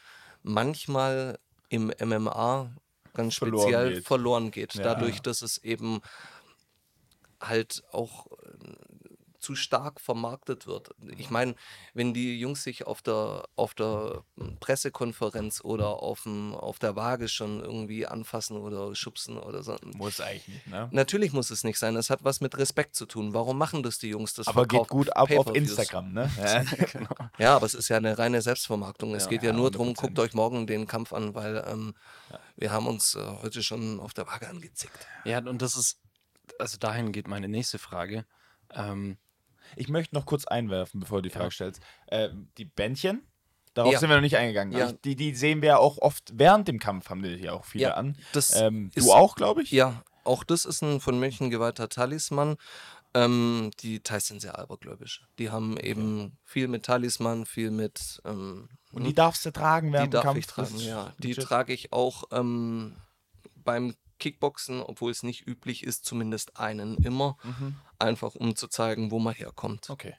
manchmal 0.43 1.39
im 1.71 1.91
MMA 1.99 2.71
ganz 3.15 3.35
Verloren 3.37 3.63
speziell 3.71 3.95
geht. 3.95 4.05
verloren 4.07 4.51
geht. 4.51 4.79
Dadurch, 4.79 5.21
dass 5.23 5.41
es 5.43 5.57
eben 5.59 6.01
halt 7.41 7.83
auch 7.93 8.27
zu 9.45 9.55
stark 9.55 10.01
vermarktet 10.01 10.67
wird. 10.67 10.91
Ich 11.19 11.29
meine, 11.29 11.55
wenn 11.93 12.15
die 12.15 12.41
Jungs 12.41 12.65
sich 12.65 12.87
auf 12.87 13.03
der, 13.03 13.45
auf 13.57 13.75
der 13.75 14.25
Pressekonferenz 14.61 15.61
oder 15.63 16.03
auf, 16.03 16.23
dem, 16.23 16.55
auf 16.55 16.79
der 16.79 16.97
Waage 16.97 17.29
schon 17.29 17.61
irgendwie 17.61 18.07
anfassen 18.07 18.57
oder 18.57 18.95
schubsen 18.95 19.37
oder 19.37 19.63
so. 19.63 19.77
Muss 19.97 20.21
eigentlich 20.21 20.49
nicht, 20.49 20.67
ne? 20.69 20.89
Natürlich 20.93 21.33
muss 21.35 21.51
es 21.51 21.63
nicht 21.63 21.79
sein. 21.79 21.95
Das 21.95 22.09
hat 22.09 22.25
was 22.25 22.41
mit 22.41 22.57
Respekt 22.57 22.95
zu 22.97 23.05
tun. 23.05 23.35
Warum 23.35 23.59
machen 23.59 23.83
das 23.83 23.99
die 23.99 24.09
Jungs? 24.09 24.33
Das 24.33 24.47
Aber 24.49 24.67
geht 24.67 24.89
gut 24.89 25.15
ab 25.15 25.31
auf. 25.31 25.55
Instagram, 25.55 26.13
ne? 26.13 26.31
Ja. 26.39 26.63
genau. 26.63 27.15
Ja, 27.39 27.57
aber 27.57 27.67
es 27.67 27.75
ist 27.75 27.89
ja 27.91 27.99
eine 27.99 28.17
reine 28.19 28.41
Selbstvermarktung. 28.41 29.15
Es 29.15 29.25
Ja, 29.25 29.29
geht 29.31 29.43
ja, 29.43 29.51
ja, 29.51 29.57
nur 29.57 29.71
darum, 29.71 29.89
100%. 29.91 29.95
guckt 30.01 30.19
euch 30.21 30.33
morgen 30.33 30.67
den 30.67 30.87
Kampf 30.87 31.13
an, 31.13 31.35
weil 31.35 31.63
ähm, 31.69 31.95
wir 32.57 32.73
haben 32.73 32.87
uns 32.87 33.15
äh, 33.15 33.21
heute 33.43 33.63
schon 33.63 34.01
auf 34.01 34.15
der 34.15 34.27
Waage 34.27 34.49
angezickt. 34.49 35.07
Ja, 35.25 35.39
und 35.39 35.61
das 35.61 35.77
ist, 35.77 36.01
also 36.59 36.79
dahin 36.79 37.13
geht 37.13 37.29
meine 37.29 37.49
nächste 37.49 37.79
Frage. 37.79 38.25
Ähm, 38.73 39.17
Ich 39.77 39.89
möchte 39.89 40.15
noch 40.15 40.27
kurz 40.27 40.45
einwerfen, 40.45 41.01
bevor 41.01 41.19
du 41.23 41.29
die 41.29 41.35
Frage 41.35 41.51
stellst. 41.51 41.81
Äh, 42.07 42.29
die 42.59 42.67
Bändchen, 42.67 43.23
darauf 43.73 43.93
Ja. 43.93 43.99
sind 43.99 44.09
wir 44.11 44.17
noch 44.17 44.23
nicht 44.23 44.37
eingegangen. 44.37 44.73
Ja. 44.77 44.85
Also 44.85 44.99
die, 45.05 45.17
die 45.17 45.35
sehen 45.35 45.63
wir 45.63 45.69
ja 45.71 45.77
auch 45.79 45.99
oft 45.99 46.31
während 46.35 46.69
dem 46.69 46.79
Kampf, 46.79 47.09
haben 47.11 47.23
die 47.23 47.37
hier 47.37 47.55
auch 47.55 47.65
viele 47.65 47.85
Ja, 47.85 47.95
an. 47.95 48.17
Ähm, 48.55 48.91
ist- 48.95 49.07
du 49.07 49.13
auch, 49.13 49.37
glaube 49.37 49.63
ich? 49.63 49.71
Ja, 49.73 50.03
auch 50.25 50.45
das 50.45 50.65
ist 50.67 50.83
ein 50.83 51.01
von 51.01 51.19
München 51.19 51.51
geweihter 51.51 51.89
Talisman. 51.89 52.57
Ähm, 53.15 53.71
die 53.81 54.01
Thais 54.01 54.27
sind 54.27 54.41
sehr 54.43 54.59
abergläubisch. 54.59 55.23
Die 55.39 55.51
haben 55.51 55.77
eben 55.79 56.37
viel 56.45 56.69
mit 56.69 56.85
Talisman, 56.85 57.47
viel 57.47 57.71
mit. 57.71 58.21
Ähm, 58.25 58.69
Und 58.93 59.05
die 59.05 59.15
darfst 59.15 59.47
du 59.47 59.51
tragen 59.53 59.89
die 59.89 59.93
während 59.95 60.09
dem 60.13 60.17
darf 60.17 60.25
Kampf? 60.25 60.39
ich 60.39 60.47
tragen, 60.47 60.79
ja. 60.81 61.13
Die 61.19 61.35
trage 61.35 61.73
ich 61.73 61.93
auch 61.93 62.25
ähm, 62.33 62.97
beim 63.65 63.95
Kickboxen, 64.25 64.81
obwohl 64.81 65.11
es 65.11 65.23
nicht 65.23 65.47
üblich 65.47 65.83
ist, 65.85 66.07
zumindest 66.07 66.59
einen 66.59 66.97
immer. 66.97 67.37
Mhm. 67.43 67.77
Einfach 67.99 68.35
um 68.35 68.57
zu 68.57 68.69
zeigen, 68.69 69.11
wo 69.11 69.19
man 69.19 69.35
herkommt. 69.35 69.91
Okay. 69.91 70.15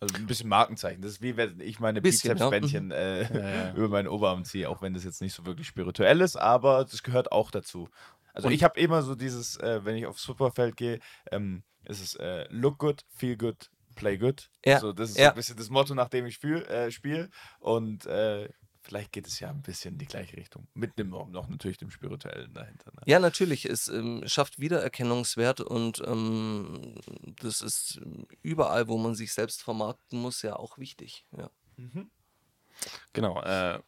Also 0.00 0.14
ein 0.16 0.26
bisschen 0.26 0.48
Markenzeichen. 0.48 1.02
Das 1.02 1.12
ist 1.12 1.22
wie 1.22 1.36
wenn 1.36 1.60
ich 1.60 1.78
meine 1.78 2.00
Bisschen, 2.00 2.28
ja. 2.28 2.34
Bizepsbändchen 2.34 2.90
äh, 2.92 3.72
über 3.76 3.88
meinen 3.88 4.08
Oberarm 4.08 4.46
ziehe, 4.46 4.70
auch 4.70 4.80
wenn 4.80 4.94
das 4.94 5.04
jetzt 5.04 5.20
nicht 5.20 5.34
so 5.34 5.44
wirklich 5.44 5.66
spirituell 5.66 6.22
ist, 6.22 6.36
aber 6.36 6.86
das 6.86 7.02
gehört 7.02 7.30
auch 7.30 7.50
dazu. 7.50 7.90
Also 8.32 8.48
ich 8.48 8.64
habe 8.64 8.80
immer 8.80 9.02
so 9.02 9.14
dieses, 9.14 9.58
äh, 9.58 9.84
wenn 9.84 9.96
ich 9.96 10.06
aufs 10.06 10.22
Superfeld 10.22 10.78
gehe, 10.78 10.98
ähm, 11.30 11.62
ist 11.84 12.00
es 12.00 12.14
äh, 12.14 12.46
look 12.48 12.78
good, 12.78 13.04
feel 13.14 13.36
good, 13.36 13.70
play 13.94 14.16
good. 14.16 14.48
Ja, 14.64 14.80
So, 14.80 14.94
das 14.94 15.10
ist 15.10 15.18
ja. 15.18 15.26
so 15.26 15.30
ein 15.32 15.36
bisschen 15.36 15.56
das 15.58 15.68
Motto, 15.68 15.94
nach 15.94 16.08
dem 16.08 16.24
ich 16.24 16.34
spiel, 16.34 16.62
äh, 16.62 16.90
spiele. 16.90 17.28
Und 17.60 18.06
äh, 18.06 18.48
vielleicht 18.92 19.12
geht 19.12 19.26
es 19.26 19.40
ja 19.40 19.48
ein 19.48 19.62
bisschen 19.62 19.94
in 19.94 19.98
die 19.98 20.06
gleiche 20.06 20.36
Richtung. 20.36 20.68
Mit 20.74 20.98
dem 20.98 21.08
noch 21.08 21.48
natürlich 21.48 21.78
dem 21.78 21.90
Spirituellen 21.90 22.52
dahinter. 22.52 22.92
Ne? 22.92 23.00
Ja, 23.06 23.20
natürlich. 23.20 23.64
Es 23.64 23.88
ähm, 23.88 24.22
schafft 24.26 24.58
Wiedererkennungswert 24.58 25.62
und 25.62 26.02
ähm, 26.06 26.94
das 27.40 27.62
ist 27.62 28.02
überall, 28.42 28.88
wo 28.88 28.98
man 28.98 29.14
sich 29.14 29.32
selbst 29.32 29.62
vermarkten 29.62 30.20
muss, 30.20 30.42
ja 30.42 30.56
auch 30.56 30.76
wichtig. 30.76 31.24
Ja. 31.34 31.50
Genau. 33.14 33.40
Äh, 33.42 33.80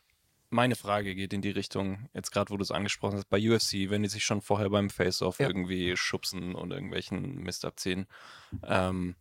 meine 0.48 0.74
Frage 0.74 1.14
geht 1.14 1.34
in 1.34 1.42
die 1.42 1.50
Richtung, 1.50 2.09
jetzt 2.14 2.30
gerade 2.30 2.50
wo 2.50 2.57
du 2.57 2.62
es 2.62 2.70
angesprochen 2.70 3.16
hast, 3.16 3.28
bei 3.28 3.38
UFC, 3.38 3.90
wenn 3.90 4.05
die 4.05 4.09
sich 4.09 4.24
schon 4.24 4.40
vorher 4.40 4.70
beim 4.70 4.88
Face-Off 4.88 5.38
Ja. 5.38 5.48
irgendwie 5.48 5.98
schubsen 5.98 6.55
und 6.55 6.70
irgendwelchen 6.70 7.42
Mist 7.42 7.66
abziehen, 7.66 8.07
ähm, 8.62 9.16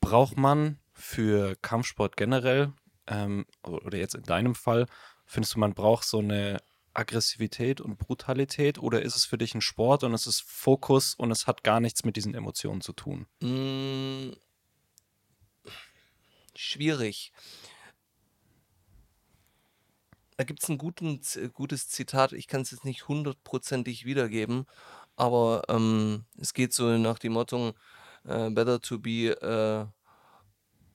braucht 0.00 0.36
man 0.36 0.78
für 0.92 1.56
Kampfsport 1.62 2.18
generell, 2.18 2.74
ähm, 3.08 3.46
oder 3.62 3.98
jetzt 3.98 4.14
in 4.14 4.22
deinem 4.22 4.54
Fall, 4.54 4.86
findest 5.26 5.54
du, 5.54 5.58
man 5.58 5.74
braucht 5.74 6.04
so 6.04 6.18
eine 6.18 6.58
Aggressivität 6.94 7.80
und 7.80 7.98
Brutalität 7.98 8.78
oder 8.78 9.02
ist 9.02 9.16
es 9.16 9.24
für 9.24 9.38
dich 9.38 9.54
ein 9.54 9.60
Sport 9.60 10.04
und 10.04 10.12
es 10.14 10.26
ist 10.26 10.42
Fokus 10.42 11.14
und 11.14 11.30
es 11.30 11.46
hat 11.46 11.62
gar 11.62 11.80
nichts 11.80 12.04
mit 12.04 12.16
diesen 12.16 12.34
Emotionen 12.34 12.80
zu 12.80 12.92
tun? 12.92 13.26
Mm, 13.40 14.32
schwierig. 16.54 17.32
Da 20.36 20.44
gibt 20.44 20.62
es 20.62 20.68
ein 20.68 20.78
guten, 20.78 21.20
gutes 21.52 21.88
Zitat, 21.88 22.32
ich 22.32 22.46
kann 22.46 22.60
es 22.60 22.70
jetzt 22.70 22.84
nicht 22.84 23.08
hundertprozentig 23.08 24.04
wiedergeben, 24.04 24.66
aber 25.16 25.62
ähm, 25.68 26.26
es 26.36 26.54
geht 26.54 26.72
so 26.72 26.96
nach 26.96 27.18
dem 27.18 27.32
Motto, 27.32 27.74
äh, 28.24 28.50
better 28.50 28.80
to 28.80 28.98
be 28.98 29.30
äh, 29.40 29.86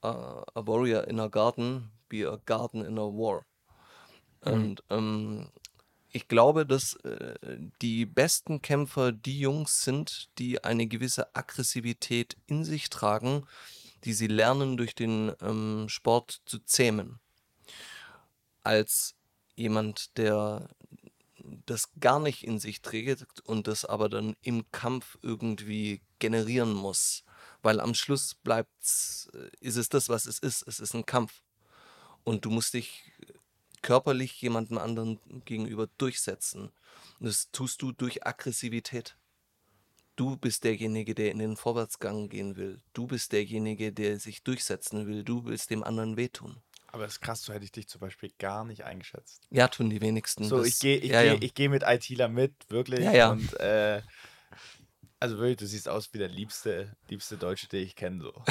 a 0.01 0.65
warrior 0.65 1.07
in 1.07 1.19
a 1.19 1.27
garden, 1.27 1.92
be 2.13 2.29
a 2.29 2.39
garden 2.45 2.85
in 2.85 2.99
a 2.99 3.01
war. 3.01 3.45
Und 4.41 4.83
ähm, 4.89 5.49
ich 6.11 6.27
glaube, 6.27 6.65
dass 6.65 6.95
äh, 6.97 7.57
die 7.81 8.05
besten 8.05 8.61
Kämpfer 8.61 9.11
die 9.11 9.39
Jungs 9.39 9.81
sind, 9.81 10.29
die 10.37 10.63
eine 10.63 10.85
gewisse 10.85 11.35
Aggressivität 11.35 12.37
in 12.45 12.63
sich 12.63 12.89
tragen, 12.89 13.47
die 14.03 14.13
sie 14.13 14.27
lernen, 14.27 14.77
durch 14.77 14.93
den 14.93 15.31
ähm, 15.41 15.89
Sport 15.89 16.41
zu 16.45 16.59
zähmen. 16.59 17.19
Als 18.61 19.15
jemand, 19.55 20.17
der 20.17 20.69
das 21.65 21.89
gar 21.99 22.19
nicht 22.19 22.43
in 22.43 22.59
sich 22.59 22.81
trägt 22.81 23.39
und 23.41 23.67
das 23.67 23.85
aber 23.85 24.07
dann 24.07 24.35
im 24.41 24.69
Kampf 24.71 25.17
irgendwie 25.21 26.01
generieren 26.19 26.73
muss. 26.73 27.23
Weil 27.61 27.79
am 27.79 27.93
Schluss 27.93 28.35
bleibt's, 28.35 29.29
äh, 29.33 29.49
ist 29.59 29.77
es 29.77 29.89
das, 29.89 30.09
was 30.09 30.25
es 30.25 30.39
ist. 30.39 30.67
Es 30.67 30.79
ist 30.79 30.93
ein 30.93 31.05
Kampf. 31.05 31.42
Und 32.23 32.45
du 32.45 32.49
musst 32.49 32.73
dich 32.73 33.11
körperlich 33.81 34.41
jemandem 34.41 34.77
anderen 34.77 35.19
gegenüber 35.45 35.87
durchsetzen. 35.97 36.71
Und 37.19 37.25
das 37.27 37.51
tust 37.51 37.81
du 37.81 37.91
durch 37.91 38.25
Aggressivität. 38.25 39.15
Du 40.15 40.37
bist 40.37 40.63
derjenige, 40.63 41.15
der 41.15 41.31
in 41.31 41.39
den 41.39 41.57
Vorwärtsgang 41.57 42.29
gehen 42.29 42.55
will. 42.55 42.79
Du 42.93 43.07
bist 43.07 43.31
derjenige, 43.31 43.91
der 43.91 44.19
sich 44.19 44.43
durchsetzen 44.43 45.07
will. 45.07 45.23
Du 45.23 45.45
willst 45.45 45.69
dem 45.71 45.83
anderen 45.83 46.17
wehtun. 46.17 46.57
Aber 46.87 47.03
das 47.05 47.13
ist 47.13 47.21
krass, 47.21 47.41
so 47.41 47.51
hätte 47.51 47.65
ich 47.65 47.71
dich 47.71 47.87
zum 47.87 47.99
Beispiel 48.01 48.31
gar 48.37 48.63
nicht 48.63 48.83
eingeschätzt. 48.83 49.41
Ja, 49.49 49.67
tun 49.67 49.89
die 49.89 49.99
wenigsten. 49.99 50.43
So, 50.43 50.57
Das- 50.59 50.67
ich 50.67 50.79
gehe 50.79 50.97
ich 50.97 51.09
ja, 51.11 51.21
geh, 51.23 51.27
ja. 51.29 51.37
ich 51.41 51.53
geh 51.55 51.67
mit 51.67 51.81
ITler 51.83 52.27
mit, 52.29 52.53
wirklich. 52.69 52.99
Ja, 52.99 53.11
ja. 53.11 53.31
Und 53.31 53.51
äh, 53.59 54.03
also 55.23 55.37
wirklich, 55.37 55.55
du 55.55 55.67
siehst 55.67 55.87
aus 55.87 56.09
wie 56.11 56.17
der 56.17 56.27
liebste, 56.27 56.91
liebste 57.07 57.37
Deutsche, 57.37 57.69
den 57.69 57.85
ich 57.85 57.95
kenne. 57.95 58.21
So. 58.21 58.33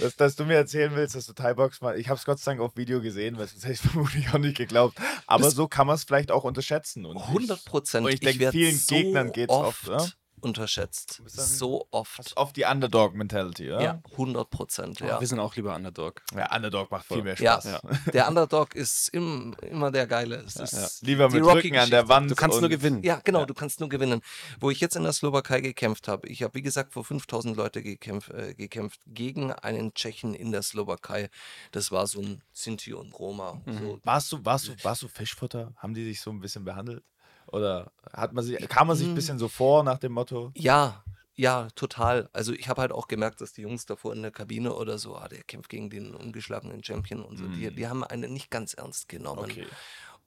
dass, 0.00 0.16
dass 0.16 0.34
du 0.34 0.44
mir 0.44 0.54
erzählen 0.54 0.90
willst, 0.96 1.14
dass 1.14 1.26
du 1.26 1.32
Thai-Box 1.32 1.80
mal. 1.80 1.96
Ich 1.96 2.08
habe 2.08 2.18
es 2.18 2.24
Gott 2.24 2.40
sei 2.40 2.50
Dank 2.50 2.60
auf 2.60 2.76
Video 2.76 3.00
gesehen, 3.00 3.38
weil 3.38 3.46
sonst 3.46 3.62
hätte 3.62 3.74
ich 3.74 3.80
vermutlich 3.92 4.34
auch 4.34 4.38
nicht 4.38 4.56
geglaubt. 4.56 4.98
Aber 5.28 5.44
Das- 5.44 5.54
so 5.54 5.68
kann 5.68 5.86
man 5.86 5.94
es 5.94 6.02
vielleicht 6.02 6.32
auch 6.32 6.42
unterschätzen. 6.42 7.06
Und 7.06 7.18
100 7.18 7.64
Prozent. 7.64 8.04
Und 8.04 8.12
ich 8.12 8.18
denke, 8.18 8.50
vielen 8.50 8.80
Gegnern 8.88 9.30
geht's 9.30 9.52
oft, 9.52 9.86
ja? 9.86 10.04
Unterschätzt. 10.44 11.22
So 11.26 11.40
Hast 11.40 11.92
oft. 11.92 12.36
oft 12.36 12.56
die 12.56 12.64
Underdog-Mentality, 12.64 13.66
ja? 13.66 13.80
Ja, 13.80 14.02
100 14.12 14.50
Prozent. 14.50 15.00
Ja. 15.00 15.06
Ja. 15.06 15.20
Wir 15.20 15.26
sind 15.26 15.38
auch 15.38 15.54
lieber 15.56 15.74
Underdog. 15.74 16.22
Ja, 16.34 16.54
Underdog 16.54 16.90
macht 16.90 17.06
viel 17.06 17.22
mehr 17.22 17.34
Ja, 17.36 17.60
Spaß. 17.60 17.80
der 18.12 18.28
Underdog 18.28 18.74
ist 18.74 19.08
im, 19.08 19.54
immer 19.62 19.90
der 19.90 20.06
Geile. 20.06 20.36
Es 20.46 20.56
ist 20.56 21.02
Lieber 21.02 21.30
mit 21.30 21.44
Rücken 21.44 21.76
an 21.76 21.90
der. 21.90 22.08
Wand. 22.08 22.30
Du 22.30 22.34
kannst 22.34 22.60
nur 22.60 22.68
gewinnen. 22.68 23.02
Ja, 23.02 23.20
genau, 23.24 23.44
du 23.44 23.54
kannst 23.54 23.80
nur 23.80 23.88
gewinnen. 23.88 24.20
Wo 24.60 24.70
ich 24.70 24.80
jetzt 24.80 24.96
in 24.96 25.04
der 25.04 25.12
Slowakei 25.12 25.60
gekämpft 25.60 26.08
habe, 26.08 26.28
ich 26.28 26.42
habe 26.42 26.54
wie 26.54 26.62
gesagt 26.62 26.92
vor 26.92 27.04
5000 27.04 27.56
Leute 27.56 27.82
gekämpft, 27.82 28.30
äh, 28.30 28.54
gekämpft 28.54 29.00
gegen 29.06 29.52
einen 29.52 29.94
Tschechen 29.94 30.34
in 30.34 30.52
der 30.52 30.62
Slowakei. 30.62 31.30
Das 31.72 31.92
war 31.92 32.06
so 32.06 32.20
ein 32.20 32.42
Sinti 32.52 32.92
und 32.92 33.18
Roma. 33.18 33.62
So. 33.66 34.00
Warst 34.04 34.32
du, 34.32 34.44
warst 34.44 34.68
du, 34.68 34.72
warst 34.82 35.02
du 35.02 35.08
Fischfutter? 35.08 35.72
Haben 35.76 35.94
die 35.94 36.04
dich 36.04 36.20
so 36.20 36.30
ein 36.30 36.40
bisschen 36.40 36.64
behandelt? 36.64 37.02
Oder 37.48 37.92
hat 38.12 38.32
man 38.32 38.44
sich, 38.44 38.58
kam 38.68 38.88
man 38.88 38.96
sich 38.96 39.08
ein 39.08 39.14
bisschen 39.14 39.38
so 39.38 39.48
vor 39.48 39.82
nach 39.82 39.98
dem 39.98 40.12
Motto? 40.12 40.52
Ja, 40.54 41.04
ja, 41.36 41.68
total. 41.74 42.28
Also 42.32 42.52
ich 42.52 42.68
habe 42.68 42.80
halt 42.80 42.92
auch 42.92 43.08
gemerkt, 43.08 43.40
dass 43.40 43.52
die 43.52 43.62
Jungs 43.62 43.86
davor 43.86 44.12
in 44.12 44.22
der 44.22 44.30
Kabine 44.30 44.72
oder 44.72 44.98
so, 44.98 45.16
ah, 45.16 45.28
der 45.28 45.42
kämpft 45.42 45.68
gegen 45.68 45.90
den 45.90 46.14
ungeschlagenen 46.14 46.84
Champion 46.84 47.24
und 47.24 47.36
so, 47.36 47.46
die, 47.48 47.74
die 47.74 47.88
haben 47.88 48.04
einen 48.04 48.32
nicht 48.32 48.50
ganz 48.50 48.74
ernst 48.74 49.08
genommen. 49.08 49.50
Okay. 49.50 49.66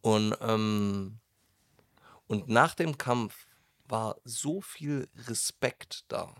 Und, 0.02 0.36
ähm, 0.42 1.20
und 2.28 2.50
nach 2.50 2.76
dem 2.76 2.98
Kampf 2.98 3.48
war 3.86 4.18
so 4.26 4.60
viel 4.60 5.08
Respekt 5.28 6.04
da. 6.10 6.34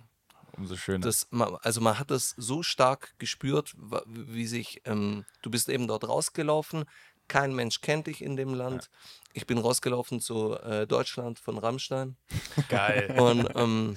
Umso 0.58 0.76
schöner. 0.76 1.06
Das, 1.06 1.28
also 1.62 1.82
man 1.82 1.98
hat 1.98 2.12
das 2.12 2.34
so 2.36 2.62
stark 2.62 3.14
gespürt, 3.20 3.74
wie 4.06 4.48
sich, 4.48 4.82
ähm, 4.86 5.24
du 5.44 5.50
bist 5.50 5.70
eben 5.70 5.88
dort 5.88 6.08
rausgelaufen, 6.08 6.86
kein 7.28 7.54
Mensch 7.54 7.82
kennt 7.82 8.08
dich 8.08 8.22
in 8.22 8.36
dem 8.36 8.54
Land. 8.54 8.90
Ich 9.38 9.46
bin 9.46 9.60
rausgelaufen 9.60 10.20
zu 10.20 10.58
äh, 10.58 10.88
Deutschland 10.88 11.38
von 11.38 11.60
Rammstein 11.60 12.18
Geil. 12.70 13.16
und, 13.20 13.48
ähm, 13.54 13.96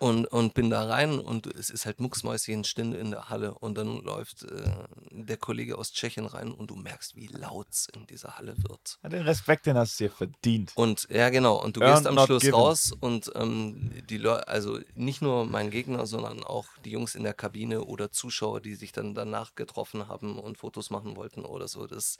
und, 0.00 0.26
und 0.26 0.54
bin 0.54 0.68
da 0.68 0.84
rein 0.88 1.20
und 1.20 1.46
es 1.46 1.70
ist 1.70 1.86
halt 1.86 2.00
mucksmäuschenstill 2.00 2.92
in 2.92 3.12
der 3.12 3.28
Halle 3.28 3.54
und 3.54 3.78
dann 3.78 4.02
läuft 4.02 4.42
äh, 4.42 4.64
der 5.12 5.36
Kollege 5.36 5.78
aus 5.78 5.92
Tschechien 5.92 6.26
rein 6.26 6.50
und 6.50 6.72
du 6.72 6.74
merkst, 6.74 7.14
wie 7.14 7.28
laut 7.28 7.68
es 7.70 7.86
in 7.94 8.04
dieser 8.08 8.36
Halle 8.36 8.56
wird. 8.68 8.98
Ja, 9.04 9.10
Den 9.10 9.22
Respekt, 9.22 9.66
den 9.66 9.76
hast 9.76 10.00
du 10.00 10.04
dir 10.04 10.10
verdient. 10.10 10.72
Und 10.74 11.06
ja, 11.08 11.30
genau. 11.30 11.62
Und 11.62 11.76
du 11.76 11.82
Earned 11.82 11.98
gehst 11.98 12.06
am 12.08 12.16
not 12.16 12.26
Schluss 12.26 12.42
given. 12.42 12.54
raus 12.54 12.92
und 12.98 13.30
ähm, 13.36 13.92
die 14.10 14.18
Leute, 14.18 14.48
also 14.48 14.80
nicht 14.96 15.22
nur 15.22 15.46
mein 15.46 15.70
Gegner, 15.70 16.04
sondern 16.06 16.42
auch 16.42 16.66
die 16.84 16.90
Jungs 16.90 17.14
in 17.14 17.22
der 17.22 17.34
Kabine 17.34 17.84
oder 17.84 18.10
Zuschauer, 18.10 18.60
die 18.60 18.74
sich 18.74 18.90
dann 18.90 19.14
danach 19.14 19.54
getroffen 19.54 20.08
haben 20.08 20.36
und 20.40 20.58
Fotos 20.58 20.90
machen 20.90 21.14
wollten 21.14 21.44
oder 21.44 21.68
so. 21.68 21.86
Das, 21.86 22.18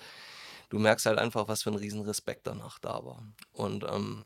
du 0.72 0.78
merkst 0.78 1.04
halt 1.04 1.18
einfach, 1.18 1.48
was 1.48 1.62
für 1.62 1.70
ein 1.70 1.76
riesen 1.76 2.00
Respekt 2.00 2.46
danach 2.46 2.78
da 2.78 3.04
war. 3.04 3.22
Und 3.52 3.84
ähm, 3.84 4.24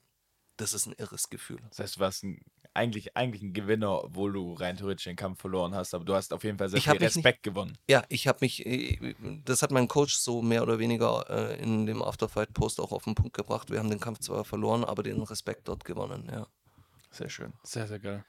das 0.57 0.73
ist 0.75 0.87
ein 0.87 0.95
irres 0.97 1.29
Gefühl. 1.29 1.59
Das 1.71 1.81
heißt, 1.81 1.97
du 1.97 2.01
warst 2.01 2.23
ein 2.23 2.41
eigentlich, 2.73 3.17
eigentlich 3.17 3.43
ein 3.43 3.55
Gewinner, 3.55 4.05
obwohl 4.05 4.35
du 4.35 4.53
rein 4.53 4.77
theoretisch 4.77 5.05
den 5.05 5.17
Kampf 5.17 5.41
verloren 5.41 5.75
hast, 5.75 5.95
aber 5.95 6.05
du 6.05 6.15
hast 6.15 6.33
auf 6.35 6.45
jeden 6.45 6.59
Fall 6.59 6.69
sehr 6.69 6.77
Ich 6.77 6.85
viel 6.85 6.93
mich 6.93 7.01
nicht- 7.01 7.17
Respekt 7.17 7.43
gewonnen. 7.43 7.77
Ja, 7.89 8.05
ich 8.11 8.29
habe 8.29 8.39
mich, 8.43 8.65
äh, 8.67 9.15
das 9.47 9.63
hat 9.63 9.71
mein 9.71 9.89
Coach 9.89 10.15
so 10.15 10.43
mehr 10.43 10.63
oder 10.63 10.79
weniger 10.79 11.25
äh, 11.31 11.61
in 11.61 11.87
dem 11.87 12.03
Afterfight-Post 12.03 12.79
auch 12.81 12.93
auf 12.93 13.05
den 13.05 13.15
Punkt 13.15 13.33
gebracht. 13.35 13.71
Wir 13.71 13.79
haben 13.79 13.89
den 13.89 13.99
Kampf 13.99 14.19
zwar 14.21 14.45
verloren, 14.45 14.85
aber 14.85 15.03
den 15.03 15.23
Respekt 15.23 15.69
dort 15.69 15.85
gewonnen, 15.87 16.29
ja. 16.31 16.47
Sehr 17.11 17.31
schön. 17.31 17.55
Sehr, 17.63 17.87
sehr 17.89 17.99
geil. 17.99 18.25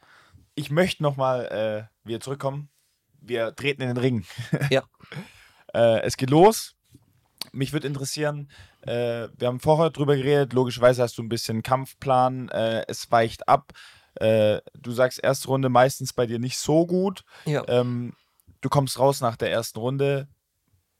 Ich 0.55 0.71
möchte 0.71 1.03
nochmal 1.03 1.89
äh, 2.03 2.07
wieder 2.07 2.21
zurückkommen. 2.21 2.69
Wir 3.19 3.53
treten 3.53 3.81
in 3.81 3.89
den 3.89 3.97
Ring. 3.97 4.25
Ja. 4.69 4.83
äh, 5.73 5.99
es 6.03 6.15
geht 6.15 6.29
los. 6.29 6.76
Mich 7.51 7.73
würde 7.73 7.87
interessieren, 7.87 8.49
äh, 8.81 9.27
wir 9.37 9.47
haben 9.47 9.59
vorher 9.59 9.89
drüber 9.89 10.15
geredet, 10.15 10.53
logischerweise 10.53 11.03
hast 11.03 11.17
du 11.17 11.23
ein 11.23 11.29
bisschen 11.29 11.63
Kampfplan, 11.63 12.49
äh, 12.49 12.83
es 12.87 13.11
weicht 13.11 13.47
ab. 13.47 13.73
Äh, 14.15 14.61
du 14.73 14.91
sagst 14.91 15.23
erste 15.23 15.47
Runde 15.47 15.69
meistens 15.69 16.13
bei 16.13 16.25
dir 16.25 16.39
nicht 16.39 16.57
so 16.57 16.85
gut. 16.85 17.23
Ja. 17.45 17.63
Ähm, 17.67 18.13
du 18.61 18.69
kommst 18.69 18.99
raus 18.99 19.21
nach 19.21 19.35
der 19.35 19.51
ersten 19.51 19.79
Runde, 19.79 20.27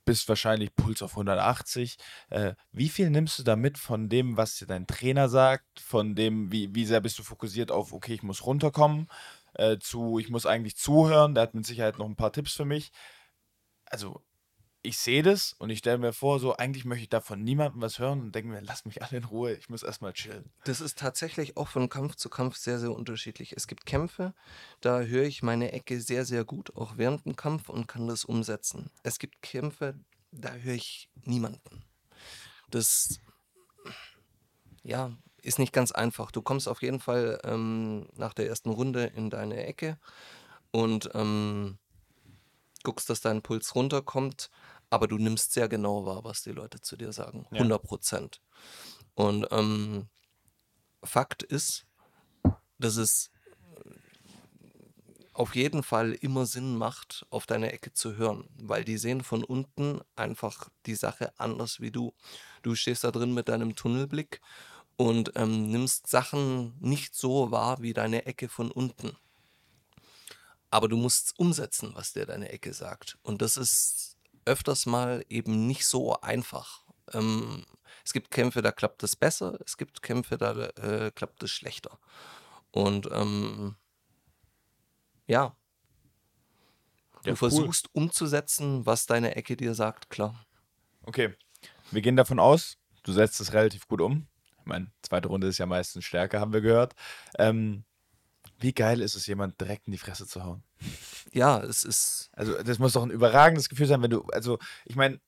bist 0.06 0.28
wahrscheinlich 0.30 0.76
Puls 0.76 1.04
auf 1.04 1.12
180. 1.12 1.98
Äh, 2.30 2.54
wie 2.72 2.90
viel 2.90 3.10
nimmst 3.10 3.38
du 3.38 3.44
da 3.44 3.56
mit 3.56 3.78
von 3.78 4.10
dem, 4.10 4.38
was 4.38 4.56
dir 4.56 4.66
dein 4.66 4.88
Trainer 4.88 5.30
sagt, 5.30 5.80
von 5.80 6.16
dem, 6.16 6.52
wie, 6.52 6.74
wie 6.74 6.86
sehr 6.86 7.02
bist 7.02 7.20
du 7.20 7.24
fokussiert 7.24 7.72
auf, 7.72 7.94
okay, 7.94 8.14
ich 8.14 8.24
muss 8.24 8.46
runterkommen, 8.46 9.10
äh, 9.54 9.78
zu, 9.78 10.18
ich 10.18 10.30
muss 10.30 10.46
eigentlich 10.46 10.78
zuhören, 10.78 11.36
der 11.36 11.44
hat 11.44 11.54
mit 11.54 11.66
Sicherheit 11.66 12.00
noch 12.00 12.06
ein 12.06 12.16
paar 12.16 12.32
Tipps 12.32 12.54
für 12.54 12.66
mich. 12.66 12.92
Also, 13.86 14.22
ich 14.88 14.98
sehe 14.98 15.22
das 15.22 15.54
und 15.60 15.70
ich 15.70 15.80
stelle 15.80 15.98
mir 15.98 16.14
vor, 16.14 16.40
so, 16.40 16.56
eigentlich 16.56 16.86
möchte 16.86 17.04
ich 17.04 17.10
da 17.10 17.20
von 17.20 17.44
niemandem 17.44 17.82
was 17.82 18.00
hören 18.00 18.22
und 18.22 18.34
denke 18.34 18.50
mir, 18.50 18.62
lass 18.62 18.86
mich 18.86 19.04
alle 19.04 19.18
in 19.18 19.26
Ruhe, 19.26 19.54
ich 19.54 19.68
muss 19.68 19.84
erstmal 19.84 20.14
chillen. 20.14 20.50
Das 20.64 20.80
ist 20.80 20.98
tatsächlich 20.98 21.58
auch 21.58 21.68
von 21.68 21.90
Kampf 21.90 22.16
zu 22.16 22.30
Kampf 22.30 22.56
sehr, 22.56 22.80
sehr 22.80 22.92
unterschiedlich. 22.92 23.52
Es 23.52 23.68
gibt 23.68 23.86
Kämpfe, 23.86 24.34
da 24.80 25.02
höre 25.02 25.26
ich 25.26 25.44
meine 25.44 25.74
Ecke 25.74 26.00
sehr, 26.00 26.24
sehr 26.24 26.46
gut, 26.46 26.74
auch 26.78 26.94
während 26.96 27.26
dem 27.26 27.36
Kampf 27.36 27.68
und 27.68 27.88
kann 27.88 28.08
das 28.08 28.24
umsetzen. 28.24 28.90
Es 29.04 29.20
gibt 29.20 29.42
Kämpfe, 29.42 29.96
da 30.32 30.54
höre 30.54 30.76
ich 30.76 31.10
niemanden. 31.26 31.84
Das, 32.70 33.20
ja, 34.84 35.12
ist 35.42 35.60
nicht 35.60 35.74
ganz 35.74 35.92
einfach. 35.92 36.32
Du 36.32 36.42
kommst 36.42 36.70
auf 36.70 36.82
jeden 36.82 37.02
Fall 37.02 37.42
ähm, 37.44 38.08
nach 38.16 38.34
der 38.34 38.48
ersten 38.48 38.70
Runde 38.70 39.04
in 39.04 39.30
deine 39.30 39.66
Ecke 39.66 39.98
und 40.72 41.10
ähm, 41.14 41.78
guckst, 42.88 43.10
dass 43.10 43.20
dein 43.20 43.42
Puls 43.42 43.76
runterkommt, 43.76 44.50
aber 44.90 45.08
du 45.08 45.18
nimmst 45.18 45.54
sehr 45.54 45.68
genau 45.68 46.06
wahr, 46.06 46.24
was 46.24 46.44
die 46.44 46.52
Leute 46.52 46.82
zu 46.82 46.96
dir 46.96 47.12
sagen. 47.12 47.46
Ja. 47.52 47.58
100 47.60 47.84
Prozent. 47.84 48.42
Und 49.16 49.48
ähm, 49.52 50.08
Fakt 51.04 51.44
ist, 51.44 51.86
dass 52.80 52.98
es 52.98 53.30
auf 55.34 55.56
jeden 55.56 55.84
Fall 55.84 56.14
immer 56.14 56.48
Sinn 56.48 56.78
macht, 56.78 57.26
auf 57.30 57.46
deine 57.46 57.72
Ecke 57.72 57.94
zu 57.94 58.16
hören, 58.16 58.50
weil 58.60 58.84
die 58.84 58.98
sehen 58.98 59.24
von 59.24 59.44
unten 59.44 60.02
einfach 60.16 60.70
die 60.88 60.96
Sache 60.96 61.32
anders 61.38 61.80
wie 61.80 61.92
du. 61.92 62.14
Du 62.64 62.74
stehst 62.74 63.04
da 63.04 63.12
drin 63.12 63.34
mit 63.34 63.48
deinem 63.48 63.76
Tunnelblick 63.76 64.42
und 64.96 65.34
ähm, 65.36 65.70
nimmst 65.70 66.08
Sachen 66.08 66.76
nicht 66.80 67.16
so 67.16 67.52
wahr 67.52 67.82
wie 67.82 67.94
deine 67.94 68.26
Ecke 68.26 68.50
von 68.50 68.72
unten. 68.72 69.16
Aber 70.72 70.88
du 70.88 70.98
musst 70.98 71.38
umsetzen, 71.38 71.92
was 71.94 72.14
dir 72.14 72.26
deine 72.26 72.50
Ecke 72.50 72.74
sagt. 72.74 73.18
Und 73.22 73.44
das 73.44 73.58
ist 73.58 74.17
öfters 74.48 74.86
mal 74.86 75.24
eben 75.30 75.68
nicht 75.68 75.86
so 75.86 76.20
einfach. 76.22 76.84
Ähm, 77.14 77.66
es 78.06 78.14
gibt 78.14 78.32
Kämpfe, 78.32 78.62
da 78.62 78.72
klappt 78.72 79.04
es 79.04 79.16
besser, 79.16 79.60
es 79.66 79.78
gibt 79.78 80.02
Kämpfe, 80.02 80.38
da 80.38 80.54
äh, 80.68 81.12
klappt 81.12 81.44
es 81.44 81.52
schlechter. 81.52 82.00
Und 82.72 83.08
ähm, 83.12 83.76
ja, 85.28 85.56
Ja, 87.24 87.32
du 87.32 87.32
cool. 87.32 87.36
versuchst 87.36 87.90
umzusetzen, 87.94 88.86
was 88.86 89.06
deine 89.06 89.36
Ecke 89.36 89.58
dir 89.58 89.74
sagt, 89.74 90.10
klar. 90.10 90.46
Okay, 91.04 91.36
wir 91.92 92.02
gehen 92.02 92.16
davon 92.16 92.40
aus, 92.40 92.78
du 93.04 93.12
setzt 93.14 93.40
es 93.42 93.54
relativ 93.54 93.88
gut 93.88 94.02
um. 94.02 94.28
Ich 94.60 94.66
meine, 94.66 94.92
zweite 95.02 95.30
Runde 95.30 95.48
ist 95.48 95.58
ja 95.58 95.66
meistens 95.66 96.06
stärker, 96.06 96.40
haben 96.40 96.54
wir 96.54 96.62
gehört. 96.62 96.94
Ähm, 97.38 97.86
wie 98.60 98.74
geil 98.74 99.02
ist 99.02 99.16
es, 99.16 99.28
jemand 99.28 99.60
direkt 99.62 99.88
in 99.88 99.92
die 99.94 99.98
Fresse 99.98 100.28
zu 100.28 100.44
hauen? 100.44 100.64
Ja, 101.34 101.62
es 101.62 101.84
ist, 101.84 102.30
Also, 102.34 102.62
das 102.62 102.80
muss 102.80 102.94
doch 102.94 103.04
ein 103.04 103.12
überragendes 103.12 103.70
Gefühl 103.70 103.88
sein, 103.88 104.02
wenn 104.02 104.12
du, 104.12 104.24
also, 104.32 104.60
ich 104.86 104.96
meine, 104.96 105.20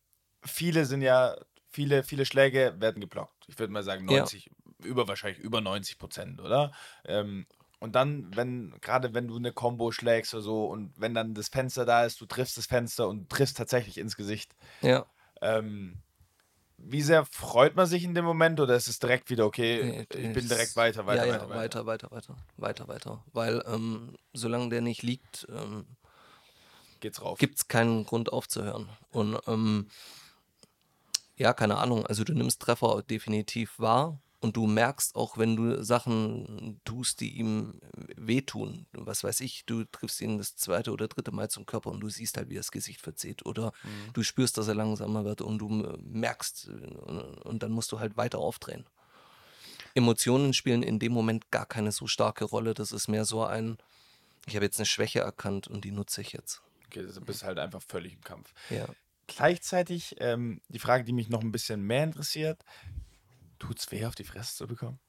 viele 0.46 0.86
sind 0.86 1.02
ja, 1.02 1.36
viele, 1.70 2.04
viele 2.04 2.26
Schläge 2.26 2.76
werden 2.80 3.02
geblockt. 3.02 3.46
Ich 3.48 3.60
würde 3.60 3.74
mal 3.74 3.84
sagen, 3.84 4.06
Ja. 4.10 4.22
90, 4.22 4.50
über 4.84 5.08
wahrscheinlich 5.08 5.40
über 5.40 5.62
90 5.62 5.98
Prozent, 6.00 6.42
oder? 6.42 6.72
Ähm, 7.06 7.46
und 7.80 7.96
dann, 7.96 8.36
wenn, 8.36 8.76
gerade 8.82 9.14
wenn 9.14 9.28
du 9.28 9.38
eine 9.38 9.54
Combo 9.54 9.92
schlägst 9.92 10.34
oder 10.34 10.44
so 10.44 10.66
und 10.66 11.00
wenn 11.00 11.14
dann 11.14 11.34
das 11.34 11.48
Fenster 11.48 11.86
da 11.86 12.06
ist, 12.06 12.20
du 12.20 12.26
triffst 12.26 12.58
das 12.58 12.66
Fenster 12.66 13.08
und 13.08 13.30
triffst 13.30 13.58
tatsächlich 13.58 13.98
ins 13.98 14.18
Gesicht. 14.18 14.56
ja, 14.82 15.06
Ähm, 15.42 16.02
wie 16.84 17.02
sehr 17.02 17.26
freut 17.26 17.76
man 17.76 17.86
sich 17.86 18.04
in 18.04 18.16
dem 18.16 18.26
Moment 18.26 18.60
oder 18.60 18.76
ist 18.76 18.88
es 18.88 19.00
direkt 19.00 19.30
wieder, 19.30 19.46
okay, 19.46 20.08
ich 20.14 20.34
bin 20.34 20.48
direkt 20.48 20.76
weiter, 20.76 21.06
weiter, 21.06 21.26
ja, 21.26 21.34
weiter, 21.34 21.50
ja, 21.50 21.56
weiter, 21.56 21.86
weiter, 21.86 22.12
weiter, 22.12 22.36
weiter, 22.58 22.88
weiter. 22.88 23.24
Weil 23.34 23.64
ähm, 23.68 24.16
solange 24.34 24.70
der 24.70 24.82
nicht 24.82 25.04
liegt, 25.04 25.48
ähm, 25.50 25.86
Geht's 27.00 27.22
rauf. 27.22 27.38
gibt 27.38 27.58
es 27.58 27.68
keinen 27.68 28.06
Grund 28.06 28.32
aufzuhören. 28.32 28.90
Und 29.12 29.40
ähm, 29.48 29.88
ja, 31.36 31.54
keine 31.54 31.78
Ahnung, 31.78 32.06
also 32.06 32.24
du 32.24 32.34
nimmst 32.34 32.62
Treffer 32.62 33.04
definitiv 33.04 33.80
wahr 33.80 34.20
und 34.42 34.56
du 34.56 34.68
merkst 34.68 35.16
auch, 35.16 35.38
wenn 35.38 35.56
du 35.56 35.84
Sachen 35.84 36.80
tust, 36.86 37.20
die 37.20 37.38
ihm 37.38 37.80
wehtun. 38.16 38.86
Was 38.94 39.24
weiß 39.24 39.42
ich, 39.42 39.66
du 39.66 39.84
triffst 39.84 40.22
ihn 40.22 40.38
das 40.38 40.56
zweite 40.56 40.92
oder 40.92 41.08
dritte 41.08 41.32
Mal 41.32 41.50
zum 41.50 41.66
Körper 41.66 41.90
und 41.90 42.00
du 42.00 42.10
siehst 42.10 42.38
halt, 42.38 42.50
wie 42.50 42.56
er 42.56 42.62
das 42.62 42.72
Gesicht 42.72 43.02
verzieht. 43.02 43.46
Oder 43.46 43.74
du 44.14 44.24
spürst, 44.24 44.58
dass 44.58 44.70
er 44.70 44.76
langsamer 44.76 45.26
wird 45.26 45.42
und 45.42 45.60
du 45.60 45.68
merkst 45.70 46.70
äh, 46.70 46.72
und, 46.72 47.20
und 47.20 47.64
dann 47.64 47.72
musst 47.72 47.92
du 47.92 48.00
halt 48.00 48.16
weiter 48.16 48.40
aufdrehen. 48.40 48.86
Emotionen 49.94 50.54
spielen 50.54 50.84
in 50.84 51.00
dem 51.00 51.12
Moment 51.12 51.52
gar 51.52 51.66
keine 51.66 51.92
so 51.92 52.08
starke 52.08 52.46
Rolle. 52.46 52.74
Das 52.74 52.92
ist 52.92 53.08
mehr 53.08 53.26
so 53.26 53.44
ein, 53.44 53.78
ich 54.48 54.56
habe 54.56 54.66
jetzt 54.66 54.80
eine 54.80 54.86
Schwäche 54.86 55.20
erkannt 55.20 55.68
und 55.68 55.84
die 55.84 55.92
nutze 55.92 56.22
ich 56.22 56.32
jetzt. 56.32 56.62
Okay, 56.88 57.06
du 57.06 57.22
bist 57.22 57.44
halt 57.44 57.60
einfach 57.60 57.82
völlig 57.82 58.14
im 58.14 58.22
Kampf. 58.22 58.54
Ja. 58.70 58.88
Gleichzeitig 59.28 60.16
ähm, 60.20 60.62
die 60.70 60.80
Frage, 60.80 61.04
die 61.04 61.14
mich 61.14 61.30
noch 61.30 61.42
ein 61.42 61.52
bisschen 61.52 61.82
mehr 61.82 62.04
interessiert: 62.04 62.64
Tut's 63.60 63.92
weh, 63.92 64.06
auf 64.06 64.16
die 64.16 64.24
Fresse 64.24 64.56
zu 64.56 64.68
bekommen? 64.68 65.00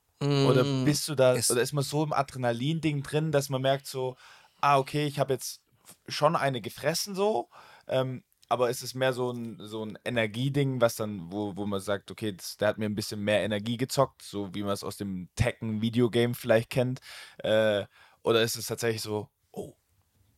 Oder 0.42 0.64
Mm, 0.64 0.82
bist 0.84 1.08
du 1.08 1.14
da, 1.14 1.34
es- 1.34 1.50
oder 1.50 1.62
ist 1.62 1.72
man 1.72 1.84
so 1.84 2.02
im 2.04 2.12
Adrenalin-Ding 2.12 3.02
drin, 3.02 3.32
dass 3.32 3.48
man 3.48 3.62
merkt 3.62 3.86
so, 3.86 4.16
ah, 4.60 4.78
okay, 4.78 5.06
ich 5.06 5.18
habe 5.18 5.32
jetzt 5.34 5.62
schon 6.08 6.36
eine 6.36 6.60
gefressen 6.60 7.14
so, 7.14 7.48
ähm, 7.88 8.24
aber 8.48 8.68
es 8.70 8.82
ist 8.82 8.94
mehr 8.94 9.12
so 9.12 9.30
ein, 9.32 9.58
so 9.60 9.84
ein 9.84 9.98
Energieding, 10.04 10.80
was 10.80 10.96
dann, 10.96 11.30
wo, 11.32 11.56
wo 11.56 11.66
man 11.66 11.80
sagt, 11.80 12.10
okay, 12.10 12.32
das, 12.32 12.56
der 12.56 12.68
hat 12.68 12.78
mir 12.78 12.86
ein 12.86 12.94
bisschen 12.96 13.20
mehr 13.20 13.42
Energie 13.44 13.76
gezockt, 13.76 14.22
so 14.22 14.54
wie 14.54 14.62
man 14.62 14.72
es 14.72 14.84
aus 14.84 14.96
dem 14.96 15.28
Tekken-Videogame 15.36 16.34
vielleicht 16.34 16.70
kennt. 16.70 17.00
Äh, 17.38 17.86
oder 18.22 18.42
ist 18.42 18.56
es 18.56 18.66
tatsächlich 18.66 19.02
so, 19.02 19.28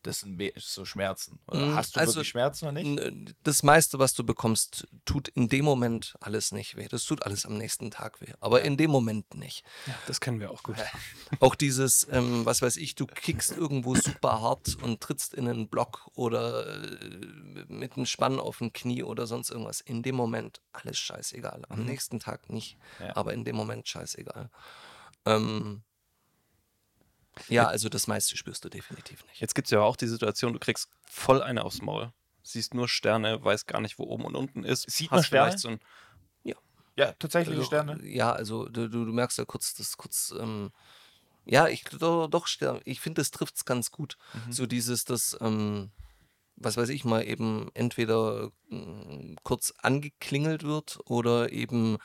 das 0.02 0.20
sind 0.20 0.40
so 0.56 0.84
Schmerzen? 0.84 1.38
Oder 1.46 1.66
Mm, 1.66 1.74
hast 1.76 1.96
du 1.96 2.00
also, 2.00 2.14
wirklich 2.16 2.30
Schmerzen 2.30 2.64
oder 2.66 2.82
nicht? 2.82 3.34
Das 3.44 3.62
meiste, 3.62 3.98
was 3.98 4.14
du 4.14 4.24
bekommst, 4.24 4.86
tut 5.04 5.28
in 5.28 5.48
dem 5.48 5.64
Moment 5.64 6.14
alles 6.20 6.52
nicht 6.52 6.76
weh. 6.76 6.88
Das 6.88 7.04
tut 7.04 7.22
alles 7.24 7.46
am 7.46 7.56
nächsten 7.56 7.90
Tag 7.90 8.20
weh. 8.20 8.32
Aber 8.40 8.62
in 8.62 8.76
dem 8.76 8.90
Moment 8.90 9.34
nicht. 9.34 9.64
Ja, 9.86 9.94
das 10.06 10.20
kennen 10.20 10.40
wir 10.40 10.50
auch 10.50 10.62
gut. 10.62 10.76
Auch 11.40 11.54
dieses, 11.54 12.06
ähm, 12.10 12.44
was 12.44 12.62
weiß 12.62 12.76
ich, 12.76 12.94
du 12.94 13.06
kickst 13.06 13.52
irgendwo 13.52 13.94
super 13.94 14.40
hart 14.40 14.76
und 14.82 15.00
trittst 15.00 15.34
in 15.34 15.48
einen 15.48 15.68
Block 15.68 16.08
oder 16.14 16.66
äh, 16.66 17.64
mit 17.68 17.96
einem 17.96 18.06
Spann 18.06 18.38
auf 18.40 18.60
ein 18.60 18.72
Knie 18.72 19.02
oder 19.02 19.26
sonst 19.26 19.50
irgendwas. 19.50 19.80
In 19.80 20.02
dem 20.02 20.14
Moment 20.16 20.60
alles 20.72 20.98
scheißegal. 20.98 21.62
Am 21.68 21.84
nächsten 21.84 22.20
Tag 22.20 22.50
nicht. 22.50 22.76
Ja. 23.00 23.16
Aber 23.16 23.32
in 23.32 23.44
dem 23.44 23.56
Moment 23.56 23.88
scheißegal. 23.88 24.50
Ähm, 25.24 25.82
ja, 27.48 27.66
also 27.66 27.88
das 27.88 28.06
meiste 28.06 28.36
spürst 28.36 28.64
du 28.64 28.68
definitiv 28.68 29.24
nicht. 29.26 29.40
Jetzt 29.40 29.54
gibt 29.54 29.66
es 29.66 29.70
ja 29.70 29.80
auch 29.80 29.96
die 29.96 30.06
Situation, 30.06 30.52
du 30.52 30.58
kriegst 30.58 30.88
voll 31.08 31.42
eine 31.42 31.64
aufs 31.64 31.82
Maul. 31.82 32.12
Siehst 32.42 32.74
nur 32.74 32.88
Sterne, 32.88 33.42
weiß 33.42 33.66
gar 33.66 33.80
nicht, 33.80 33.98
wo 33.98 34.04
oben 34.04 34.24
und 34.24 34.34
unten 34.34 34.64
ist. 34.64 34.90
Sieht 34.90 35.10
man 35.10 35.22
Sterne? 35.22 35.46
vielleicht 35.46 35.58
So 35.60 35.68
ein, 35.68 35.80
Ja, 36.96 37.12
tatsächlich 37.12 37.56
Also, 37.56 37.66
Sterne. 37.66 38.04
Ja, 38.04 38.32
also 38.32 38.68
du, 38.68 38.88
du, 38.88 39.04
du 39.04 39.12
merkst 39.12 39.38
ja 39.38 39.44
kurz, 39.44 39.74
das 39.74 39.96
kurz, 39.96 40.34
ähm, 40.38 40.72
ja, 41.44 41.68
ich 41.68 41.84
doch, 41.84 42.28
doch 42.28 42.46
ich 42.84 43.00
finde, 43.00 43.20
das 43.20 43.30
trifft 43.30 43.56
es 43.56 43.64
ganz 43.64 43.90
gut. 43.90 44.16
So 44.50 44.66
dieses, 44.66 45.04
das, 45.04 45.36
ähm, 45.40 45.90
was 46.56 46.76
weiß 46.76 46.90
ich 46.90 47.04
mal, 47.04 47.26
eben 47.26 47.70
entweder 47.74 48.50
ähm, 48.70 49.36
kurz 49.42 49.72
angeklingelt 49.78 50.62
wird 50.64 50.98
oder 51.06 51.50
eben 51.50 51.98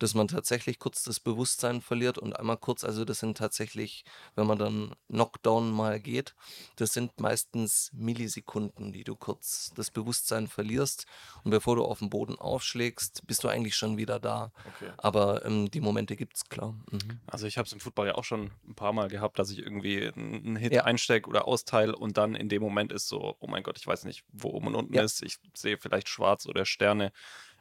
dass 0.00 0.14
man 0.14 0.26
tatsächlich 0.26 0.78
kurz 0.78 1.04
das 1.04 1.20
Bewusstsein 1.20 1.80
verliert 1.80 2.18
und 2.18 2.34
einmal 2.38 2.56
kurz, 2.56 2.82
also 2.82 3.04
das 3.04 3.20
sind 3.20 3.36
tatsächlich, 3.38 4.04
wenn 4.34 4.46
man 4.46 4.58
dann 4.58 4.94
Knockdown 5.08 5.70
mal 5.70 6.00
geht, 6.00 6.34
das 6.76 6.92
sind 6.92 7.20
meistens 7.20 7.90
Millisekunden, 7.92 8.92
die 8.92 9.04
du 9.04 9.14
kurz 9.14 9.72
das 9.76 9.90
Bewusstsein 9.90 10.48
verlierst 10.48 11.06
und 11.44 11.50
bevor 11.52 11.76
du 11.76 11.84
auf 11.84 12.00
den 12.00 12.10
Boden 12.10 12.36
aufschlägst, 12.36 13.26
bist 13.26 13.44
du 13.44 13.48
eigentlich 13.48 13.76
schon 13.76 13.96
wieder 13.98 14.18
da. 14.18 14.52
Okay. 14.66 14.90
Aber 14.98 15.44
ähm, 15.44 15.70
die 15.70 15.80
Momente 15.80 16.16
gibt 16.16 16.36
es, 16.36 16.48
klar. 16.48 16.74
Mhm. 16.90 17.20
Also 17.26 17.46
ich 17.46 17.58
habe 17.58 17.66
es 17.66 17.72
im 17.72 17.80
Football 17.80 18.08
ja 18.08 18.14
auch 18.14 18.24
schon 18.24 18.50
ein 18.66 18.74
paar 18.74 18.92
Mal 18.92 19.08
gehabt, 19.08 19.38
dass 19.38 19.50
ich 19.50 19.58
irgendwie 19.58 20.08
einen 20.08 20.56
Hit 20.56 20.72
Ja. 20.72 20.84
einstecke 20.84 21.28
oder 21.28 21.46
austeile 21.46 21.94
und 21.94 22.16
dann 22.16 22.34
in 22.34 22.48
dem 22.48 22.62
Moment 22.62 22.90
ist 22.92 23.08
so, 23.08 23.36
oh 23.38 23.46
mein 23.46 23.62
Gott, 23.62 23.78
ich 23.78 23.86
weiß 23.86 24.04
nicht, 24.04 24.24
wo 24.32 24.48
oben 24.48 24.68
und 24.68 24.74
unten 24.74 24.94
Ja. 24.94 25.02
ist. 25.02 25.22
Ich 25.22 25.36
sehe 25.54 25.76
vielleicht 25.78 26.08
schwarz 26.08 26.46
oder 26.46 26.64
Sterne. 26.64 27.12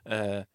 Äh, 0.06 0.46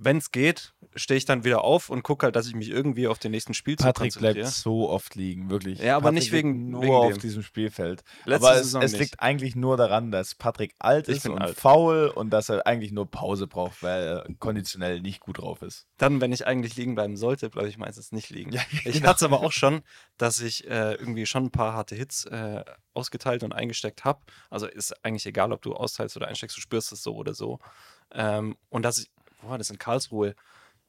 Wenn 0.00 0.18
es 0.18 0.30
geht, 0.30 0.74
stehe 0.94 1.18
ich 1.18 1.24
dann 1.24 1.42
wieder 1.42 1.64
auf 1.64 1.90
und 1.90 2.04
gucke 2.04 2.26
halt, 2.26 2.36
dass 2.36 2.46
ich 2.46 2.54
mich 2.54 2.70
irgendwie 2.70 3.08
auf 3.08 3.18
den 3.18 3.32
nächsten 3.32 3.52
Spielzug 3.52 3.84
Patrick 3.86 4.14
bleibt 4.16 4.46
so 4.46 4.88
oft 4.88 5.16
liegen, 5.16 5.50
wirklich. 5.50 5.80
Ja, 5.80 5.96
aber 5.96 6.04
Patrick 6.04 6.14
nicht 6.20 6.32
wegen- 6.32 6.70
nur 6.70 6.82
wegen 6.82 6.94
auf 6.94 7.12
dem. 7.14 7.18
diesem 7.20 7.42
Spielfeld. 7.42 8.04
Letzte 8.24 8.46
aber 8.48 8.60
es, 8.60 8.74
es 8.74 8.96
liegt 8.98 9.20
eigentlich 9.20 9.56
nur 9.56 9.76
daran, 9.76 10.12
dass 10.12 10.36
Patrick 10.36 10.74
alt 10.78 11.08
Ich 11.08 11.16
ist 11.16 11.28
und 11.28 11.38
alt. 11.40 11.56
faul 11.58 12.12
und 12.14 12.30
dass 12.30 12.48
er 12.48 12.64
eigentlich 12.66 12.92
nur 12.92 13.10
Pause 13.10 13.48
braucht, 13.48 13.82
weil 13.82 14.02
er 14.04 14.26
konditionell 14.38 15.00
nicht 15.00 15.18
gut 15.18 15.38
drauf 15.38 15.62
ist. 15.62 15.88
Dann, 15.96 16.20
wenn 16.20 16.32
ich 16.32 16.46
eigentlich 16.46 16.76
liegen 16.76 16.94
bleiben 16.94 17.16
sollte, 17.16 17.50
bleibe 17.50 17.68
ich 17.68 17.76
meistens 17.76 18.12
nicht 18.12 18.30
liegen. 18.30 18.52
Ja, 18.58 18.62
Ich 18.84 18.92
genau. 18.94 19.08
hatte 19.08 19.16
es 19.16 19.22
aber 19.24 19.40
auch 19.40 19.52
schon, 19.52 19.80
dass 20.16 20.38
ich 20.40 20.64
äh, 20.70 20.92
irgendwie 20.94 21.26
schon 21.26 21.46
ein 21.46 21.50
paar 21.50 21.72
harte 21.72 21.96
Hits 21.96 22.24
äh, 22.26 22.64
ausgeteilt 22.94 23.42
und 23.42 23.52
eingesteckt 23.52 24.04
habe. 24.04 24.20
Also 24.48 24.66
ist 24.66 25.04
eigentlich 25.04 25.26
egal, 25.26 25.52
ob 25.52 25.60
du 25.62 25.74
austeilst 25.74 26.16
oder 26.16 26.28
einsteckst, 26.28 26.56
du 26.56 26.60
spürst 26.60 26.92
es 26.92 27.02
so 27.02 27.16
oder 27.16 27.34
so. 27.34 27.58
Ähm, 28.12 28.56
und 28.70 28.84
dass 28.84 28.98
ich, 28.98 29.10
wo 29.40 29.48
war 29.50 29.58
das 29.58 29.70
in 29.70 29.78
Karlsruhe? 29.78 30.34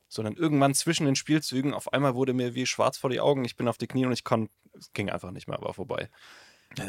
Sondern 0.07 0.35
irgendwann 0.35 0.73
zwischen 0.73 1.05
den 1.05 1.15
Spielzügen, 1.15 1.73
auf 1.73 1.93
einmal 1.93 2.15
wurde 2.15 2.33
mir 2.33 2.55
wie 2.55 2.65
schwarz 2.65 2.97
vor 2.97 3.09
die 3.11 3.19
Augen, 3.19 3.45
ich 3.45 3.55
bin 3.55 3.67
auf 3.67 3.77
die 3.77 3.85
Knie 3.87 4.05
und 4.05 4.11
ich 4.11 4.23
konnte, 4.23 4.51
es 4.73 4.91
ging 4.93 5.09
einfach 5.09 5.29
nicht 5.31 5.47
mehr, 5.47 5.61
war 5.61 5.73
vorbei. 5.73 6.09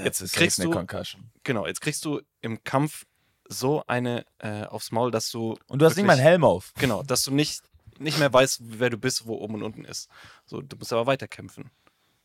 Jetzt 0.04 0.20
ist 0.22 0.32
kriegst 0.34 0.62
du- 0.62 0.70
Concussion. 0.70 1.30
Genau, 1.44 1.66
jetzt 1.66 1.80
kriegst 1.80 2.04
du 2.04 2.20
im 2.40 2.62
Kampf 2.64 3.06
so 3.48 3.82
eine 3.86 4.24
äh, 4.38 4.64
aufs 4.64 4.90
Maul, 4.92 5.10
dass 5.10 5.30
du. 5.30 5.56
Und 5.66 5.80
du 5.82 5.86
hast 5.86 5.96
nicht 5.96 6.06
mal 6.06 6.12
einen 6.12 6.20
wirklich- 6.20 6.30
Helm 6.30 6.44
auf. 6.44 6.72
Genau, 6.78 7.02
dass 7.02 7.24
du 7.24 7.30
nicht, 7.32 7.62
nicht 7.98 8.18
mehr 8.18 8.32
weißt, 8.32 8.60
wer 8.78 8.88
du 8.90 8.96
bist, 8.96 9.26
wo 9.26 9.34
oben 9.34 9.54
und 9.56 9.62
unten 9.64 9.84
ist. 9.84 10.08
So, 10.46 10.62
du 10.62 10.76
musst 10.76 10.92
aber 10.92 11.06
weiterkämpfen. 11.06 11.70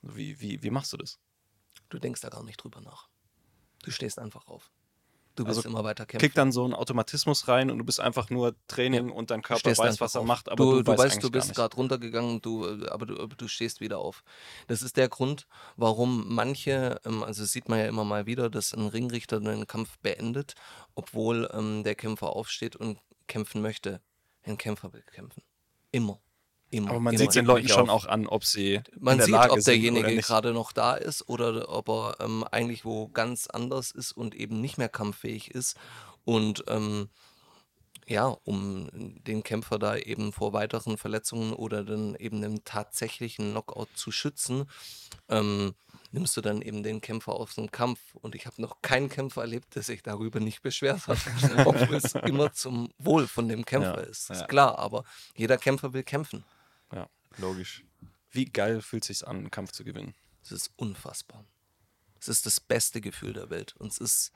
Wie, 0.02 0.40
wie, 0.40 0.62
wie 0.64 0.70
machst 0.70 0.94
du 0.94 0.98
das? 0.98 1.18
Du 1.90 1.98
denkst 2.00 2.22
da 2.22 2.30
gar 2.30 2.44
nicht 2.44 2.58
drüber 2.64 2.80
nach. 2.82 3.10
Du 3.84 3.92
stehst 3.92 4.20
einfach 4.20 4.48
auf. 4.48 4.72
Du 5.36 5.44
bist 5.44 5.58
Also 5.58 5.70
immer 5.70 5.84
weiter 5.84 6.06
kämpfen. 6.06 6.26
Kickt 6.26 6.38
dann 6.38 6.52
so 6.52 6.66
ein 6.66 6.74
Automatismus 6.74 7.48
rein 7.48 7.70
und 7.70 7.78
du 7.78 7.84
bist 7.84 8.00
einfach 8.00 8.30
nur 8.30 8.56
Training 8.68 9.12
und 9.12 9.32
dein 9.32 9.42
Körper 9.42 9.60
stehst 9.60 9.80
weiß, 9.80 10.00
was 10.00 10.16
er 10.16 10.22
auf. 10.22 10.28
macht, 10.28 10.50
aber 10.50 10.64
du, 10.64 10.72
du, 10.78 10.84
du 10.84 10.98
weißt, 10.98 11.22
du 11.22 11.30
bist 11.30 11.54
gerade 11.54 11.76
runtergegangen, 11.76 12.42
du, 12.42 12.66
aber, 12.90 13.06
du, 13.06 13.20
aber 13.20 13.36
du 13.36 13.48
stehst 13.48 13.82
wieder 13.82 14.00
auf. 14.00 14.24
Das 14.68 14.82
ist 14.82 14.96
der 14.96 15.10
Grund, 15.10 15.48
warum 15.76 16.34
manche, 16.34 17.02
ähm, 17.06 17.24
also 17.24 17.44
das 17.44 17.52
sieht 17.52 17.68
man 17.68 17.80
ja 17.80 17.86
immer 17.88 18.06
mal 18.06 18.26
wieder, 18.26 18.50
dass 18.50 18.74
ein 18.74 18.88
Ringrichter 18.88 19.38
einen 19.38 19.68
Kampf 19.68 19.98
beendet, 20.00 20.56
obwohl 20.96 21.50
ähm, 21.54 21.84
der 21.84 21.96
Kämpfer 21.96 22.30
aufsteht 22.30 22.76
und 22.76 23.00
kämpfen 23.28 23.62
möchte. 23.62 24.02
Ein 24.44 24.58
Kämpfer 24.58 24.94
will 24.94 25.04
kämpfen. 25.12 25.44
Immer. 25.92 26.20
Immer. 26.72 26.90
Aber 26.90 27.00
man 27.00 27.14
immer. 27.14 27.20
sieht 27.24 27.36
den 27.36 27.46
Leuten 27.46 27.70
schon 27.70 27.90
auch 27.90 28.06
an, 28.06 28.28
ob 28.28 28.44
sie 28.44 28.82
Man 29.00 29.14
in 29.14 29.18
der 29.20 29.26
sieht, 29.26 29.36
Lage 29.36 29.54
ob 29.54 29.60
derjenige 29.62 30.16
gerade 30.18 30.54
noch 30.54 30.72
da 30.72 30.96
ist 30.96 31.30
oder 31.30 31.70
ob 31.70 31.90
er 31.90 32.18
ähm, 32.20 32.44
eigentlich 32.52 32.86
wo 32.86 33.08
ganz 33.08 33.48
anders 33.48 33.92
ist 33.92 34.12
und 34.12 34.36
eben 34.36 34.62
nicht 34.62 34.78
mehr 34.78 34.90
kampffähig 34.90 35.52
ist. 35.52 35.78
Und 36.26 36.64
ähm, 36.68 37.10
ja, 38.08 38.26
um 38.44 38.90
den 38.94 39.44
Kämpfer 39.44 39.80
da 39.80 39.96
eben 39.96 40.32
vor 40.32 40.54
weiteren 40.54 40.98
Verletzungen 40.98 41.54
oder 41.54 41.84
dann 41.84 42.16
eben 42.16 42.38
einem 42.44 42.64
tatsächlichen 42.64 43.52
Knockout 43.52 43.90
zu 43.96 44.12
schützen, 44.12 44.70
ähm, 45.30 45.74
nimmst 46.12 46.38
du 46.38 46.42
dann 46.42 46.62
eben 46.62 46.84
den 46.84 47.02
Kämpfer 47.02 47.34
aus 47.34 47.56
dem 47.56 47.72
Kampf. 47.72 48.00
Und 48.16 48.36
ich 48.36 48.46
habe 48.46 48.62
noch 48.62 48.82
keinen 48.82 49.10
Kämpfer 49.10 49.42
erlebt, 49.42 49.76
der 49.76 49.84
sich 49.84 50.04
darüber 50.04 50.40
nicht 50.40 50.62
beschwert 50.62 51.08
hat, 51.08 51.18
obwohl 51.66 51.96
es 51.96 52.14
immer 52.14 52.54
zum 52.54 52.92
Wohl 52.98 53.28
von 53.28 53.48
dem 53.48 53.66
Kämpfer 53.66 54.04
Ja, 54.04 54.10
ist. 54.10 54.30
ja. 54.30 54.36
Ist 54.36 54.48
klar, 54.48 54.78
aber 54.78 55.04
jeder 55.36 55.58
Kämpfer 55.58 55.94
will 55.94 56.04
kämpfen. 56.04 56.44
Ja. 56.96 57.10
Logisch. 57.38 57.86
Wie 58.32 58.46
geil 58.46 58.82
fühlt 58.82 59.04
es 59.04 59.20
sich 59.20 59.28
an, 59.28 59.38
einen 59.38 59.52
Kampf 59.52 59.72
zu 59.72 59.84
gewinnen? 59.84 60.16
Es 60.44 60.52
ist 60.52 60.72
unfassbar. 60.78 61.46
Es 62.20 62.28
ist 62.28 62.46
das 62.46 62.60
beste 62.60 63.02
Gefühl 63.02 63.34
der 63.34 63.50
Welt. 63.50 63.76
Und 63.78 63.92
es 63.92 63.98
ist, 63.98 64.32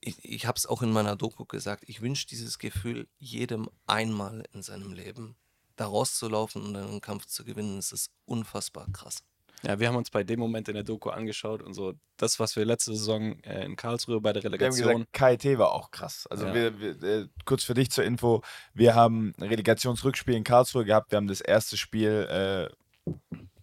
ich, 0.00 0.22
ich 0.24 0.46
habe 0.46 0.56
es 0.56 0.66
auch 0.66 0.82
in 0.82 0.92
meiner 0.92 1.16
Doku 1.16 1.44
gesagt, 1.44 1.84
ich 1.86 2.00
wünsche 2.00 2.26
dieses 2.26 2.58
Gefühl 2.58 3.08
jedem 3.18 3.70
einmal 3.86 4.44
in 4.52 4.62
seinem 4.62 4.92
Leben, 4.92 5.36
da 5.76 5.86
rauszulaufen 5.86 6.62
und 6.62 6.76
einen 6.76 7.00
Kampf 7.00 7.26
zu 7.26 7.44
gewinnen. 7.44 7.78
Es 7.78 7.92
ist 7.92 8.10
unfassbar 8.24 8.88
krass. 8.92 9.22
Ja, 9.64 9.80
wir 9.80 9.88
haben 9.88 9.96
uns 9.96 10.10
bei 10.10 10.22
dem 10.22 10.38
Moment 10.38 10.68
in 10.68 10.74
der 10.74 10.84
Doku 10.84 11.10
angeschaut 11.10 11.62
und 11.62 11.74
so 11.74 11.94
das, 12.16 12.38
was 12.38 12.54
wir 12.54 12.64
letzte 12.64 12.92
Saison 12.94 13.40
äh, 13.40 13.64
in 13.64 13.74
Karlsruhe 13.74 14.20
bei 14.20 14.32
der 14.32 14.42
Wir 14.42 14.50
haben 14.50 14.52
Relegation. 14.54 15.06
gesagt, 15.06 15.40
KIT 15.42 15.58
war 15.58 15.72
auch 15.72 15.90
krass. 15.90 16.26
Also 16.30 16.46
Ja. 16.46 16.54
wir, 16.54 16.80
wir, 16.80 17.02
äh, 17.02 17.26
kurz 17.44 17.64
für 17.64 17.74
dich 17.74 17.90
zur 17.90 18.04
Info, 18.04 18.42
wir 18.72 18.94
haben 18.94 19.34
ein 19.38 19.42
Relegationsrückspiel 19.44 20.34
in 20.34 20.44
Karlsruhe 20.44 20.84
gehabt. 20.84 21.10
Wir 21.10 21.16
haben 21.16 21.26
das 21.26 21.40
erste 21.40 21.76
Spiel 21.76 22.70
äh, 23.10 23.12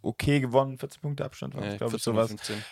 okay 0.02 0.40
gewonnen, 0.42 0.78
14 0.78 1.02
Punkte 1.02 1.24
Abstand 1.26 1.56
war 1.56 1.64
es, 1.64 1.78
glaube 1.78 1.96
ich, 1.96 2.04
14 2.04 2.14
oder 2.14 2.28
sowas. 2.28 2.42
15. 2.46 2.64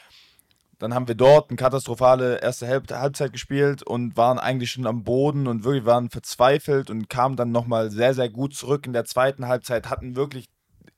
Dann 0.80 0.94
haben 0.94 1.08
wir 1.08 1.16
dort 1.16 1.50
eine 1.50 1.56
katastrophale 1.56 2.42
erste 2.42 2.68
Halb 2.68 2.92
Halbzeit 2.92 3.32
gespielt 3.32 3.84
und 3.84 4.18
waren 4.18 4.38
eigentlich 4.38 4.72
schon 4.72 4.86
am 4.86 5.04
Boden 5.04 5.48
und 5.48 5.64
wirklich 5.64 5.86
waren 5.86 6.10
verzweifelt 6.10 6.90
und 6.90 7.10
kamen 7.10 7.38
dann 7.38 7.52
nochmal 7.52 7.90
sehr, 7.90 8.14
sehr 8.14 8.28
gut 8.30 8.54
zurück 8.54 8.86
in 8.86 8.92
der 8.92 9.06
zweiten 9.06 9.48
Halbzeit, 9.48 9.90
hatten 9.90 10.18
wirklich 10.18 10.48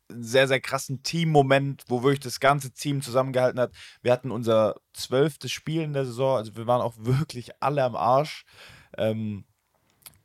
einen 0.10 0.24
sehr, 0.24 0.48
sehr 0.48 0.60
krassen 0.60 1.04
Team-Moment, 1.04 1.84
wo 1.88 2.04
wirklich 2.04 2.20
das 2.20 2.40
ganze 2.40 2.72
Team 2.72 3.02
zusammengehalten 3.02 3.60
hat. 3.60 3.74
Wir 4.02 4.12
hatten 4.12 4.32
unser 4.32 4.76
zwölftes 4.94 5.52
Spiel 5.52 5.82
in 5.82 5.94
der 5.94 6.06
Saison, 6.06 6.38
also 6.38 6.56
wir 6.56 6.68
waren 6.68 6.82
auch 6.82 6.96
wirklich 7.00 7.52
alle 7.62 7.84
am 7.84 7.96
Arsch. 7.96 8.46
Ähm, 8.98 9.46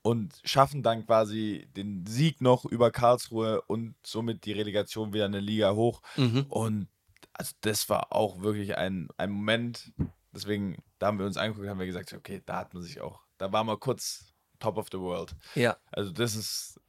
und 0.02 0.40
schaffen 0.44 0.82
dann 0.82 1.04
quasi 1.04 1.68
den 1.76 2.06
Sieg 2.06 2.40
noch 2.40 2.64
über 2.64 2.90
Karlsruhe 2.90 3.60
und 3.62 3.94
somit 4.02 4.46
die 4.46 4.52
Relegation 4.52 5.12
wieder 5.12 5.26
eine 5.26 5.40
Liga 5.40 5.74
hoch. 5.74 6.00
Mhm. 6.16 6.46
Und 6.48 6.88
also 7.34 7.52
das 7.60 7.88
war 7.88 8.12
auch 8.12 8.40
wirklich 8.40 8.76
ein, 8.76 9.08
ein 9.18 9.30
Moment. 9.30 9.92
Deswegen, 10.32 10.82
da 10.98 11.08
haben 11.08 11.18
wir 11.18 11.26
uns 11.26 11.36
angeguckt, 11.36 11.68
haben 11.68 11.78
wir 11.78 11.86
gesagt, 11.86 12.12
okay, 12.12 12.42
da 12.46 12.56
hat 12.56 12.74
man 12.74 12.82
sich 12.82 13.00
auch, 13.00 13.20
da 13.38 13.52
war 13.52 13.64
mal 13.64 13.76
kurz 13.76 14.32
top 14.58 14.76
of 14.78 14.88
the 14.92 14.98
world. 14.98 15.34
Ja, 15.54 15.76
Also 15.90 16.12
das 16.12 16.34
ist, 16.34 16.80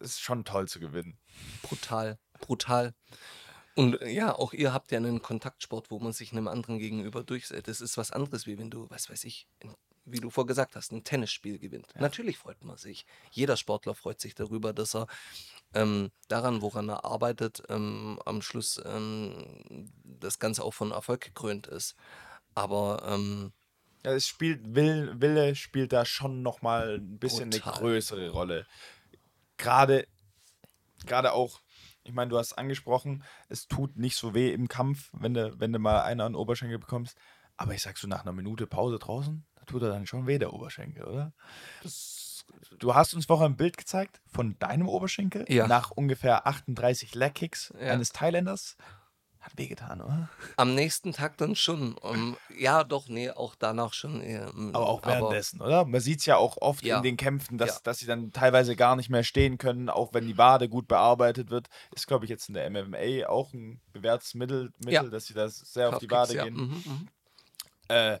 ist 0.00 0.20
schon 0.20 0.44
toll 0.44 0.68
zu 0.68 0.80
gewinnen. 0.80 1.18
Brutal, 1.62 2.18
brutal. 2.40 2.94
Und 3.74 4.00
äh, 4.02 4.10
ja, 4.10 4.34
auch 4.34 4.52
ihr 4.52 4.72
habt 4.72 4.92
ja 4.92 4.98
einen 4.98 5.22
Kontaktsport, 5.22 5.90
wo 5.90 5.98
man 5.98 6.12
sich 6.12 6.32
einem 6.32 6.48
anderen 6.48 6.78
gegenüber 6.78 7.22
durchsetzt. 7.22 7.68
Das 7.68 7.80
ist 7.80 7.96
was 7.96 8.10
anderes, 8.10 8.46
wie 8.46 8.58
wenn 8.58 8.70
du, 8.70 8.88
was 8.90 9.08
weiß 9.08 9.24
ich, 9.24 9.46
wie 10.04 10.20
du 10.20 10.30
vorgesagt 10.30 10.74
hast, 10.76 10.92
ein 10.92 11.04
Tennisspiel 11.04 11.58
gewinnt. 11.58 11.86
Natürlich 11.98 12.36
freut 12.36 12.64
man 12.64 12.76
sich. 12.76 13.06
Jeder 13.30 13.56
Sportler 13.56 13.94
freut 13.94 14.20
sich 14.20 14.34
darüber, 14.34 14.72
dass 14.72 14.94
er 14.94 15.06
ähm, 15.74 16.10
daran, 16.28 16.60
woran 16.60 16.88
er 16.88 17.04
arbeitet, 17.04 17.62
ähm, 17.68 18.18
am 18.26 18.42
Schluss 18.42 18.80
ähm, 18.84 19.88
das 20.04 20.38
Ganze 20.38 20.64
auch 20.64 20.74
von 20.74 20.90
Erfolg 20.90 21.20
gekrönt 21.20 21.66
ist. 21.66 21.94
Aber 22.54 23.02
ähm, 23.06 23.52
Ja, 24.04 24.12
es 24.12 24.26
spielt, 24.26 24.74
Will, 24.74 25.14
Wille 25.20 25.54
spielt 25.54 25.92
da 25.92 26.04
schon 26.04 26.42
nochmal 26.42 26.96
ein 26.96 27.18
bisschen 27.18 27.50
Brutal. 27.50 27.72
eine 27.72 27.80
größere 27.80 28.30
Rolle. 28.30 28.66
Gerade, 29.56 30.06
gerade 31.06 31.32
auch, 31.32 31.60
ich 32.04 32.12
meine, 32.12 32.30
du 32.30 32.38
hast 32.38 32.54
angesprochen, 32.54 33.22
es 33.48 33.68
tut 33.68 33.96
nicht 33.96 34.16
so 34.16 34.34
weh 34.34 34.52
im 34.52 34.68
Kampf, 34.68 35.10
wenn 35.12 35.34
du, 35.34 35.58
wenn 35.60 35.72
du 35.72 35.78
mal 35.78 36.02
einen 36.02 36.20
an 36.20 36.32
den 36.32 36.36
Oberschenkel 36.38 36.78
bekommst. 36.78 37.16
Aber 37.56 37.74
ich 37.74 37.82
sag 37.82 37.98
so, 37.98 38.08
nach 38.08 38.22
einer 38.22 38.32
Minute 38.32 38.66
Pause 38.66 38.98
draußen, 38.98 39.44
da 39.56 39.64
tut 39.64 39.82
er 39.82 39.90
dann 39.90 40.06
schon 40.06 40.26
weh, 40.26 40.38
der 40.38 40.52
Oberschenkel, 40.52 41.04
oder? 41.04 41.32
Du 42.78 42.94
hast 42.94 43.14
uns 43.14 43.26
vorher 43.26 43.46
ein 43.48 43.56
Bild 43.56 43.76
gezeigt 43.76 44.20
von 44.26 44.58
deinem 44.58 44.88
Oberschenkel 44.88 45.44
Ja. 45.48 45.66
nach 45.68 45.90
ungefähr 45.90 46.46
38 46.46 47.14
Leg-Kicks 47.14 47.72
Ja. 47.78 47.92
eines 47.92 48.10
Thailänders. 48.10 48.76
Hat 49.42 49.58
wehgetan, 49.58 50.00
oder? 50.00 50.28
am 50.56 50.74
nächsten 50.76 51.12
Tag 51.12 51.36
dann 51.36 51.56
schon. 51.56 51.96
Ähm, 52.04 52.36
ja, 52.56 52.84
doch, 52.84 53.08
nee, 53.08 53.28
auch 53.28 53.56
danach 53.56 53.92
schon. 53.92 54.20
eher, 54.20 54.48
ähm, 54.54 54.70
Aber 54.72 54.86
auch 54.88 55.04
währenddessen, 55.04 55.60
oder? 55.60 55.84
Man 55.84 56.00
sieht 56.00 56.20
es 56.20 56.26
ja 56.26 56.36
auch 56.36 56.58
oft 56.60 56.84
Ja. 56.84 56.98
in 56.98 57.02
den 57.02 57.16
Kämpfen, 57.16 57.58
dass, 57.58 57.74
Ja. 57.74 57.80
dass 57.82 57.98
sie 57.98 58.06
dann 58.06 58.30
teilweise 58.30 58.76
gar 58.76 58.94
nicht 58.94 59.10
mehr 59.10 59.24
stehen 59.24 59.58
können, 59.58 59.88
auch 59.90 60.14
wenn 60.14 60.28
die 60.28 60.38
Wade 60.38 60.68
gut 60.68 60.86
bearbeitet 60.86 61.50
wird. 61.50 61.66
Ist, 61.92 62.06
glaube 62.06 62.24
ich, 62.24 62.30
jetzt 62.30 62.48
in 62.48 62.54
der 62.54 62.66
MMA 62.70 63.26
auch 63.28 63.52
ein 63.52 63.80
bewährtes 63.92 64.34
Mittel, 64.34 64.72
Mittel 64.78 64.92
Ja. 64.92 65.02
dass 65.02 65.26
sie 65.26 65.34
das 65.34 65.56
sehr 65.58 65.88
auf 65.88 65.98
die 65.98 66.08
Wade 66.10 66.34
gehen. 66.34 66.54
Mhm, 66.54 66.82
mhm. 66.86 67.08
Äh, 67.88 68.20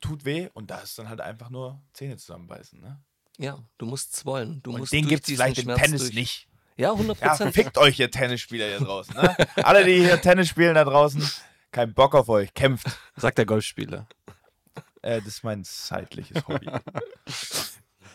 tut 0.00 0.24
weh 0.24 0.48
und 0.54 0.70
da 0.70 0.78
ist 0.78 0.98
dann 0.98 1.08
halt 1.10 1.20
einfach 1.20 1.50
nur 1.50 1.82
Zähne 1.92 2.16
zusammenbeißen. 2.16 2.80
Ne? 2.80 2.98
Ja, 3.36 3.58
du 3.78 3.84
musst 3.86 4.14
es 4.16 4.24
wollen. 4.24 4.62
Du 4.62 4.72
Und 4.72 4.78
musst 4.80 4.92
den 4.92 5.06
gibt 5.06 5.28
es 5.28 5.34
vielleicht 5.34 5.58
im 5.58 5.74
Tennis 5.74 6.00
durch. 6.02 6.14
nicht. 6.14 6.48
Ja, 6.76 6.92
100 6.92 7.20
Ja, 7.20 7.28
Prozent. 7.28 7.54
fickt 7.54 7.78
euch, 7.78 7.98
ihr 8.00 8.10
Tennisspieler 8.10 8.66
hier 8.66 8.78
draußen. 8.80 9.14
Ne? 9.14 9.36
Alle, 9.56 9.84
die 9.84 9.96
hier 10.04 10.20
Tennis 10.20 10.48
spielen 10.48 10.74
da 10.74 10.84
draußen, 10.84 11.22
kein 11.70 11.94
Bock 11.94 12.14
auf 12.14 12.28
euch, 12.28 12.52
kämpft. 12.54 12.86
Sagt 13.16 13.38
der 13.38 13.46
Golfspieler. 13.46 14.08
Äh, 15.02 15.18
das 15.18 15.28
ist 15.28 15.44
mein 15.44 15.64
zeitliches 15.64 16.46
Hobby. 16.48 16.68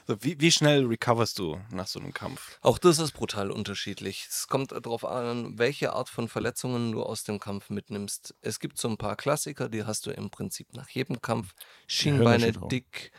So, 0.07 0.23
wie, 0.23 0.41
wie 0.41 0.52
schnell 0.52 0.88
recoverst 0.88 1.38
du 1.38 1.61
nach 1.69 1.86
so 1.86 1.99
einem 1.99 2.14
Kampf? 2.15 2.57
Auch 2.61 2.80
das 2.80 2.98
ist 2.98 3.11
brutal 3.11 3.52
unterschiedlich. 3.52 4.26
Es 4.27 4.48
kommt 4.48 4.72
darauf 4.72 5.06
an, 5.06 5.60
welche 5.60 5.94
Art 5.94 6.10
von 6.10 6.27
Verletzungen 6.27 6.94
du 6.94 7.03
aus 7.03 7.26
dem 7.26 7.40
Kampf 7.40 7.69
mitnimmst. 7.69 8.34
Es 8.41 8.60
gibt 8.60 8.80
so 8.80 8.88
ein 8.88 8.98
paar 8.98 9.15
Klassiker, 9.15 9.69
die 9.69 9.84
hast 9.84 10.07
du 10.07 10.10
im 10.10 10.31
Prinzip 10.31 10.73
nach 10.73 10.90
jedem 10.90 11.22
Kampf. 11.22 11.53
Schienbeine 11.86 12.53
dick. 12.72 13.11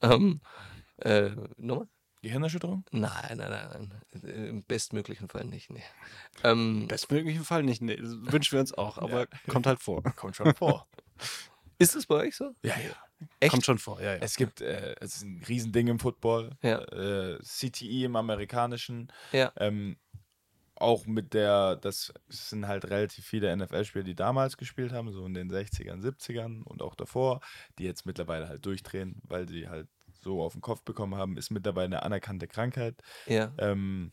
Ähm, 0.00 0.40
äh, 0.96 1.28
nochmal? 1.58 1.88
Gehirnerschütterung? 2.22 2.84
Nein, 2.90 3.36
nein, 3.36 3.50
nein, 3.50 3.92
nein. 4.12 4.34
Im 4.34 4.62
bestmöglichen 4.64 5.28
Fall 5.28 5.44
nicht. 5.44 5.70
Nee. 5.70 5.82
Ähm, 6.44 6.82
Im 6.82 6.88
bestmöglichen 6.88 7.44
Fall 7.44 7.62
nicht. 7.62 7.80
Nee, 7.80 7.96
das 7.96 8.12
wünschen 8.20 8.52
wir 8.52 8.60
uns 8.60 8.74
auch, 8.74 8.98
aber 8.98 9.26
kommt 9.48 9.66
halt 9.66 9.80
vor. 9.80 10.02
Kommt 10.16 10.36
schon 10.36 10.54
vor. 10.54 10.86
ist 11.78 11.96
es 11.96 12.06
bei 12.06 12.16
euch 12.16 12.36
so? 12.36 12.52
ja, 12.62 12.74
ja. 12.78 12.94
Echt? 13.38 13.52
Kommt 13.52 13.66
schon 13.66 13.78
vor, 13.78 14.00
ja, 14.00 14.14
ja. 14.14 14.20
Es 14.20 14.36
gibt, 14.36 14.62
äh, 14.62 14.94
es 15.00 15.16
ist 15.16 15.22
ein 15.22 15.42
Riesending 15.46 15.88
im 15.88 15.98
Football. 15.98 16.50
Ja. 16.62 16.78
Äh, 16.78 17.38
CTE 17.42 18.04
im 18.04 18.16
amerikanischen. 18.16 19.12
Ja. 19.32 19.52
Ähm, 19.56 19.96
auch 20.80 21.06
mit 21.06 21.34
der, 21.34 21.76
das 21.76 22.12
sind 22.28 22.66
halt 22.66 22.86
relativ 22.86 23.26
viele 23.26 23.54
NFL-Spieler, 23.54 24.04
die 24.04 24.14
damals 24.14 24.56
gespielt 24.56 24.92
haben, 24.92 25.12
so 25.12 25.26
in 25.26 25.34
den 25.34 25.50
60ern, 25.50 26.00
70ern 26.00 26.62
und 26.62 26.80
auch 26.80 26.94
davor, 26.94 27.40
die 27.78 27.84
jetzt 27.84 28.06
mittlerweile 28.06 28.48
halt 28.48 28.64
durchdrehen, 28.64 29.20
weil 29.24 29.46
sie 29.46 29.68
halt 29.68 29.88
so 30.22 30.42
auf 30.42 30.52
den 30.52 30.60
Kopf 30.62 30.82
bekommen 30.82 31.14
haben, 31.14 31.36
ist 31.36 31.50
mittlerweile 31.50 31.86
eine 31.86 32.02
anerkannte 32.02 32.46
Krankheit. 32.48 32.96
Ja. 33.26 33.52
Ähm, 33.58 34.12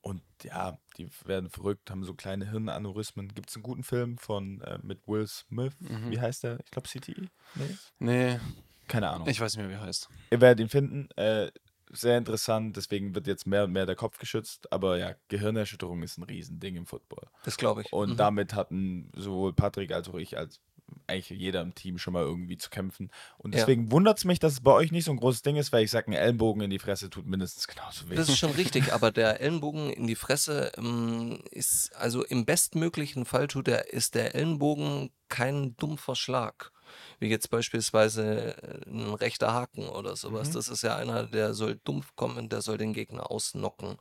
und 0.00 0.22
ja, 0.42 0.76
die 0.98 1.08
werden 1.24 1.48
verrückt, 1.48 1.90
haben 1.90 2.04
so 2.04 2.12
kleine 2.14 2.50
Hirnaneurysmen. 2.50 3.28
Gibt 3.34 3.48
es 3.48 3.56
einen 3.56 3.62
guten 3.62 3.82
Film 3.84 4.18
von 4.18 4.60
äh, 4.60 4.78
mit 4.82 5.06
Will 5.08 5.26
Smith? 5.26 5.72
Wie 5.80 6.20
heißt 6.20 6.44
der? 6.44 6.60
Ich 6.62 6.70
glaube 6.70 6.88
CTE? 6.88 7.28
Nee? 7.54 7.76
Nee, 7.98 8.40
Keine 8.86 9.08
Ahnung. 9.08 9.26
ich 9.28 9.40
weiß 9.40 9.56
nicht 9.56 9.66
mehr, 9.66 9.70
wie 9.74 9.80
er 9.80 9.86
heißt. 9.86 10.08
Ihr 10.30 10.40
werdet 10.42 10.60
ihn 10.60 10.68
finden. 10.68 11.08
Äh, 11.16 11.50
sehr 11.90 12.18
interessant, 12.18 12.76
deswegen 12.76 13.14
wird 13.14 13.26
jetzt 13.26 13.46
mehr 13.46 13.64
und 13.64 13.72
mehr 13.72 13.86
der 13.86 13.94
Kopf 13.94 14.18
geschützt. 14.18 14.70
Aber 14.72 14.98
ja, 14.98 15.14
Gehirnerschütterung 15.28 16.02
ist 16.02 16.18
ein 16.18 16.24
Riesending 16.24 16.76
im 16.76 16.86
Football. 16.86 17.28
Das 17.44 17.56
glaube 17.56 17.82
ich. 17.82 17.92
Und 17.92 18.10
Mhm. 18.10 18.16
damit 18.16 18.52
hatten 18.54 19.10
sowohl 19.16 19.54
Patrick 19.54 19.92
als 19.92 20.08
auch 20.08 20.16
ich, 20.16 20.36
als 20.36 20.60
eigentlich 21.06 21.38
jeder 21.38 21.60
im 21.62 21.74
Team 21.74 21.98
schon 21.98 22.12
mal 22.12 22.22
irgendwie 22.22 22.56
zu 22.56 22.70
kämpfen. 22.70 23.10
Und 23.38 23.54
Ja. 23.54 23.60
deswegen 23.60 23.90
wundert 23.90 24.18
es 24.18 24.24
mich, 24.24 24.38
dass 24.38 24.54
es 24.54 24.60
bei 24.60 24.72
euch 24.72 24.92
nicht 24.92 25.04
so 25.04 25.10
ein 25.10 25.16
großes 25.16 25.42
Ding 25.42 25.56
ist, 25.56 25.72
weil 25.72 25.84
ich 25.84 25.90
sage, 25.90 26.08
ein 26.10 26.14
Ellenbogen 26.14 26.62
in 26.62 26.70
die 26.70 26.78
Fresse 26.78 27.10
tut 27.10 27.26
mindestens 27.26 27.66
genauso 27.66 28.08
weh. 28.08 28.14
Das 28.16 28.28
ist 28.28 28.38
schon 28.38 28.50
richtig, 28.52 28.92
aber 28.92 29.10
der 29.10 29.40
Ellenbogen 29.40 29.90
in 29.90 30.06
die 30.06 30.14
Fresse 30.16 30.72
ähm, 30.76 31.40
ist, 31.50 31.94
also 31.96 32.24
im 32.24 32.44
bestmöglichen 32.44 33.24
Fall 33.24 33.48
tut 33.48 33.66
der, 33.66 33.92
ist 33.92 34.14
der 34.14 34.34
Ellenbogen 34.34 35.10
kein 35.28 35.76
dumpfer 35.76 36.14
Schlag. 36.14 36.70
Wie 37.18 37.28
jetzt 37.28 37.50
beispielsweise 37.50 38.56
äh, 38.62 38.88
ein 38.90 39.14
rechter 39.14 39.52
Haken 39.52 39.88
oder 39.88 40.16
sowas. 40.16 40.50
Das 40.50 40.68
ist 40.68 40.82
ja 40.82 40.96
einer, 40.96 41.24
der 41.24 41.54
soll 41.54 41.80
dumpf 41.82 42.14
kommen, 42.14 42.48
der 42.48 42.60
soll 42.62 42.78
den 42.78 42.92
Gegner 42.92 43.30
ausnocken. 43.30 43.96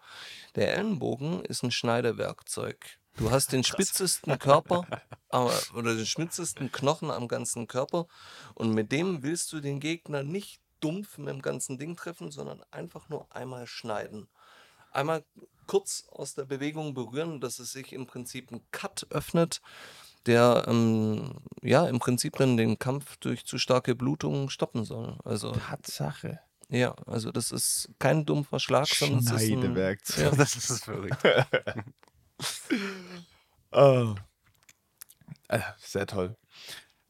Der 0.55 0.75
Ellenbogen 0.75 1.43
ist 1.45 1.63
ein 1.63 1.71
Schneidewerkzeug. 1.71 2.99
Du 3.17 3.29
hast 3.29 3.51
den 3.51 3.63
spitzesten 3.63 4.39
Körper 4.39 4.85
aber, 5.29 5.53
oder 5.75 5.95
den 5.95 6.05
spitzesten 6.05 6.71
Knochen 6.71 7.11
am 7.11 7.27
ganzen 7.27 7.67
Körper 7.67 8.07
und 8.55 8.73
mit 8.73 8.91
dem 8.91 9.23
willst 9.23 9.53
du 9.53 9.59
den 9.59 9.79
Gegner 9.79 10.23
nicht 10.23 10.61
dumpf 10.79 11.17
mit 11.17 11.29
dem 11.29 11.41
ganzen 11.41 11.77
Ding 11.77 11.95
treffen, 11.95 12.31
sondern 12.31 12.61
einfach 12.71 13.09
nur 13.09 13.33
einmal 13.35 13.67
schneiden. 13.67 14.27
Einmal 14.91 15.23
kurz 15.65 16.05
aus 16.11 16.35
der 16.35 16.45
Bewegung 16.45 16.93
berühren, 16.93 17.39
dass 17.39 17.59
es 17.59 17.71
sich 17.71 17.93
im 17.93 18.05
Prinzip 18.05 18.51
ein 18.51 18.61
Cut 18.71 19.07
öffnet, 19.09 19.61
der 20.25 20.65
ähm, 20.67 21.35
ja 21.61 21.87
im 21.87 21.99
Prinzip 21.99 22.35
dann 22.37 22.57
den 22.57 22.79
Kampf 22.79 23.17
durch 23.17 23.45
zu 23.45 23.57
starke 23.57 23.95
Blutung 23.95 24.49
stoppen 24.49 24.85
soll. 24.85 25.17
Also 25.23 25.51
Tatsache. 25.51 26.39
ja, 26.69 26.95
also 27.05 27.31
das 27.31 27.51
ist 27.51 27.89
kein 27.99 28.25
dumpfer 28.25 28.59
Schlag, 28.59 28.87
sondern 28.87 29.19
es 29.19 29.25
ist 29.25 29.31
ein, 29.33 29.61
Schneidewerkzeug. 29.61 30.31
ja, 30.31 30.31
Das 30.35 30.55
ist 30.55 30.83
verrückt. 30.83 31.17
Oh. 33.71 34.15
Äh, 35.49 35.59
sehr 35.77 36.07
toll. 36.07 36.35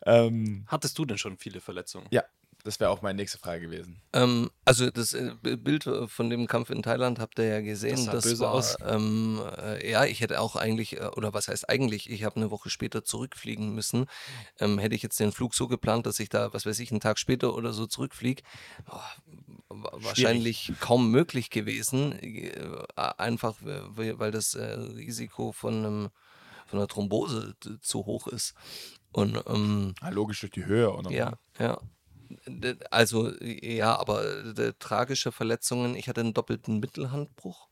Ähm, 0.05 0.65
Hattest 0.67 0.97
du 0.97 1.05
denn 1.05 1.17
schon 1.17 1.37
viele 1.37 1.61
Verletzungen? 1.61 2.07
ja, 2.11 2.23
das 2.65 2.79
wäre 2.79 2.89
auch 2.91 3.01
meine 3.01 3.17
nächste 3.17 3.37
Frage 3.37 3.67
gewesen. 3.67 4.01
Ähm, 4.13 4.49
also 4.63 4.89
das 4.89 5.13
äh, 5.13 5.33
Bild 5.41 5.85
äh, 5.85 6.07
von 6.07 6.29
dem 6.29 6.47
Kampf 6.47 6.69
in 6.69 6.81
Thailand 6.81 7.19
habt 7.19 7.37
ihr 7.39 7.45
ja 7.45 7.61
gesehen. 7.61 7.95
Das 7.95 8.05
sah 8.05 8.11
Das, 8.13 8.23
böse 8.23 8.39
war, 8.43 8.51
aus. 8.51 8.77
Ähm, 8.85 9.41
äh, 9.57 9.91
ja, 9.91 10.05
ich 10.05 10.21
hätte 10.21 10.39
auch 10.39 10.55
eigentlich, 10.55 10.97
äh, 10.99 11.07
oder 11.15 11.33
was 11.33 11.49
heißt 11.49 11.69
eigentlich, 11.69 12.09
ich 12.09 12.23
habe 12.23 12.37
eine 12.37 12.51
Woche 12.51 12.69
später 12.69 13.03
zurückfliegen 13.03 13.75
müssen. 13.75 14.05
Ähm, 14.59 14.79
hätte 14.79 14.95
ich 14.95 15.03
jetzt 15.03 15.19
den 15.19 15.33
Flug 15.33 15.55
so 15.55 15.67
geplant, 15.67 16.05
dass 16.05 16.19
ich 16.19 16.29
da, 16.29 16.53
was 16.53 16.65
weiß 16.65 16.79
ich, 16.79 16.91
einen 16.91 17.01
Tag 17.01 17.19
später 17.19 17.53
oder 17.53 17.73
so 17.73 17.85
zurückfliege, 17.85 18.43
oh, 18.89 18.99
wa- 19.81 19.91
wahrscheinlich 19.93 20.71
kaum 20.79 21.09
möglich 21.11 21.49
gewesen. 21.49 22.13
Äh, 22.19 22.51
einfach, 23.17 23.55
weil 23.61 24.31
das 24.31 24.55
äh, 24.55 24.63
Risiko 24.73 25.51
von, 25.51 25.73
einem, 25.85 26.09
von 26.67 26.79
einer 26.79 26.87
Thrombose 26.87 27.55
zu 27.81 28.05
hoch 28.05 28.27
ist. 28.27 28.53
Und 29.11 29.41
ähm, 29.47 29.93
Ah, 30.01 30.09
logisch 30.09 30.39
durch 30.41 30.51
die 30.51 30.65
Höhe. 30.65 30.91
Oder? 30.93 31.11
ja, 31.11 31.33
ja. 31.59 31.79
Also, 32.89 33.31
ja, 33.41 33.95
aber 33.99 34.23
tragische 34.79 35.31
Verletzungen. 35.31 35.95
Ich 35.95 36.07
hatte 36.09 36.21
einen 36.21 36.33
doppelten 36.33 36.79
Mittelhandbruch 36.79 37.67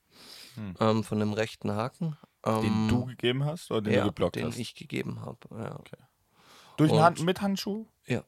ähm, 0.80 1.04
von 1.04 1.20
dem 1.20 1.34
rechten 1.34 1.72
Haken. 1.72 2.18
Den 2.46 2.66
ähm, 2.66 2.88
du 2.90 3.06
gegeben 3.06 3.46
hast 3.46 3.72
oder 3.72 3.82
den 3.82 3.94
ja, 3.94 4.02
du 4.02 4.08
geblockt 4.10 4.36
den 4.36 4.48
hast? 4.48 4.58
ich 4.60 4.76
gegeben 4.76 5.22
habe. 5.22 5.38
Ja. 5.52 5.80
Durch 6.78 6.92
eine 6.92 7.00
und- 7.00 7.06
Hand 7.06 7.24
mit 7.24 7.42
Handschuh? 7.42 7.88
Ja, 8.08 8.24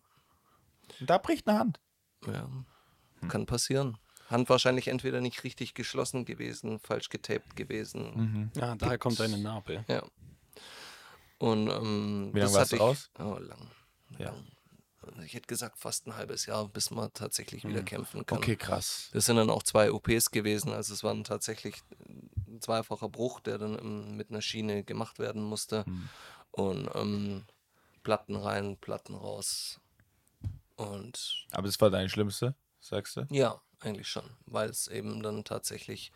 Da 1.01 1.17
bricht 1.17 1.47
eine 1.47 1.59
Hand. 1.59 1.79
ja. 2.27 2.47
Hm. 3.23 3.29
Kann 3.29 3.45
passieren. 3.45 3.97
Hand 4.29 4.49
wahrscheinlich 4.49 4.87
entweder 4.87 5.21
nicht 5.21 5.43
richtig 5.43 5.73
geschlossen 5.73 6.25
gewesen, 6.25 6.79
falsch 6.79 7.09
getaped 7.09 7.55
gewesen. 7.55 8.11
Mhm. 8.15 8.51
Ja, 8.55 8.75
daher 8.75 8.97
kommt 8.97 9.19
deine 9.19 9.37
Narbe. 9.37 9.83
Ja. 9.87 10.03
Und 11.39 11.69
ähm, 11.69 12.31
Wie 12.33 12.39
lange 12.39 12.51
das 12.51 12.53
warst 12.53 12.57
hatte 12.57 12.69
du 12.69 12.75
ich, 12.75 12.81
raus? 12.81 13.09
Oh, 13.19 13.37
lang. 13.39 13.69
Ja. 14.17 14.25
lang. 14.27 14.45
Ich 15.25 15.33
hätte 15.33 15.47
gesagt, 15.47 15.77
fast 15.77 16.07
ein 16.07 16.15
halbes 16.15 16.45
Jahr, 16.45 16.67
bis 16.67 16.89
man 16.89 17.11
tatsächlich 17.13 17.65
wieder 17.65 17.83
kämpfen 17.83 18.25
kann. 18.25 18.37
Okay, 18.37 18.55
krass. 18.55 19.09
Das 19.11 19.25
sind 19.25 19.35
dann 19.35 19.49
auch 19.49 19.63
zwei 19.63 19.91
OPs 19.91 20.31
gewesen. 20.31 20.71
Also 20.71 20.93
es 20.93 21.03
war 21.03 21.21
tatsächlich 21.23 21.75
ein 22.47 22.61
zweifacher 22.61 23.09
Bruch, 23.09 23.41
der 23.41 23.57
dann 23.57 24.15
mit 24.15 24.29
einer 24.29 24.41
Schiene 24.41 24.83
gemacht 24.83 25.19
werden 25.19 25.43
musste. 25.43 25.85
Hm. 25.85 26.09
Und 26.51 26.89
ähm, 26.95 27.43
Platten 28.03 28.35
rein, 28.35 28.77
Platten 28.77 29.15
raus. 29.15 29.79
Und 30.75 31.45
Aber 31.51 31.67
das 31.67 31.79
war 31.81 31.89
dein 31.89 32.09
Schlimmste, 32.09 32.55
sagst 32.84 33.15
du? 33.18 33.26
ja, 33.30 33.60
eigentlich 33.80 34.07
schon, 34.07 34.23
weil 34.45 34.69
es 34.69 34.88
eben 34.88 35.22
dann 35.23 35.43
tatsächlich 35.43 36.11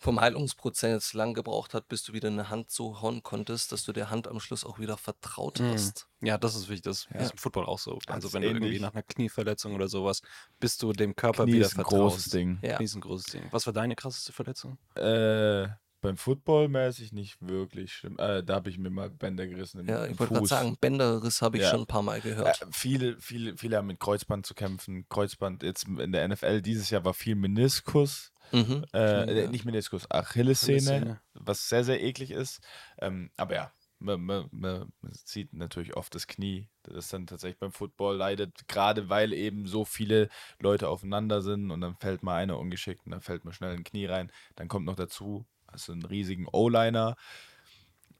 vom 0.00 0.20
Heilungsprozess 0.20 1.12
lang 1.12 1.34
gebraucht 1.34 1.74
hat, 1.74 1.88
bis 1.88 2.04
du 2.04 2.12
wieder 2.12 2.28
eine 2.28 2.48
Hand 2.50 2.70
so 2.70 3.00
hauen 3.02 3.22
konntest, 3.24 3.72
dass 3.72 3.82
du 3.84 3.92
der 3.92 4.10
Hand 4.10 4.28
am 4.28 4.38
Schluss 4.38 4.64
auch 4.64 4.78
wieder 4.78 4.96
vertraut 4.96 5.58
hast. 5.60 6.06
Ja, 6.20 6.38
das 6.38 6.54
ist 6.54 6.68
wichtig. 6.68 6.84
Das 6.84 7.08
Ja. 7.12 7.18
ist 7.20 7.32
im 7.32 7.38
Football 7.38 7.66
auch 7.66 7.80
so. 7.80 7.98
Also 8.06 8.28
ist 8.28 8.34
wenn 8.34 8.42
du 8.42 8.48
ähnlich. 8.48 8.62
irgendwie 8.62 8.80
nach 8.80 8.92
einer 8.94 9.02
Knieverletzung 9.02 9.74
oder 9.74 9.88
sowas, 9.88 10.22
bist 10.60 10.82
du 10.84 10.92
dem 10.92 11.16
Körper 11.16 11.44
Knie 11.44 11.54
wieder 11.54 11.66
ist 11.66 11.72
ein 11.72 11.84
vertraust. 11.84 12.14
großes 12.16 12.30
Ding. 12.30 12.60
Ja. 12.62 12.76
Knie 12.76 12.84
ist 12.84 12.94
ein 12.94 13.00
großes 13.00 13.32
Ding. 13.32 13.42
Was 13.50 13.66
war 13.66 13.72
deine 13.72 13.96
krasseste 13.96 14.32
Verletzung? 14.32 14.78
Äh, 14.94 15.66
beim 16.00 16.16
Football 16.16 16.68
mäßig 16.68 17.12
nicht 17.12 17.36
wirklich 17.40 17.92
schlimm. 17.92 18.16
Äh, 18.18 18.42
da 18.44 18.54
habe 18.56 18.70
ich 18.70 18.78
mir 18.78 18.90
mal 18.90 19.10
Bänder 19.10 19.46
gerissen 19.46 19.80
im, 19.80 19.88
Ja, 19.88 20.06
ich 20.06 20.18
wollte 20.18 20.34
gerade 20.34 20.46
sagen, 20.46 20.76
Bänderriss 20.80 21.42
habe 21.42 21.56
ich 21.56 21.64
Ja. 21.64 21.70
schon 21.70 21.80
ein 21.80 21.86
paar 21.86 22.02
Mal 22.02 22.20
gehört. 22.20 22.62
Äh, 22.62 22.66
viele, 22.70 23.20
viele, 23.20 23.56
viele 23.56 23.76
haben 23.76 23.86
mit 23.88 23.98
Kreuzband 24.00 24.46
zu 24.46 24.54
kämpfen. 24.54 25.08
Kreuzband 25.08 25.62
jetzt 25.62 25.86
in 25.88 26.12
der 26.12 26.26
NFL 26.28 26.62
dieses 26.62 26.90
Jahr 26.90 27.04
war 27.04 27.14
viel 27.14 27.34
Meniskus. 27.34 28.32
Mhm. 28.52 28.84
Äh, 28.94 29.42
Ja. 29.42 29.50
Nicht 29.50 29.64
Meniskus, 29.64 30.10
Achillessehne, 30.10 30.76
Achillessehne. 30.78 31.20
was 31.34 31.68
sehr, 31.68 31.84
sehr 31.84 32.02
eklig 32.02 32.30
ist. 32.30 32.60
Ähm, 32.98 33.30
aber 33.36 33.54
ja, 33.54 33.72
man, 33.98 34.20
man, 34.22 34.48
man 34.52 34.92
man 35.02 35.12
sieht 35.12 35.52
natürlich 35.52 35.96
oft 35.96 36.14
das 36.14 36.26
Knie, 36.28 36.68
das 36.84 37.08
dann 37.08 37.26
tatsächlich 37.26 37.58
beim 37.58 37.72
Football 37.72 38.16
leidet, 38.16 38.66
gerade 38.68 39.08
weil 39.08 39.32
eben 39.32 39.66
so 39.66 39.84
viele 39.84 40.28
Leute 40.60 40.88
aufeinander 40.88 41.42
sind 41.42 41.70
und 41.72 41.80
dann 41.80 41.96
fällt 41.96 42.22
mal 42.22 42.36
einer 42.36 42.58
ungeschickt 42.58 43.04
und 43.04 43.10
dann 43.12 43.20
fällt 43.20 43.44
man 43.44 43.52
schnell 43.52 43.72
ein 43.74 43.82
Knie 43.84 44.06
rein. 44.06 44.30
Dann 44.54 44.68
kommt 44.68 44.86
noch 44.86 44.94
dazu, 44.96 45.44
hast 45.70 45.88
du 45.88 45.92
einen 45.92 46.04
riesigen 46.04 46.46
O-Liner, 46.52 47.16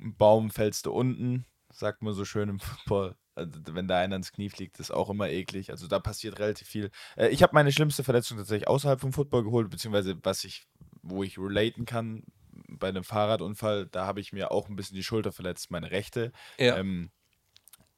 ein 0.00 0.16
Baum 0.16 0.50
fällst 0.50 0.86
du 0.86 0.92
unten, 0.92 1.44
sagt 1.70 2.02
man 2.02 2.14
so 2.14 2.24
schön 2.24 2.48
im 2.48 2.58
Football. 2.60 3.16
Also, 3.34 3.50
wenn 3.68 3.86
da 3.86 3.98
einer 3.98 4.16
ins 4.16 4.32
Knie 4.32 4.48
fliegt, 4.48 4.80
ist 4.80 4.90
auch 4.90 5.10
immer 5.10 5.28
eklig. 5.28 5.70
Also 5.70 5.86
da 5.86 6.00
passiert 6.00 6.40
relativ 6.40 6.66
viel. 6.66 6.90
Äh, 7.16 7.28
ich 7.28 7.42
habe 7.42 7.54
meine 7.54 7.70
schlimmste 7.70 8.02
Verletzung 8.02 8.36
tatsächlich 8.36 8.66
außerhalb 8.66 9.00
vom 9.00 9.12
Football 9.12 9.44
geholt, 9.44 9.70
beziehungsweise 9.70 10.16
was 10.24 10.42
ich, 10.42 10.66
wo 11.02 11.22
ich 11.22 11.38
relaten 11.38 11.84
kann, 11.84 12.24
bei 12.68 12.88
einem 12.88 13.04
Fahrradunfall, 13.04 13.86
da 13.86 14.06
habe 14.06 14.20
ich 14.20 14.32
mir 14.32 14.50
auch 14.50 14.68
ein 14.68 14.76
bisschen 14.76 14.96
die 14.96 15.04
Schulter 15.04 15.32
verletzt, 15.32 15.70
meine 15.70 15.90
rechte. 15.90 16.32
Ja. 16.58 16.76
Ähm, 16.76 17.10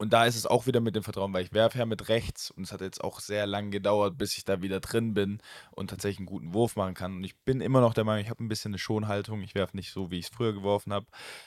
und 0.01 0.15
da 0.15 0.25
ist 0.25 0.35
es 0.35 0.47
auch 0.47 0.67
wieder 0.67 0.81
mit 0.81 0.97
dem 0.97 1.03
Vertrauen, 1.03 1.35
weil 1.35 1.45
ich 1.45 1.53
werfe 1.53 1.77
ja 1.79 1.85
mit 1.85 2.09
rechts 2.09 2.51
und 2.51 2.63
es 2.63 2.73
hat 2.73 2.81
jetzt 2.81 3.05
auch 3.05 3.21
sehr 3.21 3.47
lang 3.47 3.71
gedauert, 3.71 4.17
bis 4.17 4.35
ich 4.39 4.47
da 4.47 4.63
wieder 4.63 4.81
drin 4.81 5.13
bin 5.13 5.43
und 5.73 5.91
tatsächlich 5.91 6.21
einen 6.21 6.27
guten 6.27 6.55
Wurf 6.55 6.75
machen 6.75 6.95
kann. 6.95 7.17
Und 7.17 7.25
ich 7.25 7.39
bin 7.41 7.61
immer 7.61 7.83
noch 7.83 7.93
der 7.93 8.05
Meinung, 8.05 8.25
ich 8.25 8.31
habe 8.31 8.43
ein 8.43 8.49
bisschen 8.49 8.71
eine 8.71 8.79
Schonhaltung. 8.79 9.43
Ich 9.43 9.55
werfe 9.55 9.77
nicht 9.77 9.93
so, 9.93 10.11
wie 10.11 10.19
ich 10.19 10.25
es 10.25 10.31
früher 10.35 10.55
geworfen 10.55 10.95
habe. 10.95 11.05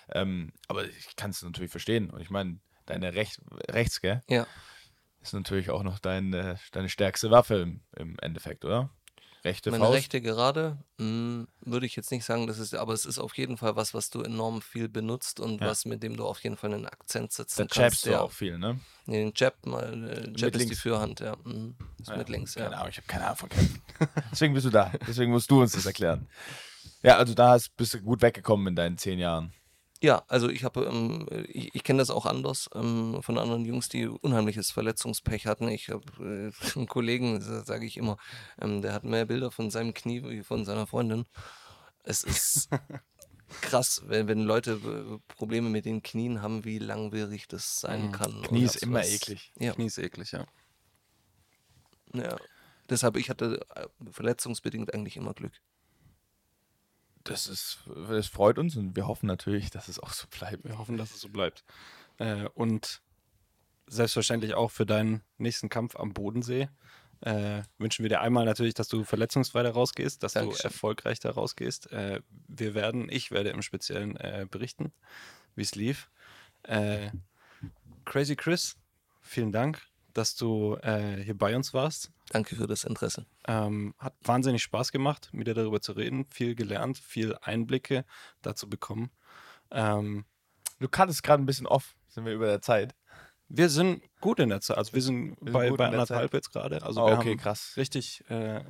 Ähm, 0.10 0.54
aber 0.68 0.86
ich 0.86 1.16
kann 1.16 1.32
es 1.32 1.42
natürlich 1.42 1.72
verstehen. 1.72 2.12
Und 2.12 2.22
ich 2.22 2.30
meine, 2.30 2.60
deine 2.86 3.16
Rech 3.16 3.40
rechts, 3.72 4.02
gell, 4.02 4.22
Ja. 4.30 4.46
ist 5.20 5.34
natürlich 5.34 5.72
auch 5.72 5.82
noch 5.82 5.98
dein, 5.98 6.32
deine 6.32 6.90
stärkste 6.90 7.32
Waffe 7.32 7.56
im, 7.56 7.82
im 7.96 8.20
Endeffekt, 8.22 8.66
oder? 8.66 8.92
Rechte 9.46 9.72
Meine 9.72 9.84
Faust. 9.84 9.96
rechte 9.98 10.22
Gerade 10.22 10.78
mh, 11.00 11.48
würde 11.62 11.86
ich 11.86 11.98
jetzt 11.98 12.12
nicht 12.12 12.24
sagen, 12.24 12.48
das 12.48 12.60
ist, 12.60 12.74
aber 12.76 12.94
es 12.94 13.06
ist 13.06 13.20
auf 13.20 13.38
jeden 13.38 13.58
Fall 13.58 13.76
was, 13.76 13.94
was 13.94 14.10
du 14.10 14.22
enorm 14.22 14.62
viel 14.62 14.88
benutzt 14.88 15.42
und 15.42 15.60
Ja. 15.60 15.68
was, 15.68 15.84
mit 15.84 16.02
dem 16.02 16.16
du 16.16 16.26
auf 16.26 16.42
jeden 16.44 16.56
Fall 16.56 16.74
einen 16.74 16.86
Akzent 16.86 17.32
Da 17.32 17.36
setzen 17.44 17.62
jabst 17.64 17.76
kannst. 17.76 18.06
du 18.06 18.12
Ja. 18.12 18.22
auch 18.22 18.32
viel, 18.32 18.58
ne? 18.58 18.80
Nee, 19.06 19.18
den 19.26 19.34
Jab, 19.36 19.66
mal, 19.66 19.84
äh, 20.10 20.16
Jab 20.16 20.28
Mit 20.28 20.44
ist 20.44 20.54
die 20.54 20.60
links. 20.60 20.80
Fürhand, 20.80 21.20
ja. 21.20 21.36
Mhm. 21.44 21.76
Ist 22.00 22.10
Ja, 22.10 22.18
mit 22.18 22.30
links, 22.30 22.56
Keine 22.56 22.72
ja. 22.72 22.78
Ahnung, 22.78 22.90
ich 22.90 22.98
habe 22.98 23.08
keine 23.08 23.26
Ahnung 23.26 23.38
von 23.38 23.50
Kämpfen. 23.50 23.82
Deswegen 24.32 24.54
bist 24.54 24.66
du 24.66 24.70
da. 24.70 24.92
Deswegen 25.08 25.32
musst 25.32 25.52
du 25.52 25.62
uns 25.62 25.74
das 25.74 25.86
erklären. 25.86 26.30
Ja, 27.02 27.18
also 27.18 27.34
da 27.34 27.58
bist 27.76 27.94
du 27.94 28.00
gut 28.02 28.22
weggekommen 28.22 28.68
in 28.68 28.76
deinen 28.78 28.98
zehn 28.98 29.20
Jahren. 29.20 29.52
Ja, 30.04 30.26
also 30.28 30.50
ich 30.50 30.66
habe, 30.66 30.84
ähm, 30.84 31.26
ich, 31.48 31.74
ich 31.74 31.84
kenne 31.86 32.00
das 32.00 32.10
auch 32.10 32.26
anders 32.26 32.70
ähm, 32.76 33.24
von 33.24 33.38
anderen 33.38 33.64
Jungs, 33.64 33.88
die 33.88 34.06
unheimliches 34.06 34.70
Verletzungspech 34.70 35.48
hatten. 35.48 35.70
Ich 35.70 35.88
habe 35.90 36.04
äh, 36.20 36.52
einen 36.78 36.88
Kollegen, 36.88 37.40
sage 37.40 37.86
ich 37.86 37.96
immer, 37.96 38.18
ähm, 38.62 38.82
der 38.82 38.92
hat 38.92 39.06
mehr 39.06 39.26
Bilder 39.26 39.50
von 39.50 39.72
seinem 39.72 39.94
Knie 39.94 40.22
wie 40.26 40.44
von 40.44 40.66
seiner 40.66 40.88
Freundin. 40.88 41.26
Es 42.04 42.26
ist 42.26 42.68
krass, 43.62 44.02
wenn, 44.08 44.28
wenn 44.28 44.42
Leute 44.42 44.74
äh, 44.74 45.20
Probleme 45.36 45.70
mit 45.70 45.86
den 45.86 46.04
Knien 46.04 46.42
haben, 46.42 46.66
wie 46.66 46.80
langwierig 46.80 47.48
das 47.48 47.80
sein 47.80 48.08
Mhm. 48.08 48.12
kann. 48.12 48.42
Knie 48.42 48.64
ist 48.66 48.76
immer 48.84 49.00
was- 49.00 49.10
eklig. 49.14 49.54
Ja, 49.58 49.72
Knie 49.72 49.86
ist 49.86 50.00
eklig, 50.00 50.34
ja. 50.34 50.46
ja. 52.14 52.36
Deshalb, 52.90 53.16
ich 53.16 53.30
hatte 53.30 53.66
äh, 53.76 53.88
verletzungsbedingt 54.12 54.94
eigentlich 54.94 55.16
immer 55.16 55.34
Glück. 55.34 55.54
Das 57.24 57.48
ist, 57.48 57.80
das 58.10 58.28
freut 58.28 58.58
uns 58.58 58.76
und 58.76 58.96
wir 58.96 59.08
hoffen 59.08 59.28
natürlich, 59.28 59.70
dass 59.70 59.88
es 59.88 60.00
auch 60.00 60.12
so 60.12 60.28
bleibt. 60.28 60.66
Wir 60.66 60.78
hoffen, 60.78 60.98
dass 60.98 61.12
es 61.12 61.22
so 61.22 61.30
bleibt. 61.30 61.64
Äh, 62.18 62.48
und 62.54 63.02
selbstverständlich 63.88 64.54
auch 64.54 64.72
für 64.72 64.86
deinen 64.86 65.24
nächsten 65.38 65.70
Kampf 65.70 65.96
am 65.96 66.14
Bodensee 66.14 66.70
äh, 67.22 67.64
wünschen 67.78 68.04
wir 68.04 68.10
dir 68.10 68.22
einmal 68.22 68.46
natürlich, 68.46 68.74
dass 68.74 68.90
du 68.90 69.04
verletzungsfrei 69.04 69.64
da 69.64 69.72
rausgehst, 69.72 70.24
dass 70.24 70.34
Dankeschön. 70.34 70.62
du 70.62 70.64
erfolgreich 70.66 71.20
da 71.20 71.32
rausgehst. 71.32 71.92
Äh, 71.92 72.22
wir 72.48 72.74
werden, 72.74 73.08
ich 73.10 73.32
werde 73.32 73.50
im 73.50 73.62
Speziellen 73.62 74.18
äh, 74.18 74.46
berichten, 74.50 74.92
wie 75.56 75.62
es 75.62 75.76
lief. 75.76 76.10
Äh, 76.64 77.12
Crazy 78.04 78.36
Chris, 78.36 78.76
vielen 79.22 79.54
Dank, 79.54 79.82
dass 80.14 80.36
du 80.36 80.76
äh, 80.82 81.18
hier 81.24 81.38
bei 81.38 81.56
uns 81.56 81.74
warst. 81.74 82.12
Danke 82.30 82.56
für 82.56 82.68
das 82.68 82.84
Interesse. 82.84 83.26
Ähm, 83.48 83.94
hat 84.00 84.14
wahnsinnig 84.22 84.62
Spaß 84.64 84.92
gemacht, 84.92 85.30
mit 85.34 85.48
dir 85.48 85.54
darüber 85.54 85.82
zu 85.82 85.94
reden, 85.94 86.26
viel 86.26 86.56
gelernt, 86.56 86.98
viel 86.98 87.36
Einblicke 87.42 88.06
dazu 88.42 88.70
bekommen. 88.70 89.12
Ähm, 89.72 90.26
Du 90.80 90.90
kanntest 90.90 91.24
gerade 91.24 91.42
ein 91.42 91.46
bisschen 91.46 91.68
off, 91.68 91.96
sind 92.10 92.26
wir 92.26 92.34
über 92.34 92.48
der 92.48 92.62
Zeit. 92.62 92.94
Wir 93.48 93.70
sind 93.70 94.02
gut 94.20 94.40
in 94.40 94.50
der 94.50 94.60
Zeit. 94.60 94.78
Also 94.78 94.92
wir 94.94 95.02
sind 95.02 95.38
sind 95.40 95.54
bei, 95.54 95.70
bei 95.72 95.86
anderthalb 95.86 96.34
jetzt 96.34 96.52
gerade. 96.52 96.82
Also 96.84 97.02
Oh, 97.04 97.08
wir 97.08 97.14
okay, 97.18 97.38
krass. 97.38 97.74
richtig. 97.78 98.24
Äh, 98.30 98.64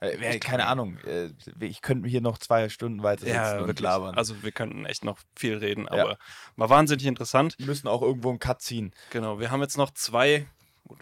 Äh, 0.00 0.38
keine 0.40 0.66
Ahnung. 0.66 0.98
Äh, 1.06 1.30
ich 1.60 1.80
könnte 1.80 2.06
hier 2.08 2.20
noch 2.20 2.36
zwei 2.36 2.68
Stunden 2.68 3.02
weiter 3.02 3.20
sitzen 3.22 3.34
ja, 3.34 3.58
und 3.60 3.66
wirklich. 3.68 3.80
labern. 3.84 4.14
Also 4.16 4.42
wir 4.42 4.52
könnten 4.52 4.84
echt 4.84 5.04
noch 5.04 5.18
viel 5.34 5.56
reden, 5.56 5.84
Ja. 5.84 5.92
aber 6.02 6.18
war 6.56 6.68
wahnsinnig 6.68 7.06
interessant. 7.06 7.54
wir 7.58 7.66
müssen 7.66 7.88
auch 7.88 8.02
irgendwo 8.02 8.28
einen 8.28 8.40
Cut 8.40 8.60
ziehen. 8.60 8.92
Genau, 9.10 9.38
wir 9.40 9.50
haben 9.50 9.62
jetzt 9.62 9.78
noch 9.78 9.90
zwei 9.92 10.46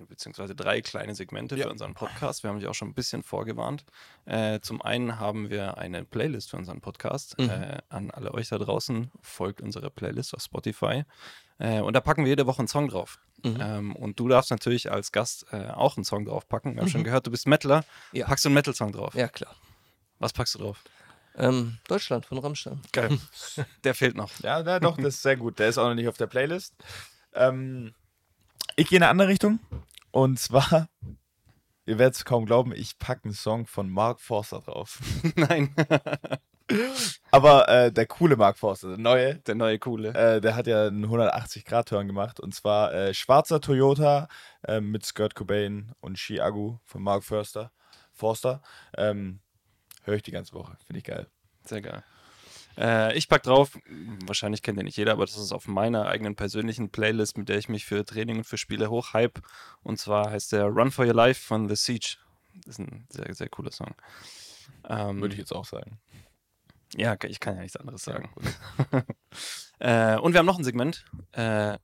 beziehungsweise 0.08 0.54
drei 0.54 0.80
kleine 0.80 1.14
Segmente 1.14 1.56
Ja. 1.56 1.64
für 1.64 1.70
unseren 1.70 1.94
Podcast. 1.94 2.42
Wir 2.42 2.50
haben 2.50 2.58
dich 2.58 2.68
auch 2.68 2.74
schon 2.74 2.88
ein 2.88 2.94
bisschen 2.94 3.22
vorgewarnt. 3.22 3.84
Äh, 4.24 4.60
zum 4.60 4.80
einen 4.82 5.18
haben 5.18 5.50
wir 5.50 5.78
eine 5.78 6.04
Playlist 6.04 6.50
für 6.50 6.56
unseren 6.56 6.80
Podcast. 6.80 7.38
Mhm. 7.38 7.50
Äh, 7.50 7.78
an 7.88 8.10
alle 8.10 8.32
euch 8.34 8.48
da 8.48 8.58
draußen, 8.58 9.10
folgt 9.20 9.60
unserer 9.60 9.90
Playlist 9.90 10.34
auf 10.34 10.42
Spotify. 10.42 11.04
Äh, 11.58 11.80
und 11.80 11.94
da 11.94 12.00
packen 12.00 12.24
wir 12.24 12.30
jede 12.30 12.46
Woche 12.46 12.60
einen 12.60 12.68
Song 12.68 12.88
drauf. 12.88 13.18
Mhm. 13.44 13.58
Ähm, 13.60 13.96
und 13.96 14.18
du 14.20 14.28
darfst 14.28 14.50
natürlich 14.50 14.90
als 14.92 15.10
Gast 15.12 15.46
äh, 15.52 15.68
auch 15.70 15.96
einen 15.96 16.04
Song 16.04 16.24
draufpacken. 16.24 16.74
Wir 16.74 16.82
haben 16.82 16.88
schon 16.88 17.00
Mhm. 17.00 17.04
gehört, 17.06 17.26
du 17.26 17.30
bist 17.30 17.46
Metaler. 17.46 17.84
Ja. 18.12 18.26
Packst 18.26 18.44
du 18.44 18.48
einen 18.48 18.54
Metal-Song 18.54 18.92
drauf? 18.92 19.14
Ja, 19.14 19.28
klar. 19.28 19.54
Was 20.18 20.32
packst 20.32 20.54
du 20.54 20.58
drauf? 20.60 20.82
Ähm, 21.34 21.78
Deutschland 21.88 22.26
von 22.26 22.38
Rammstein. 22.38 22.80
Geil. 22.92 23.18
Der 23.84 23.94
fehlt 23.94 24.16
noch. 24.16 24.30
Ja, 24.40 24.62
na, 24.62 24.78
doch, 24.78 24.96
das 24.96 25.14
ist 25.14 25.22
sehr 25.22 25.36
gut. 25.36 25.58
Der 25.58 25.68
ist 25.68 25.78
auch 25.78 25.88
noch 25.88 25.94
nicht 25.94 26.06
auf 26.08 26.18
der 26.18 26.26
Playlist. 26.26 26.74
Ähm, 27.34 27.94
ich 28.76 28.88
gehe 28.88 28.96
in 28.98 29.02
eine 29.02 29.10
andere 29.10 29.28
Richtung. 29.28 29.58
Und 30.10 30.38
zwar, 30.38 30.88
ihr 31.86 31.98
werdet 31.98 32.16
es 32.16 32.24
kaum 32.24 32.46
glauben, 32.46 32.72
ich 32.74 32.98
packe 32.98 33.24
einen 33.24 33.34
Song 33.34 33.66
von 33.66 33.88
Mark 33.90 34.20
Forster 34.20 34.60
drauf. 34.60 35.00
Nein. 35.36 35.74
Aber 37.30 37.68
äh, 37.68 37.92
der 37.92 38.06
coole 38.06 38.36
Mark 38.36 38.56
Forster, 38.56 38.88
der 38.90 38.98
neue, 38.98 39.34
Der 39.36 39.54
neue 39.54 39.78
Coole. 39.78 40.10
äh, 40.14 40.40
der 40.40 40.54
hat 40.54 40.66
ja 40.66 40.86
einen 40.86 41.04
180-Grad-Turn 41.06 42.06
gemacht. 42.06 42.40
Und 42.40 42.54
zwar 42.54 42.92
äh, 42.94 43.12
schwarzer 43.14 43.60
Toyota 43.60 44.28
äh, 44.66 44.80
mit 44.80 45.04
Skirt 45.04 45.34
Cobain 45.34 45.92
und 46.00 46.18
Chiago 46.18 46.80
von 46.84 47.02
Mark 47.02 47.24
Forster. 47.24 47.72
Forster. 48.12 48.62
Ähm, 48.96 49.40
Höre 50.04 50.14
ich 50.16 50.22
die 50.22 50.30
ganze 50.32 50.54
Woche. 50.54 50.76
Finde 50.86 50.98
ich 50.98 51.04
geil. 51.04 51.26
Sehr 51.64 51.80
geil. 51.80 52.02
Äh, 52.76 53.16
ich 53.16 53.28
pack 53.28 53.42
drauf, 53.42 53.78
wahrscheinlich 54.26 54.62
kennt 54.62 54.78
ihr 54.78 54.84
nicht 54.84 54.96
jeder, 54.96 55.12
aber 55.12 55.26
das 55.26 55.36
ist 55.36 55.52
auf 55.52 55.68
meiner 55.68 56.06
eigenen 56.06 56.36
persönlichen 56.36 56.90
Playlist, 56.90 57.38
mit 57.38 57.48
der 57.48 57.58
ich 57.58 57.68
mich 57.68 57.84
für 57.84 58.04
Training 58.04 58.38
und 58.38 58.44
für 58.44 58.58
Spiele 58.58 58.90
hochhype. 58.90 59.40
Und 59.82 59.98
zwar 59.98 60.30
heißt 60.30 60.52
der 60.52 60.66
Run 60.66 60.90
for 60.90 61.06
Your 61.06 61.14
Life 61.14 61.40
von 61.40 61.68
The 61.68 61.76
Siege. 61.76 62.16
Das 62.54 62.78
ist 62.78 62.78
ein 62.78 63.06
sehr, 63.08 63.34
sehr 63.34 63.48
cooler 63.48 63.72
Song. 63.72 63.94
Ähm, 64.88 65.20
Würde 65.20 65.34
ich 65.34 65.38
jetzt 65.38 65.52
auch 65.52 65.64
sagen. 65.64 65.98
Ja, 66.96 67.16
ich 67.24 67.40
kann 67.40 67.56
ja 67.56 67.62
nichts 67.62 67.76
anderes 67.76 68.02
sagen. 68.02 68.30
äh, 69.78 70.16
und 70.18 70.32
wir 70.32 70.38
haben 70.38 70.46
noch 70.46 70.58
ein 70.58 70.64
Segment, 70.64 71.04
äh, 71.32 71.78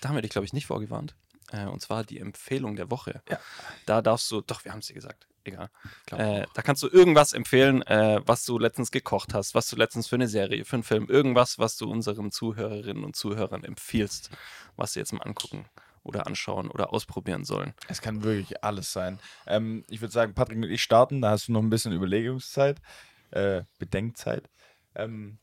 da 0.00 0.08
haben 0.08 0.14
wir 0.14 0.22
dich, 0.22 0.30
glaube 0.30 0.46
ich, 0.46 0.52
nicht 0.52 0.66
vorgewarnt. 0.66 1.14
Äh, 1.52 1.66
und 1.66 1.80
zwar 1.80 2.04
die 2.04 2.18
Empfehlung 2.18 2.76
der 2.76 2.90
Woche. 2.90 3.22
Ja. 3.28 3.38
Da 3.84 4.02
darfst 4.02 4.30
du, 4.30 4.40
doch, 4.40 4.64
wir 4.64 4.72
haben 4.72 4.78
es 4.78 4.86
dir 4.86 4.94
gesagt, 4.94 5.26
egal. 5.46 5.70
Äh, 6.10 6.46
da 6.54 6.62
kannst 6.62 6.82
du 6.82 6.88
irgendwas 6.88 7.32
empfehlen, 7.32 7.82
äh, 7.82 8.20
was 8.24 8.44
du 8.44 8.58
letztens 8.58 8.90
gekocht 8.90 9.34
hast, 9.34 9.54
was 9.54 9.68
du 9.68 9.76
letztens 9.76 10.06
für 10.06 10.16
eine 10.16 10.28
Serie, 10.28 10.64
für 10.64 10.76
einen 10.76 10.82
Film, 10.82 11.08
irgendwas, 11.08 11.58
was 11.58 11.76
du 11.76 11.90
unseren 11.90 12.30
Zuhörerinnen 12.30 13.04
und 13.04 13.16
Zuhörern 13.16 13.64
empfiehlst, 13.64 14.30
was 14.76 14.92
sie 14.92 15.00
jetzt 15.00 15.12
mal 15.12 15.22
angucken 15.22 15.66
oder 16.02 16.26
anschauen 16.26 16.70
oder 16.70 16.92
ausprobieren 16.92 17.44
sollen. 17.44 17.74
Es 17.88 18.00
kann 18.00 18.22
wirklich 18.22 18.62
alles 18.62 18.92
sein. 18.92 19.18
Ähm, 19.46 19.84
ich 19.88 20.00
würde 20.00 20.12
sagen, 20.12 20.34
Patrick 20.34 20.56
und 20.58 20.64
ich 20.64 20.82
starten. 20.82 21.20
Da 21.20 21.30
hast 21.30 21.48
du 21.48 21.52
noch 21.52 21.62
ein 21.62 21.70
bisschen 21.70 21.92
Überlegungszeit, 21.92 22.80
äh, 23.32 23.62
Bedenkzeit. 23.78 24.48
Ähm, 24.94 25.38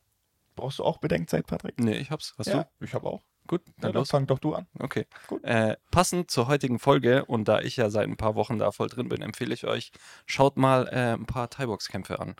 brauchst 0.55 0.79
du 0.79 0.83
auch 0.83 0.99
Bedenkzeit, 0.99 1.45
Patrick? 1.47 1.79
Nee, 1.79 1.97
ich 1.97 2.11
hab's. 2.11 2.33
Hast 2.37 2.47
ja, 2.47 2.67
ich 2.79 2.93
habe 2.93 3.07
auch. 3.07 3.23
Gut, 3.47 3.61
Ja, 3.65 3.73
dann 3.81 3.91
dann 3.91 3.99
los. 4.01 4.09
fang 4.09 4.25
doch 4.27 4.39
du 4.39 4.53
an. 4.55 4.67
Okay. 4.79 5.05
Gut. 5.27 5.43
Äh, 5.43 5.75
passend 5.91 6.31
zur 6.31 6.47
heutigen 6.47 6.79
Folge 6.79 7.25
und 7.25 7.47
da 7.47 7.59
ich 7.59 7.75
ja 7.77 7.89
seit 7.89 8.07
ein 8.07 8.17
paar 8.17 8.35
Wochen 8.35 8.57
da 8.57 8.71
voll 8.71 8.87
drin 8.87 9.09
bin, 9.09 9.21
empfehle 9.21 9.53
ich 9.53 9.65
euch, 9.65 9.91
schaut 10.25 10.57
mal 10.57 10.87
äh, 10.87 11.13
ein 11.13 11.25
paar 11.25 11.49
Thai-Box-Kämpfe 11.49 12.19
an. 12.19 12.35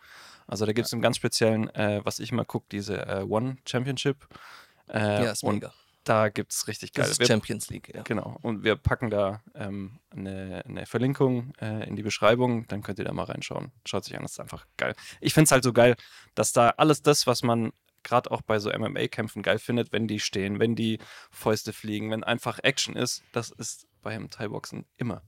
Also 0.48 0.66
da 0.66 0.74
gibt 0.74 0.88
es 0.88 0.94
im 0.94 1.02
ganz 1.02 1.18
speziellen, 1.18 1.70
äh, 1.76 2.02
was 2.04 2.20
ich 2.20 2.32
mal 2.32 2.46
gucke, 2.46 2.68
diese 2.72 3.06
äh, 3.08 3.26
One 3.28 3.58
Championship. 3.68 4.28
Äh, 4.90 5.24
ja, 5.24 5.32
ist 5.32 5.44
und 5.44 5.56
mega. 5.56 5.74
da 6.04 6.28
gibt 6.30 6.52
es 6.52 6.68
richtig 6.68 6.92
Das 6.92 7.08
geile. 7.12 7.22
ist 7.24 7.28
Champions 7.28 7.70
League, 7.70 7.94
ja. 7.96 8.02
Genau. 8.04 8.38
Und 8.42 8.64
wir 8.64 8.76
packen 8.76 9.10
da 9.10 9.42
ähm, 9.56 10.00
eine, 10.10 10.64
eine 10.68 10.86
Verlinkung 10.86 11.54
äh, 11.62 11.88
in 11.88 11.96
die 11.96 12.04
Beschreibung, 12.04 12.68
dann 12.68 12.82
könnt 12.84 13.00
ihr 13.00 13.06
da 13.06 13.14
mal 13.14 13.24
reinschauen. 13.24 13.72
Schaut 13.86 14.04
sich 14.04 14.16
an, 14.18 14.24
das 14.24 14.34
ist 14.34 14.40
einfach 14.42 14.66
geil. 14.78 14.96
Ich 15.22 15.34
finde 15.34 15.46
es 15.46 15.52
halt 15.54 15.64
so 15.64 15.72
geil, 15.72 15.96
dass 16.36 16.52
da 16.52 16.70
alles 16.78 17.02
das, 17.02 17.26
was 17.28 17.42
man 17.44 17.72
gerade 18.04 18.32
auch 18.32 18.42
bei 18.42 18.60
so 18.60 18.72
MMA-Kämpfen 18.72 19.42
geil 19.42 19.60
findet, 19.60 19.92
wenn 19.92 20.08
die 20.08 20.20
stehen, 20.20 20.60
wenn 20.60 20.76
die 20.76 21.00
Fäuste 21.32 21.74
fliegen, 21.74 22.12
wenn 22.12 22.24
einfach 22.24 22.60
Action 22.64 22.96
ist, 22.96 23.24
das 23.32 23.52
ist 23.52 23.88
beim 24.02 24.30
Thai-Boxen 24.30 24.86
immer. 24.98 25.22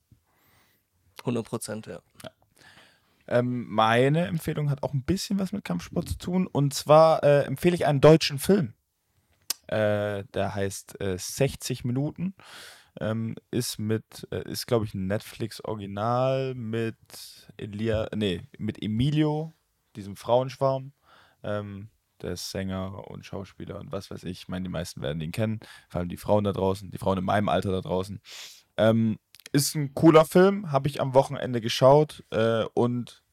100 1.19 1.45
Prozent, 1.45 1.87
ja. 1.87 2.01
Ähm, 3.27 3.65
meine 3.69 4.27
Empfehlung 4.27 4.69
hat 4.69 4.83
auch 4.83 4.93
ein 4.93 5.03
bisschen 5.03 5.39
was 5.39 5.51
mit 5.51 5.63
Kampfsport 5.63 6.09
zu 6.09 6.17
tun. 6.17 6.47
Und 6.47 6.73
zwar 6.73 7.23
äh, 7.23 7.43
empfehle 7.43 7.75
ich 7.75 7.85
einen 7.85 8.01
deutschen 8.01 8.37
Film. 8.37 8.73
Äh, 9.67 10.25
der 10.33 10.53
heißt 10.53 11.01
äh, 11.01 11.17
60 11.17 11.85
Minuten. 11.85 12.35
Ähm, 13.01 13.35
ist 13.51 13.77
mit, 13.77 14.27
äh, 14.31 14.49
ist 14.49 14.67
glaube 14.67 14.85
ich 14.85 14.93
ein 14.93 15.07
Netflix-Original 15.07 16.55
mit 16.55 16.95
Elia, 17.57 18.07
nee, 18.15 18.43
mit 18.57 18.81
Emilio, 18.81 19.53
diesem 19.95 20.15
Frauenschwarm. 20.15 20.93
Ähm, 21.43 21.89
der 22.21 22.33
ist 22.33 22.51
Sänger 22.51 23.07
und 23.09 23.25
Schauspieler 23.25 23.79
und 23.79 23.91
was 23.91 24.11
weiß 24.11 24.23
ich. 24.23 24.41
Ich 24.41 24.47
meine, 24.47 24.63
die 24.63 24.71
meisten 24.71 25.01
werden 25.01 25.21
ihn 25.21 25.31
kennen. 25.31 25.59
Vor 25.89 25.99
allem 25.99 26.09
die 26.09 26.17
Frauen 26.17 26.43
da 26.43 26.51
draußen, 26.51 26.91
die 26.91 26.97
Frauen 26.97 27.17
in 27.17 27.25
meinem 27.25 27.49
Alter 27.49 27.71
da 27.71 27.81
draußen. 27.81 28.21
Ähm, 28.77 29.19
ist 29.51 29.75
ein 29.75 29.93
cooler 29.93 30.25
Film, 30.25 30.71
habe 30.71 30.87
ich 30.87 31.01
am 31.01 31.13
Wochenende 31.13 31.61
geschaut 31.61 32.23
äh, 32.31 32.65
und 32.73 33.23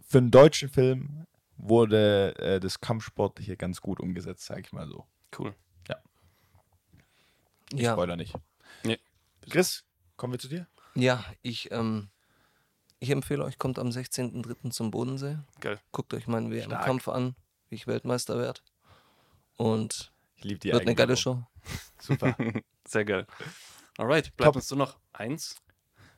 für 0.00 0.18
einen 0.18 0.30
deutschen 0.30 0.68
Film 0.68 1.26
wurde 1.56 2.34
äh, 2.38 2.58
das 2.58 2.80
Kampfsportliche 2.80 3.56
ganz 3.56 3.80
gut 3.80 4.00
umgesetzt, 4.00 4.46
sage 4.46 4.62
ich 4.62 4.72
mal 4.72 4.88
so. 4.88 5.06
Cool. 5.38 5.54
Ich 7.72 7.82
Ja, 7.82 7.92
spoiler 7.92 8.16
nicht. 8.16 8.34
Nee. 8.84 8.98
Chris, 9.48 9.84
kommen 10.16 10.32
wir 10.32 10.38
zu 10.38 10.48
dir? 10.48 10.66
ja 10.94 11.24
ich, 11.42 11.70
ähm, 11.70 12.10
ich 12.98 13.10
empfehle 13.10 13.44
euch, 13.44 13.58
kommt 13.58 13.78
am 13.78 13.88
16.03. 13.88 14.70
zum 14.70 14.90
Bodensee. 14.90 15.38
Geil. 15.60 15.78
Guckt 15.92 16.12
euch 16.14 16.26
meinen 16.26 16.50
WM-Kampf 16.50 17.08
an, 17.08 17.36
wie 17.70 17.76
ich 17.76 17.86
Weltmeister 17.86 18.38
werde. 18.38 18.60
Und 19.56 20.12
Ich 20.36 20.44
liebe 20.44 20.58
die 20.60 20.72
wird 20.72 20.82
eine 20.82 20.94
geile. 20.94 21.16
Show. 21.16 21.42
Super. 21.98 22.36
Sehr 22.86 23.04
geil. 23.04 23.26
Alright, 23.98 24.34
bleibt 24.36 24.48
Top. 24.48 24.56
uns 24.56 24.70
nur 24.70 24.78
noch 24.78 24.98
eins. 25.12 25.56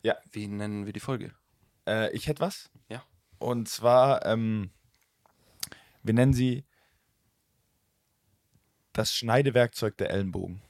Ja. 0.03 0.17
Wie 0.31 0.49
nennen 0.49 0.87
wir 0.87 0.93
die 0.93 1.01
Folge? 1.01 1.35
äh, 1.87 2.11
ich 2.13 2.27
hätte 2.29 2.41
was. 2.41 2.71
Ja. 2.89 3.05
Und 3.39 3.69
zwar, 3.69 4.25
ähm, 4.27 4.71
wir 6.03 6.15
nennen 6.15 6.33
sie 6.33 6.65
das 8.93 9.13
Schneidewerkzeug 9.13 9.97
der 9.97 10.11
Ellenbogen. 10.11 10.63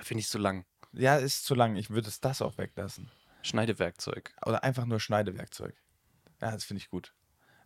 Finde 0.00 0.20
ich 0.20 0.28
so 0.28 0.38
lang. 0.38 0.64
Ja, 0.92 1.16
ist 1.16 1.44
zu 1.44 1.54
lang. 1.54 1.76
Ich 1.76 1.90
würde 1.90 2.08
es 2.08 2.20
das 2.20 2.40
auch 2.40 2.56
weglassen. 2.56 3.10
Schneidewerkzeug. 3.42 4.34
Oder 4.46 4.62
einfach 4.64 4.86
nur 4.86 5.00
Schneidewerkzeug. 5.00 5.74
Ja, 6.40 6.52
das 6.52 6.64
finde 6.64 6.82
ich 6.82 6.88
gut. 6.88 7.14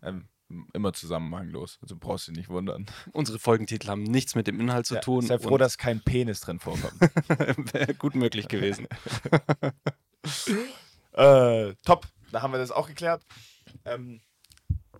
Ähm, 0.02 0.28
immer 0.72 0.92
zusammenhanglos. 0.92 1.78
Also 1.82 1.96
brauchst 1.98 2.28
du 2.28 2.32
dich 2.32 2.38
nicht 2.38 2.48
wundern. 2.48 2.86
Unsere 3.12 3.38
Folgentitel 3.38 3.88
haben 3.88 4.02
nichts 4.02 4.34
mit 4.34 4.46
dem 4.46 4.60
Inhalt 4.60 4.86
zu 4.86 4.94
Ja, 4.96 5.00
tun. 5.00 5.22
sei 5.22 5.38
froh, 5.38 5.58
dass 5.58 5.78
kein 5.78 6.00
Penis 6.00 6.40
drin 6.40 6.58
vorkommt. 6.60 7.00
Wäre 7.72 7.94
gut 7.94 8.14
möglich 8.14 8.48
gewesen. 8.48 8.86
äh, 11.12 11.74
top, 11.84 12.06
da 12.30 12.42
haben 12.42 12.52
wir 12.52 12.58
das 12.58 12.70
auch 12.70 12.88
geklärt. 12.88 13.24
Ähm, 13.84 14.20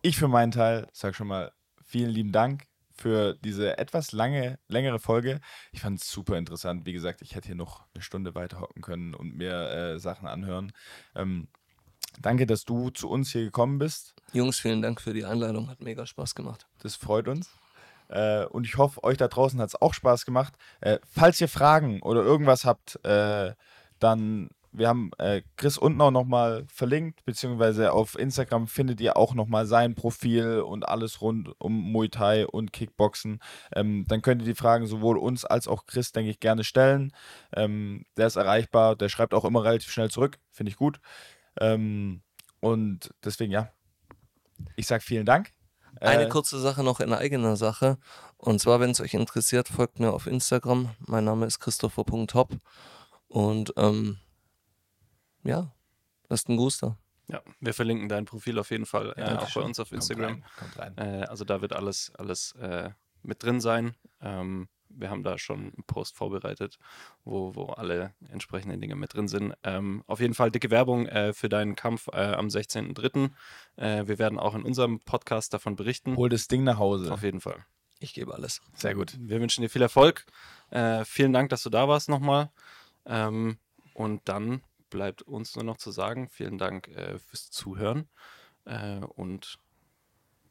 ich 0.02 0.16
für 0.16 0.28
meinen 0.28 0.52
Teil 0.52 0.88
sage 0.92 1.14
schon 1.14 1.28
mal 1.28 1.52
vielen 1.84 2.10
lieben 2.10 2.32
Dank 2.32 2.66
für 2.94 3.34
diese 3.34 3.78
etwas 3.78 4.12
lange, 4.12 4.58
längere 4.68 4.98
Folge. 4.98 5.40
Ich 5.72 5.80
fand 5.80 6.00
es 6.00 6.10
super 6.10 6.38
interessant. 6.38 6.86
Wie 6.86 6.92
gesagt, 6.92 7.22
ich 7.22 7.34
hätte 7.34 7.46
hier 7.46 7.56
noch 7.56 7.84
eine 7.94 8.02
Stunde 8.02 8.34
weiter 8.34 8.60
hocken 8.60 8.82
können 8.82 9.14
und 9.14 9.34
mir 9.36 9.52
äh, 9.70 9.98
Sachen 9.98 10.28
anhören. 10.28 10.72
Ähm, 11.14 11.48
danke, 12.20 12.46
dass 12.46 12.64
du 12.64 12.90
zu 12.90 13.08
uns 13.08 13.30
hier 13.30 13.44
gekommen 13.44 13.78
bist. 13.78 14.14
Jungs, 14.32 14.58
vielen 14.58 14.82
Dank 14.82 15.00
für 15.00 15.12
die 15.12 15.24
Einladung. 15.24 15.68
Hat 15.68 15.80
mega 15.80 16.06
Spaß 16.06 16.34
gemacht. 16.34 16.66
Das 16.82 16.96
freut 16.96 17.28
uns. 17.28 17.50
Äh, 18.08 18.44
und 18.46 18.66
ich 18.66 18.76
hoffe, 18.76 19.02
euch 19.04 19.16
da 19.16 19.28
draußen 19.28 19.60
hat 19.60 19.68
es 19.68 19.80
auch 19.80 19.94
Spaß 19.94 20.24
gemacht. 20.26 20.54
Äh, 20.80 20.98
falls 21.10 21.40
ihr 21.40 21.48
Fragen 21.48 22.02
oder 22.02 22.22
irgendwas 22.22 22.64
habt, 22.64 23.02
äh, 23.04 23.54
dann, 23.98 24.50
wir 24.70 24.88
haben 24.88 25.10
äh, 25.18 25.42
Chris 25.56 25.78
unten 25.78 26.00
auch 26.00 26.10
nochmal 26.10 26.64
verlinkt, 26.68 27.24
beziehungsweise 27.24 27.92
auf 27.92 28.18
Instagram 28.18 28.66
findet 28.66 29.00
ihr 29.00 29.16
auch 29.16 29.34
nochmal 29.34 29.66
sein 29.66 29.94
Profil 29.94 30.60
und 30.60 30.88
alles 30.88 31.22
rund 31.22 31.54
um 31.58 31.92
Muay 31.92 32.08
Thai 32.08 32.46
und 32.46 32.72
Kickboxen. 32.72 33.40
Ähm, 33.74 34.04
dann 34.08 34.20
könnt 34.20 34.42
ihr 34.42 34.46
die 34.46 34.54
Fragen 34.54 34.86
sowohl 34.86 35.16
uns 35.16 35.44
als 35.44 35.66
auch 35.66 35.86
Chris, 35.86 36.12
denke 36.12 36.30
ich, 36.30 36.40
gerne 36.40 36.64
stellen. 36.64 37.12
Ähm, 37.54 38.04
der 38.16 38.26
ist 38.26 38.36
erreichbar, 38.36 38.96
der 38.96 39.08
schreibt 39.08 39.32
auch 39.32 39.44
immer 39.44 39.64
relativ 39.64 39.90
schnell 39.90 40.10
zurück, 40.10 40.38
finde 40.50 40.70
ich 40.70 40.76
gut. 40.76 41.00
Ähm, 41.58 42.22
und 42.60 43.12
deswegen, 43.24 43.52
ja, 43.52 43.72
ich 44.76 44.86
sage 44.86 45.02
vielen 45.02 45.26
Dank. 45.26 45.52
Eine 46.00 46.24
Äh, 46.24 46.28
kurze 46.28 46.58
Sache 46.60 46.82
noch 46.82 47.00
in 47.00 47.12
eigener 47.12 47.56
Sache. 47.56 47.98
Und 48.38 48.60
zwar, 48.60 48.80
wenn 48.80 48.90
es 48.90 49.00
euch 49.00 49.14
interessiert, 49.14 49.68
folgt 49.68 50.00
mir 50.00 50.12
auf 50.12 50.26
Instagram. 50.26 50.90
Mein 51.00 51.24
Name 51.24 51.46
ist 51.46 51.60
christopher.hop. 51.60 52.56
Und 53.28 53.72
ähm, 53.76 54.18
ja, 55.44 55.72
lasst 56.28 56.48
einen 56.48 56.56
Gruß 56.58 56.78
da. 56.78 56.98
Ja, 57.28 57.40
wir 57.60 57.72
verlinken 57.74 58.08
dein 58.08 58.24
Profil 58.24 58.58
auf 58.58 58.70
jeden 58.70 58.84
Fall, 58.86 59.14
äh, 59.16 59.36
auch 59.36 59.52
bei 59.54 59.60
uns 59.60 59.78
auf 59.80 59.88
Kommt 59.90 60.02
Instagram. 60.02 60.24
rein, 60.32 60.44
Kommt 60.58 60.78
rein. 60.78 60.98
Äh, 60.98 61.24
also 61.26 61.44
da 61.44 61.60
wird 61.62 61.72
alles, 61.72 62.12
alles 62.16 62.52
äh, 62.52 62.90
mit 63.22 63.42
drin 63.42 63.60
sein. 63.60 63.94
Ähm, 64.20 64.68
wir 64.96 65.10
haben 65.10 65.22
da 65.22 65.38
schon 65.38 65.58
einen 65.60 65.84
Post 65.86 66.16
vorbereitet, 66.16 66.78
wo, 67.24 67.54
wo 67.54 67.66
alle 67.66 68.14
entsprechenden 68.30 68.80
Dinge 68.80 68.96
mit 68.96 69.14
drin 69.14 69.28
sind. 69.28 69.54
Ähm, 69.62 70.02
auf 70.06 70.20
jeden 70.20 70.34
Fall 70.34 70.50
dicke 70.50 70.70
Werbung 70.70 71.06
äh, 71.06 71.32
für 71.32 71.48
deinen 71.48 71.76
Kampf 71.76 72.08
äh, 72.08 72.34
am 72.34 72.48
16.03. 72.48 73.30
Äh, 73.76 74.06
wir 74.06 74.18
werden 74.18 74.38
auch 74.38 74.54
in 74.54 74.62
unserem 74.62 75.00
Podcast 75.00 75.54
davon 75.54 75.76
berichten. 75.76 76.16
Hol 76.16 76.28
das 76.28 76.48
Ding 76.48 76.64
nach 76.64 76.78
Hause. 76.78 77.12
Auf 77.12 77.22
jeden 77.22 77.40
Fall. 77.40 77.64
Ich 78.00 78.14
gebe 78.14 78.34
alles. 78.34 78.60
Sehr 78.74 78.94
gut. 78.94 79.16
Wir 79.20 79.40
wünschen 79.40 79.62
dir 79.62 79.68
viel 79.68 79.82
Erfolg. 79.82 80.26
Äh, 80.70 81.04
vielen 81.04 81.32
Dank, 81.32 81.50
dass 81.50 81.62
du 81.62 81.70
da 81.70 81.86
warst 81.88 82.08
nochmal. 82.08 82.50
Ähm, 83.06 83.58
und 83.94 84.22
dann 84.24 84.62
bleibt 84.90 85.22
uns 85.22 85.54
nur 85.54 85.64
noch 85.64 85.76
zu 85.76 85.90
sagen, 85.90 86.28
vielen 86.28 86.58
Dank 86.58 86.88
äh, 86.88 87.18
fürs 87.18 87.50
Zuhören. 87.50 88.08
Äh, 88.64 88.98
und 88.98 89.58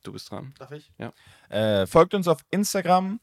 du 0.04 0.14
bist 0.14 0.32
dran. 0.32 0.54
Darf 0.60 0.72
ich? 0.72 0.92
Ja. 0.98 1.14
Äh, 1.50 1.88
folgt 1.88 2.14
uns 2.14 2.28
auf 2.28 2.40
Instagram. 2.52 3.20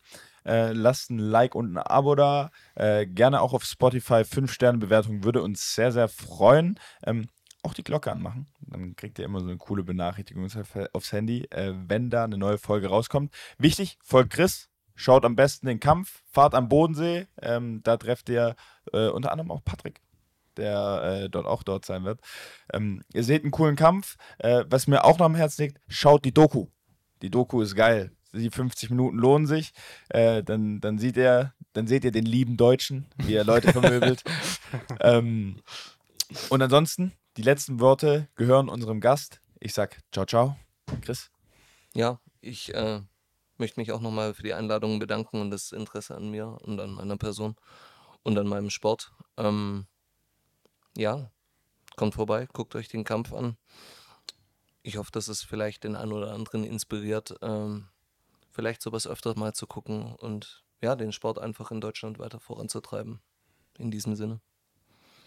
Äh, 0.48 0.72
lasst 0.72 1.10
ein 1.10 1.18
Like 1.18 1.54
und 1.54 1.72
ein 1.74 1.78
Abo 1.78 2.14
da. 2.14 2.50
Äh, 2.74 3.06
gerne 3.06 3.40
auch 3.42 3.52
auf 3.52 3.64
Spotify. 3.64 4.24
5-Sterne-Bewertung 4.24 5.22
würde 5.24 5.42
uns 5.42 5.74
sehr, 5.74 5.92
sehr 5.92 6.08
freuen. 6.08 6.80
Ähm, 7.04 7.28
auch 7.62 7.74
die 7.74 7.84
Glocke 7.84 8.10
anmachen. 8.10 8.46
Dann 8.60 8.96
kriegt 8.96 9.18
ihr 9.18 9.24
immer 9.24 9.40
so 9.40 9.46
eine 9.46 9.58
coole 9.58 9.82
Benachrichtigung 9.84 10.46
auf- 10.46 10.88
aufs 10.92 11.12
Handy, 11.12 11.44
äh, 11.50 11.74
wenn 11.86 12.08
da 12.10 12.24
eine 12.24 12.38
neue 12.38 12.58
Folge 12.58 12.88
rauskommt. 12.88 13.34
Wichtig, 13.58 13.98
folgt 14.02 14.32
Chris. 14.32 14.68
Schaut 14.94 15.24
am 15.24 15.36
besten 15.36 15.66
den 15.66 15.78
Kampf. 15.80 16.22
Fahrt 16.30 16.54
am 16.54 16.68
Bodensee. 16.68 17.26
Ähm, 17.40 17.82
da 17.84 17.96
trefft 17.96 18.28
ihr 18.30 18.56
äh, 18.92 19.08
unter 19.08 19.32
anderem 19.32 19.50
auch 19.50 19.62
Patrick 19.64 20.00
der 20.56 21.22
äh, 21.24 21.30
dort 21.30 21.46
auch 21.46 21.62
dort 21.62 21.84
sein 21.84 22.04
wird. 22.04 22.20
Ähm, 22.72 23.02
ihr 23.14 23.24
seht 23.24 23.42
einen 23.42 23.52
coolen 23.52 23.76
Kampf. 23.76 24.16
Äh, 24.38 24.64
was 24.68 24.88
mir 24.88 25.04
auch 25.04 25.18
noch 25.18 25.26
am 25.26 25.36
Herzen 25.36 25.62
liegt, 25.62 25.80
schaut 25.86 26.24
die 26.24 26.34
Doku. 26.34 26.66
Die 27.22 27.30
Doku 27.30 27.62
ist 27.62 27.74
geil. 27.74 28.10
Die 28.32 28.50
50 28.50 28.90
Minuten 28.90 29.16
lohnen 29.16 29.46
sich. 29.46 29.72
Äh, 30.08 30.42
dann, 30.42 30.80
dann, 30.80 30.98
sieht 30.98 31.16
ihr, 31.16 31.54
dann 31.72 31.86
seht 31.86 32.04
ihr 32.04 32.12
den 32.12 32.26
lieben 32.26 32.56
Deutschen, 32.56 33.06
wie 33.16 33.34
er 33.34 33.44
Leute 33.44 33.72
vermöbelt. 33.72 34.22
ähm, 35.00 35.60
und 36.50 36.62
ansonsten, 36.62 37.12
die 37.36 37.42
letzten 37.42 37.80
Worte 37.80 38.28
gehören 38.34 38.68
unserem 38.68 39.00
Gast. 39.00 39.40
Ich 39.60 39.72
sag 39.74 39.98
ciao, 40.12 40.26
ciao. 40.26 40.56
Chris. 41.00 41.30
Ja, 41.94 42.20
ich 42.40 42.74
äh, 42.74 43.00
möchte 43.56 43.80
mich 43.80 43.92
auch 43.92 44.00
nochmal 44.00 44.34
für 44.34 44.42
die 44.42 44.54
Einladung 44.54 44.98
bedanken 44.98 45.40
und 45.40 45.50
das 45.50 45.72
Interesse 45.72 46.14
an 46.14 46.30
mir 46.30 46.58
und 46.62 46.80
an 46.80 46.92
meiner 46.92 47.16
Person 47.16 47.56
und 48.22 48.38
an 48.38 48.46
meinem 48.46 48.70
Sport. 48.70 49.12
Ähm, 49.36 49.86
ja, 50.96 51.30
kommt 51.96 52.14
vorbei, 52.14 52.46
guckt 52.52 52.74
euch 52.74 52.88
den 52.88 53.04
Kampf 53.04 53.32
an. 53.32 53.56
Ich 54.82 54.96
hoffe, 54.96 55.10
dass 55.12 55.28
es 55.28 55.42
vielleicht 55.42 55.84
den 55.84 55.96
einen 55.96 56.12
oder 56.12 56.32
anderen 56.32 56.64
inspiriert, 56.64 57.34
ähm, 57.42 57.88
vielleicht 58.58 58.82
sowas 58.82 59.06
öfter 59.06 59.38
mal 59.38 59.54
zu 59.54 59.68
gucken 59.68 60.16
und 60.16 60.64
ja, 60.80 60.96
den 60.96 61.12
Sport 61.12 61.38
einfach 61.38 61.70
in 61.70 61.80
Deutschland 61.80 62.18
weiter 62.18 62.40
voranzutreiben. 62.40 63.20
In 63.78 63.92
diesem 63.92 64.16
Sinne. 64.16 64.40